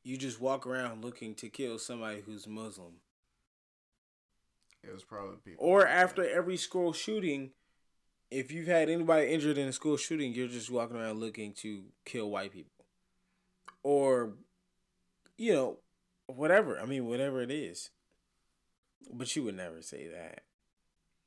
you 0.03 0.17
just 0.17 0.41
walk 0.41 0.67
around 0.67 1.03
looking 1.03 1.33
to 1.35 1.49
kill 1.49 1.79
somebody 1.79 2.21
who's 2.25 2.47
Muslim. 2.47 2.93
It 4.83 4.93
was 4.93 5.03
probably 5.03 5.37
people. 5.37 5.65
Or 5.65 5.87
after 5.87 6.27
every 6.27 6.57
school 6.57 6.91
shooting, 6.91 7.51
if 8.29 8.51
you've 8.51 8.67
had 8.67 8.89
anybody 8.89 9.27
injured 9.27 9.57
in 9.57 9.67
a 9.67 9.73
school 9.73 9.95
shooting, 9.95 10.33
you're 10.33 10.47
just 10.47 10.69
walking 10.69 10.97
around 10.97 11.19
looking 11.19 11.53
to 11.53 11.83
kill 12.05 12.29
white 12.29 12.51
people. 12.51 12.85
Or, 13.81 14.33
you 15.37 15.53
know, 15.53 15.77
whatever. 16.27 16.79
I 16.79 16.85
mean, 16.85 17.05
whatever 17.05 17.41
it 17.41 17.51
is. 17.51 17.91
But 19.11 19.33
you 19.35 19.43
would 19.43 19.55
never 19.55 19.81
say 19.81 20.07
that. 20.07 20.43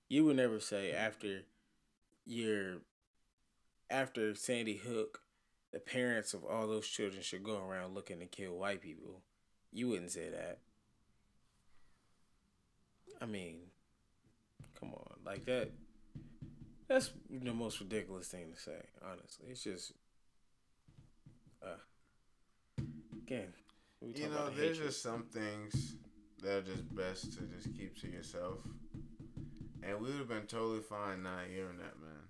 You 0.09 0.25
would 0.27 0.37
never 0.37 0.61
say 0.61 0.93
after 0.93 1.43
your 2.25 2.79
after 3.91 4.35
Sandy 4.35 4.77
Hook, 4.77 5.21
the 5.73 5.79
parents 5.81 6.33
of 6.35 6.45
all 6.45 6.67
those 6.67 6.87
children 6.87 7.23
should 7.23 7.43
go 7.45 7.59
around 7.67 7.95
looking 7.95 8.19
to 8.21 8.27
kill 8.27 8.57
white 8.57 8.81
people. 8.81 9.23
You 9.73 9.89
wouldn't 9.89 10.13
say 10.13 10.31
that. 10.31 10.59
I 13.21 13.27
mean, 13.27 13.59
come 14.79 14.91
on, 14.93 15.17
like 15.25 15.45
that. 15.47 15.71
That's 16.89 17.11
the 17.31 17.53
most 17.53 17.81
ridiculous 17.81 18.29
thing 18.29 18.53
to 18.55 18.61
say. 18.61 18.81
Honestly, 19.05 19.47
it's 19.51 19.63
just. 19.65 19.93
Uh, 21.63 21.77
again, 23.23 23.53
You 24.15 24.29
know, 24.29 24.51
the 24.51 24.57
there's 24.57 24.77
hatred. 24.77 24.87
just 24.89 25.03
some 25.03 25.25
things 25.33 25.97
that 26.43 26.59
are 26.59 26.63
just 26.63 26.95
best 26.95 27.33
to 27.35 27.41
just 27.47 27.75
keep 27.77 27.99
to 28.03 28.09
yourself. 28.09 28.59
And 29.83 30.01
we 30.01 30.09
would 30.11 30.19
have 30.19 30.29
been 30.29 30.47
totally 30.47 30.81
fine 30.81 31.23
not 31.23 31.47
hearing 31.51 31.79
that, 31.79 31.99
man. 32.01 32.29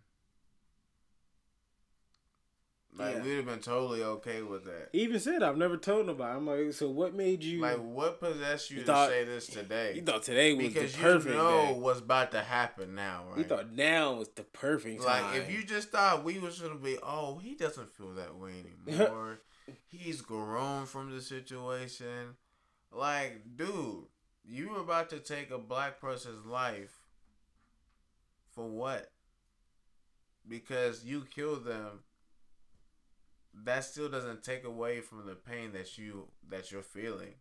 Like 2.99 3.17
Yeah. 3.17 3.23
we'd 3.23 3.37
have 3.37 3.47
been 3.47 3.59
totally 3.59 4.03
okay 4.03 4.41
with 4.43 4.65
that. 4.65 4.89
He 4.93 5.03
even 5.03 5.21
said, 5.21 5.43
"I've 5.43 5.59
never 5.59 5.77
told 5.77 6.07
nobody." 6.07 6.33
I'm 6.35 6.47
like, 6.47 6.73
so 6.73 6.89
what 6.89 7.15
made 7.15 7.43
you? 7.45 7.61
Like 7.61 7.77
what 7.79 8.21
possessed 8.21 8.71
you, 8.71 8.77
You 8.79 8.83
to 8.85 8.87
thought- 8.87 9.09
say 9.11 9.25
this 9.25 9.47
today? 9.49 9.93
you 9.97 10.03
thought 10.03 10.23
today 10.23 10.55
was 10.55 10.69
because 10.69 10.93
the 10.93 10.99
you 10.99 11.05
perfect 11.05 11.35
know 11.37 11.67
day. 11.67 11.73
what's 11.79 12.01
about 12.01 12.31
to 12.33 12.41
happen 12.43 12.95
now, 12.95 13.25
right? 13.29 13.39
You 13.39 13.45
thought 13.45 13.71
now 13.73 14.15
was 14.15 14.29
the 14.31 14.45
perfect 14.45 15.03
time. 15.03 15.25
Like 15.25 15.43
if 15.43 15.51
you 15.51 15.63
just 15.65 15.91
thought 15.91 16.25
we 16.25 16.39
was 16.39 16.59
gonna 16.59 16.77
be, 16.77 16.97
oh, 17.03 17.37
he 17.39 17.55
doesn't 17.55 17.91
feel 17.91 18.15
that 18.15 18.35
way 18.37 18.65
anymore. 18.87 19.41
He's 19.89 20.21
grown 20.23 20.87
from 20.87 21.11
the 21.15 21.21
situation. 21.21 22.37
Like, 22.93 23.43
dude, 23.57 24.05
you 24.45 24.71
were 24.71 24.81
about 24.81 25.11
to 25.11 25.19
take 25.19 25.51
a 25.51 25.59
black 25.59 26.01
person's 26.01 26.47
life 26.47 26.95
for 28.55 28.67
what? 28.67 29.11
Because 30.49 31.05
you 31.05 31.27
killed 31.35 31.65
them. 31.65 32.01
That 33.65 33.85
still 33.85 34.09
doesn't 34.09 34.43
take 34.43 34.65
away 34.65 35.01
from 35.01 35.27
the 35.27 35.35
pain 35.35 35.73
that 35.73 35.97
you 35.97 36.29
that 36.51 36.71
you're 36.71 36.83
feeling, 36.83 37.35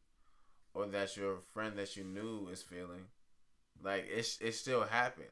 or 0.74 0.86
that 0.88 1.18
your 1.18 1.40
friend 1.54 1.78
that 1.78 1.96
you 1.96 2.04
knew 2.04 2.48
is 2.50 2.62
feeling. 2.62 3.08
Like 3.84 4.06
it's 4.10 4.40
it 4.40 4.54
still 4.54 4.84
happened 4.84 5.30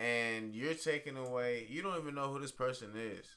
and 0.00 0.54
you're 0.54 0.74
taking 0.74 1.16
away 1.16 1.66
you 1.68 1.82
don't 1.82 1.98
even 1.98 2.14
know 2.14 2.32
who 2.32 2.40
this 2.40 2.52
person 2.52 2.90
is 2.96 3.36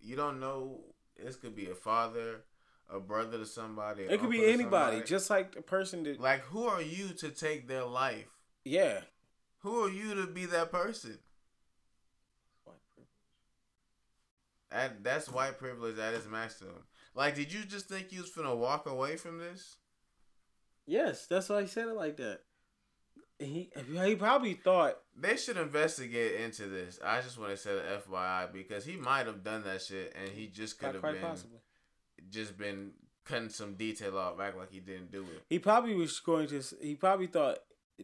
you 0.00 0.14
don't 0.14 0.38
know 0.38 0.78
this 1.22 1.36
could 1.36 1.56
be 1.56 1.68
a 1.68 1.74
father 1.74 2.44
a 2.92 3.00
brother 3.00 3.38
to 3.38 3.46
somebody 3.46 4.04
it 4.04 4.20
could 4.20 4.30
be 4.30 4.46
anybody, 4.46 5.02
just 5.02 5.28
like 5.28 5.54
the 5.54 5.62
person 5.62 6.04
that. 6.04 6.20
like 6.20 6.40
who 6.42 6.64
are 6.64 6.82
you 6.82 7.08
to 7.08 7.30
take 7.30 7.66
their 7.66 7.84
life 7.84 8.28
yeah. 8.64 9.00
who 9.60 9.84
are 9.84 9.90
you 9.90 10.14
to 10.14 10.26
be 10.26 10.46
that 10.46 10.70
person 10.70 11.18
That 14.72 15.04
that's 15.04 15.28
white 15.28 15.58
privilege 15.58 15.98
at 15.98 16.14
its 16.14 16.26
maximum 16.26 16.84
like 17.14 17.34
did 17.34 17.52
you 17.52 17.64
just 17.64 17.86
think 17.86 18.12
you 18.12 18.20
was 18.22 18.30
gonna 18.30 18.54
walk 18.54 18.88
away 18.88 19.16
from 19.16 19.38
this 19.38 19.76
Yes, 20.84 21.26
that's 21.26 21.48
why 21.48 21.62
he 21.62 21.68
said 21.68 21.86
it 21.86 21.94
like 21.94 22.16
that. 22.16 22.40
He 23.38 23.70
he 23.96 24.14
probably 24.16 24.54
thought 24.54 24.98
they 25.16 25.36
should 25.36 25.56
investigate 25.56 26.40
into 26.40 26.66
this 26.66 27.00
i 27.04 27.20
just 27.20 27.38
want 27.38 27.50
to 27.50 27.56
say 27.56 27.74
the 27.74 28.00
fyi 28.08 28.52
because 28.52 28.84
he 28.84 28.96
might 28.96 29.26
have 29.26 29.42
done 29.42 29.64
that 29.64 29.82
shit 29.82 30.14
and 30.16 30.28
he 30.28 30.46
just 30.46 30.78
could 30.78 30.94
have 30.94 31.02
been 31.02 31.20
possibly. 31.20 31.58
just 32.30 32.56
been 32.56 32.92
cutting 33.24 33.48
some 33.48 33.74
detail 33.74 34.16
off, 34.18 34.40
act 34.40 34.56
like 34.56 34.70
he 34.70 34.80
didn't 34.80 35.10
do 35.12 35.22
it. 35.22 35.42
He 35.48 35.58
probably 35.58 35.94
was 35.94 36.18
going 36.20 36.48
to. 36.48 36.62
He 36.80 36.94
probably 36.94 37.26
thought 37.26 37.58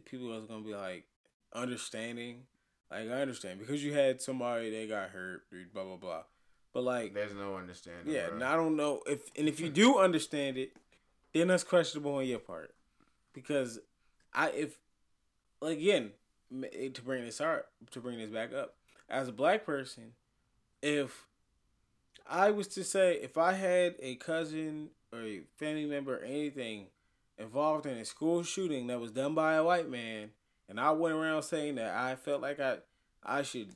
people 0.05 0.27
was 0.27 0.45
gonna 0.45 0.63
be 0.63 0.75
like 0.75 1.05
understanding. 1.53 2.43
Like 2.91 3.09
I 3.09 3.21
understand 3.21 3.59
because 3.59 3.83
you 3.83 3.93
had 3.93 4.21
somebody 4.21 4.71
that 4.71 4.89
got 4.89 5.09
hurt, 5.09 5.43
blah 5.73 5.83
blah 5.83 5.97
blah. 5.97 6.23
But 6.73 6.83
like, 6.83 7.13
There's 7.13 7.33
no 7.33 7.55
understanding. 7.55 8.13
yeah, 8.13 8.27
bro. 8.27 8.35
and 8.35 8.43
I 8.43 8.55
don't 8.55 8.75
know 8.75 9.01
if 9.07 9.21
and 9.35 9.47
if 9.47 9.59
you 9.59 9.69
do 9.83 9.97
understand 9.97 10.57
it, 10.57 10.71
then 11.33 11.47
that's 11.47 11.63
questionable 11.63 12.15
on 12.15 12.25
your 12.25 12.39
part 12.39 12.73
because 13.33 13.79
I 14.33 14.49
if 14.49 14.77
like 15.61 15.77
again 15.77 16.11
eh, 16.63 16.89
to 16.93 17.01
bring 17.01 17.25
this 17.25 17.41
out 17.41 17.65
to 17.91 17.99
bring 17.99 18.19
this 18.19 18.29
back 18.29 18.53
up 18.53 18.75
as 19.09 19.27
a 19.27 19.31
black 19.31 19.65
person, 19.65 20.13
if 20.81 21.25
I 22.27 22.51
was 22.51 22.67
to 22.69 22.83
say 22.83 23.13
if 23.15 23.37
I 23.37 23.53
had 23.53 23.95
a 23.99 24.15
cousin 24.15 24.89
or 25.11 25.21
a 25.21 25.41
family 25.57 25.85
member 25.85 26.17
or 26.17 26.23
anything 26.23 26.87
involved 27.39 27.87
in 27.87 27.97
a 27.97 28.05
school 28.05 28.43
shooting 28.43 28.87
that 28.87 28.99
was 28.99 29.11
done 29.11 29.33
by 29.33 29.55
a 29.55 29.63
white 29.63 29.89
man, 29.89 30.29
and 30.67 30.79
I 30.79 30.91
went 30.91 31.15
around 31.15 31.41
saying 31.43 31.75
that 31.75 31.95
I 31.95 32.15
felt 32.15 32.41
like 32.41 32.59
I 32.59 32.77
I 33.23 33.41
should 33.41 33.75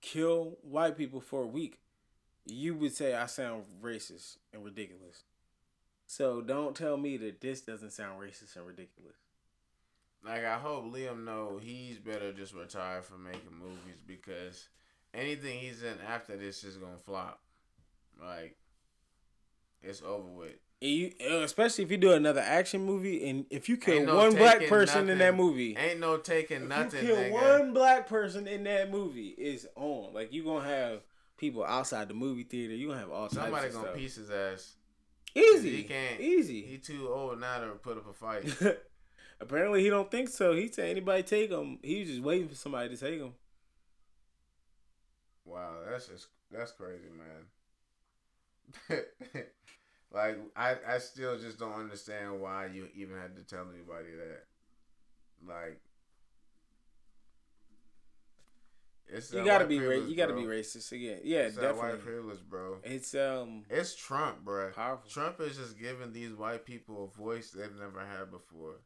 kill 0.00 0.58
white 0.62 0.96
people 0.96 1.20
for 1.20 1.42
a 1.42 1.46
week, 1.46 1.78
you 2.48 2.74
would 2.74 2.94
say 2.94 3.14
I 3.14 3.26
sound 3.26 3.64
racist 3.82 4.36
and 4.52 4.64
ridiculous. 4.64 5.22
So 6.06 6.40
don't 6.40 6.74
tell 6.74 6.96
me 6.96 7.16
that 7.18 7.40
this 7.40 7.60
doesn't 7.60 7.90
sound 7.92 8.20
racist 8.20 8.56
and 8.56 8.66
ridiculous. 8.66 9.16
Like 10.24 10.44
I 10.44 10.58
hope 10.58 10.84
Liam 10.92 11.24
know 11.24 11.60
he's 11.62 11.98
better 11.98 12.32
just 12.32 12.54
retire 12.54 13.02
from 13.02 13.24
making 13.24 13.56
movies 13.58 14.00
because 14.06 14.68
anything 15.14 15.60
he's 15.60 15.82
in 15.82 15.94
after 16.06 16.36
this 16.36 16.64
is 16.64 16.76
gonna 16.76 16.96
flop. 16.96 17.40
Like 18.20 18.56
it's 19.82 20.02
over 20.02 20.28
with. 20.28 20.54
And 20.80 20.90
you, 20.90 21.12
especially 21.42 21.84
if 21.84 21.90
you 21.90 21.96
do 21.96 22.12
another 22.12 22.40
action 22.40 22.84
movie, 22.84 23.28
and 23.28 23.46
if 23.50 23.68
you 23.68 23.76
kill 23.76 24.06
no 24.06 24.16
one 24.16 24.34
black 24.36 24.66
person 24.68 25.08
in 25.08 25.18
that 25.18 25.34
movie, 25.36 25.76
Ain't 25.76 25.98
no 26.00 26.18
taking 26.18 26.62
if 26.62 26.68
nothing. 26.68 27.00
you 27.06 27.14
kill 27.14 27.24
nigga. 27.24 27.32
one 27.58 27.72
black 27.72 28.08
person 28.08 28.46
in 28.46 28.62
that 28.64 28.90
movie, 28.90 29.28
it's 29.36 29.66
on. 29.76 30.14
Like 30.14 30.32
you 30.32 30.44
gonna 30.44 30.64
have 30.68 31.00
people 31.38 31.64
outside 31.64 32.08
the 32.08 32.14
movie 32.14 32.42
theater. 32.44 32.74
You 32.74 32.88
gonna 32.88 33.00
have 33.00 33.10
all 33.10 33.30
Somebody 33.30 33.52
types 33.54 33.66
of 33.66 33.72
gonna 33.74 33.86
stuff. 33.86 33.96
piece 33.96 34.16
his 34.16 34.30
ass. 34.30 34.74
Easy, 35.34 35.76
He 35.76 35.82
can't. 35.84 36.20
easy. 36.20 36.62
He 36.62 36.78
too 36.78 37.08
old 37.08 37.40
now 37.40 37.60
to 37.60 37.68
put 37.76 37.96
up 37.96 38.08
a 38.08 38.12
fight. 38.12 38.44
Apparently, 39.40 39.82
he 39.82 39.88
don't 39.88 40.10
think 40.10 40.28
so. 40.28 40.52
He 40.54 40.68
said 40.68 40.88
anybody 40.90 41.22
take 41.22 41.50
him. 41.50 41.78
He 41.82 42.00
was 42.00 42.08
just 42.08 42.22
waiting 42.22 42.48
for 42.48 42.56
somebody 42.56 42.88
to 42.88 42.96
take 42.96 43.20
him. 43.20 43.32
Wow, 45.44 45.76
that's 45.88 46.08
just 46.08 46.28
that's 46.50 46.72
crazy, 46.72 47.08
man. 48.90 49.02
like 50.12 50.38
I 50.56 50.76
I 50.86 50.98
still 50.98 51.38
just 51.38 51.58
don't 51.58 51.72
understand 51.74 52.40
why 52.40 52.66
you 52.66 52.88
even 52.94 53.16
had 53.16 53.36
to 53.36 53.42
tell 53.42 53.66
anybody 53.72 54.08
that. 54.16 54.44
Like 55.46 55.80
it's 59.08 59.32
You 59.32 59.44
gotta 59.44 59.66
be 59.66 59.78
ra- 59.80 59.94
you 59.96 60.14
gotta 60.16 60.32
bro. 60.34 60.42
be 60.42 60.48
racist 60.48 60.92
again. 60.92 61.20
Yeah, 61.24 61.40
It's 61.40 61.56
that 61.56 61.76
white 61.76 61.92
definitely. 61.92 62.12
privilege, 62.12 62.40
bro. 62.48 62.78
It's 62.84 63.14
um 63.14 63.64
It's 63.70 63.94
Trump, 63.94 64.44
bro. 64.44 64.70
Powerful. 64.72 65.10
Trump 65.10 65.40
is 65.40 65.56
just 65.56 65.78
giving 65.78 66.12
these 66.12 66.32
white 66.34 66.64
people 66.64 67.04
a 67.04 67.16
voice 67.18 67.50
they've 67.50 67.74
never 67.78 68.00
had 68.04 68.30
before 68.30 68.76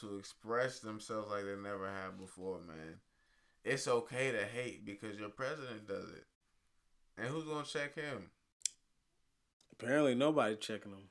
to 0.00 0.18
express 0.18 0.80
themselves 0.80 1.30
like 1.30 1.44
they 1.44 1.56
never 1.56 1.88
had 1.88 2.18
before, 2.18 2.60
man. 2.60 3.00
It's 3.64 3.88
okay 3.88 4.30
to 4.32 4.44
hate 4.44 4.84
because 4.84 5.18
your 5.18 5.28
president 5.30 5.86
does 5.88 6.10
it. 6.10 6.26
And 7.18 7.28
who's 7.28 7.44
gonna 7.44 7.64
check 7.66 7.94
him? 7.94 8.30
apparently 9.78 10.14
nobody 10.14 10.56
checking 10.56 10.92
him. 10.92 11.08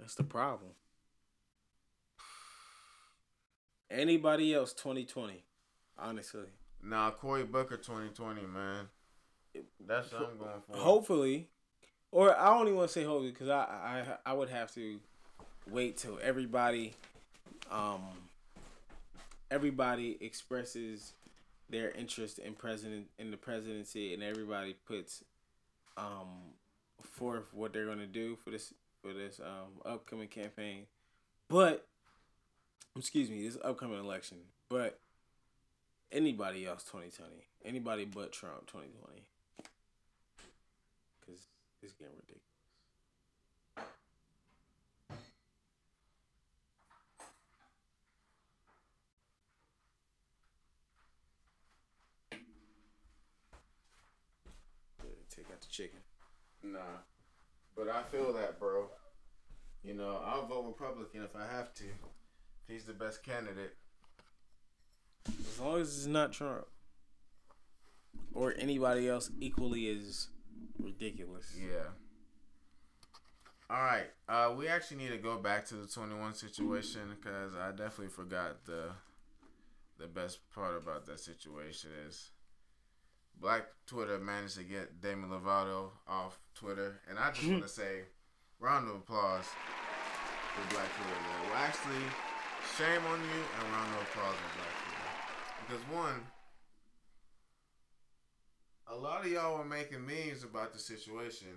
That's 0.00 0.14
the 0.14 0.24
problem. 0.24 0.70
Anybody 3.90 4.54
else 4.54 4.72
2020, 4.72 5.44
honestly. 5.98 6.44
Nah, 6.82 7.10
Cory 7.12 7.44
Booker 7.44 7.76
2020, 7.76 8.42
man. 8.42 8.88
That's 9.86 10.12
what 10.12 10.30
I'm 10.32 10.38
going 10.38 10.50
for. 10.66 10.76
Hopefully, 10.76 11.48
or 12.10 12.38
I 12.38 12.46
don't 12.46 12.66
even 12.66 12.76
want 12.76 12.88
to 12.88 12.92
say 12.92 13.04
hopefully 13.04 13.30
because 13.30 13.48
I, 13.48 13.60
I 14.26 14.30
I 14.30 14.32
would 14.32 14.48
have 14.48 14.72
to 14.74 14.98
wait 15.70 15.96
till 15.96 16.18
everybody, 16.22 16.94
um, 17.70 18.00
everybody 19.50 20.18
expresses 20.20 21.12
their 21.70 21.90
interest 21.92 22.38
in 22.38 22.54
president 22.54 23.08
in 23.18 23.30
the 23.30 23.36
presidency 23.36 24.12
and 24.12 24.22
everybody 24.22 24.74
puts 24.86 25.24
um 25.96 26.28
forth 27.00 27.52
what 27.54 27.72
they're 27.72 27.86
gonna 27.86 28.06
do 28.06 28.36
for 28.36 28.50
this 28.50 28.74
for 29.02 29.12
this 29.12 29.40
um 29.40 29.80
upcoming 29.84 30.28
campaign, 30.28 30.86
but 31.48 31.86
excuse 32.96 33.30
me 33.30 33.46
this 33.46 33.58
upcoming 33.62 33.98
election, 33.98 34.38
but 34.68 34.98
anybody 36.12 36.66
else 36.66 36.84
2020, 36.84 37.32
anybody 37.64 38.04
but 38.04 38.32
Trump 38.32 38.66
2020 38.66 39.22
because 41.20 41.48
it's 41.82 41.94
getting 41.94 42.14
ridiculous. 42.16 42.42
Take 55.34 55.46
out 55.50 55.62
the 55.62 55.66
chicken. 55.68 55.98
Nah. 56.62 56.78
But 57.74 57.88
I 57.88 58.02
feel 58.02 58.34
that, 58.34 58.60
bro. 58.60 58.90
You 59.82 59.94
know, 59.94 60.20
I'll 60.24 60.46
vote 60.46 60.66
Republican 60.66 61.22
if 61.22 61.34
I 61.34 61.46
have 61.56 61.72
to. 61.74 61.84
He's 62.68 62.84
the 62.84 62.92
best 62.92 63.22
candidate. 63.22 63.74
As 65.28 65.60
long 65.60 65.80
as 65.80 65.96
it's 65.96 66.06
not 66.06 66.32
Trump 66.32 66.66
or 68.34 68.54
anybody 68.58 69.08
else 69.08 69.30
equally 69.40 69.88
as 69.90 70.28
ridiculous. 70.78 71.54
Yeah. 71.58 71.90
All 73.70 73.82
right. 73.82 74.06
Uh, 74.28 74.54
we 74.56 74.68
actually 74.68 74.98
need 74.98 75.10
to 75.10 75.18
go 75.18 75.38
back 75.38 75.64
to 75.66 75.74
the 75.74 75.86
21 75.86 76.34
situation 76.34 77.00
because 77.10 77.54
I 77.54 77.70
definitely 77.70 78.08
forgot 78.08 78.64
the 78.64 78.90
the 79.98 80.08
best 80.08 80.40
part 80.52 80.76
about 80.76 81.06
that 81.06 81.20
situation 81.20 81.90
is 82.08 82.30
Black 83.40 83.66
Twitter 83.86 84.18
managed 84.18 84.56
to 84.56 84.64
get 84.64 85.00
Demi 85.00 85.28
Lovato 85.28 85.90
off 86.08 86.40
Twitter, 86.54 87.00
and 87.08 87.18
I 87.18 87.30
just 87.30 87.46
want 87.46 87.62
to 87.62 87.68
say, 87.82 88.02
round 88.58 88.88
of 88.88 88.96
applause 88.96 89.44
for 89.44 90.74
Black 90.74 90.88
Twitter. 90.96 91.20
Man. 91.20 91.50
Well, 91.50 91.58
actually, 91.58 92.02
shame 92.76 93.04
on 93.06 93.20
you 93.20 93.40
and 93.60 93.72
round 93.72 93.94
of 93.94 94.02
applause 94.02 94.34
for 94.34 94.58
Black 94.58 94.68
Twitter 94.74 94.81
because 95.66 95.82
one. 95.92 96.20
A 98.90 98.94
lot 98.96 99.24
of 99.24 99.30
y'all 99.32 99.56
were 99.58 99.64
making 99.64 100.04
memes 100.04 100.44
about 100.44 100.72
the 100.72 100.78
situation, 100.78 101.48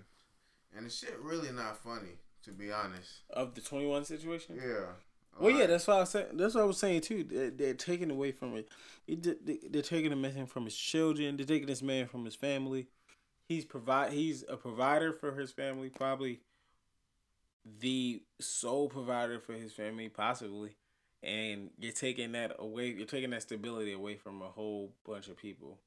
and 0.76 0.86
the 0.86 0.90
shit 0.90 1.18
really 1.22 1.52
not 1.52 1.78
funny, 1.84 2.20
to 2.44 2.52
be 2.52 2.72
honest. 2.72 3.22
Of 3.32 3.56
the 3.56 3.62
twenty 3.62 3.88
one 3.88 4.06
situation. 4.06 4.56
Yeah. 4.56 4.86
Well, 5.38 5.52
yeah, 5.52 5.66
that's 5.66 5.86
what 5.86 5.98
I 5.98 6.00
was 6.02 6.10
saying. 6.12 6.28
That's 6.34 6.56
what 6.56 6.62
I 6.62 6.66
was 6.66 6.78
saying 6.78 7.02
too. 7.02 7.24
They're, 7.26 7.50
they're 7.50 7.74
taking 7.74 8.10
away 8.10 8.32
from 8.32 8.56
it. 8.56 8.70
It 9.06 9.46
they- 9.46 9.60
They're 9.70 9.82
taking 9.82 10.14
a 10.14 10.16
man 10.16 10.46
from 10.46 10.64
his 10.64 10.78
children. 10.78 11.36
They're 11.36 11.46
taking 11.46 11.68
this 11.68 11.82
man 11.82 12.08
from 12.08 12.24
his 12.24 12.36
family. 12.36 12.88
He's 13.50 13.66
provide. 13.66 14.14
He's 14.14 14.46
a 14.48 14.56
provider 14.56 15.12
for 15.12 15.34
his 15.34 15.52
family. 15.52 15.90
Probably 15.90 16.40
the 17.80 18.22
sole 18.40 18.88
provider 18.88 19.40
for 19.40 19.54
his 19.54 19.74
family, 19.74 20.08
possibly. 20.08 20.78
And 21.26 21.72
you're 21.80 21.92
taking 21.92 22.34
that 22.34 22.56
away. 22.60 22.90
You're 22.90 23.08
taking 23.08 23.32
that 23.32 23.42
stability 23.42 23.94
away 23.94 24.16
from 24.16 24.42
a 24.44 24.48
whole 24.48 24.92
bunch 25.08 25.28
of 25.28 25.38
people, 25.38 25.80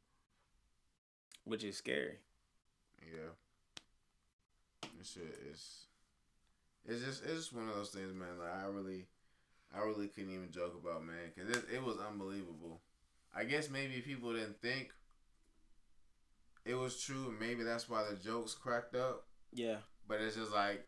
which 1.45 1.63
is 1.63 1.77
scary. 1.77 2.17
Yeah. 3.01 3.31
This 4.99 5.13
shit 5.13 5.39
is. 5.53 5.85
It's 6.85 7.05
just 7.05 7.23
it's 7.23 7.35
just 7.35 7.53
one 7.53 7.69
of 7.69 7.77
those 7.77 7.91
things, 7.91 8.13
man. 8.13 8.39
Like 8.41 8.65
I 8.65 8.67
really, 8.67 9.07
I 9.73 9.81
really 9.81 10.09
couldn't 10.09 10.35
even 10.35 10.51
joke 10.51 10.77
about, 10.83 11.05
man, 11.05 11.31
because 11.33 11.57
it 11.57 11.65
it 11.73 11.85
was 11.85 11.97
unbelievable. 11.99 12.81
I 13.33 13.45
guess 13.45 13.71
maybe 13.71 14.01
people 14.01 14.33
didn't 14.33 14.61
think 14.61 14.91
it 16.65 16.75
was 16.75 17.01
true, 17.01 17.29
and 17.29 17.39
maybe 17.39 17.63
that's 17.63 17.89
why 17.89 18.05
the 18.11 18.17
jokes 18.17 18.55
cracked 18.55 18.97
up. 18.97 19.27
Yeah. 19.53 19.77
But 20.09 20.21
it's 20.21 20.37
just 20.37 20.53
like 20.53 20.87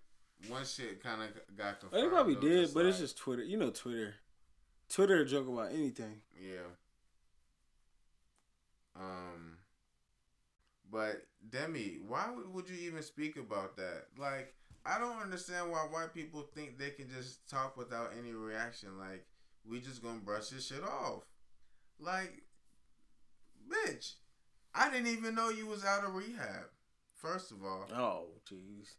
one 0.48 0.64
shit 0.64 1.02
kind 1.02 1.22
of 1.22 1.56
got 1.56 1.81
confirmed. 1.81 2.05
They 2.05 2.09
probably 2.09 2.35
it 2.35 2.40
did, 2.40 2.74
but 2.74 2.86
it's 2.86 2.98
just 2.98 3.16
Twitter. 3.16 3.44
You 3.44 3.56
know, 3.56 3.70
Twitter. 3.70 4.14
Twitter 4.91 5.25
joke 5.25 5.49
about 5.49 5.73
anything. 5.73 6.21
Yeah. 6.39 6.69
Um. 8.97 9.57
But 10.91 11.27
Demi, 11.49 11.99
why 12.07 12.27
would, 12.53 12.69
you 12.69 12.77
even 12.89 13.03
speak 13.03 13.37
about 13.37 13.77
that? 13.77 14.07
Like, 14.19 14.55
I 14.85 14.99
don't 14.99 15.23
understand 15.23 15.71
why 15.71 15.79
white 15.79 16.12
people 16.12 16.49
think 16.55 16.79
they 16.79 16.91
can 16.91 17.09
just 17.09 17.49
talk 17.49 17.77
without 17.77 18.11
any 18.19 18.33
reaction. 18.33 18.99
Like, 18.99 19.25
we 19.65 19.81
just 19.81 20.03
gonna 20.03 20.19
brush 20.19 20.49
this 20.49 20.67
shit 20.67 20.83
off. 20.83 21.23
Like, 22.01 22.43
bitch, 23.69 24.15
I 24.75 24.91
didn't 24.91 25.07
even 25.07 25.37
know 25.37 25.51
you 25.51 25.67
was 25.67 25.85
out 25.85 26.05
of 26.05 26.15
rehab. 26.15 26.67
First 27.15 27.53
of 27.53 27.62
all, 27.62 27.87
Oh, 27.95 28.27
jeez. 28.51 28.95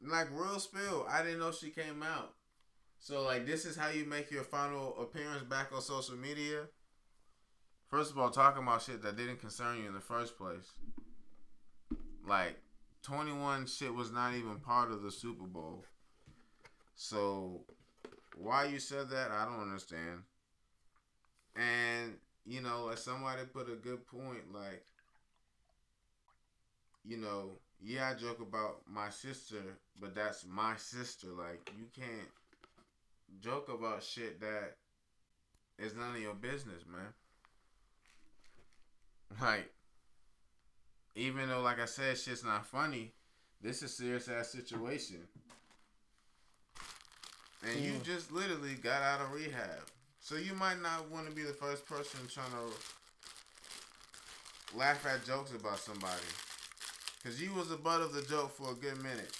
like 0.00 0.28
real 0.32 0.60
spill, 0.60 1.06
I 1.10 1.22
didn't 1.22 1.40
know 1.40 1.52
she 1.52 1.70
came 1.70 2.02
out. 2.02 2.34
So 3.00 3.22
like 3.22 3.46
this 3.46 3.64
is 3.64 3.76
how 3.76 3.88
you 3.90 4.04
make 4.04 4.30
your 4.30 4.44
final 4.44 4.96
appearance 5.00 5.42
back 5.44 5.72
on 5.72 5.80
social 5.80 6.16
media. 6.16 6.64
First 7.88 8.10
of 8.10 8.18
all, 8.18 8.30
talking 8.30 8.62
about 8.62 8.82
shit 8.82 9.02
that 9.02 9.16
didn't 9.16 9.40
concern 9.40 9.78
you 9.78 9.88
in 9.88 9.94
the 9.94 10.00
first 10.00 10.36
place. 10.36 10.72
Like 12.26 12.58
21 13.02 13.66
shit 13.66 13.94
was 13.94 14.12
not 14.12 14.34
even 14.34 14.56
part 14.56 14.90
of 14.90 15.02
the 15.02 15.10
Super 15.10 15.46
Bowl. 15.46 15.84
So 16.94 17.62
why 18.36 18.66
you 18.66 18.78
said 18.78 19.08
that, 19.10 19.30
I 19.30 19.44
don't 19.44 19.62
understand. 19.62 20.22
And 21.56 22.14
you 22.44 22.60
know, 22.60 22.86
like 22.86 22.98
somebody 22.98 23.42
put 23.52 23.70
a 23.70 23.76
good 23.76 24.06
point 24.06 24.52
like 24.52 24.84
you 27.08 27.16
know, 27.16 27.52
yeah, 27.80 28.10
I 28.10 28.14
joke 28.14 28.40
about 28.40 28.82
my 28.86 29.08
sister, 29.08 29.78
but 30.00 30.14
that's 30.14 30.44
my 30.46 30.76
sister. 30.76 31.28
Like, 31.28 31.72
you 31.78 31.86
can't 31.94 32.28
joke 33.40 33.68
about 33.68 34.02
shit 34.02 34.40
that 34.40 34.76
is 35.78 35.94
none 35.94 36.14
of 36.14 36.20
your 36.20 36.34
business, 36.34 36.82
man. 36.90 37.12
Like, 39.40 39.70
even 41.14 41.48
though, 41.48 41.60
like 41.60 41.78
I 41.80 41.84
said, 41.84 42.16
shit's 42.18 42.42
not 42.44 42.66
funny, 42.66 43.12
this 43.60 43.82
is 43.82 43.94
serious 43.96 44.28
ass 44.28 44.50
situation. 44.50 45.18
And 47.62 47.78
you 47.80 47.92
Mm. 47.94 48.02
just 48.04 48.32
literally 48.32 48.74
got 48.74 49.02
out 49.02 49.20
of 49.20 49.32
rehab. 49.32 49.82
So 50.20 50.36
you 50.36 50.54
might 50.54 50.80
not 50.80 51.10
want 51.10 51.28
to 51.28 51.34
be 51.34 51.42
the 51.42 51.52
first 51.52 51.84
person 51.86 52.20
trying 52.32 52.50
to 52.52 52.72
laugh 54.76 55.04
at 55.06 55.24
jokes 55.26 55.52
about 55.52 55.78
somebody. 55.78 56.22
Cause 57.22 57.40
you 57.40 57.52
was 57.52 57.68
the 57.68 57.76
butt 57.76 58.00
of 58.00 58.12
the 58.12 58.22
joke 58.22 58.52
for 58.56 58.70
a 58.70 58.74
good 58.74 58.96
minute. 59.02 59.36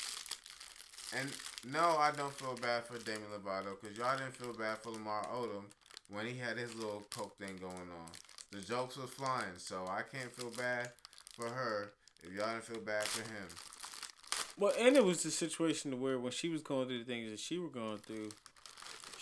And 1.17 1.31
no, 1.67 1.97
I 1.99 2.11
don't 2.17 2.33
feel 2.35 2.57
bad 2.61 2.85
for 2.85 2.99
Demi 2.99 3.25
Lovato, 3.35 3.81
cause 3.81 3.97
y'all 3.97 4.17
didn't 4.17 4.37
feel 4.37 4.53
bad 4.53 4.79
for 4.79 4.91
Lamar 4.91 5.27
Odom 5.35 5.65
when 6.11 6.27
he 6.27 6.37
had 6.39 6.57
his 6.57 6.75
little 6.75 7.03
coke 7.11 7.37
thing 7.39 7.57
going 7.61 7.75
on. 7.75 8.11
The 8.51 8.61
jokes 8.61 8.97
was 8.97 9.11
flying, 9.11 9.59
so 9.59 9.85
I 9.89 10.03
can't 10.03 10.33
feel 10.33 10.51
bad 10.57 10.91
for 11.37 11.49
her 11.49 11.93
if 12.23 12.33
y'all 12.33 12.49
didn't 12.49 12.65
feel 12.65 12.81
bad 12.81 13.05
for 13.05 13.23
him. 13.23 13.49
Well, 14.59 14.73
and 14.79 14.97
it 14.97 15.05
was 15.05 15.23
the 15.23 15.31
situation 15.31 16.01
where 16.01 16.19
when 16.19 16.33
she 16.33 16.49
was 16.49 16.63
going 16.63 16.89
through 16.89 16.99
the 17.01 17.05
things 17.05 17.31
that 17.31 17.39
she 17.41 17.59
was 17.59 17.71
going 17.73 17.99
through, 17.99 18.31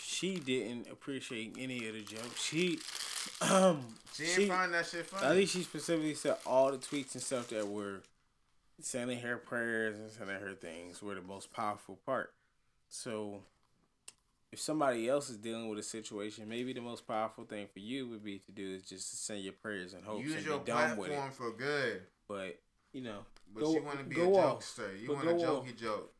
she 0.01 0.39
didn't 0.39 0.89
appreciate 0.91 1.57
any 1.59 1.87
of 1.89 1.95
the 1.95 2.03
jokes. 2.03 2.43
She, 2.43 2.79
um, 3.41 3.85
She 4.15 4.23
didn't 4.25 4.37
she- 4.43 4.49
find 4.49 4.73
that 4.73 4.87
shit 4.87 5.07
funny. 5.07 5.27
I 5.27 5.35
think 5.35 5.51
she 5.51 5.63
specifically 5.63 6.15
said 6.15 6.37
all 6.47 6.71
the 6.71 6.79
tweets 6.79 7.15
and 7.15 7.23
stuff 7.23 7.49
that 7.49 7.67
were 7.67 8.01
sending 8.81 9.21
her 9.21 9.37
prayers 9.37 9.99
and 9.99 10.11
sending 10.11 10.41
her 10.41 10.55
things 10.55 11.03
were 11.03 11.15
the 11.15 11.21
most 11.23 11.53
powerful 11.53 11.99
part. 12.07 12.33
So, 12.89 13.43
if 14.53 14.61
somebody 14.61 15.09
else 15.09 15.29
is 15.31 15.37
dealing 15.39 15.69
with 15.69 15.79
a 15.79 15.83
situation, 15.83 16.49
maybe 16.49 16.73
the 16.73 16.81
most 16.81 17.07
powerful 17.07 17.45
thing 17.45 17.67
for 17.73 17.81
you 17.81 18.07
would 18.09 18.25
be 18.25 18.39
to 18.39 18.53
do 18.53 18.75
is 18.75 18.83
just 18.85 19.11
to 19.11 19.17
send 19.17 19.41
your 19.43 19.53
prayers 19.55 19.93
and 19.95 20.05
hopes 20.05 20.25
Use 20.25 20.37
and 20.37 20.45
your 20.47 20.59
be 20.61 20.67
done 20.67 20.97
with 20.97 21.11
it. 21.11 21.15
platform 21.15 21.33
for 21.33 21.57
good. 21.59 22.03
But 22.29 22.59
you 22.93 23.03
know, 23.03 23.25
But 23.53 23.61
Go- 23.65 23.75
you 23.75 23.83
want 23.83 23.99
to 23.99 24.05
be 24.05 24.21
a 24.21 24.25
go 24.25 24.37
off. 24.37 24.81
You 25.03 25.13
want 25.13 25.29
a 25.29 25.35
go 25.35 25.57
off. 25.59 25.67
jokey 25.67 25.77
joke. 25.79 26.13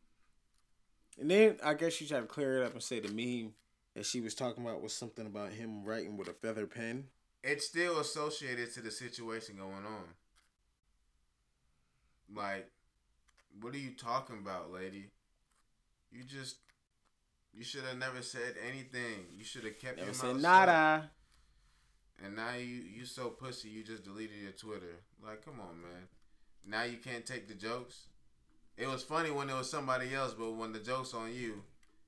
And 1.19 1.31
then 1.31 1.57
I 1.65 1.75
guess 1.75 1.93
she 1.95 2.07
tried 2.07 2.21
to 2.21 2.27
clear 2.27 2.63
it 2.63 2.67
up 2.67 2.73
and 2.75 2.83
say 2.83 3.01
the 3.01 3.09
meme 3.09 3.55
that 3.95 4.05
she 4.05 4.21
was 4.21 4.35
talking 4.35 4.63
about 4.65 4.83
was 4.83 4.93
something 4.93 5.25
about 5.27 5.53
him 5.53 5.85
writing 5.85 6.17
with 6.19 6.29
a 6.29 6.35
feather 6.35 6.67
pen. 6.67 7.05
it's 7.43 7.67
still 7.67 8.01
associated 8.01 8.73
to 8.75 8.81
the 8.81 8.91
situation 8.91 9.57
going 9.57 9.87
on. 9.87 10.05
Like, 12.35 12.71
what 13.61 13.75
are 13.75 13.79
you 13.79 13.91
talking 13.93 14.39
about, 14.39 14.73
lady? 14.73 15.07
You 16.11 16.23
just, 16.25 16.57
you 17.53 17.65
should 17.65 17.85
have 17.85 17.99
never 17.99 18.23
said 18.23 18.55
anything. 18.67 19.27
You 19.37 19.45
should 19.45 19.65
have 19.65 19.79
kept 19.79 19.99
Never 19.99 20.11
your 20.13 20.35
mouth 20.35 20.43
nada. 20.43 21.03
shut. 21.03 22.27
And 22.27 22.37
now 22.37 22.55
you, 22.55 22.65
you 22.67 23.05
so 23.05 23.29
pussy. 23.29 23.69
You 23.69 23.83
just 23.85 24.05
deleted 24.05 24.37
your 24.43 24.53
Twitter. 24.53 24.97
Like, 25.25 25.45
come 25.45 25.61
on, 25.61 25.81
man. 25.83 26.09
Now 26.67 26.85
you 26.85 26.97
can't 26.97 27.27
take 27.27 27.47
the 27.49 27.55
jokes. 27.55 28.07
It 28.77 28.87
was 28.89 29.03
funny 29.03 29.31
when 29.31 29.49
it 29.51 29.55
was 29.55 29.71
somebody 29.71 30.15
else, 30.15 30.35
but 30.35 30.53
when 30.53 30.73
the 30.73 30.79
joke's 30.81 31.15
on 31.15 31.33
you, 31.35 31.63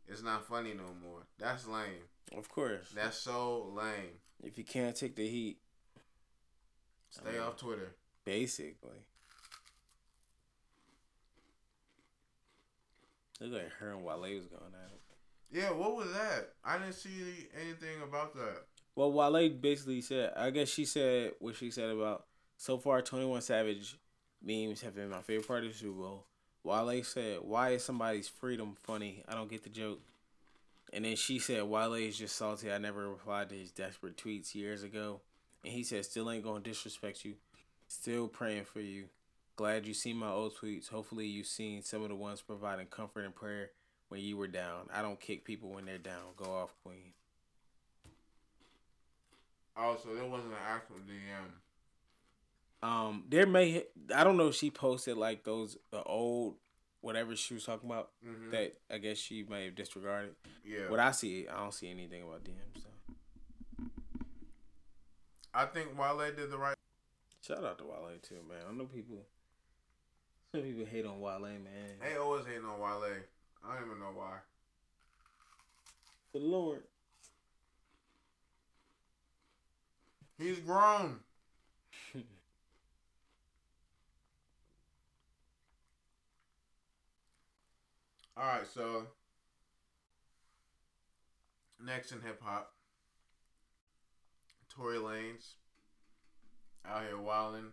it's 0.07 0.23
not 0.23 0.47
funny 0.47 0.73
no 0.75 0.85
more. 1.03 1.21
That's 1.39 1.67
lame. 1.67 2.05
Of 2.37 2.49
course. 2.49 2.91
That's 2.95 3.19
so 3.19 3.73
lame. 3.75 4.21
If 4.43 4.59
you 4.59 4.65
can't 4.65 4.95
take 4.97 5.17
the 5.17 5.27
heat, 5.29 5.59
Stay 7.11 7.33
mean- 7.33 7.41
off 7.41 7.57
Twitter. 7.57 7.95
basically. 8.25 9.07
Look 13.41 13.53
like 13.53 13.73
her 13.79 13.91
and 13.91 14.05
Wale 14.05 14.21
was 14.21 14.47
going 14.47 14.75
at 14.75 14.91
it. 14.93 15.01
Yeah, 15.51 15.71
what 15.71 15.97
was 15.97 16.13
that? 16.13 16.51
I 16.65 16.79
didn't 16.79 16.95
see 16.95 17.49
anything 17.59 18.03
about 18.03 18.35
that. 18.35 18.65
Well, 18.95 19.13
Wale 19.13 19.49
basically 19.51 20.01
said, 20.01 20.33
I 20.37 20.51
guess 20.51 20.69
she 20.69 20.85
said 20.85 21.33
what 21.39 21.57
she 21.57 21.71
said 21.71 21.91
about 21.91 22.27
so 22.57 22.79
far 22.79 23.01
21 23.01 23.41
Savage 23.41 23.97
memes 24.43 24.83
have 24.83 24.95
been 24.95 25.09
my 25.09 25.23
favorite 25.23 25.47
part 25.47 25.65
of 25.65 25.73
the 25.73 25.79
Super 25.79 26.01
Bowl. 26.01 26.25
Wale 26.65 27.03
said, 27.05 27.39
Why 27.43 27.71
is 27.71 27.85
somebody's 27.85 28.29
freedom 28.29 28.75
funny? 28.83 29.23
I 29.29 29.35
don't 29.35 29.51
get 29.51 29.63
the 29.63 29.71
joke. 29.71 30.01
And 30.93 31.05
then 31.05 31.17
she 31.17 31.39
said, 31.39 31.63
Wale 31.65 31.95
is 31.95 32.19
just 32.19 32.37
salty. 32.37 32.73
I 32.73 32.79
never 32.79 33.09
replied 33.09 33.51
to 33.51 33.55
his 33.55 33.71
desperate 33.71 34.17
tweets 34.17 34.55
years 34.55 34.83
ago. 34.83 35.21
And 35.65 35.73
he 35.73 35.83
said, 35.83 36.05
Still 36.05 36.31
ain't 36.31 36.45
gonna 36.45 36.61
disrespect 36.61 37.25
you. 37.25 37.35
Still 37.87 38.29
praying 38.29 38.65
for 38.65 38.81
you. 38.81 39.05
Glad 39.59 39.87
you 39.89 39.93
seen 39.93 40.17
my 40.17 40.31
old 40.31 40.55
tweets. 40.57 40.89
Hopefully 40.89 41.27
you've 41.27 41.45
seen 41.49 41.83
some 41.83 42.05
of 42.05 42.11
the 42.11 42.15
ones 42.15 42.41
providing 42.41 42.87
comfort 42.87 43.25
and 43.25 43.35
prayer 43.35 43.73
when 44.09 44.21
you 44.21 44.37
were 44.37 44.47
down. 44.47 44.89
I 44.95 45.03
don't 45.03 45.19
kick 45.19 45.45
people 45.45 45.71
when 45.71 45.85
they're 45.85 45.99
down. 45.99 46.23
Go 46.37 46.45
off, 46.45 46.73
Queen. 46.85 47.13
Oh, 49.77 49.97
so 50.01 50.15
there 50.15 50.25
wasn't 50.25 50.53
an 50.53 50.59
actual 50.65 50.99
DM. 50.99 52.87
Um, 52.89 53.25
there 53.29 53.49
may 53.49 53.83
I 54.15 54.23
don't 54.23 54.37
know 54.37 54.47
if 54.47 54.55
she 54.55 54.71
posted 54.71 55.17
like 55.17 55.43
those 55.43 55.77
the 55.91 56.05
old 56.05 56.55
whatever 57.01 57.35
she 57.35 57.55
was 57.55 57.65
talking 57.65 57.91
about 57.91 58.11
Mhm. 58.25 58.53
that 58.53 58.77
I 58.89 58.99
guess 58.99 59.19
she 59.19 59.43
may 59.43 59.65
have 59.65 59.75
disregarded. 59.75 60.37
Yeah. 60.65 60.89
What 60.89 61.01
I 61.01 61.11
see, 61.11 61.49
I 61.49 61.57
don't 61.59 61.75
see 61.75 61.91
anything 61.91 62.23
about 62.23 62.45
DMs. 62.45 62.81
So. 62.85 63.87
I 65.53 65.67
think 65.67 65.99
Wale 65.99 66.31
did 66.33 66.49
the 66.49 66.59
right. 66.59 66.77
Shout 67.43 67.65
out 67.65 67.79
to 67.79 67.85
Wale 67.87 68.19
too, 68.23 68.45
man. 68.49 68.63
I 68.69 68.73
know 68.73 68.85
people. 68.85 69.27
Some 70.53 70.63
people 70.63 70.87
hate 70.87 71.05
on 71.05 71.21
Wale, 71.21 71.41
man. 71.41 71.99
They 72.01 72.17
always 72.17 72.47
hating 72.47 72.65
on 72.65 72.81
Wale. 72.81 73.05
I 73.63 73.75
don't 73.75 73.87
even 73.87 73.99
know 73.99 74.13
why. 74.15 74.39
For 76.33 76.39
the 76.39 76.47
Lord. 76.47 76.85
He's 80.39 80.61
grown. 80.61 81.19
All 88.37 88.45
right, 88.45 88.67
so 88.73 89.03
next 91.85 92.13
in 92.13 92.23
hip 92.23 92.41
hop, 92.43 92.73
Tory 94.71 94.97
Lanez 94.97 95.57
out 96.87 97.03
here 97.03 97.19
wilding. 97.19 97.73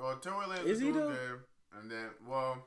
Well, 0.00 0.16
Tory 0.16 0.46
Lanez 0.46 0.66
Is 0.66 0.80
he 0.80 0.90
though? 0.90 1.08
good, 1.08 1.40
and 1.78 1.90
then 1.90 2.08
well, 2.26 2.66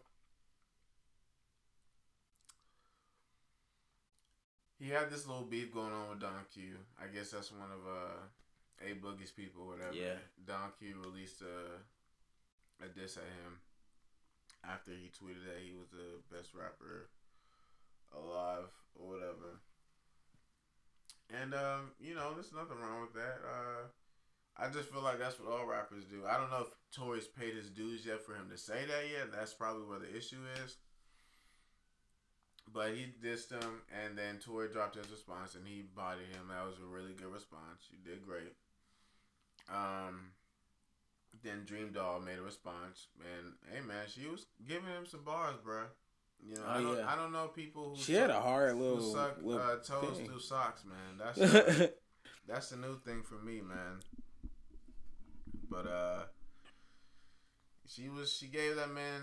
he 4.78 4.90
had 4.90 5.10
this 5.10 5.28
little 5.28 5.44
beef 5.44 5.74
going 5.74 5.92
on 5.92 6.10
with 6.10 6.20
Don 6.20 6.46
Q. 6.54 6.62
I 7.02 7.08
guess 7.14 7.32
that's 7.32 7.52
one 7.52 7.72
of 7.72 7.82
uh 7.88 8.86
A 8.86 8.94
Boogie's 8.96 9.32
people, 9.32 9.64
or 9.64 9.78
whatever. 9.78 9.96
Yeah. 9.96 10.22
Don 10.46 10.72
Q 10.78 10.96
released 11.04 11.42
a 11.42 12.86
a 12.86 12.88
diss 12.90 13.18
at 13.18 13.24
him 13.24 13.58
after 14.64 14.92
he 14.92 15.10
tweeted 15.10 15.44
that 15.46 15.62
he 15.64 15.74
was 15.74 15.90
the 15.90 16.22
best 16.36 16.54
rapper 16.54 17.10
alive 18.14 18.70
or 18.96 19.08
whatever. 19.10 19.60
And 21.34 21.54
um, 21.56 21.92
you 22.00 22.14
know, 22.14 22.34
there's 22.34 22.54
nothing 22.54 22.78
wrong 22.78 23.02
with 23.02 23.14
that. 23.14 23.42
Uh, 23.42 23.88
I 24.56 24.70
just 24.70 24.90
feel 24.90 25.02
like 25.02 25.18
that's 25.18 25.40
what 25.40 25.52
all 25.52 25.66
rappers 25.66 26.04
do. 26.06 26.24
I 26.30 26.38
don't 26.38 26.52
know 26.52 26.62
if 26.62 26.74
Tory's 26.96 27.28
paid 27.28 27.56
his 27.56 27.70
dues 27.70 28.06
yet 28.06 28.22
for 28.26 28.34
him 28.36 28.50
to 28.52 28.58
say 28.58 28.86
that 28.86 29.10
yet. 29.12 29.32
That's 29.32 29.54
probably 29.54 29.84
where 29.88 30.00
the 30.00 30.16
issue 30.16 30.38
is. 30.64 30.78
But 32.74 32.90
he 32.96 33.08
dissed 33.24 33.52
him, 33.52 33.82
and 34.04 34.18
then 34.18 34.38
Tory 34.40 34.70
dropped 34.70 34.96
his 34.96 35.10
response, 35.12 35.56
and 35.56 35.68
he 35.68 35.84
bodied 35.96 36.28
him. 36.28 36.48
That 36.50 36.66
was 36.66 36.76
a 36.82 36.86
really 36.86 37.14
good 37.14 37.32
response. 37.32 37.88
You 37.92 37.98
did 38.10 38.26
great. 38.26 38.54
Um, 39.72 40.32
then 41.44 41.64
Dream 41.66 41.92
Doll 41.92 42.20
made 42.20 42.38
a 42.40 42.42
response, 42.42 43.08
and 43.20 43.54
hey 43.72 43.82
man, 43.82 44.06
she 44.08 44.28
was 44.28 44.46
giving 44.68 44.86
him 44.90 45.06
some 45.06 45.24
bars, 45.24 45.56
bruh. 45.66 45.86
You 46.46 46.56
know, 46.56 46.62
Oh, 46.68 46.72
I 46.72 46.82
don't, 46.82 46.98
yeah. 46.98 47.06
I 47.14 47.16
don't 47.16 47.32
know 47.32 47.48
people 47.48 47.96
who 47.96 48.02
She 48.02 48.14
had 48.14 48.30
a 48.30 48.34
suck- 48.34 48.44
hard 48.44 48.72
who 48.76 48.80
little, 48.84 49.14
suck 49.14 49.38
little 49.42 49.62
uh, 49.62 49.76
toes 49.78 50.18
thing. 50.18 50.28
through 50.28 50.40
socks, 50.40 50.84
man. 50.86 51.18
That's 51.18 51.92
that's 52.48 52.70
the 52.70 52.78
new 52.78 52.98
thing 53.00 53.24
for 53.24 53.36
me, 53.36 53.62
man. 53.62 54.00
But 55.70 55.88
uh, 55.88 56.20
she 57.94 58.10
was 58.10 58.32
she 58.32 58.48
gave 58.48 58.76
that 58.76 58.92
man 58.92 59.22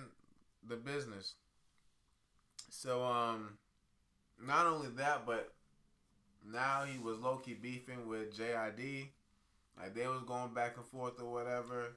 the 0.67 0.77
business. 0.77 1.35
So 2.71 3.03
um, 3.05 3.59
not 4.45 4.67
only 4.67 4.89
that, 4.97 5.27
but 5.27 5.53
now 6.47 6.85
he 6.85 6.99
was 6.99 7.19
low 7.19 7.37
key 7.37 7.55
beefing 7.55 8.07
with 8.09 8.37
JID. 8.37 9.09
Like 9.79 9.95
they 9.95 10.07
was 10.07 10.23
going 10.27 10.55
back 10.55 10.77
and 10.77 10.87
forth 10.87 11.21
or 11.21 11.33
whatever. 11.33 11.97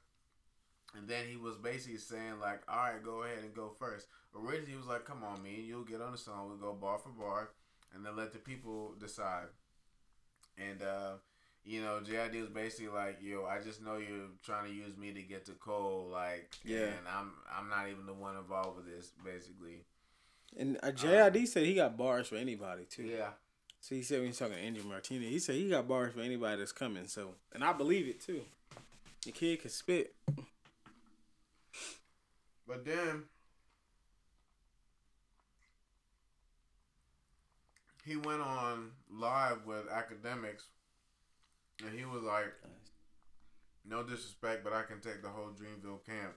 And 0.96 1.08
then 1.08 1.26
he 1.28 1.38
was 1.38 1.56
basically 1.58 1.98
saying 1.98 2.40
like, 2.40 2.62
"All 2.68 2.78
right, 2.78 3.04
go 3.04 3.24
ahead 3.24 3.40
and 3.44 3.54
go 3.54 3.72
first. 3.80 4.08
Originally, 4.36 4.72
he 4.72 4.78
was 4.78 4.86
like, 4.86 5.06
"Come 5.06 5.24
on, 5.24 5.42
me, 5.42 5.64
you'll 5.68 5.84
get 5.84 6.02
on 6.02 6.12
the 6.12 6.18
song. 6.18 6.48
We'll 6.48 6.58
go 6.58 6.74
bar 6.74 7.00
for 7.00 7.10
bar, 7.10 7.50
and 7.94 8.06
then 8.06 8.16
let 8.16 8.32
the 8.32 8.40
people 8.40 8.94
decide." 9.00 9.48
And 10.58 10.84
uh, 10.84 11.14
you 11.66 11.82
know, 11.82 12.00
JID 12.04 12.40
was 12.42 12.50
basically 12.50 12.88
like, 12.90 13.20
"Yo, 13.22 13.46
I 13.46 13.62
just 13.62 13.82
know 13.82 13.98
you're 13.98 14.28
trying 14.44 14.68
to 14.70 14.74
use 14.76 14.98
me 14.98 15.14
to 15.14 15.22
get 15.22 15.46
to 15.46 15.52
Cole, 15.54 16.10
like, 16.12 16.50
Yeah. 16.64 16.80
and 16.88 17.08
I'm 17.08 17.32
I'm 17.52 17.70
not 17.70 17.88
even 17.90 18.06
the 18.06 18.14
one 18.14 18.36
involved 18.38 18.78
with 18.78 18.86
this, 18.86 19.12
basically." 19.24 19.86
and 20.58 20.78
uh, 20.84 20.92
JID 20.92 21.48
said 21.48 21.66
he 21.66 21.74
got 21.76 21.98
bars 21.98 22.28
for 22.28 22.36
anybody 22.36 22.84
too. 22.86 23.04
Yeah, 23.04 23.30
So 23.80 23.96
he 23.96 24.04
said 24.04 24.20
when 24.20 24.28
he's 24.28 24.38
talking 24.38 24.56
to 24.56 24.62
Angie 24.62 24.82
Martinez, 24.84 25.30
he 25.30 25.40
said 25.40 25.56
he 25.56 25.70
got 25.70 25.88
bars 25.88 26.14
for 26.14 26.22
anybody 26.22 26.58
that's 26.60 26.72
coming. 26.72 27.08
So, 27.08 27.36
and 27.54 27.64
I 27.64 27.74
believe 27.74 28.08
it 28.08 28.22
too. 28.22 28.42
The 29.26 29.32
kid 29.32 29.62
can 29.62 29.72
spit. 29.72 30.14
but 32.68 32.86
then 32.86 33.24
he 38.06 38.16
went 38.16 38.42
on 38.42 38.92
live 39.10 39.66
with 39.66 39.88
Akademiks, 39.90 40.64
and 41.82 41.98
he 41.98 42.06
was 42.06 42.24
like, 42.24 42.54
"No 43.86 44.04
disrespect, 44.04 44.64
but 44.64 44.74
I 44.74 44.84
can 44.84 45.00
take 45.00 45.22
the 45.22 45.30
whole 45.30 45.52
Dreamville 45.52 46.06
camp." 46.06 46.36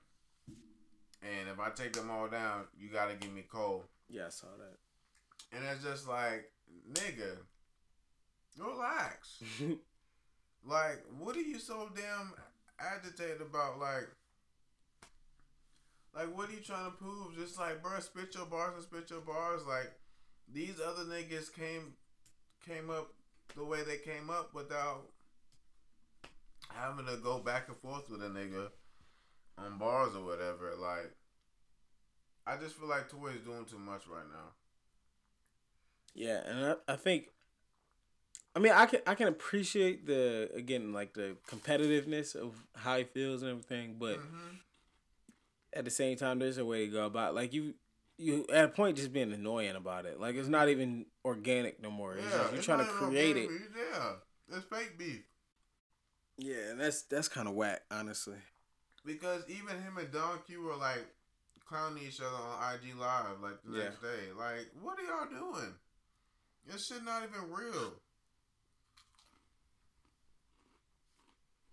And 1.23 1.49
if 1.49 1.59
I 1.59 1.71
take 1.71 1.93
them 1.93 2.11
all 2.11 2.29
down, 2.29 2.65
you 2.79 2.89
got 2.89 3.09
to 3.09 3.15
give 3.15 3.33
me 3.33 3.43
Cole. 3.43 3.85
Yeah, 4.09 4.27
I 4.27 4.31
saw 4.31 4.49
that. 4.59 5.57
And 5.57 5.65
it's 5.65 5.83
just 5.83 6.09
like, 6.09 6.51
nigga, 6.93 7.39
relax. 8.59 9.43
like, 10.67 11.03
what 11.19 11.37
are 11.37 11.41
you 11.41 11.59
so 11.59 11.89
damn 11.95 12.33
agitated 12.79 13.41
about? 13.41 13.79
Like, 13.79 14.09
like 16.15 16.37
what 16.37 16.49
are 16.49 16.53
you 16.53 16.61
trying 16.61 16.91
to 16.91 16.97
prove? 16.97 17.37
Just 17.37 17.59
like, 17.59 17.83
bro, 17.83 17.99
spit 18.01 18.35
your 18.35 18.47
bars 18.47 18.75
and 18.75 18.85
spit 18.85 19.11
your 19.11 19.21
bars. 19.21 19.63
Like, 19.67 19.93
these 20.53 20.81
other 20.81 21.05
niggas 21.05 21.53
came 21.53 21.95
came 22.67 22.91
up 22.91 23.13
the 23.55 23.65
way 23.65 23.83
they 23.83 23.99
came 23.99 24.29
up 24.29 24.53
without 24.55 25.07
having 26.69 27.07
to 27.07 27.17
go 27.17 27.39
back 27.39 27.69
and 27.69 27.77
forth 27.77 28.09
with 28.11 28.23
a 28.23 28.29
nigga 28.29 28.69
on 29.59 29.79
bars 29.79 30.15
or 30.15 30.25
whatever. 30.25 30.75
Like, 30.79 31.13
I 32.47 32.57
just 32.57 32.77
feel 32.77 32.89
like 32.89 33.09
Tory's 33.11 33.41
doing 33.45 33.65
too 33.65 33.79
much 33.79 34.07
right 34.07 34.27
now. 34.31 34.51
Yeah, 36.15 36.41
and 36.47 36.67
I, 36.89 36.93
I 36.93 36.97
think, 36.97 37.29
I 38.55 38.59
mean, 38.59 38.73
I 38.73 38.87
can 38.87 39.01
I 39.07 39.15
can 39.15 39.29
appreciate 39.29 40.07
the 40.07 40.51
again 40.55 40.93
like 40.95 41.13
the 41.15 41.37
competitiveness 41.47 42.35
of 42.35 42.55
how 42.75 42.97
he 42.97 43.05
feels 43.05 43.43
and 43.43 43.51
everything, 43.51 43.97
but 43.99 44.19
Mhm. 44.19 44.59
at 45.75 45.85
the 45.85 45.91
same 45.91 46.17
time, 46.17 46.39
there's 46.39 46.57
a 46.57 46.65
way 46.65 46.87
to 46.87 46.93
go 46.93 47.05
about 47.07 47.35
like 47.35 47.53
you. 47.53 47.75
You 48.19 48.47
at 48.51 48.65
a 48.65 48.69
point 48.69 48.97
just 48.97 49.13
being 49.13 49.31
annoying 49.31 49.77
about 49.77 50.07
it. 50.07 50.19
Like 50.19 50.37
it's 50.37 50.49
not 50.49 50.71
even 50.71 51.05
organic 51.23 51.83
no 51.83 51.91
more. 51.91 52.15
It's 52.17 52.25
just, 52.25 52.51
you're 52.51 52.57
it's 52.57 52.65
trying 52.65 52.79
to 52.79 52.91
create 52.91 53.37
it. 53.37 53.45
organic 53.51 53.75
beef, 53.75 53.77
Yeah, 53.93 54.13
it's 54.57 54.65
fake 54.65 54.99
beef. 54.99 55.23
Yeah, 56.39 56.71
and 56.71 56.81
that's 56.81 57.03
that's 57.03 57.29
kind 57.29 57.49
of 57.49 57.55
whack, 57.55 57.83
honestly. 57.91 58.37
Because 59.05 59.43
even 59.49 59.81
him 59.83 59.97
and 59.99 60.11
Don 60.13 60.39
Q 60.47 60.63
were 60.63 60.77
like 60.77 61.07
clowning 61.69 62.03
each 62.07 62.21
other 62.21 62.35
on 62.37 62.75
IG 62.75 62.95
Live 62.99 63.41
like 63.43 63.63
the 63.65 63.79
Yeah. 63.79 63.85
next 63.85 64.03
day. 64.03 64.33
Like, 64.37 64.67
what 64.83 64.99
are 64.99 65.03
y'all 65.05 65.29
doing? 65.53 65.75
This 66.67 66.87
shit 66.87 67.05
not 67.05 67.23
even 67.23 67.51
real. 67.51 67.95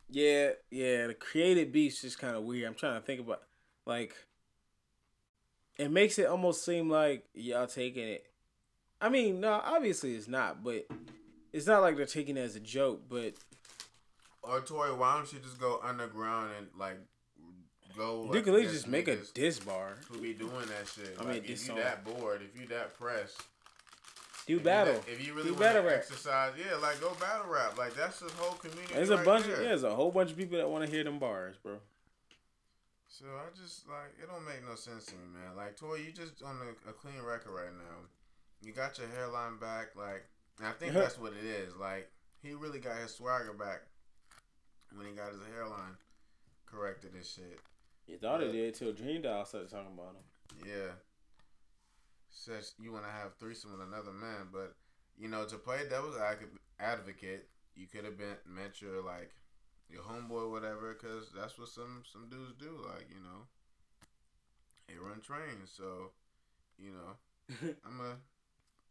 Yeah, 0.09 0.51
yeah. 0.69 1.07
The 1.07 1.13
created 1.15 1.71
beef's 1.71 2.03
is 2.03 2.15
kind 2.15 2.35
of 2.35 2.43
weird. 2.43 2.67
I'm 2.67 2.75
trying 2.75 2.99
to 2.99 3.05
think 3.05 3.19
about 3.19 3.41
like 3.85 4.15
it 5.77 5.89
makes 5.91 6.19
it 6.19 6.27
almost 6.27 6.63
seem 6.63 6.89
like 6.89 7.25
y'all 7.33 7.67
taking 7.67 8.07
it. 8.07 8.25
I 9.01 9.09
mean, 9.09 9.39
no, 9.41 9.53
obviously 9.53 10.13
it's 10.15 10.27
not, 10.27 10.63
but 10.63 10.85
it's 11.51 11.65
not 11.65 11.81
like 11.81 11.97
they're 11.97 12.05
taking 12.05 12.37
it 12.37 12.41
as 12.41 12.55
a 12.55 12.59
joke. 12.59 13.01
But 13.09 13.33
Or 14.43 14.59
Tory, 14.61 14.93
why 14.93 15.15
don't 15.15 15.31
you 15.31 15.39
just 15.39 15.59
go 15.59 15.79
underground 15.83 16.51
and 16.57 16.67
like 16.77 16.97
go? 17.97 18.23
you 18.25 18.31
Like, 18.31 18.43
could 18.43 18.53
at 18.53 18.59
least 18.59 18.73
just 18.73 18.87
make 18.87 19.07
a 19.07 19.15
diss 19.33 19.59
bar, 19.59 19.97
Who 20.09 20.19
be 20.19 20.33
doing 20.33 20.51
that 20.67 20.87
shit? 20.93 21.15
I 21.19 21.23
mean, 21.23 21.37
if 21.37 21.49
you 21.49 21.55
song. 21.55 21.77
that 21.77 22.03
bored, 22.03 22.41
if 22.41 22.59
you 22.59 22.67
that 22.67 22.93
pressed, 22.99 23.37
do 23.37 23.43
if 24.43 24.49
you 24.49 24.59
battle. 24.59 24.93
that- 24.95 25.07
if 25.09 25.25
you 25.25 25.33
really 25.33 25.47
do 25.47 25.53
want 25.53 25.61
battle 25.63 25.83
rap. 25.83 25.93
exercise, 25.95 26.53
yeah, 26.57 26.75
like 26.75 26.99
go 26.99 27.13
battle 27.19 27.49
rap. 27.51 27.77
Like 27.77 27.95
that's 27.95 28.19
the 28.19 28.29
whole 28.33 28.55
community. 28.57 28.93
There's 28.93 29.09
a 29.11 29.17
right 29.17 29.25
bunch 29.25 29.45
there. 29.45 29.55
of 29.55 29.61
yeah, 29.61 29.67
there's 29.69 29.83
a 29.83 29.95
whole 29.95 30.11
bunch 30.11 30.31
of 30.31 30.37
people 30.37 30.57
that 30.57 30.69
want 30.69 30.85
to 30.85 30.91
hear 30.91 31.03
them 31.05 31.19
bars, 31.19 31.55
bro. 31.63 31.77
So 33.07 33.25
I 33.25 33.55
just 33.55 33.87
like 33.87 34.11
it 34.21 34.27
don't 34.27 34.45
make 34.45 34.67
no 34.67 34.75
sense 34.75 35.05
to 35.05 35.13
me, 35.13 35.21
man. 35.33 35.55
Like 35.55 35.77
Toy, 35.77 35.95
you 36.05 36.11
just 36.11 36.43
on 36.43 36.57
a, 36.85 36.89
a 36.89 36.93
clean 36.93 37.21
record 37.25 37.51
right 37.53 37.71
now. 37.73 38.09
You 38.61 38.73
got 38.73 38.97
your 38.97 39.07
hairline 39.07 39.57
back, 39.57 39.95
like 39.95 40.25
I 40.61 40.71
think 40.71 40.93
that's 40.93 41.17
what 41.17 41.31
it 41.33 41.45
is. 41.45 41.75
Like 41.77 42.09
he 42.41 42.53
really 42.53 42.79
got 42.79 42.97
his 42.97 43.13
swagger 43.15 43.53
back 43.53 43.83
when 44.95 45.07
he 45.07 45.13
got 45.13 45.31
his 45.31 45.41
hairline 45.53 45.97
corrected 46.65 47.13
and 47.13 47.25
shit. 47.25 47.59
You 48.07 48.17
thought 48.17 48.41
it 48.41 48.47
Yeah. 48.47 48.51
did 48.63 48.75
till 48.75 48.93
Dream 48.93 49.21
Doll 49.21 49.45
started 49.45 49.69
talking 49.69 49.93
about 49.93 50.15
him. 50.15 50.23
Yeah. 50.65 50.91
Says 52.29 52.73
you 52.79 52.91
want 52.91 53.05
to 53.05 53.11
have 53.11 53.35
threesome 53.35 53.71
with 53.71 53.81
another 53.81 54.11
man, 54.11 54.49
but 54.51 54.75
you 55.17 55.27
know 55.29 55.45
to 55.45 55.57
play 55.57 55.87
devil's 55.87 56.17
advocate, 56.79 57.47
you 57.75 57.87
could 57.87 58.03
have 58.05 58.17
been 58.17 58.37
meant 58.45 58.81
your 58.81 59.01
like 59.03 59.31
your 59.89 60.01
homeboy, 60.01 60.49
whatever, 60.49 60.93
because 60.93 61.31
that's 61.31 61.57
what 61.59 61.69
some 61.69 62.03
some 62.11 62.29
dudes 62.29 62.53
do. 62.59 62.71
Like 62.87 63.07
you 63.09 63.19
know, 63.19 63.47
They 64.87 64.95
run 64.97 65.21
trains, 65.21 65.71
so 65.71 66.11
you 66.79 66.91
know 66.91 67.15
I'm 67.85 67.97
gonna 67.97 68.17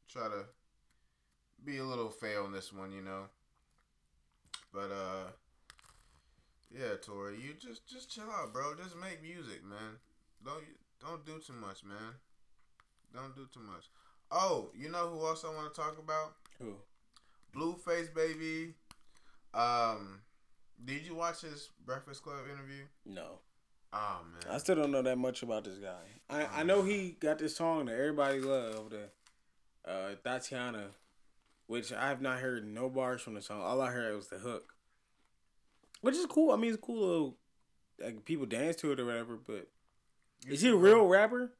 try 0.09 0.29
to 0.29 0.45
be 1.65 1.79
a 1.79 1.85
little 1.85 2.11
fail 2.11 2.47
in 2.47 2.53
this 2.53 2.73
one, 2.73 2.93
you 2.93 3.03
know. 3.03 3.25
But 4.73 4.91
uh, 4.93 5.31
yeah, 6.75 6.97
Tory, 7.01 7.37
you 7.41 7.55
just 7.59 7.87
just 7.87 8.11
chill 8.11 8.31
out, 8.31 8.53
bro. 8.53 8.75
Just 8.75 8.97
make 8.97 9.23
music, 9.23 9.65
man. 9.65 9.99
Don't 10.45 10.65
don't 11.01 11.25
do 11.25 11.39
too 11.45 11.53
much, 11.53 11.85
man. 11.85 12.15
Don't 13.15 13.35
do 13.35 13.47
too 13.53 13.61
much. 13.61 13.89
Oh, 14.31 14.71
you 14.75 14.89
know 14.89 15.09
who 15.09 15.27
else 15.27 15.45
I 15.45 15.55
want 15.55 15.73
to 15.73 15.81
talk 15.81 15.99
about? 15.99 16.35
Who? 16.59 16.75
Blueface 17.55 18.15
baby. 18.15 18.75
Um, 19.53 20.21
did 20.85 21.07
you 21.07 21.15
watch 21.15 21.43
his 21.43 21.71
Breakfast 21.85 22.23
Club 22.23 22.41
interview? 22.47 22.85
No. 23.05 23.41
Oh 23.93 24.21
man, 24.33 24.55
I 24.55 24.57
still 24.57 24.77
don't 24.77 24.91
know 24.91 25.03
that 25.03 25.19
much 25.19 25.43
about 25.43 25.65
this 25.65 25.77
guy. 25.77 25.91
I, 26.31 26.61
I 26.61 26.63
know 26.63 26.83
he 26.83 27.17
got 27.21 27.39
this 27.39 27.57
song 27.57 27.87
that 27.87 27.93
everybody 27.93 28.41
love, 28.41 28.89
the 28.89 29.11
uh, 29.87 30.15
Thotiana, 30.25 30.87
which 31.67 31.93
I 31.93 32.09
have 32.09 32.23
not 32.23 32.39
heard 32.39 32.67
no 32.67 32.89
bars 32.89 33.21
from 33.21 33.35
the 33.35 33.43
song. 33.43 33.61
All 33.61 33.83
I 33.83 33.91
heard 33.91 34.17
was 34.17 34.29
the 34.29 34.39
hook, 34.39 34.73
which 36.03 36.15
is 36.15 36.27
cool. 36.27 36.53
I 36.53 36.57
mean, 36.57 36.73
it's 36.75 36.83
cool. 36.83 37.01
Little, 37.07 37.37
like 37.99 38.25
people 38.27 38.45
dance 38.47 38.77
to 38.77 38.93
it 38.93 39.01
or 39.01 39.07
whatever. 39.07 39.37
But 39.37 39.69
You 40.47 40.53
is 40.53 40.61
he 40.61 40.69
a 40.69 40.77
real 40.77 41.07
rapper, 41.07 41.51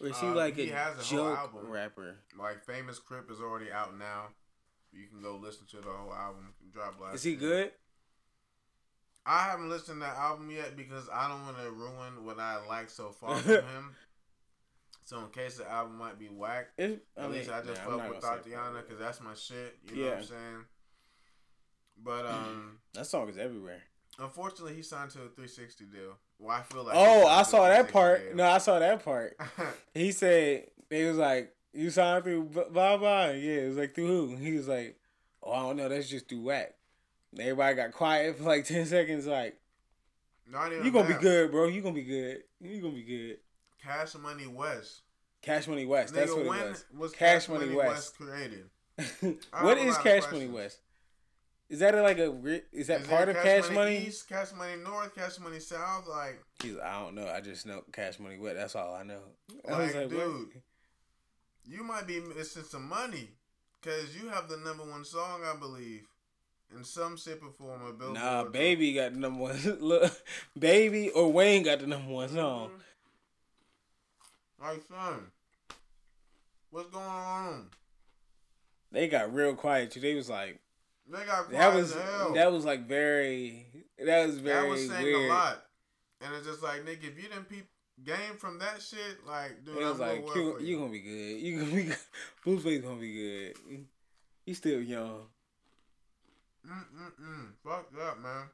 or 0.00 0.08
is 0.08 0.18
he 0.18 0.26
Uh, 0.26 0.34
like 0.34 0.56
he 0.56 0.70
a 0.70 0.74
has 0.74 0.98
a 0.98 1.16
whole 1.16 1.28
joke 1.28 1.38
album. 1.38 1.70
rapper? 1.70 2.16
Like 2.38 2.64
Famous 2.64 2.98
Cryp 2.98 3.30
is 3.30 3.40
already 3.40 3.70
out 3.70 3.96
now. 3.96 4.26
You 4.92 5.06
can 5.06 5.22
go 5.22 5.36
listen 5.36 5.66
to 5.70 5.76
the 5.76 5.88
whole 5.92 6.12
album. 6.12 6.52
Drop 6.72 7.00
last. 7.00 7.14
Is 7.16 7.22
he 7.22 7.30
year. 7.30 7.38
good? 7.38 7.72
I 9.26 9.44
haven't 9.44 9.68
listened 9.68 10.00
to 10.00 10.06
that 10.06 10.16
album 10.16 10.50
yet 10.50 10.76
because 10.76 11.08
I 11.12 11.28
don't 11.28 11.44
want 11.44 11.58
to 11.58 11.70
ruin 11.70 12.24
what 12.24 12.38
I 12.40 12.64
like 12.66 12.88
so 12.90 13.10
far 13.10 13.36
from 13.36 13.52
him. 13.54 13.94
So 15.04 15.18
in 15.20 15.26
case 15.30 15.58
the 15.58 15.70
album 15.70 15.98
might 15.98 16.18
be 16.18 16.26
whack, 16.26 16.68
It's, 16.78 17.00
at 17.16 17.30
least 17.30 17.50
I 17.50 17.60
just 17.62 17.84
nah, 17.84 17.98
fuck 17.98 18.08
with 18.10 18.20
Thotiana 18.24 18.82
because 18.82 18.98
that's 18.98 19.20
my 19.20 19.34
shit. 19.34 19.76
You 19.90 19.96
know 20.04 20.08
what 20.10 20.18
I'm 20.18 20.24
saying? 20.24 20.64
But 22.02 22.26
um, 22.26 22.78
that 22.94 23.06
song 23.06 23.28
is 23.28 23.36
everywhere. 23.38 23.82
unfortunately, 24.18 24.74
he 24.74 24.82
signed 24.82 25.10
to 25.12 25.18
a 25.18 25.28
360 25.28 25.84
deal. 25.86 26.16
Well, 26.38 26.56
I 26.56 26.62
feel 26.62 26.84
like. 26.84 26.94
Oh, 26.96 27.26
I 27.26 27.42
saw 27.42 27.68
that 27.68 27.92
part. 27.92 28.26
deal. 28.28 28.36
No, 28.36 28.44
I 28.44 28.58
saw 28.58 28.78
that 28.78 29.04
part. 29.04 29.36
He 29.94 30.12
said 30.12 30.66
they 30.88 31.04
was 31.06 31.16
like, 31.18 31.54
"You 31.72 31.90
signed 31.90 32.24
through 32.24 32.44
bye 32.72 32.96
bye." 32.96 33.32
Yeah, 33.32 33.60
it 33.62 33.68
was 33.68 33.76
like 33.76 33.94
through 33.94 34.06
who? 34.28 34.36
He 34.36 34.52
was 34.56 34.66
like, 34.68 34.98
"Oh, 35.42 35.52
I 35.52 35.60
don't 35.60 35.76
know. 35.76 35.88
That's 35.88 36.08
just 36.08 36.28
through 36.28 36.42
whack." 36.42 36.74
Everybody 37.38 37.76
got 37.76 37.92
quiet 37.92 38.38
for 38.38 38.44
like 38.44 38.64
ten 38.66 38.86
seconds. 38.86 39.26
Like, 39.26 39.56
Not 40.50 40.72
even 40.72 40.84
you 40.84 40.90
gonna 40.90 41.08
be 41.08 41.14
good, 41.20 41.50
bro. 41.50 41.68
You 41.68 41.82
gonna 41.82 41.94
be 41.94 42.02
good. 42.04 42.42
You 42.60 42.80
gonna 42.80 42.94
be 42.94 43.02
good. 43.04 43.38
Cash 43.82 44.14
Money 44.16 44.46
West. 44.46 45.02
Cash 45.42 45.68
Money 45.68 45.86
West. 45.86 46.12
That's 46.14 46.30
Nigga, 46.30 46.36
what 46.38 46.46
when 46.46 46.58
it 46.60 46.68
was. 46.70 46.84
was 46.96 47.12
Cash 47.12 47.18
Cash, 47.46 47.48
Money 47.48 47.64
Money, 47.66 47.76
West. 47.76 47.90
West, 47.90 48.16
created? 48.16 49.38
What 49.60 49.78
is 49.78 49.96
Cash 49.98 50.30
Money. 50.32 50.48
West? 50.48 50.78
Is 51.70 51.78
that 51.78 51.94
like 51.94 52.18
a? 52.18 52.60
Is 52.72 52.88
that 52.88 53.02
Is 53.02 53.06
part 53.06 53.28
of 53.28 53.36
Cash 53.36 53.62
Money, 53.66 53.74
Money? 53.74 54.06
East, 54.08 54.28
Cash 54.28 54.48
Money 54.58 54.74
North, 54.82 55.14
Cash 55.14 55.38
Money 55.38 55.60
South? 55.60 56.08
Like, 56.08 56.42
He's. 56.60 56.76
I 56.76 57.00
don't 57.00 57.14
know. 57.14 57.28
I 57.28 57.40
just 57.40 57.64
know 57.64 57.84
Cash 57.92 58.18
Money 58.18 58.38
West. 58.38 58.56
That's 58.56 58.74
all 58.74 58.92
I 58.92 59.04
know. 59.04 59.20
I 59.68 59.72
Like, 59.72 59.94
like, 59.94 60.08
dude, 60.08 60.20
what? 60.20 60.46
you 61.64 61.84
might 61.84 62.08
be 62.08 62.18
missing 62.18 62.64
some 62.64 62.88
money 62.88 63.28
because 63.80 64.16
you 64.20 64.28
have 64.30 64.48
the 64.48 64.56
number 64.56 64.82
one 64.82 65.04
song, 65.04 65.42
I 65.44 65.56
believe, 65.56 66.08
in 66.76 66.82
some 66.82 67.16
shape 67.16 67.40
or 67.44 67.52
form 67.52 67.80
Billboard. 67.96 68.14
Nah, 68.14 68.44
baby 68.44 68.92
got 68.92 69.12
the 69.12 69.20
number 69.20 69.40
one. 69.40 69.78
Look, 69.80 70.12
baby 70.58 71.10
or 71.10 71.32
Wayne 71.32 71.62
got 71.62 71.78
the 71.78 71.86
number 71.86 72.10
one 72.10 72.26
mm-hmm. 72.26 72.36
song. 72.36 72.70
Like, 74.60 74.82
son, 74.88 75.26
what's 76.70 76.90
going 76.90 77.06
on? 77.06 77.66
They 78.90 79.06
got 79.06 79.32
real 79.32 79.54
quiet 79.54 79.92
too. 79.92 80.00
They 80.00 80.16
was 80.16 80.28
like, 80.28 80.58
They 81.10 81.24
got 81.24 81.46
quiet 81.48 81.50
that 81.58 81.74
was 81.74 81.94
that 82.34 82.52
was 82.52 82.64
like 82.64 82.86
very 82.86 83.66
that 83.98 84.26
was 84.26 84.38
very 84.38 84.62
That 84.62 84.68
was 84.68 84.88
saying 84.88 85.02
weird. 85.02 85.30
a 85.30 85.34
lot. 85.34 85.62
And 86.20 86.34
it's 86.34 86.46
just 86.46 86.62
like, 86.62 86.84
nigga, 86.84 87.04
if 87.08 87.16
you 87.16 87.28
didn't 87.28 87.48
peep 87.48 87.66
game 88.04 88.36
from 88.38 88.58
that 88.58 88.80
shit, 88.82 89.26
like, 89.26 89.64
dude, 89.64 89.76
It 89.76 89.84
was 89.84 90.00
I'm 90.00 90.08
like 90.08 90.24
well 90.26 90.36
you, 90.36 90.60
you 90.60 90.78
gonna 90.78 90.90
be 90.90 91.00
good. 91.00 91.40
You 91.40 91.58
gonna 91.60 91.74
be 91.74 91.82
good. 91.84 91.96
Blueface 92.44 92.82
gonna 92.82 93.00
be 93.00 93.12
good. 93.14 93.86
He's 94.46 94.58
still 94.58 94.80
young. 94.80 95.22
Mm-mm-mm. 96.66 97.52
Fuck 97.64 97.90
that, 97.92 98.20
man. 98.20 98.44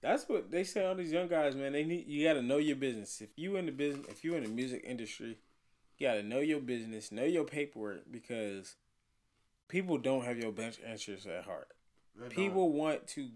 That's 0.00 0.28
what 0.28 0.50
they 0.50 0.64
say. 0.64 0.84
All 0.84 0.94
these 0.96 1.12
young 1.12 1.28
guys, 1.28 1.54
man, 1.54 1.72
they 1.72 1.84
need 1.84 2.06
you 2.08 2.26
got 2.26 2.34
to 2.34 2.42
know 2.42 2.56
your 2.58 2.76
business. 2.76 3.20
If 3.20 3.30
you 3.36 3.56
in 3.56 3.66
the 3.66 3.72
business, 3.72 4.06
if 4.08 4.24
you 4.24 4.34
in 4.34 4.42
the 4.42 4.48
music 4.48 4.82
industry, 4.84 5.38
you 6.02 6.08
got 6.08 6.14
to 6.14 6.22
know 6.22 6.40
your 6.40 6.58
business, 6.60 7.12
know 7.12 7.24
your 7.24 7.44
paperwork 7.44 8.10
because 8.10 8.74
people 9.68 9.98
don't 9.98 10.24
have 10.24 10.36
your 10.36 10.50
best 10.50 10.80
interests 10.80 11.26
at 11.26 11.44
heart. 11.44 11.68
People 12.30 12.72
want 12.72 13.06
to 13.08 13.30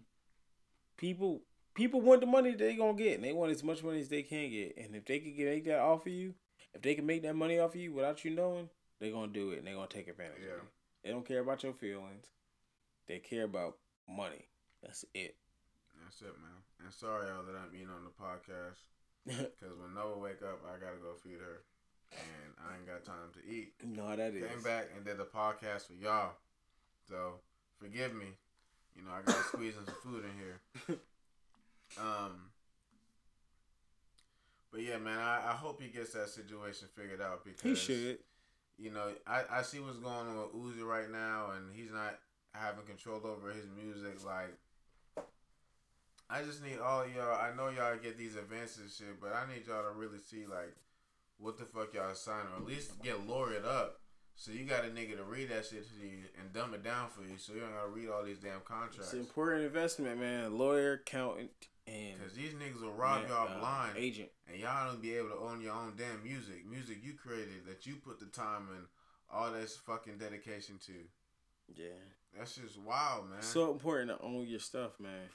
people 0.96 1.42
people 1.74 2.00
want 2.00 2.20
the 2.20 2.26
money 2.26 2.54
they 2.54 2.74
gonna 2.74 2.94
get 2.94 3.14
and 3.14 3.24
they 3.24 3.32
want 3.32 3.52
as 3.52 3.62
much 3.62 3.82
money 3.84 4.00
as 4.00 4.08
they 4.08 4.22
can 4.22 4.50
get 4.50 4.76
and 4.78 4.94
if 4.96 5.04
they 5.04 5.18
can 5.18 5.34
get 5.34 5.46
make 5.46 5.64
that 5.64 5.78
off 5.78 6.06
of 6.06 6.12
you 6.12 6.34
if 6.74 6.82
they 6.82 6.94
can 6.94 7.04
make 7.06 7.22
that 7.22 7.34
money 7.36 7.58
off 7.58 7.74
of 7.74 7.80
you 7.80 7.92
without 7.92 8.24
you 8.24 8.30
knowing 8.30 8.68
they're 8.98 9.12
gonna 9.12 9.32
do 9.32 9.50
it 9.50 9.58
and 9.58 9.66
they're 9.66 9.74
gonna 9.74 9.86
take 9.86 10.08
advantage 10.08 10.38
Yeah. 10.40 10.54
of 10.54 10.62
you 10.62 10.68
they 11.04 11.10
don't 11.10 11.26
care 11.26 11.40
about 11.40 11.62
your 11.62 11.74
feelings 11.74 12.26
they 13.06 13.18
care 13.18 13.44
about 13.44 13.76
money 14.08 14.48
that's 14.82 15.04
it 15.14 15.36
That's 16.02 16.20
it, 16.22 16.32
man. 16.40 16.62
And 16.84 16.92
sorry, 16.92 17.28
y'all, 17.28 17.44
that 17.44 17.56
I'm 17.56 17.70
being 17.70 17.88
on 17.88 18.04
the 18.04 18.12
podcast. 18.16 18.80
Because 19.26 19.76
when 19.80 19.94
Noah 19.94 20.18
wake 20.18 20.42
up, 20.42 20.60
I 20.64 20.78
got 20.78 20.92
to 20.92 21.00
go 21.02 21.14
feed 21.22 21.40
her. 21.40 21.62
And 22.12 22.52
I 22.58 22.76
ain't 22.76 22.86
got 22.86 23.04
time 23.04 23.32
to 23.34 23.50
eat. 23.50 23.74
how 23.96 24.16
that 24.16 24.34
is 24.34 24.44
Came 24.48 24.62
back 24.62 24.88
and 24.94 25.04
did 25.04 25.18
the 25.18 25.24
podcast 25.24 25.86
for 25.86 25.94
y'all. 25.94 26.32
So, 27.08 27.40
forgive 27.78 28.14
me. 28.14 28.26
You 28.96 29.02
know, 29.04 29.10
I 29.12 29.22
got 29.22 29.36
to 29.36 29.42
squeeze 29.48 29.74
in 29.78 29.84
some 29.84 29.94
food 30.02 30.24
in 30.24 30.30
here. 30.38 30.98
Um, 32.00 32.50
But 34.72 34.82
yeah, 34.82 34.98
man, 34.98 35.18
I, 35.18 35.50
I 35.50 35.52
hope 35.52 35.80
he 35.80 35.88
gets 35.88 36.12
that 36.12 36.28
situation 36.28 36.88
figured 36.94 37.20
out 37.20 37.44
because 37.44 37.62
he 37.62 37.74
should 37.74 38.18
you 38.78 38.90
know, 38.90 39.08
I, 39.26 39.42
I 39.50 39.62
see 39.62 39.80
what's 39.80 39.98
going 39.98 40.28
on 40.28 40.36
with 40.36 40.52
Uzi 40.54 40.84
right 40.84 41.10
now, 41.10 41.52
and 41.56 41.74
he's 41.74 41.90
not 41.90 42.18
having 42.52 42.84
control 42.84 43.20
over 43.24 43.50
his 43.50 43.64
music. 43.74 44.24
Like, 44.24 44.52
I 46.28 46.42
just 46.42 46.62
need 46.62 46.78
all 46.78 47.06
y'all. 47.06 47.40
I 47.40 47.56
know 47.56 47.68
y'all 47.68 47.96
get 47.96 48.18
these 48.18 48.36
advances 48.36 48.78
and 48.78 48.90
shit, 48.90 49.20
but 49.20 49.32
I 49.32 49.50
need 49.52 49.66
y'all 49.66 49.82
to 49.82 49.98
really 49.98 50.18
see 50.18 50.44
like 50.46 50.74
what 51.38 51.58
the 51.58 51.64
fuck 51.64 51.94
y'all 51.94 52.14
sign, 52.14 52.44
or 52.52 52.60
at 52.62 52.66
least 52.66 53.02
get 53.02 53.26
lawyered 53.26 53.64
up. 53.66 54.00
So 54.38 54.52
you 54.52 54.64
got 54.64 54.84
a 54.84 54.88
nigga 54.88 55.16
to 55.16 55.24
read 55.24 55.48
that 55.50 55.64
shit 55.64 55.86
to 55.88 56.06
you 56.06 56.18
and 56.38 56.52
dumb 56.52 56.74
it 56.74 56.84
down 56.84 57.08
for 57.08 57.22
you, 57.22 57.38
so 57.38 57.54
you 57.54 57.60
don't 57.60 57.72
gotta 57.72 57.88
read 57.88 58.08
all 58.10 58.22
these 58.22 58.38
damn 58.38 58.58
it's 58.58 58.68
contracts. 58.68 59.12
an 59.14 59.20
important 59.20 59.64
investment 59.64 60.20
man 60.20 60.58
lawyer 60.58 60.94
accountant 60.94 61.50
and 61.86 62.20
Cause 62.20 62.34
these 62.34 62.52
niggas 62.52 62.82
will 62.82 62.92
rob 62.92 63.22
man, 63.22 63.30
y'all 63.30 63.48
uh, 63.48 63.58
blind, 63.58 63.96
agent 63.96 64.28
and 64.50 64.60
y'all 64.60 64.90
don't 64.90 65.00
be 65.00 65.14
able 65.14 65.30
to 65.30 65.36
own 65.36 65.60
your 65.62 65.72
own 65.72 65.94
damn 65.96 66.22
music. 66.22 66.66
Music 66.68 66.98
you 67.02 67.14
created 67.14 67.64
that 67.66 67.86
you 67.86 67.94
put 67.96 68.18
the 68.20 68.26
time 68.26 68.68
and 68.76 68.84
all 69.32 69.50
this 69.52 69.76
fucking 69.76 70.18
dedication 70.18 70.78
to. 70.86 70.92
yeah 71.74 71.86
That's 72.36 72.56
just 72.56 72.78
wild, 72.78 73.30
man. 73.30 73.40
so 73.40 73.72
important 73.72 74.10
to 74.10 74.22
own 74.24 74.46
your 74.46 74.60
stuff 74.60 75.00
man 75.00 75.28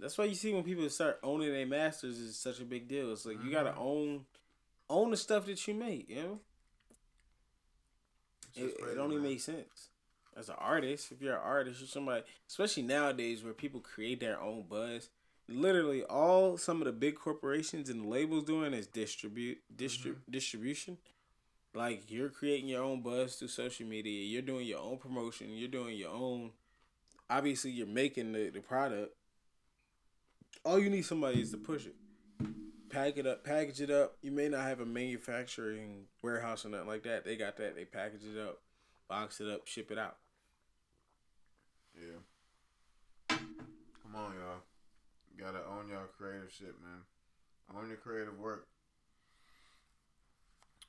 that's 0.00 0.16
why 0.18 0.24
you 0.24 0.34
see 0.34 0.52
when 0.54 0.62
people 0.64 0.88
start 0.88 1.18
owning 1.22 1.52
their 1.52 1.66
masters 1.66 2.18
is 2.18 2.36
such 2.36 2.60
a 2.60 2.64
big 2.64 2.88
deal. 2.88 3.12
It's 3.12 3.26
like 3.26 3.42
you 3.44 3.50
gotta 3.50 3.70
Mhm. 3.72 3.78
own 3.78 4.26
own 4.90 5.10
the 5.10 5.16
stuff 5.16 5.46
that 5.46 5.66
you 5.66 5.74
make 5.74 6.08
you 6.08 6.16
know? 6.22 6.40
It, 8.54 8.78
crazy, 8.78 8.92
it 8.92 8.98
only 8.98 9.16
man. 9.16 9.24
makes 9.24 9.44
sense. 9.44 9.88
As 10.36 10.48
an 10.48 10.56
artist 10.58 11.12
if 11.12 11.20
you're 11.20 11.34
an 11.36 11.42
artist 11.42 11.80
you're 11.80 11.88
somebody 11.88 12.22
especially 12.48 12.82
nowadays 12.84 13.42
where 13.44 13.52
people 13.52 13.80
create 13.80 14.20
their 14.20 14.40
own 14.40 14.62
buzz. 14.68 15.08
Literally 15.48 16.04
all 16.04 16.56
some 16.56 16.80
of 16.80 16.86
the 16.86 16.92
big 16.92 17.16
corporations 17.16 17.90
and 17.90 18.08
labels 18.08 18.44
doing 18.44 18.72
is 18.72 18.86
distribute 18.86 19.58
distrib- 19.74 20.12
Mm-hmm. 20.16 20.30
distribution. 20.30 20.98
Like 21.74 22.10
you're 22.10 22.28
creating 22.28 22.68
your 22.68 22.82
own 22.82 23.02
buzz 23.02 23.36
through 23.36 23.48
social 23.48 23.86
media. 23.86 24.24
You're 24.26 24.42
doing 24.42 24.66
your 24.66 24.80
own 24.80 24.98
promotion. 24.98 25.50
You're 25.56 25.68
doing 25.68 25.96
your 25.96 26.10
own 26.10 26.52
obviously 27.30 27.70
you're 27.70 27.86
making 27.86 28.32
the, 28.32 28.50
the 28.50 28.60
product 28.60 29.14
all 30.64 30.78
you 30.78 30.88
need 30.90 31.02
somebody 31.04 31.40
is 31.40 31.50
to 31.50 31.56
push 31.56 31.86
it 31.86 31.94
pack 32.90 33.16
it 33.16 33.26
up 33.26 33.42
package 33.42 33.80
it 33.80 33.90
up 33.90 34.16
you 34.22 34.30
may 34.30 34.48
not 34.48 34.62
have 34.62 34.80
a 34.80 34.84
manufacturing 34.86 36.04
warehouse 36.22 36.64
or 36.64 36.68
nothing 36.68 36.86
like 36.88 37.02
that 37.02 37.24
they 37.24 37.36
got 37.36 37.56
that 37.56 37.74
they 37.74 37.84
package 37.84 38.22
it 38.24 38.38
up 38.38 38.60
box 39.08 39.40
it 39.40 39.48
up 39.48 39.66
ship 39.66 39.90
it 39.90 39.98
out 39.98 40.16
Yeah. 41.94 42.18
Come 43.28 44.14
on, 44.16 44.32
y'all. 44.34 44.62
You 45.34 45.42
gotta 45.42 45.58
own 45.66 45.88
y'all 45.88 46.06
creative 46.18 46.50
shit, 46.52 46.74
man. 46.82 47.02
Own 47.76 47.88
your 47.88 47.96
creative 47.98 48.38
work. 48.38 48.66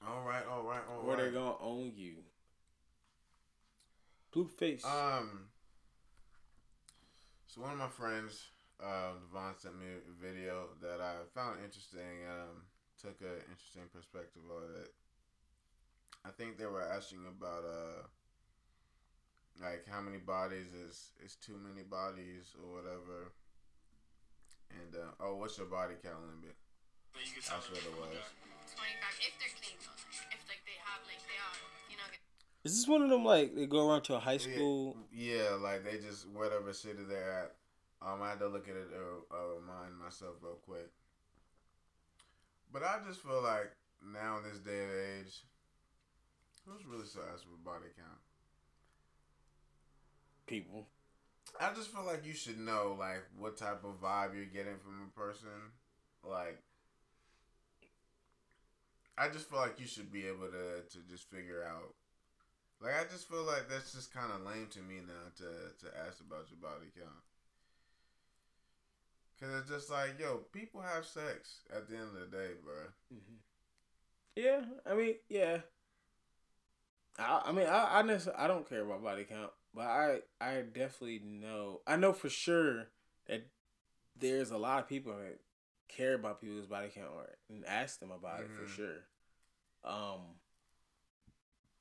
All 0.06 0.24
right, 0.24 0.44
all 0.50 0.64
right, 0.64 0.82
all 0.91 1.02
or 1.06 1.10
right. 1.10 1.18
they're 1.18 1.32
gonna 1.32 1.56
own 1.62 1.94
you 1.95 2.16
Blueface 4.36 4.84
Um, 4.86 5.48
So 7.48 7.62
one 7.62 7.72
of 7.72 7.78
my 7.78 7.88
friends, 7.88 8.48
uh, 8.84 9.16
Devon, 9.32 9.56
sent 9.58 9.80
me 9.80 9.88
a 9.88 10.14
video 10.20 10.68
that 10.82 11.00
I 11.00 11.24
found 11.34 11.64
interesting. 11.64 12.28
Um, 12.28 12.68
took 13.00 13.20
an 13.22 13.40
interesting 13.52 13.84
perspective 13.92 14.44
on 14.48 14.64
it. 14.84 14.92
I 16.26 16.32
think 16.32 16.58
they 16.58 16.66
were 16.68 16.84
asking 16.84 17.26
about 17.28 17.64
uh, 17.68 18.08
like 19.60 19.84
how 19.90 20.00
many 20.00 20.18
bodies 20.18 20.72
is 20.74 21.12
is 21.24 21.36
too 21.36 21.60
many 21.60 21.84
bodies 21.84 22.56
or 22.60 22.76
whatever. 22.76 23.32
And 24.72 24.96
uh, 24.96 25.12
oh, 25.20 25.36
what's 25.36 25.58
your 25.58 25.68
body 25.68 25.96
count 26.02 26.24
limit? 26.28 26.56
That's 27.14 27.70
what 27.70 27.78
it 27.78 27.94
was. 27.94 28.10
25 28.74 28.80
if 29.22 29.34
they're 29.38 29.54
clean 29.60 29.78
if 30.32 30.42
like 30.50 30.64
they 30.66 30.80
have 30.82 31.04
like 31.06 31.22
they 31.28 31.38
are, 31.38 31.58
you 31.92 31.98
know. 31.98 32.10
Is 32.64 32.76
this 32.80 32.88
one 32.88 33.04
of 33.04 33.10
them 33.10 33.26
like 33.26 33.54
they 33.54 33.68
go 33.68 33.88
around 33.90 34.04
to 34.04 34.16
a 34.16 34.20
high 34.20 34.40
Yeah, 34.40 34.56
school? 34.56 34.98
Yeah, 35.12 35.58
like 35.62 35.84
they 35.84 36.00
just 36.00 36.28
whatever 36.30 36.74
city 36.74 37.04
they're 37.08 37.52
at. 37.52 37.56
Um, 38.06 38.22
I 38.22 38.30
had 38.30 38.40
to 38.40 38.48
look 38.48 38.68
at 38.68 38.76
it 38.76 38.92
or 38.92 39.24
uh, 39.32 39.56
remind 39.56 39.98
myself 39.98 40.36
real 40.42 40.60
quick. 40.66 40.92
But 42.72 42.84
I 42.84 42.98
just 43.08 43.22
feel 43.22 43.42
like 43.42 43.72
now 44.04 44.38
in 44.38 44.44
this 44.44 44.60
day 44.60 44.84
and 44.84 45.26
age, 45.26 45.44
who's 46.66 46.86
really 46.86 47.06
so 47.06 47.22
asked 47.32 47.46
for 47.46 47.56
body 47.64 47.92
count? 47.96 48.20
People. 50.48 50.88
I 51.62 51.72
just 51.74 51.94
feel 51.94 52.04
like 52.04 52.26
you 52.26 52.34
should 52.34 52.60
know 52.60 52.98
like 53.00 53.24
what 53.38 53.58
type 53.58 53.84
of 53.84 54.02
vibe 54.02 54.36
you're 54.36 54.46
getting 54.46 54.80
from 54.84 55.08
a 55.08 55.20
person. 55.20 55.72
Like, 56.24 56.62
I 59.18 59.30
just 59.30 59.50
feel 59.50 59.60
like 59.60 59.80
you 59.80 59.88
should 59.88 60.12
be 60.12 60.28
able 60.28 60.48
to 60.48 60.84
to 60.90 60.98
just 61.10 61.30
figure 61.30 61.64
out. 61.64 61.94
Like, 62.82 63.00
I 63.00 63.04
just 63.10 63.30
feel 63.30 63.44
like 63.44 63.70
that's 63.70 63.94
just 63.94 64.14
kind 64.14 64.32
of 64.34 64.44
lame 64.44 64.68
to 64.72 64.80
me 64.80 65.00
now 65.06 65.32
to 65.38 65.86
to 65.86 65.98
ask 66.08 66.20
about 66.20 66.50
your 66.50 66.60
body 66.60 66.92
count. 66.98 67.22
Cause 69.40 69.50
it's 69.60 69.70
just 69.70 69.90
like, 69.90 70.20
yo, 70.20 70.38
people 70.54 70.82
have 70.82 71.06
sex 71.06 71.62
at 71.76 71.90
the 71.90 71.96
end 71.96 72.08
of 72.16 72.32
the 72.32 72.38
day, 72.38 72.52
bro. 72.64 73.18
Yeah, 74.36 74.62
I 74.90 74.94
mean, 74.96 75.16
yeah. 75.30 75.58
I, 77.20 77.44
I 77.46 77.52
mean, 77.52 77.68
I, 77.68 78.00
I, 78.00 78.04
necess- 78.04 78.34
I 78.38 78.48
don't 78.48 78.68
care 78.68 78.84
about 78.84 79.04
body 79.04 79.24
count, 79.26 79.52
but 79.74 79.86
I, 79.86 80.20
I 80.42 80.62
definitely 80.62 81.22
know. 81.24 81.82
I 81.86 81.96
know 81.98 82.14
for 82.14 82.30
sure 82.30 82.88
that 83.28 83.48
there's 84.18 84.52
a 84.52 84.58
lot 84.58 84.80
of 84.80 84.88
people 84.90 85.14
that 85.14 85.40
care 85.90 86.16
about 86.16 86.42
people's 86.42 86.66
body 86.68 86.90
count 86.94 87.10
or 87.14 87.30
and 87.50 87.66
ask 87.66 88.00
them 88.00 88.12
about 88.12 88.42
it 88.42 88.50
for 88.56 88.64
Mhm. 88.64 88.76
sure. 88.76 89.04
Um, 89.84 90.22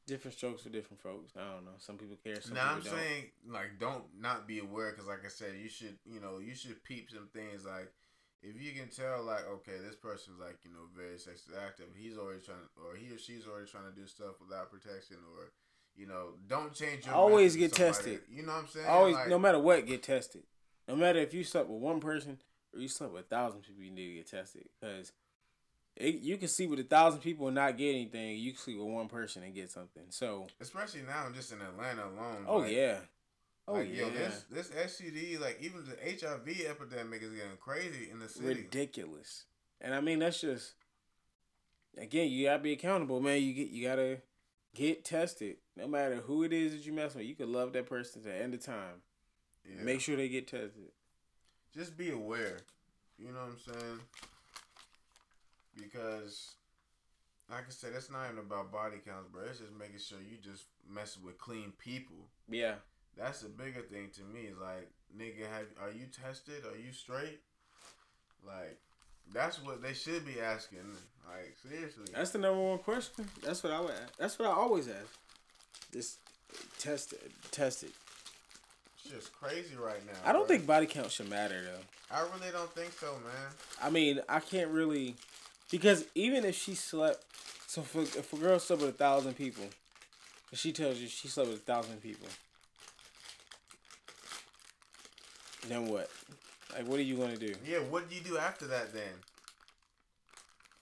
different 0.06 0.36
strokes 0.36 0.62
for 0.62 0.68
different 0.68 1.00
folks. 1.02 1.32
I 1.36 1.40
don't 1.54 1.64
know. 1.64 1.76
Some 1.78 1.96
people 1.98 2.16
care. 2.22 2.40
Some 2.40 2.54
now 2.54 2.72
I'm 2.74 2.82
don't. 2.82 2.92
saying 2.94 3.24
like 3.48 3.78
don't 3.78 4.04
not 4.18 4.46
be 4.46 4.58
aware 4.58 4.90
because 4.90 5.06
like 5.06 5.24
I 5.24 5.28
said 5.28 5.54
you 5.62 5.68
should 5.68 5.96
you 6.04 6.20
know 6.20 6.38
you 6.38 6.54
should 6.54 6.82
peep 6.84 7.10
some 7.10 7.28
things 7.32 7.64
like 7.64 7.92
if 8.42 8.60
you 8.60 8.72
can 8.72 8.88
tell 8.88 9.22
like 9.22 9.46
okay 9.48 9.78
this 9.84 9.94
person's 9.96 10.40
like 10.40 10.58
you 10.64 10.70
know 10.70 10.86
very 10.96 11.18
sexually 11.18 11.58
active 11.64 11.86
he's 11.96 12.18
already 12.18 12.40
trying 12.40 12.58
or 12.76 12.96
he 12.96 13.14
or 13.14 13.18
she's 13.18 13.46
already 13.46 13.70
trying 13.70 13.84
to 13.92 14.00
do 14.00 14.06
stuff 14.06 14.34
without 14.40 14.70
protection 14.70 15.16
or 15.36 15.52
you 15.94 16.06
know 16.06 16.30
don't 16.48 16.74
change 16.74 17.06
your 17.06 17.14
Always 17.14 17.54
get 17.54 17.72
tested. 17.72 18.20
you 18.30 18.42
know 18.42 18.52
what 18.52 18.62
I'm 18.62 18.66
saying 18.68 18.86
Always, 18.86 19.14
Like, 19.14 19.28
no 19.28 19.38
matter 19.38 19.58
what, 19.58 19.86
get 19.86 20.02
tested. 20.02 20.42
No 20.88 20.96
matter 20.96 21.20
if 21.20 21.32
you 21.34 21.44
slept 21.44 21.68
with 21.68 21.80
one 21.80 22.00
person 22.00 22.38
or 22.74 22.80
you 22.80 22.88
slept 22.88 23.12
with 23.12 23.24
a 23.26 23.28
thousand 23.28 23.60
people, 23.60 23.84
you 23.84 23.90
need 23.92 24.08
to 24.08 24.14
get 24.14 24.30
tested 24.30 24.64
because 24.80 25.12
you 26.00 26.36
can 26.36 26.48
see 26.48 26.66
with 26.66 26.80
a 26.80 26.84
thousand 26.84 27.20
people 27.20 27.46
and 27.48 27.54
not 27.54 27.76
get 27.76 27.90
anything. 27.90 28.36
You 28.36 28.52
can 28.52 28.60
sleep 28.60 28.78
with 28.78 28.88
one 28.88 29.08
person 29.08 29.42
and 29.42 29.54
get 29.54 29.70
something. 29.70 30.04
So, 30.10 30.46
especially 30.60 31.02
now 31.02 31.26
just 31.34 31.52
in 31.52 31.60
Atlanta 31.60 32.04
alone 32.04 32.44
oh 32.46 32.58
like- 32.58 32.72
yeah, 32.72 32.98
oh 33.68 33.74
like, 33.74 33.88
yeah, 33.92 34.02
yo, 34.02 34.10
this 34.10 34.44
this 34.50 34.68
STD 34.70 35.40
like 35.40 35.58
even 35.60 35.84
the 35.84 35.96
HIV 35.96 36.66
epidemic 36.68 37.22
is 37.22 37.32
getting 37.32 37.56
crazy 37.60 38.10
in 38.10 38.18
the 38.18 38.28
city 38.28 38.46
ridiculous. 38.46 39.44
And 39.80 39.94
I 39.94 40.00
mean, 40.00 40.20
that's 40.20 40.40
just 40.40 40.74
again, 41.98 42.30
you 42.30 42.46
gotta 42.46 42.62
be 42.62 42.72
accountable, 42.72 43.20
man. 43.20 43.42
You 43.42 43.52
get 43.52 43.68
you 43.68 43.86
gotta 43.86 44.18
get 44.74 45.04
tested. 45.04 45.56
No 45.76 45.86
matter 45.86 46.16
who 46.16 46.42
it 46.42 46.52
is 46.52 46.72
that 46.72 46.86
you 46.86 46.92
mess 46.92 47.14
with, 47.14 47.24
you 47.24 47.34
could 47.34 47.48
love 47.48 47.72
that 47.74 47.86
person 47.86 48.22
to 48.22 48.28
the 48.28 48.34
end 48.34 48.54
of 48.54 48.64
time. 48.64 49.02
Yeah. 49.64 49.82
Make 49.82 50.00
sure 50.00 50.16
they 50.16 50.28
get 50.28 50.48
tested. 50.48 50.90
just 51.74 51.96
be 51.96 52.10
aware. 52.10 52.58
You 53.18 53.28
know 53.28 53.40
what 53.40 53.74
I'm 53.74 53.80
saying? 53.80 54.00
Because, 55.76 56.52
like 57.50 57.64
I 57.66 57.70
said, 57.70 57.92
it's 57.96 58.10
not 58.10 58.26
even 58.26 58.38
about 58.38 58.72
body 58.72 58.96
counts, 59.04 59.28
bro. 59.32 59.42
It's 59.48 59.58
just 59.58 59.72
making 59.78 59.98
sure 59.98 60.18
you 60.18 60.36
just 60.42 60.64
messing 60.88 61.24
with 61.24 61.38
clean 61.38 61.72
people. 61.78 62.28
Yeah. 62.48 62.74
That's 63.16 63.40
the 63.40 63.48
bigger 63.48 63.80
thing 63.80 64.10
to 64.16 64.22
me. 64.22 64.46
Is 64.46 64.58
like, 64.58 64.90
nigga, 65.16 65.48
have 65.50 65.66
are 65.80 65.90
you 65.90 66.06
tested? 66.06 66.64
Are 66.64 66.78
you 66.78 66.92
straight? 66.92 67.40
Like, 68.46 68.78
that's 69.32 69.62
what 69.62 69.82
they 69.82 69.92
should 69.92 70.26
be 70.26 70.40
asking. 70.40 70.80
Like, 71.28 71.56
seriously. 71.62 72.04
That's 72.12 72.30
the 72.30 72.38
number 72.38 72.60
one 72.60 72.78
question. 72.78 73.28
That's 73.42 73.62
what 73.62 73.72
I 73.72 73.80
would. 73.80 73.90
Ask. 73.90 74.16
That's 74.18 74.38
what 74.38 74.48
I 74.48 74.52
always 74.52 74.88
ask. 74.88 75.18
Just 75.92 76.18
test 76.78 77.12
it. 77.12 77.30
Test 77.50 77.82
it. 77.84 77.92
It's 78.96 79.14
just 79.14 79.32
crazy 79.32 79.76
right 79.76 80.04
now. 80.06 80.18
I 80.24 80.32
don't 80.32 80.46
bro. 80.46 80.56
think 80.56 80.66
body 80.66 80.86
count 80.86 81.10
should 81.10 81.28
matter 81.28 81.62
though. 81.62 82.16
I 82.16 82.20
really 82.20 82.50
don't 82.52 82.70
think 82.74 82.92
so, 82.92 83.12
man. 83.24 83.52
I 83.82 83.90
mean, 83.90 84.20
I 84.28 84.40
can't 84.40 84.70
really 84.70 85.16
because 85.72 86.04
even 86.14 86.44
if 86.44 86.54
she 86.54 86.74
slept, 86.74 87.24
so 87.66 87.80
if 87.80 87.94
a, 87.96 88.00
if 88.02 88.32
a 88.32 88.36
girl 88.36 88.58
slept 88.60 88.82
with 88.82 88.90
a 88.90 88.92
thousand 88.92 89.34
people, 89.34 89.64
and 90.50 90.58
she 90.58 90.70
tells 90.70 90.98
you 90.98 91.08
she 91.08 91.26
slept 91.26 91.48
with 91.50 91.58
a 91.58 91.62
thousand 91.62 92.00
people, 92.02 92.28
then 95.66 95.88
what? 95.88 96.10
Like, 96.74 96.86
what 96.86 97.00
are 97.00 97.02
you 97.02 97.16
gonna 97.16 97.36
do? 97.36 97.54
Yeah, 97.66 97.78
what 97.78 98.08
do 98.08 98.14
you 98.14 98.20
do 98.20 98.38
after 98.38 98.66
that 98.68 98.92
then? 98.92 99.14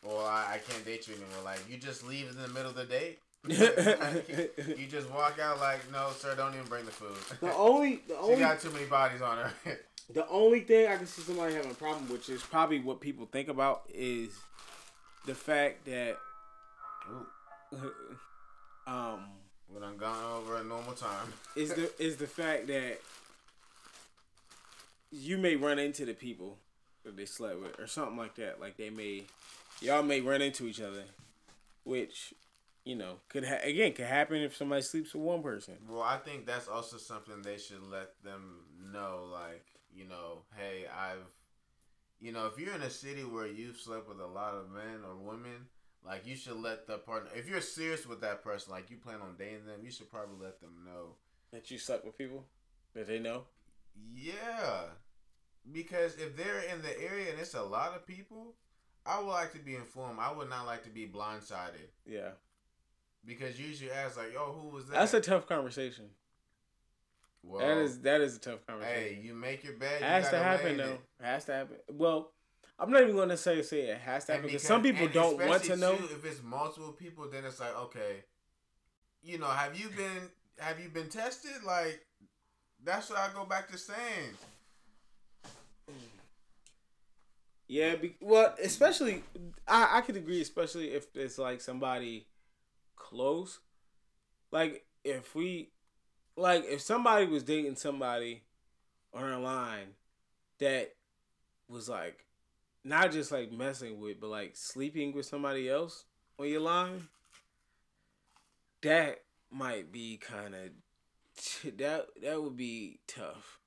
Well, 0.05 0.27
I, 0.27 0.55
I 0.55 0.59
can't 0.59 0.85
date 0.85 1.07
you 1.07 1.15
anymore. 1.15 1.45
Like 1.45 1.61
you 1.71 1.77
just 1.79 2.07
leave 2.07 2.29
in 2.29 2.37
the 2.37 2.49
middle 2.49 2.71
of 2.71 2.77
the 2.77 2.85
date. 2.85 3.21
you 3.49 4.87
just 4.87 5.11
walk 5.11 5.39
out 5.39 5.61
like, 5.61 5.81
no, 5.91 6.11
sir, 6.19 6.35
don't 6.35 6.53
even 6.55 6.67
bring 6.67 6.85
the 6.85 6.91
food. 6.91 7.17
The 7.41 7.55
only, 7.55 8.03
the 8.07 8.19
she 8.35 8.41
got 8.41 8.61
too 8.61 8.71
many 8.71 8.85
bodies 8.87 9.23
on 9.23 9.39
her. 9.39 9.53
The 10.13 10.27
only 10.27 10.59
thing 10.61 10.89
I 10.89 10.97
can 10.97 11.07
see 11.07 11.23
somebody 11.23 11.55
having 11.55 11.71
a 11.71 11.75
problem 11.75 12.09
with, 12.09 12.27
which 12.27 12.29
is 12.31 12.43
probably 12.43 12.81
what 12.81 13.01
people 13.01 13.27
think 13.31 13.47
about, 13.47 13.83
is 13.95 14.31
the 15.27 15.35
fact 15.35 15.85
that 15.87 16.19
um 18.87 19.25
when 19.73 19.85
I'm 19.85 19.97
gone 19.97 20.25
over 20.39 20.57
a 20.57 20.65
normal 20.65 20.95
time. 20.95 21.33
is 21.57 21.73
the 21.73 21.91
is 22.03 22.17
the 22.17 22.27
fact 22.27 22.67
that 22.69 23.01
you 25.11 25.39
may 25.39 25.57
run 25.57 25.79
into 25.79 26.05
the 26.05 26.15
people 26.15 26.57
that 27.05 27.17
they 27.17 27.25
slept 27.25 27.61
with 27.61 27.79
or 27.79 27.87
something 27.87 28.17
like 28.17 28.35
that. 28.37 28.61
Like 28.61 28.77
they 28.77 28.91
may 28.91 29.25
y'all 29.81 30.03
may 30.03 30.21
run 30.21 30.43
into 30.43 30.67
each 30.67 30.81
other, 30.81 31.05
which 31.85 32.35
you 32.85 32.97
know 32.97 33.17
could 33.29 33.45
ha- 33.45 33.61
again 33.63 33.93
could 33.93 34.07
happen 34.07 34.39
if 34.39 34.57
somebody 34.57 34.83
sleeps 34.83 35.15
with 35.15 35.23
one 35.23 35.43
person. 35.43 35.75
Well, 35.89 36.03
I 36.03 36.17
think 36.17 36.47
that's 36.47 36.69
also 36.69 36.97
something 36.97 37.43
they 37.43 37.59
should 37.59 37.83
let 37.91 38.11
them 38.25 38.61
know. 38.93 39.29
Like, 39.33 39.65
you 39.95 40.07
know, 40.09 40.43
hey, 40.57 40.87
I've, 40.87 41.27
you 42.21 42.33
know, 42.33 42.47
if 42.47 42.59
you're 42.59 42.75
in 42.75 42.83
a 42.83 42.91
city 42.91 43.23
where 43.23 43.47
you've 43.47 43.79
slept 43.79 44.09
with 44.09 44.21
a 44.21 44.27
lot 44.27 44.55
of 44.55 44.71
men 44.71 45.01
or 45.07 45.17
women, 45.17 45.67
like, 46.05 46.27
you 46.27 46.37
should 46.37 46.57
let 46.57 46.87
the 46.87 46.99
partner. 46.99 47.31
If 47.35 47.49
you're 47.49 47.61
serious 47.61 48.07
with 48.07 48.21
that 48.23 48.43
person, 48.43 48.73
like 48.73 48.91
you 48.91 48.97
plan 48.97 49.21
on 49.21 49.37
dating 49.39 49.67
them, 49.67 49.81
you 49.83 49.91
should 49.91 50.11
probably 50.11 50.45
let 50.45 50.61
them 50.61 50.85
know. 50.85 51.17
That 51.53 51.71
you 51.71 51.79
slept 51.79 52.05
with 52.05 52.17
people 52.17 52.45
that 52.95 53.07
they 53.07 53.19
know. 53.19 53.45
Yeah, 54.15 54.83
because 55.73 56.15
if 56.17 56.37
they're 56.37 56.63
in 56.73 56.81
the 56.83 57.03
area 57.03 57.31
and 57.31 57.41
it's 57.41 57.55
a 57.55 57.63
lot 57.63 57.95
of 57.95 58.07
people, 58.07 58.55
I 59.05 59.19
would 59.19 59.29
like 59.29 59.53
to 59.53 59.59
be 59.59 59.75
informed. 59.75 60.19
I 60.21 60.33
would 60.33 60.49
not 60.49 60.67
like 60.67 60.85
to 60.85 60.91
be 60.91 61.07
blindsided 61.07 61.89
Yeah, 62.07 62.31
because 63.25 63.59
usually 63.59 63.91
ask 63.91 64.17
like, 64.17 64.33
"Yo, 64.33 64.53
who 64.53 64.69
was 64.69 64.87
that?" 64.87 64.95
that's 64.95 65.15
a 65.15 65.21
tough 65.21 65.49
conversation. 65.49 66.11
Well, 67.43 67.61
that 67.61 67.79
is 67.79 68.01
that 68.01 68.21
is 68.21 68.37
a 68.37 68.41
tough 68.41 68.67
conversation. 68.67 69.17
Hey, 69.17 69.21
you 69.23 69.35
make 69.35 69.65
your 69.65 69.75
bed. 69.75 70.01
It 70.01 70.05
you 70.05 70.07
has 70.07 70.31
to 70.31 70.39
happen 70.39 70.77
though. 70.77 70.85
it. 70.85 71.01
It 71.21 71.25
has 71.25 71.45
to 71.47 71.53
happen. 71.53 71.77
Well, 71.89 72.33
I'm 72.79 72.91
not 72.91 73.03
even 73.03 73.15
going 73.15 73.29
to 73.31 73.37
say 73.37 73.61
say 73.63 73.83
it 73.83 73.99
has 73.99 74.27
to 74.27 74.33
happen 74.33 74.47
because 74.47 74.63
some 74.63 74.83
people 74.83 75.09
don't 75.09 75.39
want 75.39 75.65
to 75.65 75.77
know. 75.77 75.97
too, 75.97 76.05
if 76.05 76.25
it's 76.25 76.43
multiple 76.43 76.93
people, 76.93 77.29
then 77.31 77.45
it's 77.45 77.61
like 77.61 77.77
okay, 77.77 78.25
you 79.23 79.39
know, 79.39 79.47
have 79.47 79.79
you 79.79 79.89
been 79.89 80.31
have 80.59 80.81
you 80.81 80.89
been 80.89 81.09
tested? 81.09 81.63
Like 81.65 82.05
that's 82.85 83.11
what 83.11 83.19
I 83.19 83.31
go 83.35 83.45
back 83.45 83.71
to 83.71 83.79
saying. 83.79 84.37
Yeah, 87.69 87.95
be, 87.95 88.17
well, 88.21 88.53
especially 88.61 89.23
I 89.69 89.99
I 89.99 90.01
could 90.01 90.17
agree, 90.17 90.43
especially 90.43 90.91
if 90.93 91.07
it's 91.15 91.39
like 91.39 91.61
somebody 91.61 92.27
close. 92.97 93.61
Like 94.51 94.85
if 95.05 95.35
we, 95.35 95.71
like 96.41 96.65
if 96.65 96.81
somebody 96.81 97.27
was 97.27 97.43
dating 97.43 97.77
somebody 97.77 98.43
on 99.13 99.25
our 99.25 99.39
line 99.39 99.95
that 100.59 100.95
was 101.69 101.89
like 101.89 102.27
not 102.85 103.13
just 103.13 103.31
like 103.31 103.53
messing 103.53 104.01
with, 104.01 104.21
but 104.21 104.31
like 104.31 104.57
sleeping 104.57 105.13
with 105.13 105.27
somebody 105.27 105.69
else 105.69 106.05
on 106.39 106.49
your 106.49 106.61
line. 106.61 107.09
That 108.83 109.21
might 109.51 109.93
be 109.93 110.17
kind 110.17 110.55
of 110.55 110.71
that 111.77 112.07
that 112.23 112.43
would 112.43 112.57
be 112.57 113.01
tough. 113.07 113.59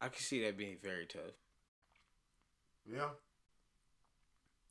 I 0.00 0.08
can 0.08 0.20
see 0.20 0.42
that 0.44 0.58
being 0.58 0.76
very 0.82 1.06
tough. 1.06 1.32
Yeah. 2.90 3.10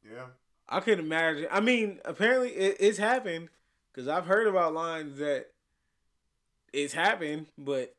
Yeah. 0.03 0.25
I 0.67 0.79
could 0.81 0.99
imagine. 0.99 1.47
I 1.51 1.59
mean, 1.61 1.99
apparently 2.05 2.49
it, 2.49 2.77
it's 2.79 2.97
happened 2.97 3.49
because 3.91 4.07
I've 4.07 4.25
heard 4.25 4.47
about 4.47 4.73
lines 4.73 5.17
that 5.19 5.47
it's 6.73 6.93
happened, 6.93 7.47
but 7.57 7.95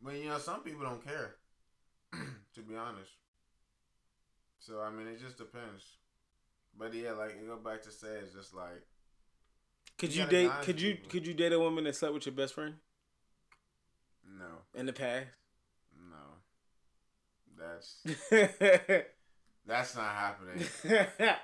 But 0.00 0.14
you 0.14 0.28
know, 0.28 0.38
some 0.38 0.60
people 0.60 0.84
don't 0.84 1.04
care. 1.04 1.34
to 2.54 2.60
be 2.62 2.76
honest. 2.76 3.10
So 4.60 4.80
I 4.80 4.90
mean, 4.90 5.06
it 5.08 5.20
just 5.20 5.38
depends. 5.38 5.84
But 6.78 6.94
yeah, 6.94 7.12
like 7.12 7.30
it 7.30 7.46
go 7.46 7.56
back 7.56 7.82
to 7.82 7.90
say, 7.90 8.08
it's 8.22 8.34
just 8.34 8.54
like 8.54 8.86
could 9.98 10.14
You 10.14 10.22
you 10.22 10.28
date? 10.28 10.50
Could 10.62 10.80
you 10.80 10.94
people. 10.94 11.10
could 11.10 11.26
you 11.26 11.34
date 11.34 11.52
a 11.52 11.58
woman 11.58 11.84
that 11.84 11.96
slept 11.96 12.14
with 12.14 12.26
your 12.26 12.34
best 12.34 12.54
friend 12.54 12.74
no, 14.38 14.78
in 14.78 14.86
the 14.86 14.92
past? 14.92 15.26
no. 16.08 16.16
That's 17.58 18.04
that's 19.66 19.96
not 19.96 20.14
happening. 20.14 20.64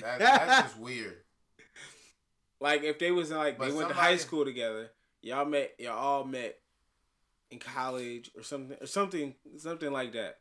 That 0.00 0.20
that's 0.20 0.62
just 0.70 0.78
weird. 0.78 1.21
If 2.62 2.98
they 2.98 3.10
was 3.10 3.30
in, 3.30 3.36
like 3.36 3.58
But 3.58 3.68
they 3.68 3.74
went 3.74 3.88
to 3.88 3.94
high 3.94 4.16
school 4.16 4.44
together, 4.44 4.90
y'all 5.20 5.44
met, 5.44 5.74
y'all 5.78 5.98
all 5.98 6.24
met 6.24 6.58
in 7.50 7.58
college 7.58 8.30
or 8.36 8.42
something 8.42 8.76
or 8.80 8.86
something 8.86 9.34
something 9.58 9.92
like 9.92 10.12
that. 10.12 10.38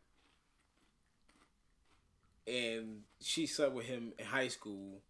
And 2.47 3.01
she 3.19 3.45
slept 3.45 3.73
with 3.73 3.85
him 3.85 4.13
in 4.17 4.25
high 4.25 4.47
school, 4.47 5.01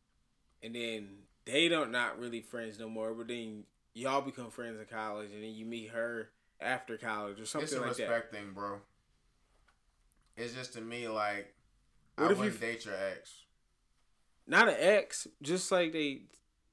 and 0.62 0.76
then 0.76 1.10
they 1.46 1.68
don't 1.68 1.92
not 1.92 2.20
really 2.20 2.42
friends 2.42 2.80
no 2.80 2.90
more. 2.90 3.14
But 3.14 3.28
then 3.28 3.64
y'all 3.94 4.22
become 4.22 4.50
friends 4.50 4.80
in 4.80 4.86
college, 4.86 5.32
and 5.32 5.44
then 5.44 5.52
you 5.52 5.66
meet 5.66 5.90
her 5.92 6.30
after 6.60 6.98
college 6.98 7.40
or 7.40 7.46
something 7.46 7.66
it's 7.68 7.74
a 7.74 7.82
like 7.82 7.96
that. 7.98 8.04
respect 8.04 8.34
thing, 8.34 8.52
bro. 8.54 8.80
It's 10.38 10.54
just 10.54 10.74
to 10.74 10.82
me 10.82 11.08
like 11.08 11.54
What 12.16 12.30
I 12.30 12.32
if 12.32 12.38
you 12.38 12.44
wouldn't 12.44 12.56
f- 12.56 12.62
date 12.62 12.86
your 12.86 12.96
ex. 12.96 13.32
Not 14.48 14.70
an 14.70 14.76
ex, 14.78 15.28
just 15.42 15.72
like 15.72 15.94
they 15.94 16.24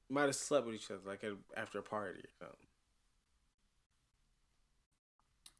might 0.09 0.23
have 0.25 0.35
slept 0.35 0.65
with 0.65 0.75
each 0.75 0.89
other, 0.91 1.01
like 1.05 1.23
at, 1.23 1.33
after 1.55 1.79
a 1.79 1.83
party 1.83 2.19
or 2.19 2.29
something. 2.39 2.57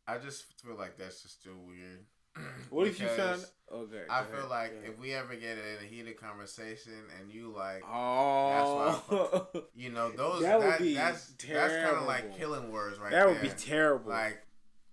I 0.08 0.18
just 0.18 0.46
feel 0.62 0.76
like 0.76 0.98
that's 0.98 1.22
just 1.22 1.40
still 1.42 1.58
weird. 1.68 2.06
What 2.70 2.88
if 2.88 3.00
you 3.00 3.08
found? 3.08 3.46
Okay, 3.72 4.04
I 4.10 4.24
feel 4.24 4.40
ahead, 4.40 4.50
like 4.50 4.74
if 4.86 4.98
we 5.00 5.14
ever 5.14 5.36
get 5.36 5.58
in 5.58 5.84
a 5.84 5.88
heated 5.88 6.20
conversation 6.20 6.94
and 7.20 7.32
you 7.32 7.54
like, 7.56 7.84
oh, 7.88 9.48
you 9.76 9.90
know, 9.92 10.10
those 10.18 10.42
That 10.42 10.60
that 10.60 10.80
would 10.80 10.80
be 10.80 10.94
that's 10.96 11.28
that's 11.48 11.74
kind 11.74 11.98
of 11.98 12.06
like 12.06 12.38
killing 12.38 12.72
words 12.72 12.98
right 13.00 13.12
that 13.12 13.28
would 13.28 13.36
there. 13.38 13.44
be 13.44 13.50
terrible. 13.50 14.10
Like 14.12 14.40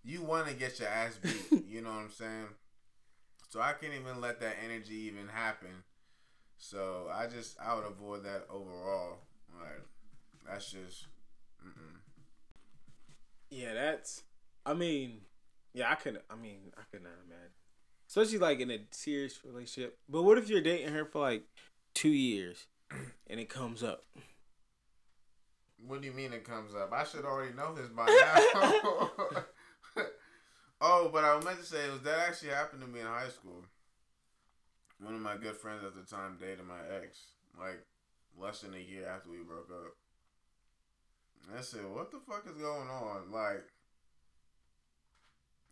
you 0.04 0.22
want 0.22 0.48
to 0.48 0.54
get 0.54 0.78
your 0.80 0.88
ass 0.88 1.18
beat. 1.22 1.64
you 1.68 1.80
know 1.82 1.90
what 1.90 2.00
I'm 2.00 2.10
saying? 2.10 2.48
So 3.48 3.60
I 3.60 3.72
can't 3.72 3.94
even 3.94 4.20
let 4.20 4.40
that 4.40 4.56
energy 4.64 4.94
even 5.12 5.28
happen. 5.28 5.84
So 6.58 7.08
I 7.12 7.26
just 7.26 7.56
I 7.60 7.74
would 7.74 7.84
avoid 7.84 8.24
that 8.24 8.46
overall. 8.50 9.18
Like 9.54 9.82
that's 10.48 10.70
just. 10.70 11.06
Mm-mm. 11.66 12.00
yeah, 13.50 13.74
that's. 13.74 14.22
I 14.64 14.74
mean, 14.74 15.20
yeah, 15.74 15.90
I 15.90 15.94
couldn't. 15.94 16.22
I 16.30 16.36
mean, 16.36 16.72
I 16.76 16.82
could 16.90 17.02
not 17.02 17.12
imagine, 17.26 17.52
especially 18.08 18.38
like 18.38 18.60
in 18.60 18.70
a 18.70 18.80
serious 18.90 19.38
relationship. 19.44 19.98
But 20.08 20.22
what 20.22 20.38
if 20.38 20.48
you're 20.48 20.60
dating 20.60 20.92
her 20.92 21.04
for 21.04 21.20
like 21.20 21.44
two 21.94 22.08
years, 22.08 22.66
and 23.26 23.40
it 23.40 23.48
comes 23.48 23.82
up? 23.82 24.04
What 25.86 26.00
do 26.00 26.08
you 26.08 26.14
mean 26.14 26.32
it 26.32 26.44
comes 26.44 26.74
up? 26.74 26.92
I 26.92 27.04
should 27.04 27.24
already 27.24 27.54
know 27.54 27.74
this 27.74 27.88
by 27.88 28.06
now. 28.06 29.10
oh, 30.80 31.10
but 31.12 31.24
I 31.24 31.38
meant 31.44 31.60
to 31.60 31.66
say 31.66 31.88
was 31.90 32.00
that 32.02 32.18
actually 32.28 32.50
happened 32.50 32.82
to 32.82 32.88
me 32.88 33.00
in 33.00 33.06
high 33.06 33.28
school. 33.28 33.62
One 34.98 35.14
of 35.14 35.20
my 35.20 35.36
good 35.36 35.56
friends 35.56 35.84
at 35.84 35.94
the 35.94 36.02
time 36.02 36.38
dated 36.40 36.64
my 36.66 36.80
ex, 37.02 37.18
like 37.58 37.84
less 38.38 38.60
than 38.60 38.74
a 38.74 38.78
year 38.78 39.06
after 39.08 39.30
we 39.30 39.38
broke 39.38 39.70
up. 39.70 39.94
And 41.48 41.58
I 41.58 41.62
said, 41.62 41.84
"What 41.86 42.10
the 42.10 42.20
fuck 42.20 42.46
is 42.46 42.56
going 42.60 42.88
on? 42.88 43.30
Like, 43.30 43.64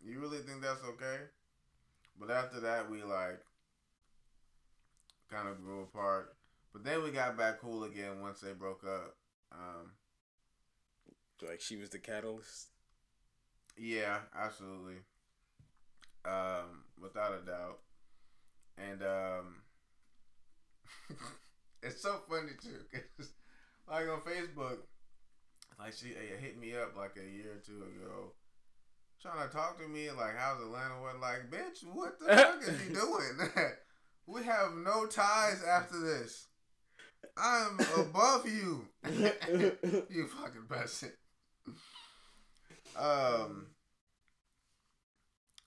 you 0.03 0.19
really 0.19 0.39
think 0.39 0.61
that's 0.61 0.83
okay?" 0.83 1.25
But 2.19 2.31
after 2.31 2.59
that, 2.61 2.89
we 2.89 3.03
like 3.03 3.41
kind 5.29 5.47
of 5.47 5.61
grew 5.63 5.83
apart. 5.83 6.35
But 6.73 6.83
then 6.83 7.03
we 7.03 7.11
got 7.11 7.37
back 7.37 7.59
cool 7.61 7.83
again 7.83 8.21
once 8.21 8.41
they 8.41 8.53
broke 8.53 8.83
up. 8.83 9.15
Um, 9.51 9.91
Like 11.41 11.61
she 11.61 11.77
was 11.77 11.89
the 11.89 11.99
catalyst. 11.99 12.69
yeah, 13.77 14.19
absolutely. 14.35 15.03
Um, 16.25 16.83
without 17.01 17.33
a 17.33 17.45
doubt. 17.45 17.79
And 18.77 19.01
um, 19.03 19.61
it's 21.85 22.01
so 22.01 22.19
funny 22.29 22.51
too, 22.61 22.79
cause 23.17 23.31
like 23.87 24.07
on 24.07 24.21
Facebook, 24.21 24.77
like 25.79 25.93
she 25.93 26.07
hit 26.07 26.59
me 26.59 26.75
up 26.75 26.95
like 26.97 27.15
a 27.17 27.29
year 27.29 27.53
or 27.53 27.61
two 27.65 27.83
ago, 27.83 28.33
trying 29.21 29.47
to 29.47 29.53
talk 29.53 29.79
to 29.79 29.87
me 29.87 30.09
like, 30.11 30.37
"How's 30.37 30.61
Atlanta?" 30.61 31.01
What 31.01 31.19
like, 31.19 31.49
bitch, 31.51 31.85
what 31.93 32.19
the 32.19 32.35
fuck 32.35 32.61
is 32.61 32.87
you 32.87 32.95
doing? 32.95 33.49
we 34.27 34.43
have 34.43 34.73
no 34.75 35.05
ties 35.05 35.63
after 35.63 35.99
this. 35.99 36.47
I'm 37.37 37.79
above 37.97 38.47
you. 38.47 38.87
you 39.09 40.27
fucking 40.27 40.67
bastard. 40.69 41.13
Um. 42.97 43.67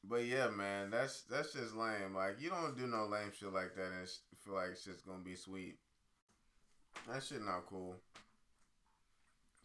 But 0.05 0.25
yeah, 0.25 0.49
man, 0.49 0.91
that's 0.91 1.23
that's 1.23 1.53
just 1.53 1.77
lame. 1.77 2.15
Like 2.15 2.41
you 2.41 2.49
don't 2.49 2.77
do 2.77 2.87
no 2.87 3.07
lame 3.07 3.31
shit 3.39 3.53
like 3.53 3.75
that 3.77 3.93
and 3.99 4.09
feel 4.43 4.55
like 4.55 4.77
shit's 4.83 5.03
gonna 5.03 5.23
be 5.23 5.35
sweet. 5.35 5.77
That 7.07 7.23
shit 7.23 7.45
not 7.45 7.67
cool. 7.67 7.97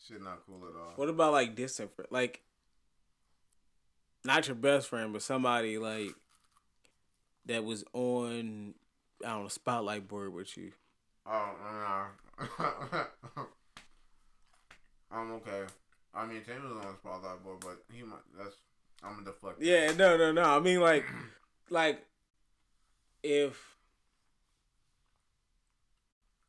Shit 0.07 0.21
not 0.21 0.39
cool 0.45 0.61
at 0.67 0.75
all. 0.79 0.93
What 0.95 1.09
about 1.09 1.33
like 1.33 1.55
distant 1.55 1.95
friend? 1.95 2.07
Like, 2.11 2.41
not 4.23 4.47
your 4.47 4.55
best 4.55 4.89
friend, 4.89 5.13
but 5.13 5.21
somebody 5.21 5.77
like 5.77 6.13
that 7.45 7.63
was 7.63 7.83
on, 7.93 8.73
I 9.25 9.29
don't 9.29 9.43
know, 9.43 9.47
spotlight 9.49 10.07
board 10.07 10.33
with 10.33 10.55
you. 10.57 10.71
Oh 11.25 11.53
no. 12.39 13.05
I'm 15.11 15.31
okay. 15.33 15.63
I 16.13 16.25
mean, 16.25 16.41
Taylor's 16.43 16.85
on 16.85 16.95
spotlight 16.97 17.43
board, 17.43 17.59
but 17.61 17.83
he 17.91 18.03
might. 18.03 18.19
That's 18.37 18.55
I'm 19.03 19.15
gonna 19.15 19.25
deflect. 19.25 19.61
Yeah, 19.61 19.91
no, 19.97 20.17
no, 20.17 20.31
no. 20.31 20.43
I 20.43 20.59
mean, 20.59 20.79
like, 20.79 21.05
like 21.69 22.05
if, 23.21 23.77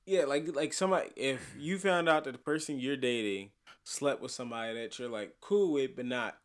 yeah, 0.06 0.24
like, 0.24 0.54
like 0.54 0.72
somebody, 0.72 1.08
if 1.16 1.54
you 1.58 1.78
found 1.78 2.08
out 2.08 2.24
that 2.24 2.32
the 2.32 2.38
person 2.38 2.78
you're 2.78 2.96
dating 2.96 3.50
slept 3.84 4.20
with 4.22 4.30
somebody 4.32 4.74
that 4.74 4.98
you're 4.98 5.08
like 5.08 5.36
cool 5.40 5.72
with, 5.72 5.96
but 5.96 6.06
not 6.06 6.38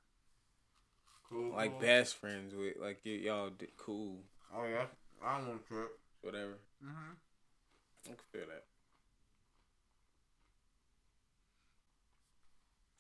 Cool. 1.29 1.53
like 1.55 1.79
best 1.79 2.15
friends 2.15 2.53
with, 2.55 2.75
like 2.81 2.99
y'all 3.03 3.49
did 3.49 3.75
cool, 3.77 4.17
Oh 4.55 4.65
yeah. 4.65 4.85
I 5.23 5.37
don't 5.37 5.47
want 5.47 5.61
to 5.63 5.67
trip. 5.73 5.99
whatever. 6.21 6.57
Mm-hmm. 6.83 7.11
I 8.05 8.07
can 8.09 8.17
feel 8.31 8.47
that. 8.47 8.63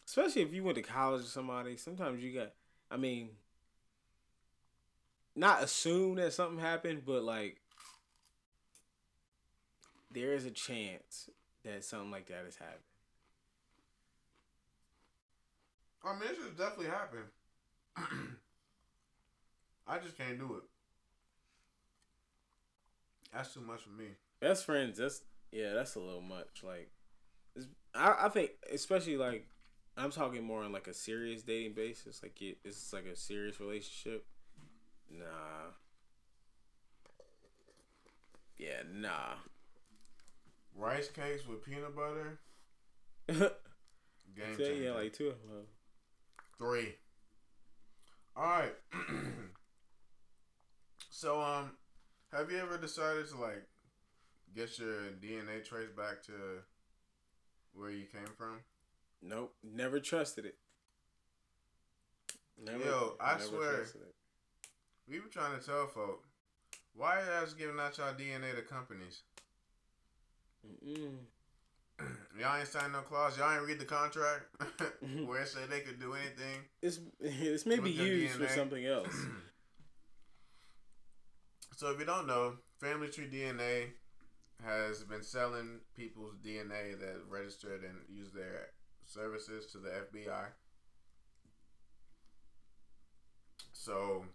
Especially 0.05 0.41
if 0.41 0.53
you 0.53 0.63
went 0.63 0.75
to 0.75 0.81
college 0.81 1.21
with 1.21 1.29
somebody, 1.31 1.77
sometimes 1.77 2.21
you 2.23 2.33
got, 2.33 2.51
I 2.89 2.97
mean, 2.97 3.29
not 5.35 5.63
assume 5.63 6.15
that 6.15 6.33
something 6.33 6.59
happened, 6.59 7.03
but 7.05 7.23
like, 7.23 7.57
there 10.11 10.33
is 10.33 10.45
a 10.45 10.51
chance 10.51 11.29
that 11.63 11.83
something 11.83 12.11
like 12.11 12.27
that 12.27 12.45
has 12.45 12.55
happened. 12.55 12.79
I 16.03 16.13
mean, 16.13 16.29
this 16.29 16.37
has 16.37 16.51
definitely 16.57 16.87
happened. 16.87 17.25
I 19.87 19.99
just 19.99 20.17
can't 20.17 20.39
do 20.39 20.55
it. 20.55 20.63
That's 23.33 23.53
too 23.53 23.61
much 23.61 23.81
for 23.81 23.91
me. 23.91 24.07
Best 24.39 24.65
friends, 24.65 24.97
that's 24.97 25.21
yeah, 25.51 25.73
that's 25.73 25.95
a 25.95 25.99
little 25.99 26.21
much. 26.21 26.63
Like, 26.63 26.89
I 27.93 28.15
I 28.25 28.29
think 28.29 28.51
especially 28.71 29.17
like 29.17 29.47
I'm 29.97 30.11
talking 30.11 30.43
more 30.43 30.63
on 30.63 30.71
like 30.71 30.87
a 30.87 30.93
serious 30.93 31.43
dating 31.43 31.73
basis. 31.73 32.21
Like 32.23 32.41
it, 32.41 32.57
it's 32.63 32.93
like 32.93 33.05
a 33.05 33.15
serious 33.15 33.59
relationship. 33.59 34.25
Nah. 35.11 35.73
Yeah, 38.57 38.83
nah. 38.93 39.35
Rice 40.75 41.09
cakes 41.09 41.45
with 41.47 41.63
peanut 41.63 41.95
butter. 41.95 42.39
Game 44.35 44.57
changer. 44.57 44.73
yeah, 44.73 44.91
like 44.91 45.13
two 45.13 45.27
of 45.29 45.35
them. 45.41 45.65
Three. 46.57 46.95
All 48.35 48.43
right. 48.43 48.73
so, 51.09 51.41
um, 51.41 51.71
have 52.31 52.51
you 52.51 52.57
ever 52.57 52.77
decided 52.77 53.27
to 53.29 53.37
like 53.37 53.67
get 54.55 54.77
your 54.79 55.09
DNA 55.21 55.63
trace 55.63 55.89
back 55.95 56.23
to 56.23 56.33
where 57.73 57.89
you 57.89 58.05
came 58.05 58.33
from? 58.37 58.59
Nope, 59.21 59.53
never 59.63 59.99
trusted 59.99 60.45
it. 60.45 60.55
Never- 62.63 62.83
Yo, 62.83 63.15
I 63.19 63.33
never 63.33 63.43
swear. 63.43 63.85
We 65.09 65.19
were 65.19 65.27
trying 65.27 65.59
to 65.59 65.65
tell 65.65 65.87
folk, 65.87 66.23
why 66.93 67.17
are 67.17 67.19
you 67.21 67.31
guys 67.41 67.53
giving 67.53 67.79
out 67.79 67.97
y'all 67.97 68.13
DNA 68.13 68.55
to 68.55 68.61
companies? 68.61 69.23
Mm-mm. 70.65 71.17
Y'all 72.39 72.57
ain't 72.57 72.67
signed 72.67 72.93
no 72.93 72.99
clause. 73.01 73.37
Y'all 73.37 73.51
ain't 73.53 73.65
read 73.65 73.79
the 73.79 73.85
contract 73.85 74.45
where 75.25 75.41
it 75.41 75.47
said 75.49 75.69
they 75.69 75.81
could 75.81 75.99
do 75.99 76.13
anything. 76.13 76.61
It's 76.81 76.99
it's 77.19 77.65
maybe 77.65 77.81
With 77.83 77.97
their 77.97 78.07
used 78.07 78.35
for 78.35 78.47
something 78.47 78.85
else. 78.85 79.13
So 81.75 81.91
if 81.91 81.99
you 81.99 82.05
don't 82.05 82.27
know, 82.27 82.55
Family 82.81 83.07
Tree 83.07 83.29
DNA 83.31 83.91
has 84.65 85.01
been 85.05 85.23
selling 85.23 85.79
people's 85.95 86.35
DNA 86.45 86.99
that 86.99 87.21
registered 87.29 87.85
and 87.85 87.95
use 88.09 88.33
their 88.33 88.71
services 89.05 89.65
to 89.67 89.77
the 89.77 89.87
FBI. 89.87 90.47
So 93.71 94.25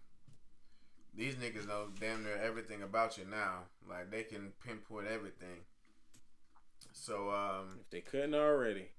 these 1.15 1.35
niggas 1.35 1.67
know 1.67 1.89
damn 1.99 2.23
near 2.23 2.35
everything 2.35 2.81
about 2.81 3.15
you 3.19 3.25
now. 3.29 3.65
Like 3.87 4.09
they 4.09 4.23
can 4.23 4.51
pinpoint 4.65 5.05
everything. 5.05 5.61
So 6.93 7.29
um 7.29 7.79
if 7.81 7.89
they 7.89 8.01
couldn't 8.01 8.35
already. 8.35 8.89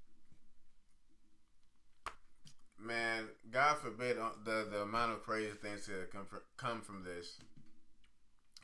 man, 2.86 3.28
God 3.50 3.78
forbid 3.78 4.18
uh, 4.18 4.30
the 4.44 4.68
the 4.70 4.82
amount 4.82 5.12
of 5.12 5.22
crazy 5.22 5.52
things 5.60 5.86
that 5.86 6.10
come 6.12 6.26
from, 6.26 6.40
come 6.56 6.80
from 6.80 7.04
this. 7.04 7.38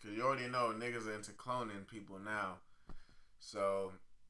Cause 0.02 0.12
you 0.16 0.22
already 0.22 0.48
know 0.48 0.72
niggas 0.76 1.06
are 1.06 1.14
into 1.14 1.30
cloning 1.32 1.86
people 1.86 2.18
now, 2.18 2.56
so 3.38 3.92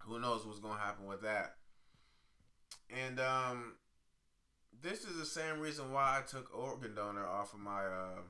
who 0.00 0.18
knows 0.18 0.46
what's 0.46 0.60
gonna 0.60 0.78
happen 0.78 1.06
with 1.06 1.22
that. 1.22 1.56
And 2.90 3.20
um, 3.20 3.74
this 4.82 5.04
is 5.04 5.18
the 5.18 5.26
same 5.26 5.60
reason 5.60 5.92
why 5.92 6.18
I 6.18 6.22
took 6.22 6.56
organ 6.56 6.94
donor 6.94 7.26
off 7.26 7.52
of 7.52 7.60
my 7.60 7.84
uh, 7.84 8.22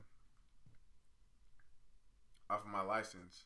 off 2.49 2.65
of 2.65 2.71
my 2.71 2.81
license. 2.81 3.45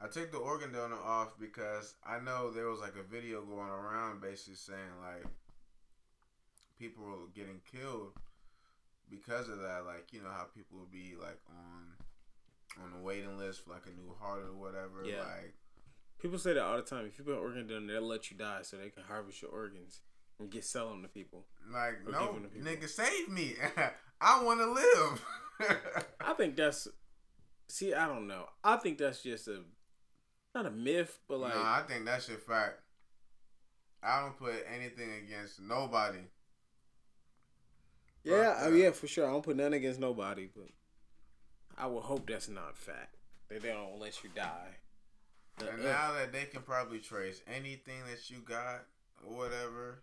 I 0.00 0.08
took 0.08 0.30
the 0.30 0.38
organ 0.38 0.72
donor 0.72 0.96
off 1.02 1.34
because 1.40 1.94
I 2.06 2.18
know 2.20 2.50
there 2.50 2.68
was 2.68 2.80
like 2.80 2.94
a 2.96 3.02
video 3.02 3.42
going 3.42 3.70
around 3.70 4.20
basically 4.20 4.54
saying 4.56 4.78
like 5.02 5.24
people 6.78 7.04
were 7.04 7.28
getting 7.34 7.60
killed 7.70 8.12
because 9.10 9.48
of 9.48 9.58
that. 9.60 9.84
Like 9.86 10.12
you 10.12 10.20
know 10.22 10.30
how 10.30 10.44
people 10.54 10.78
would 10.80 10.90
be 10.90 11.14
like 11.20 11.38
on 11.48 12.84
on 12.84 12.92
the 12.92 12.98
waiting 12.98 13.38
list 13.38 13.64
for 13.64 13.72
like 13.72 13.86
a 13.86 13.90
new 14.00 14.14
heart 14.20 14.42
or 14.42 14.54
whatever. 14.54 15.02
Yeah. 15.04 15.20
Like 15.20 15.54
People 16.18 16.38
say 16.38 16.54
that 16.54 16.62
all 16.62 16.76
the 16.76 16.82
time. 16.82 17.04
If 17.06 17.18
you 17.18 17.24
put 17.24 17.34
an 17.34 17.40
organ 17.40 17.66
donor, 17.66 17.92
they'll 17.92 18.02
let 18.02 18.30
you 18.30 18.36
die 18.38 18.60
so 18.62 18.76
they 18.78 18.88
can 18.88 19.02
harvest 19.02 19.42
your 19.42 19.50
organs 19.50 20.00
and 20.40 20.50
get 20.50 20.64
sell 20.64 20.88
them 20.88 21.02
to 21.02 21.08
people. 21.08 21.44
like 21.72 21.98
no 22.10 22.26
give 22.26 22.36
'em 22.36 22.42
to 22.42 22.48
people. 22.48 22.70
nigga 22.70 22.88
save 22.88 23.28
me. 23.28 23.54
I 24.20 24.42
want 24.42 24.60
to 24.60 24.70
live. 24.72 25.24
I 26.20 26.32
think 26.34 26.56
that's. 26.56 26.88
See, 27.68 27.92
I 27.94 28.06
don't 28.06 28.26
know. 28.26 28.46
I 28.64 28.76
think 28.76 28.96
that's 28.98 29.22
just 29.22 29.48
a 29.48 29.62
not 30.56 30.66
a 30.66 30.70
myth, 30.70 31.18
but 31.28 31.38
like 31.38 31.54
no, 31.54 31.60
I 31.60 31.82
think 31.86 32.04
that 32.06 32.22
shit 32.22 32.40
fact. 32.40 32.80
I 34.02 34.20
don't 34.22 34.38
put 34.38 34.54
anything 34.74 35.10
against 35.26 35.60
nobody. 35.60 36.18
yeah, 38.24 38.54
I, 38.58 38.70
that. 38.70 38.76
yeah, 38.76 38.90
for 38.90 39.06
sure. 39.06 39.26
I 39.26 39.30
don't 39.32 39.42
put 39.44 39.56
none 39.56 39.72
against 39.74 40.00
nobody, 40.00 40.48
but 40.54 40.68
I 41.76 41.86
would 41.86 42.02
hope 42.02 42.26
that's 42.28 42.48
not 42.48 42.76
fact. 42.76 43.14
That 43.48 43.62
they 43.62 43.68
don't 43.68 44.00
let 44.00 44.22
you 44.24 44.30
die. 44.34 44.76
And 45.60 45.68
Uh-uh. 45.68 45.76
now 45.76 46.12
that 46.14 46.32
they 46.32 46.44
can 46.44 46.62
probably 46.62 46.98
trace 46.98 47.40
anything 47.46 48.00
that 48.10 48.28
you 48.30 48.38
got 48.38 48.84
or 49.26 49.36
whatever, 49.36 50.02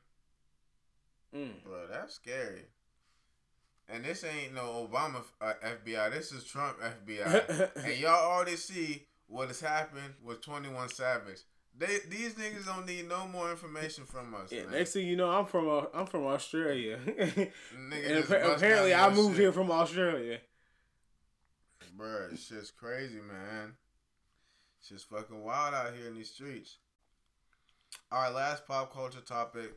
Mm. 1.35 1.63
bro, 1.63 1.87
that's 1.91 2.13
scary. 2.13 2.61
And 3.89 4.05
this 4.05 4.23
ain't 4.23 4.53
no 4.53 4.87
Obama 4.87 5.23
uh, 5.41 5.53
FBI. 5.63 6.11
This 6.11 6.31
is 6.31 6.43
Trump 6.43 6.77
FBI. 6.79 7.75
and 7.85 7.97
y'all 7.97 8.31
already 8.31 8.55
see 8.55 9.07
what 9.27 9.47
has 9.47 9.61
happened 9.61 10.15
with 10.23 10.41
Twenty 10.41 10.69
One 10.69 10.89
Savage. 10.89 11.39
They 11.75 11.99
these 12.07 12.35
niggas 12.35 12.65
don't 12.65 12.85
need 12.85 13.09
no 13.09 13.27
more 13.27 13.49
information 13.49 14.05
from 14.05 14.35
us. 14.35 14.51
Yeah, 14.51 14.63
man. 14.63 14.73
next 14.73 14.93
thing 14.93 15.07
you 15.07 15.15
know, 15.15 15.31
I'm 15.31 15.45
from 15.45 15.67
uh, 15.67 15.85
I'm 15.93 16.05
from 16.05 16.25
Australia, 16.25 16.99
and 17.17 17.49
appa- 17.93 18.53
apparently 18.53 18.93
I 18.93 19.09
moved 19.13 19.35
shit. 19.35 19.41
here 19.41 19.51
from 19.51 19.71
Australia. 19.71 20.39
Bruh, 21.97 22.31
it's 22.31 22.47
just 22.47 22.77
crazy, 22.77 23.19
man. 23.19 23.73
It's 24.79 24.89
just 24.89 25.09
fucking 25.09 25.43
wild 25.43 25.73
out 25.73 25.93
here 25.95 26.07
in 26.07 26.15
these 26.15 26.31
streets. 26.31 26.77
All 28.11 28.21
right, 28.21 28.33
last 28.33 28.67
pop 28.67 28.93
culture 28.93 29.21
topic. 29.21 29.71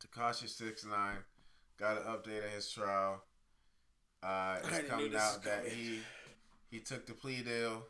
Tekashi 0.00 0.48
Six 0.48 0.84
Nine 0.84 1.18
got 1.78 1.98
an 1.98 2.04
update 2.04 2.44
on 2.44 2.50
his 2.54 2.70
trial. 2.70 3.22
Uh, 4.22 4.56
it's 4.62 4.88
coming 4.88 5.14
out 5.16 5.42
that 5.44 5.66
he 5.66 6.00
he 6.70 6.80
took 6.80 7.06
the 7.06 7.12
plea 7.12 7.42
deal. 7.42 7.84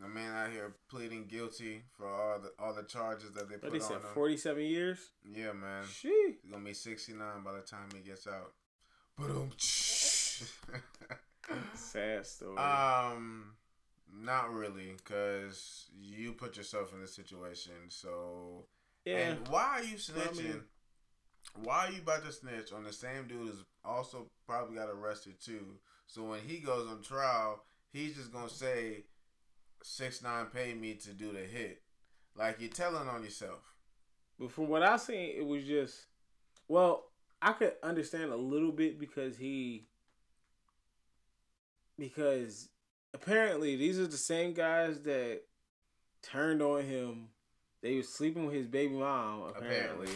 The 0.00 0.08
man 0.08 0.32
out 0.34 0.50
here 0.50 0.74
pleading 0.90 1.26
guilty 1.26 1.82
for 1.96 2.06
all 2.08 2.38
the 2.40 2.50
all 2.58 2.72
the 2.74 2.82
charges 2.82 3.30
that 3.32 3.48
they 3.48 3.56
But 3.56 3.70
put 3.70 3.72
they 3.72 3.78
on 3.84 3.84
said 3.84 3.96
him. 3.98 4.14
47 4.14 4.62
years. 4.64 4.98
Yeah, 5.24 5.52
man. 5.52 5.84
She. 5.92 6.08
He's 6.42 6.50
gonna 6.50 6.64
be 6.64 6.74
sixty 6.74 7.12
nine 7.12 7.42
by 7.44 7.52
the 7.52 7.60
time 7.60 7.88
he 7.94 8.00
gets 8.00 8.26
out. 8.26 8.52
But 9.18 9.30
um. 9.30 9.50
Sad 11.74 12.26
story. 12.26 12.56
Um, 12.56 13.52
not 14.14 14.52
really, 14.52 14.94
cause 15.04 15.86
you 16.00 16.32
put 16.32 16.56
yourself 16.56 16.92
in 16.94 17.00
this 17.00 17.14
situation. 17.14 17.72
So, 17.88 18.66
yeah. 19.04 19.30
and 19.30 19.48
why 19.48 19.78
are 19.80 19.82
you 19.84 19.94
I 19.94 19.96
snitching? 19.98 20.44
mean- 20.44 20.62
why 21.64 21.86
are 21.86 21.90
you 21.92 22.00
about 22.00 22.24
to 22.24 22.32
snitch 22.32 22.72
on 22.72 22.84
the 22.84 22.92
same 22.92 23.26
dude 23.28 23.38
who's 23.46 23.64
also 23.84 24.30
probably 24.46 24.76
got 24.76 24.88
arrested 24.88 25.34
too? 25.44 25.76
So 26.06 26.22
when 26.22 26.40
he 26.46 26.58
goes 26.58 26.88
on 26.88 27.02
trial, 27.02 27.62
he's 27.92 28.16
just 28.16 28.32
gonna 28.32 28.48
say, 28.48 29.04
six 29.82 30.22
nine 30.22 30.46
paid 30.46 30.80
me 30.80 30.94
to 30.94 31.10
do 31.10 31.32
the 31.32 31.40
hit." 31.40 31.82
Like 32.34 32.56
you're 32.60 32.70
telling 32.70 33.08
on 33.08 33.22
yourself. 33.22 33.60
But 34.38 34.50
from 34.50 34.68
what 34.68 34.82
I 34.82 34.96
seen, 34.96 35.34
it 35.36 35.46
was 35.46 35.64
just 35.64 36.06
well, 36.68 37.04
I 37.40 37.52
could 37.52 37.74
understand 37.82 38.32
a 38.32 38.36
little 38.36 38.72
bit 38.72 38.98
because 38.98 39.36
he 39.36 39.86
because 41.98 42.68
apparently 43.12 43.76
these 43.76 43.98
are 43.98 44.06
the 44.06 44.16
same 44.16 44.54
guys 44.54 45.00
that 45.02 45.42
turned 46.22 46.62
on 46.62 46.82
him. 46.84 47.28
They 47.82 47.96
was 47.96 48.08
sleeping 48.08 48.46
with 48.46 48.54
his 48.54 48.66
baby 48.66 48.94
mom, 48.94 49.42
apparently. 49.54 50.08
Apparently. 50.08 50.12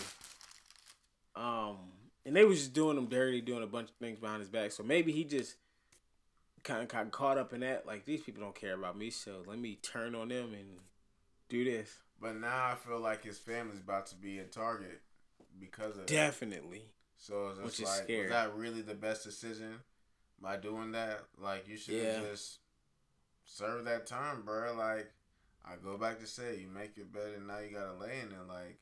Um 1.35 1.77
and 2.25 2.35
they 2.35 2.45
was 2.45 2.59
just 2.59 2.73
doing 2.73 2.97
him 2.97 3.07
dirty, 3.07 3.41
doing 3.41 3.63
a 3.63 3.69
bunch 3.69 3.91
of 3.91 3.97
things 3.97 4.19
behind 4.19 4.41
his 4.41 4.49
back. 4.49 4.73
So 4.73 4.83
maybe 4.83 5.13
he 5.13 5.25
just 5.25 5.57
kind 6.67 6.83
of 6.83 6.89
got 6.89 7.11
caught 7.13 7.39
up 7.39 7.53
in 7.53 7.61
that. 7.61 7.87
Like 7.87 8.05
these 8.05 8.23
people 8.23 8.43
don't 8.43 8.55
care 8.55 8.75
about 8.75 8.99
me, 8.99 9.11
so 9.11 9.43
let 9.47 9.59
me 9.59 9.79
turn 9.83 10.15
on 10.15 10.29
them 10.29 10.53
and 10.53 10.79
do 11.49 11.65
this. 11.65 11.95
But 12.21 12.37
now 12.37 12.67
I 12.73 12.75
feel 12.75 12.99
like 13.01 13.25
his 13.25 13.39
family's 13.39 13.81
about 13.81 14.07
to 14.09 14.17
be 14.17 14.39
a 14.39 14.45
target 14.45 15.01
because 15.61 15.93
of 15.93 16.07
that. 16.07 16.09
Definitely. 16.09 16.83
So 17.19 17.49
it's 17.49 17.57
just 17.59 17.65
Which 17.65 17.81
is 17.81 17.85
like, 17.87 18.05
scary. 18.05 18.21
was 18.23 18.31
that 18.31 18.55
really 18.55 18.83
the 18.83 18.95
best 18.95 19.25
decision 19.25 19.81
by 20.41 20.57
doing 20.57 20.93
that? 20.93 21.21
Like, 21.39 21.67
you 21.69 21.77
should 21.77 21.95
Yeah. 21.95 22.21
just 22.21 22.59
serve 23.45 23.85
that 23.85 24.07
term, 24.07 24.43
bro. 24.45 24.75
Like, 24.75 25.13
I 25.65 25.77
go 25.83 25.97
back 25.97 26.19
to 26.21 26.27
say, 26.27 26.59
you 26.59 26.69
make 26.69 26.97
your 26.97 27.07
bed 27.07 27.33
and 27.37 27.47
now 27.47 27.59
you 27.59 27.71
gotta 27.71 27.95
lay 27.99 28.21
in 28.21 28.33
it. 28.33 28.49
Like, 28.49 28.79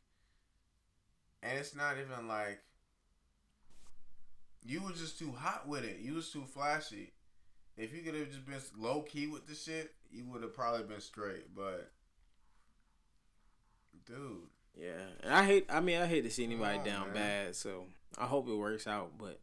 and 1.43 1.59
it's 1.59 1.75
not 1.75 1.97
even 1.99 2.27
like 2.29 2.61
you 4.65 4.81
was 4.83 4.99
just 4.99 5.19
too 5.19 5.33
hot 5.33 5.67
with 5.69 5.85
it. 5.85 5.99
You 6.01 6.15
was 6.15 6.31
too 6.31 6.45
flashy. 6.45 7.13
If 7.77 7.93
you 7.95 8.03
could 8.03 8.15
have 8.15 8.29
just 8.29 8.47
been 8.47 8.61
low 8.79 9.03
key 9.03 9.27
with 9.27 9.47
the 9.47 9.55
shit, 9.55 9.93
you 10.13 10.25
would 10.27 10.43
have 10.43 10.55
probably 10.55 10.85
been 10.85 11.01
straight. 11.01 11.55
But, 11.55 11.91
dude, 14.07 14.49
Yeah, 14.79 14.93
and 15.23 15.33
I 15.35 15.45
hate. 15.45 15.67
I 15.69 15.81
mean, 15.81 16.01
I 16.01 16.07
hate 16.07 16.23
to 16.23 16.31
see 16.31 16.45
anybody 16.45 16.79
on, 16.79 16.85
down 16.85 17.05
man. 17.07 17.15
bad. 17.15 17.57
So 17.57 17.87
I 18.19 18.27
hope 18.27 18.49
it 18.49 18.55
works 18.55 18.87
out. 18.87 19.13
But 19.19 19.41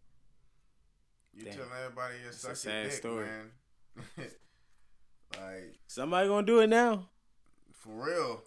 you 1.33 1.43
Damn. 1.45 1.53
telling 1.55 1.69
everybody 1.83 2.15
you 2.23 2.29
It's 2.29 2.43
a 2.45 2.55
sad 2.55 2.83
dick, 2.85 2.93
story. 2.93 3.25
man. 3.25 3.51
like. 5.39 5.79
somebody 5.87 6.27
gonna 6.27 6.45
do 6.47 6.59
it 6.59 6.67
now, 6.67 7.09
For 7.73 7.89
real. 8.05 8.43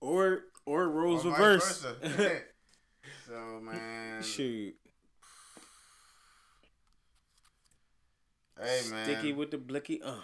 or 0.00 0.40
or 0.66 0.88
roles 0.88 1.24
Or 1.24 1.30
reverse. 1.32 1.86
so 3.26 3.60
man, 3.62 4.22
Shoot, 4.22 4.74
hey 8.62 8.80
man, 8.90 9.04
sticky 9.04 9.32
with 9.32 9.50
the 9.50 9.58
blicky. 9.58 10.02
Uh, 10.02 10.14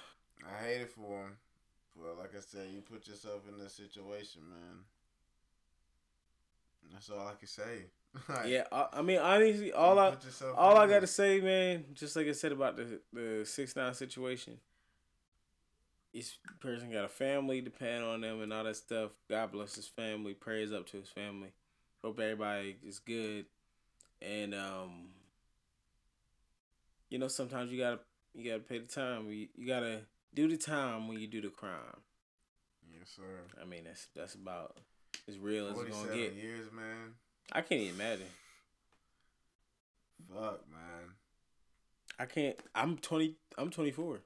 I 0.45 0.65
hate 0.65 0.81
it 0.83 0.91
for 0.91 1.23
him. 1.25 1.37
But 1.97 2.19
like 2.19 2.35
I 2.37 2.41
said, 2.41 2.69
you 2.73 2.83
put 2.83 3.09
yourself 3.09 3.43
in 3.49 3.59
this 3.59 3.73
situation, 3.75 4.43
man. 4.49 4.85
That's 6.93 7.11
all 7.11 7.27
I 7.27 7.35
can 7.39 7.49
say. 7.49 7.63
Like, 8.31 8.47
yeah. 8.49 8.65
I, 8.73 8.87
I 8.95 9.03
mean, 9.03 9.19
honestly, 9.19 9.73
all 9.73 9.99
I 9.99 10.17
all 10.57 10.79
I 10.79 10.87
gotta 10.87 11.07
say, 11.07 11.39
man, 11.41 11.85
just 11.93 12.17
like 12.17 12.27
I 12.27 12.33
said 12.33 12.51
about 12.53 12.77
the 12.79 13.01
the 13.13 13.45
six 13.45 13.77
nine 13.77 13.93
situation. 13.93 14.59
Each 16.15 16.39
person 16.61 16.91
got 16.91 17.05
a 17.05 17.09
family, 17.09 17.61
depend 17.61 18.03
on 18.03 18.23
them, 18.23 18.41
and 18.41 18.55
all 18.55 18.65
that 18.65 18.77
stuff. 18.77 19.11
God 19.29 19.53
bless 19.53 19.75
his 19.75 19.87
family. 19.87 20.33
Prayers 20.33 20.73
up 20.73 20.87
to 20.87 20.97
his 20.97 21.11
family. 21.11 21.53
Hope 22.03 22.19
everybody 22.19 22.77
is 22.87 22.99
good. 23.01 23.45
and 24.23 24.55
um, 24.55 25.09
you 27.11 27.19
know 27.19 27.29
sometimes 27.29 27.71
you 27.71 27.79
gotta 27.79 27.99
you 28.37 28.51
gotta 28.51 28.63
pay 28.63 28.79
the 28.79 28.87
time. 28.87 29.31
You 29.31 29.49
you 29.57 29.67
gotta 29.67 30.01
do 30.35 30.47
the 30.47 30.57
time 30.57 31.09
when 31.09 31.19
you 31.19 31.27
do 31.27 31.41
the 31.41 31.49
crime. 31.49 32.01
Yes, 32.93 33.09
sir. 33.17 33.23
I 33.61 33.65
mean 33.65 33.85
that's 33.85 34.07
that's 34.15 34.35
about 34.35 34.77
as 35.29 35.39
real 35.39 35.69
as 35.69 35.79
it's 35.79 35.97
gonna 35.97 36.15
get. 36.15 36.35
years, 36.35 36.71
man. 36.73 37.15
I 37.53 37.61
can't 37.63 37.81
even 37.81 37.95
imagine. 37.95 38.27
Fuck, 40.33 40.61
man. 40.71 41.11
I 42.19 42.27
can't. 42.27 42.57
I'm 42.75 42.97
twenty. 42.99 43.37
I'm 43.59 43.71
twenty 43.71 43.91
four. 43.91 44.21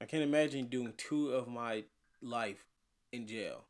I 0.00 0.04
can't 0.04 0.22
imagine 0.22 0.66
doing 0.66 0.92
two 0.96 1.30
of 1.30 1.48
my 1.48 1.84
life 2.20 2.64
in 3.12 3.26
jail, 3.26 3.64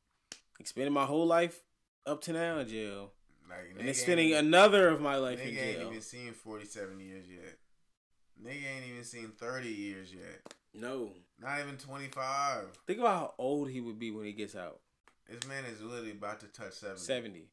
like 0.58 0.66
spending 0.66 0.92
my 0.92 1.04
whole 1.04 1.26
life 1.26 1.60
up 2.04 2.20
to 2.22 2.32
now 2.32 2.58
in 2.58 2.68
jail, 2.68 3.12
Like, 3.48 3.58
and 3.78 3.86
then 3.86 3.94
spending 3.94 4.32
another 4.34 4.88
of 4.88 5.00
my 5.00 5.16
life 5.16 5.40
in 5.40 5.54
Nigga 5.54 5.62
ain't 5.62 5.78
jail. 5.78 5.88
even 5.90 6.00
seen 6.02 6.32
47 6.32 6.98
years 6.98 7.26
yet. 7.28 7.58
Nigga 8.44 8.76
ain't 8.76 8.86
even 8.90 9.04
seen 9.04 9.32
30 9.38 9.68
years 9.68 10.12
yet. 10.12 10.54
No. 10.74 11.10
Not 11.40 11.60
even 11.60 11.76
25. 11.76 12.78
Think 12.86 12.98
about 12.98 13.18
how 13.18 13.34
old 13.38 13.70
he 13.70 13.80
would 13.80 13.98
be 13.98 14.10
when 14.10 14.26
he 14.26 14.32
gets 14.32 14.54
out. 14.54 14.80
This 15.28 15.48
man 15.48 15.64
is 15.64 15.82
literally 15.82 16.12
about 16.12 16.40
to 16.40 16.46
touch 16.46 16.74
70. 16.74 17.00
Seventy. 17.00 17.48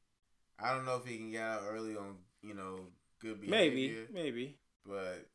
I 0.59 0.73
don't 0.73 0.85
know 0.85 0.97
if 0.97 1.05
he 1.05 1.17
can 1.17 1.31
get 1.31 1.41
out 1.41 1.61
early 1.69 1.95
on, 1.95 2.15
you 2.41 2.53
know, 2.53 2.81
good 3.19 3.41
behavior. 3.41 4.05
Maybe. 4.13 4.23
Maybe. 4.23 4.57
But 4.85 5.27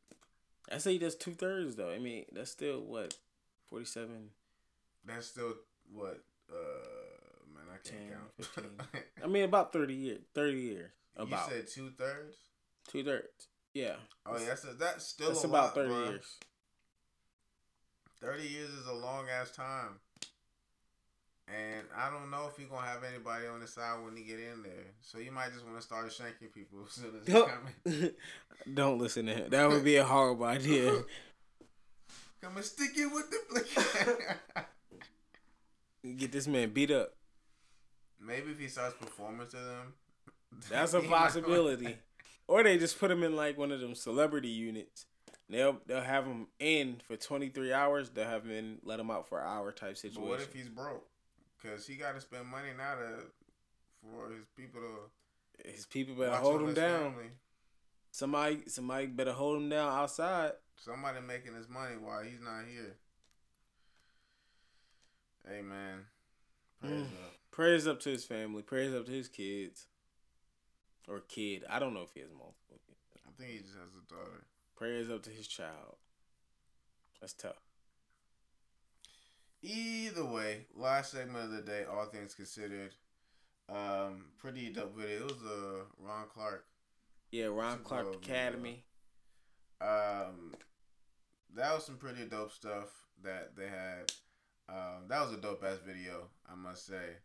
I 0.71 0.77
say 0.77 0.93
he 0.93 0.99
does 0.99 1.15
two 1.15 1.33
thirds 1.33 1.75
though. 1.75 1.89
I 1.89 1.99
mean, 1.99 2.25
that's 2.31 2.51
still 2.51 2.81
what 2.81 3.15
forty 3.67 3.85
seven. 3.85 4.29
that's 5.05 5.27
still 5.27 5.55
what, 5.93 6.23
uh, 6.49 7.53
man, 7.53 7.65
I 7.73 7.87
can't 7.87 8.09
count. 8.09 8.31
15. 8.37 9.03
I 9.23 9.27
mean, 9.27 9.43
about 9.43 9.73
thirty 9.73 9.95
years. 9.95 10.21
Thirty 10.33 10.59
years. 10.59 10.91
About. 11.17 11.49
you 11.49 11.55
said 11.55 11.67
two 11.67 11.89
thirds? 11.97 12.37
two 12.87 13.03
thirds. 13.03 13.47
Yeah. 13.73 13.95
Oh, 14.25 14.37
yeah, 14.37 14.45
that's, 14.47 14.65
that's 14.77 15.05
still 15.05 15.29
That's 15.29 15.43
about 15.43 15.63
lot, 15.63 15.75
thirty 15.75 15.93
bruh. 15.93 16.09
years. 16.09 16.37
30 18.21 18.43
years 18.43 18.69
is 18.69 18.87
a 18.87 18.93
long 18.93 19.27
ass 19.29 19.51
time. 19.51 19.99
And 21.47 21.87
I 21.97 22.11
don't 22.11 22.29
know 22.29 22.47
if 22.47 22.57
he 22.57 22.65
gonna 22.65 22.85
have 22.85 23.03
anybody 23.03 23.47
on 23.47 23.59
the 23.59 23.67
side 23.67 24.03
when 24.03 24.15
he 24.15 24.23
get 24.23 24.39
in 24.39 24.61
there. 24.61 24.85
So 25.01 25.17
you 25.17 25.31
might 25.31 25.51
just 25.51 25.65
want 25.65 25.77
to 25.77 25.81
start 25.81 26.05
shanking 26.07 26.53
people 26.53 26.79
as 26.85 26.93
soon 26.93 27.11
as 27.19 27.25
he 27.25 27.33
come 27.33 27.69
in. 27.85 28.11
Don't 28.75 28.99
listen 28.99 29.25
to 29.25 29.33
him. 29.33 29.49
That 29.49 29.67
would 29.69 29.83
be 29.83 29.95
a 29.95 30.03
horrible 30.03 30.45
idea. 30.45 30.91
Come 32.41 32.55
and 32.55 32.65
stick 32.65 32.91
it 32.95 33.11
with 33.11 33.29
the. 33.31 34.65
Get 36.15 36.31
this 36.31 36.47
man 36.47 36.69
beat 36.69 36.91
up. 36.91 37.13
Maybe 38.21 38.51
if 38.51 38.59
he 38.59 38.67
starts 38.67 38.95
performing 38.95 39.47
to 39.47 39.57
them. 39.57 39.93
That's 40.69 40.93
a 40.93 41.01
possibility. 41.01 41.97
Or 42.49 42.63
they 42.63 42.79
just 42.79 42.99
put 42.99 43.11
him 43.11 43.21
in 43.21 43.35
like 43.35 43.59
one 43.59 43.71
of 43.71 43.79
them 43.79 43.93
celebrity 43.93 44.47
units. 44.47 45.05
They'll 45.47 45.77
they'll 45.85 46.01
have 46.01 46.25
him 46.25 46.47
in 46.59 46.99
for 47.07 47.15
twenty 47.15 47.49
three 47.49 47.71
hours. 47.71 48.09
They'll 48.09 48.27
have 48.27 48.43
him 48.43 48.51
in, 48.51 48.77
let 48.83 48.99
him 48.99 49.11
out 49.11 49.29
for 49.29 49.39
an 49.39 49.47
hour 49.47 49.71
type 49.71 49.89
But 49.91 49.97
situation. 49.99 50.27
what 50.27 50.41
if 50.41 50.51
he's 50.51 50.67
broke? 50.67 51.05
Because 51.61 51.85
he 51.85 51.95
got 51.95 52.15
to 52.15 52.21
spend 52.21 52.47
money 52.47 52.69
now 52.75 52.95
to 52.95 53.19
for 54.01 54.31
his 54.31 54.45
people 54.57 54.81
to 54.81 55.69
His 55.69 55.85
people 55.85 56.15
better 56.15 56.31
hold 56.37 56.61
him 56.61 56.73
down. 56.73 57.11
family. 57.13 57.29
Somebody 58.09 58.63
somebody 58.67 59.05
better 59.05 59.33
hold 59.33 59.61
him 59.61 59.69
down 59.69 59.91
outside. 59.93 60.53
Somebody 60.75 61.19
making 61.21 61.53
his 61.53 61.69
money 61.69 61.97
while 62.01 62.23
he's 62.23 62.41
not 62.41 62.63
here. 62.67 62.95
Hey 65.47 65.61
man, 65.61 66.05
praise 66.81 66.93
Mm. 66.93 67.03
up. 67.25 67.33
Prayers 67.51 67.85
up 67.87 67.99
to 68.01 68.09
his 68.09 68.25
family. 68.25 68.63
Prayers 68.63 68.93
up 68.95 69.05
to 69.05 69.11
his 69.11 69.27
kids. 69.27 69.85
Or 71.09 71.21
kid. 71.21 71.63
I 71.67 71.79
don't 71.79 71.93
know 71.93 72.03
if 72.03 72.13
he 72.13 72.19
has 72.19 72.29
multiple 72.29 72.79
kids. 72.85 72.99
I 73.27 73.31
think 73.37 73.51
he 73.51 73.57
just 73.59 73.73
has 73.73 73.95
a 73.97 74.13
daughter. 74.13 74.45
Prayers 74.75 75.09
up 75.09 75.23
to 75.23 75.31
his 75.31 75.47
child. 75.47 75.95
That's 77.19 77.33
tough. 77.33 77.59
Either 79.61 80.23
way, 80.23 80.67
last 80.75 81.11
segment 81.11 81.45
of 81.45 81.51
the 81.51 81.61
day, 81.61 81.83
all 81.91 82.05
things 82.05 82.33
considered, 82.33 82.93
um, 83.67 84.25
pretty 84.37 84.69
dope 84.69 84.95
video. 84.95 85.17
It 85.17 85.23
was 85.23 85.43
uh, 85.43 85.83
Ron 85.97 86.25
Clark. 86.33 86.65
Yeah, 87.31 87.45
Ron 87.45 87.79
Clark 87.83 88.15
Academy. 88.15 88.85
Um, 89.81 90.53
that 91.55 91.73
was 91.73 91.85
some 91.85 91.97
pretty 91.97 92.25
dope 92.25 92.51
stuff 92.51 92.89
that 93.23 93.55
they 93.57 93.67
had. 93.67 94.11
Um, 94.69 95.07
that 95.07 95.21
was 95.21 95.33
a 95.33 95.41
dope 95.41 95.63
ass 95.63 95.79
video, 95.85 96.29
I 96.49 96.55
must 96.55 96.85
say. 96.85 97.17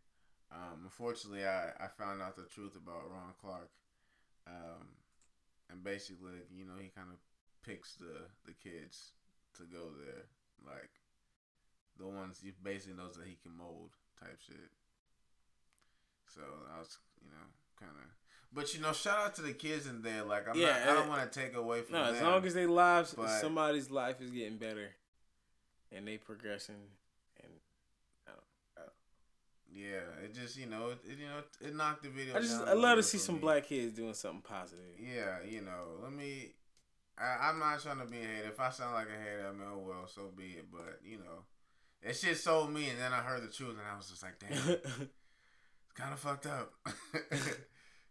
Um, 0.53 0.81
unfortunately, 0.85 1.45
I, 1.45 1.71
I 1.81 1.89
found 1.99 2.23
out 2.23 2.37
the 2.37 2.45
truth 2.45 2.77
about 2.77 3.11
Ron 3.11 3.33
Clark. 3.41 3.71
Um, 4.47 4.89
and 5.71 5.83
basically, 5.83 6.45
you 6.55 6.65
know, 6.67 6.75
he 6.81 6.89
kind 6.89 7.09
of 7.11 7.19
picks 7.65 7.95
the 7.95 8.29
the 8.45 8.53
kids 8.53 9.13
to 9.57 9.63
go 9.65 9.91
there, 10.05 10.25
like 10.67 10.91
the 11.99 12.07
ones 12.07 12.41
he 12.43 12.53
basically 12.63 12.97
knows 12.97 13.17
that 13.17 13.27
he 13.27 13.37
can 13.43 13.57
mold 13.57 13.91
type 14.21 14.39
shit. 14.47 14.71
So 16.27 16.43
I 16.75 16.79
was, 16.79 16.99
you 17.23 17.31
know, 17.31 17.47
kind 17.79 17.93
of. 17.97 18.05
But 18.53 18.75
you 18.75 18.81
know, 18.81 18.93
shout 18.93 19.19
out 19.19 19.35
to 19.37 19.43
the 19.43 19.53
kids 19.53 19.87
in 19.87 20.03
there. 20.03 20.23
Like 20.25 20.49
I'm 20.49 20.59
Yeah, 20.59 20.79
not, 20.85 20.89
I 20.89 20.95
don't 20.95 21.09
want 21.09 21.33
to 21.33 21.41
take 21.41 21.55
away 21.57 21.81
from 21.83 21.95
No, 21.95 22.05
them. 22.07 22.15
as 22.17 22.23
long 22.23 22.45
as 22.45 22.55
they 22.55 22.67
lives, 22.67 23.15
somebody's 23.41 23.91
life 23.91 24.21
is 24.21 24.31
getting 24.31 24.59
better, 24.59 24.91
and 25.91 26.07
they 26.07 26.19
progressing, 26.19 26.77
Yeah, 29.75 30.25
it 30.25 30.33
just 30.33 30.57
you 30.57 30.67
know 30.67 30.91
it, 30.91 30.99
it 31.05 31.19
you 31.19 31.27
know 31.27 31.43
it 31.61 31.75
knocked 31.75 32.05
the 32.05 32.09
video. 32.09 32.37
I 32.37 32.41
just 32.41 32.63
I 32.63 32.75
love 32.75 32.97
to 32.97 33.03
see 33.03 33.19
some 33.19 33.37
me. 33.37 33.41
black 33.41 33.67
kids 33.67 33.97
doing 33.97 34.15
something 34.15 34.43
positive. 34.43 34.85
Yeah, 34.99 35.39
you 35.49 35.63
know, 35.63 35.99
let 36.03 36.13
me. 36.13 36.53
I, 37.19 37.49
I'm 37.49 37.59
not 37.59 37.81
trying 37.81 37.99
to 37.99 38.07
be 38.07 38.19
a 38.19 38.27
hater. 38.27 38.49
If 38.49 38.61
I 38.61 38.71
sound 38.71 38.95
like 38.95 39.09
a 39.09 39.19
hater, 39.21 39.47
I 39.49 39.53
mean, 39.53 39.67
oh 39.73 39.79
well, 39.85 40.07
so 40.07 40.31
be 40.37 40.45
it. 40.59 40.67
But 40.71 41.01
you 41.05 41.17
know, 41.19 41.43
that 42.05 42.15
shit 42.15 42.37
sold 42.39 42.73
me, 42.73 42.89
and 42.89 43.01
then 43.01 43.13
I 43.13 43.19
heard 43.19 43.43
the 43.43 43.53
truth, 43.53 43.71
and 43.71 43.87
I 43.93 43.97
was 43.97 44.09
just 44.09 44.23
like, 44.23 44.39
damn, 44.39 44.53
it's 44.75 45.93
kind 45.97 46.13
of 46.13 46.21
fucked 46.21 46.47
up. 46.47 46.73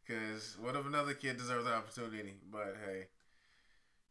Cause 0.06 0.58
what 0.60 0.76
if 0.76 0.86
another 0.86 1.14
kid 1.14 1.38
deserves 1.38 1.64
the 1.64 1.74
opportunity? 1.74 2.34
But 2.52 2.76
hey, 2.86 3.08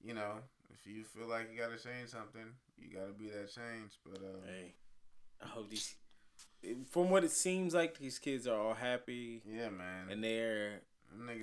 you 0.03 0.15
know, 0.15 0.37
if 0.73 0.87
you 0.87 1.05
feel 1.05 1.29
like 1.29 1.51
you 1.53 1.61
gotta 1.61 1.77
change 1.77 2.09
something, 2.09 2.49
you 2.79 2.97
gotta 2.97 3.13
be 3.13 3.27
that 3.29 3.53
change. 3.53 3.93
But 4.03 4.23
uh, 4.23 4.47
hey, 4.47 4.73
I 5.43 5.49
hope 5.49 5.69
these. 5.69 5.95
From 6.91 7.11
what 7.11 7.25
it 7.25 7.31
seems 7.33 7.75
like, 7.75 7.99
these 7.99 8.19
kids 8.19 8.47
are 8.47 8.59
all 8.59 8.75
happy 8.75 9.43
yeah, 9.45 9.69
man, 9.71 10.09
and 10.11 10.23
they're 10.23 10.81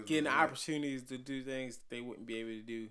getting 0.05 0.27
opportunities 0.31 1.03
to 1.03 1.17
do 1.17 1.41
things 1.43 1.79
they 1.89 2.01
wouldn't 2.01 2.25
be 2.25 2.37
able 2.37 2.51
to 2.51 2.61
do 2.61 2.87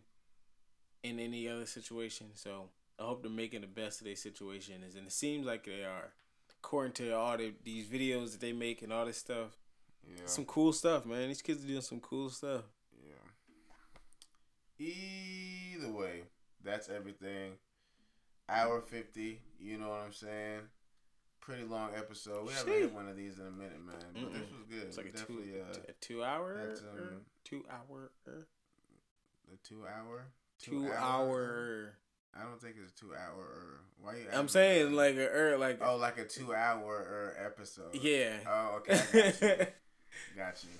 in 1.02 1.18
any 1.18 1.48
other 1.48 1.64
situation. 1.66 2.26
So 2.34 2.68
I 2.98 3.04
hope 3.04 3.22
they're 3.22 3.30
making 3.30 3.62
the 3.62 3.66
best 3.66 4.00
of 4.00 4.06
their 4.06 4.16
situation, 4.16 4.82
and 4.82 5.06
it 5.06 5.12
seems 5.12 5.46
like 5.46 5.64
they 5.64 5.84
are. 5.84 6.12
According 6.62 6.92
to 6.94 7.12
all 7.12 7.36
the, 7.36 7.52
these 7.64 7.86
videos 7.86 8.32
that 8.32 8.40
they 8.40 8.52
make 8.52 8.82
and 8.82 8.92
all 8.92 9.06
this 9.06 9.16
stuff, 9.18 9.56
Yeah. 10.04 10.26
some 10.26 10.44
cool 10.44 10.72
stuff, 10.72 11.06
man. 11.06 11.28
These 11.28 11.40
kids 11.42 11.64
are 11.64 11.68
doing 11.68 11.80
some 11.82 12.00
cool 12.00 12.30
stuff. 12.30 12.62
Yeah. 13.02 14.84
Either 14.86 15.92
way, 15.92 16.22
that's 16.62 16.88
everything. 16.88 17.52
Hour 18.48 18.80
fifty. 18.80 19.40
You 19.60 19.78
know 19.78 19.88
what 19.90 20.00
I'm 20.06 20.12
saying? 20.12 20.60
Pretty 21.48 21.64
long 21.64 21.92
episode. 21.96 22.46
We 22.46 22.52
haven't 22.52 22.72
Sheesh. 22.74 22.92
one 22.92 23.08
of 23.08 23.16
these 23.16 23.38
in 23.38 23.46
a 23.46 23.50
minute, 23.50 23.80
man. 23.82 23.96
But 24.12 24.32
this 24.34 24.42
Mm-mm. 24.42 24.58
was 24.58 24.66
good. 24.68 24.82
It's 24.86 24.96
like 24.98 25.06
a 25.06 25.12
two, 25.12 25.18
Definitely, 25.18 25.60
uh, 25.62 25.78
a 25.88 25.92
two 25.98 26.22
hour, 26.22 26.58
had 26.58 26.76
some- 26.76 27.20
two 27.42 27.64
hour, 27.70 28.10
the 28.26 28.44
two 29.64 29.86
hour. 29.86 30.26
two 30.60 30.92
hour. 30.92 31.94
I 32.36 32.42
don't 32.42 32.60
think 32.60 32.76
it's 32.82 32.92
a 32.92 32.94
two 32.94 33.14
hour. 33.14 33.80
Why 33.98 34.16
you? 34.16 34.26
I'm 34.30 34.46
saying 34.48 34.90
that? 34.90 34.94
like 34.96 35.14
a 35.16 35.26
er, 35.26 35.56
like 35.56 35.78
Oh, 35.80 35.96
like 35.96 36.18
a 36.18 36.26
two 36.26 36.52
hour 36.54 37.34
episode. 37.42 37.94
yeah. 37.94 38.36
Oh, 38.46 38.76
okay. 38.86 38.96
Got 38.96 39.40
you. 39.40 39.66
got 40.36 40.64
you. 40.64 40.70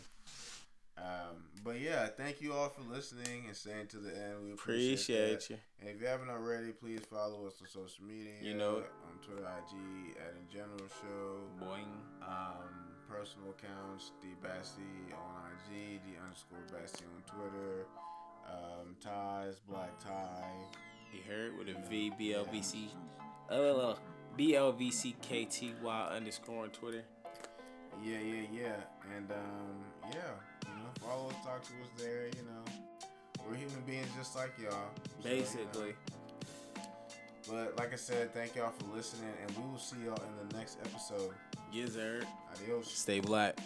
Um, 0.99 1.37
but 1.65 1.81
yeah, 1.81 2.07
thank 2.07 2.41
you 2.41 2.53
all 2.53 2.69
for 2.69 2.83
listening 2.83 3.45
and 3.47 3.57
staying 3.57 3.87
to 3.89 3.99
the 3.99 4.11
end. 4.11 4.45
We 4.45 4.53
appreciate. 4.53 5.33
Appreciate 5.33 5.51
you. 5.51 5.57
And 5.81 5.91
if 5.91 6.01
you 6.01 6.07
haven't 6.07 6.31
already, 6.31 6.73
please 6.73 7.01
follow 7.11 7.47
us 7.47 7.55
on 7.61 7.69
social 7.69 8.05
media. 8.05 8.33
You 8.43 8.55
know 8.55 8.77
on 8.77 9.19
Twitter, 9.23 9.43
IG 9.43 10.17
at 10.19 10.35
In 10.35 10.49
General 10.53 10.89
Show. 11.01 11.65
Boing. 11.65 11.87
Um, 12.23 12.89
personal 13.09 13.51
accounts: 13.51 14.13
D 14.21 14.29
Bassy 14.43 14.83
on 15.13 15.53
IG, 15.53 16.01
D 16.05 16.17
underscore 16.23 16.59
Bassy 16.73 17.05
on 17.05 17.23
Twitter. 17.27 17.87
Um, 18.47 18.97
ties 19.01 19.61
Black 19.69 19.99
Tie. 19.99 20.53
You 21.13 21.21
heard 21.27 21.59
with 21.59 21.69
a 21.69 21.89
V 21.89 22.13
B 22.19 22.35
L 22.35 22.45
V 22.45 22.63
C, 22.63 22.91
B 24.37 24.57
L 24.57 24.73
V 24.73 24.91
C 24.91 25.17
K 25.23 25.45
T 25.45 25.73
Y 25.83 26.09
underscore 26.15 26.65
on 26.65 26.71
Twitter. 26.71 27.03
Yeah, 28.03 28.19
yeah, 28.21 28.43
yeah. 28.53 29.17
And 29.17 29.31
um, 29.31 30.11
yeah, 30.13 30.31
know, 30.89 31.07
follow 31.09 31.29
us, 31.29 31.35
talk 31.45 31.63
to 31.63 31.73
us 31.83 31.91
there. 31.97 32.27
You 32.27 32.43
know, 32.43 32.65
we're 33.47 33.57
human 33.57 33.81
beings 33.87 34.09
just 34.17 34.37
like 34.37 34.53
y'all. 34.63 34.71
So, 35.23 35.29
you 35.29 35.35
know. 35.35 35.41
Basically, 35.41 35.95
But 37.49 37.79
like 37.79 37.93
I 37.93 37.97
said, 37.97 38.33
thank 38.35 38.57
y'all 38.57 38.73
for 38.79 38.95
listening, 38.97 39.33
and 39.43 39.57
we 39.57 39.71
will 39.71 39.79
see 39.79 39.97
y'all 40.05 40.23
in 40.23 40.49
the 40.49 40.57
next 40.57 40.79
episode. 40.85 41.33
yes, 41.73 41.93
sir. 41.95 42.21
Adios. 42.55 42.91
Stay 42.91 43.21
black. 43.21 43.59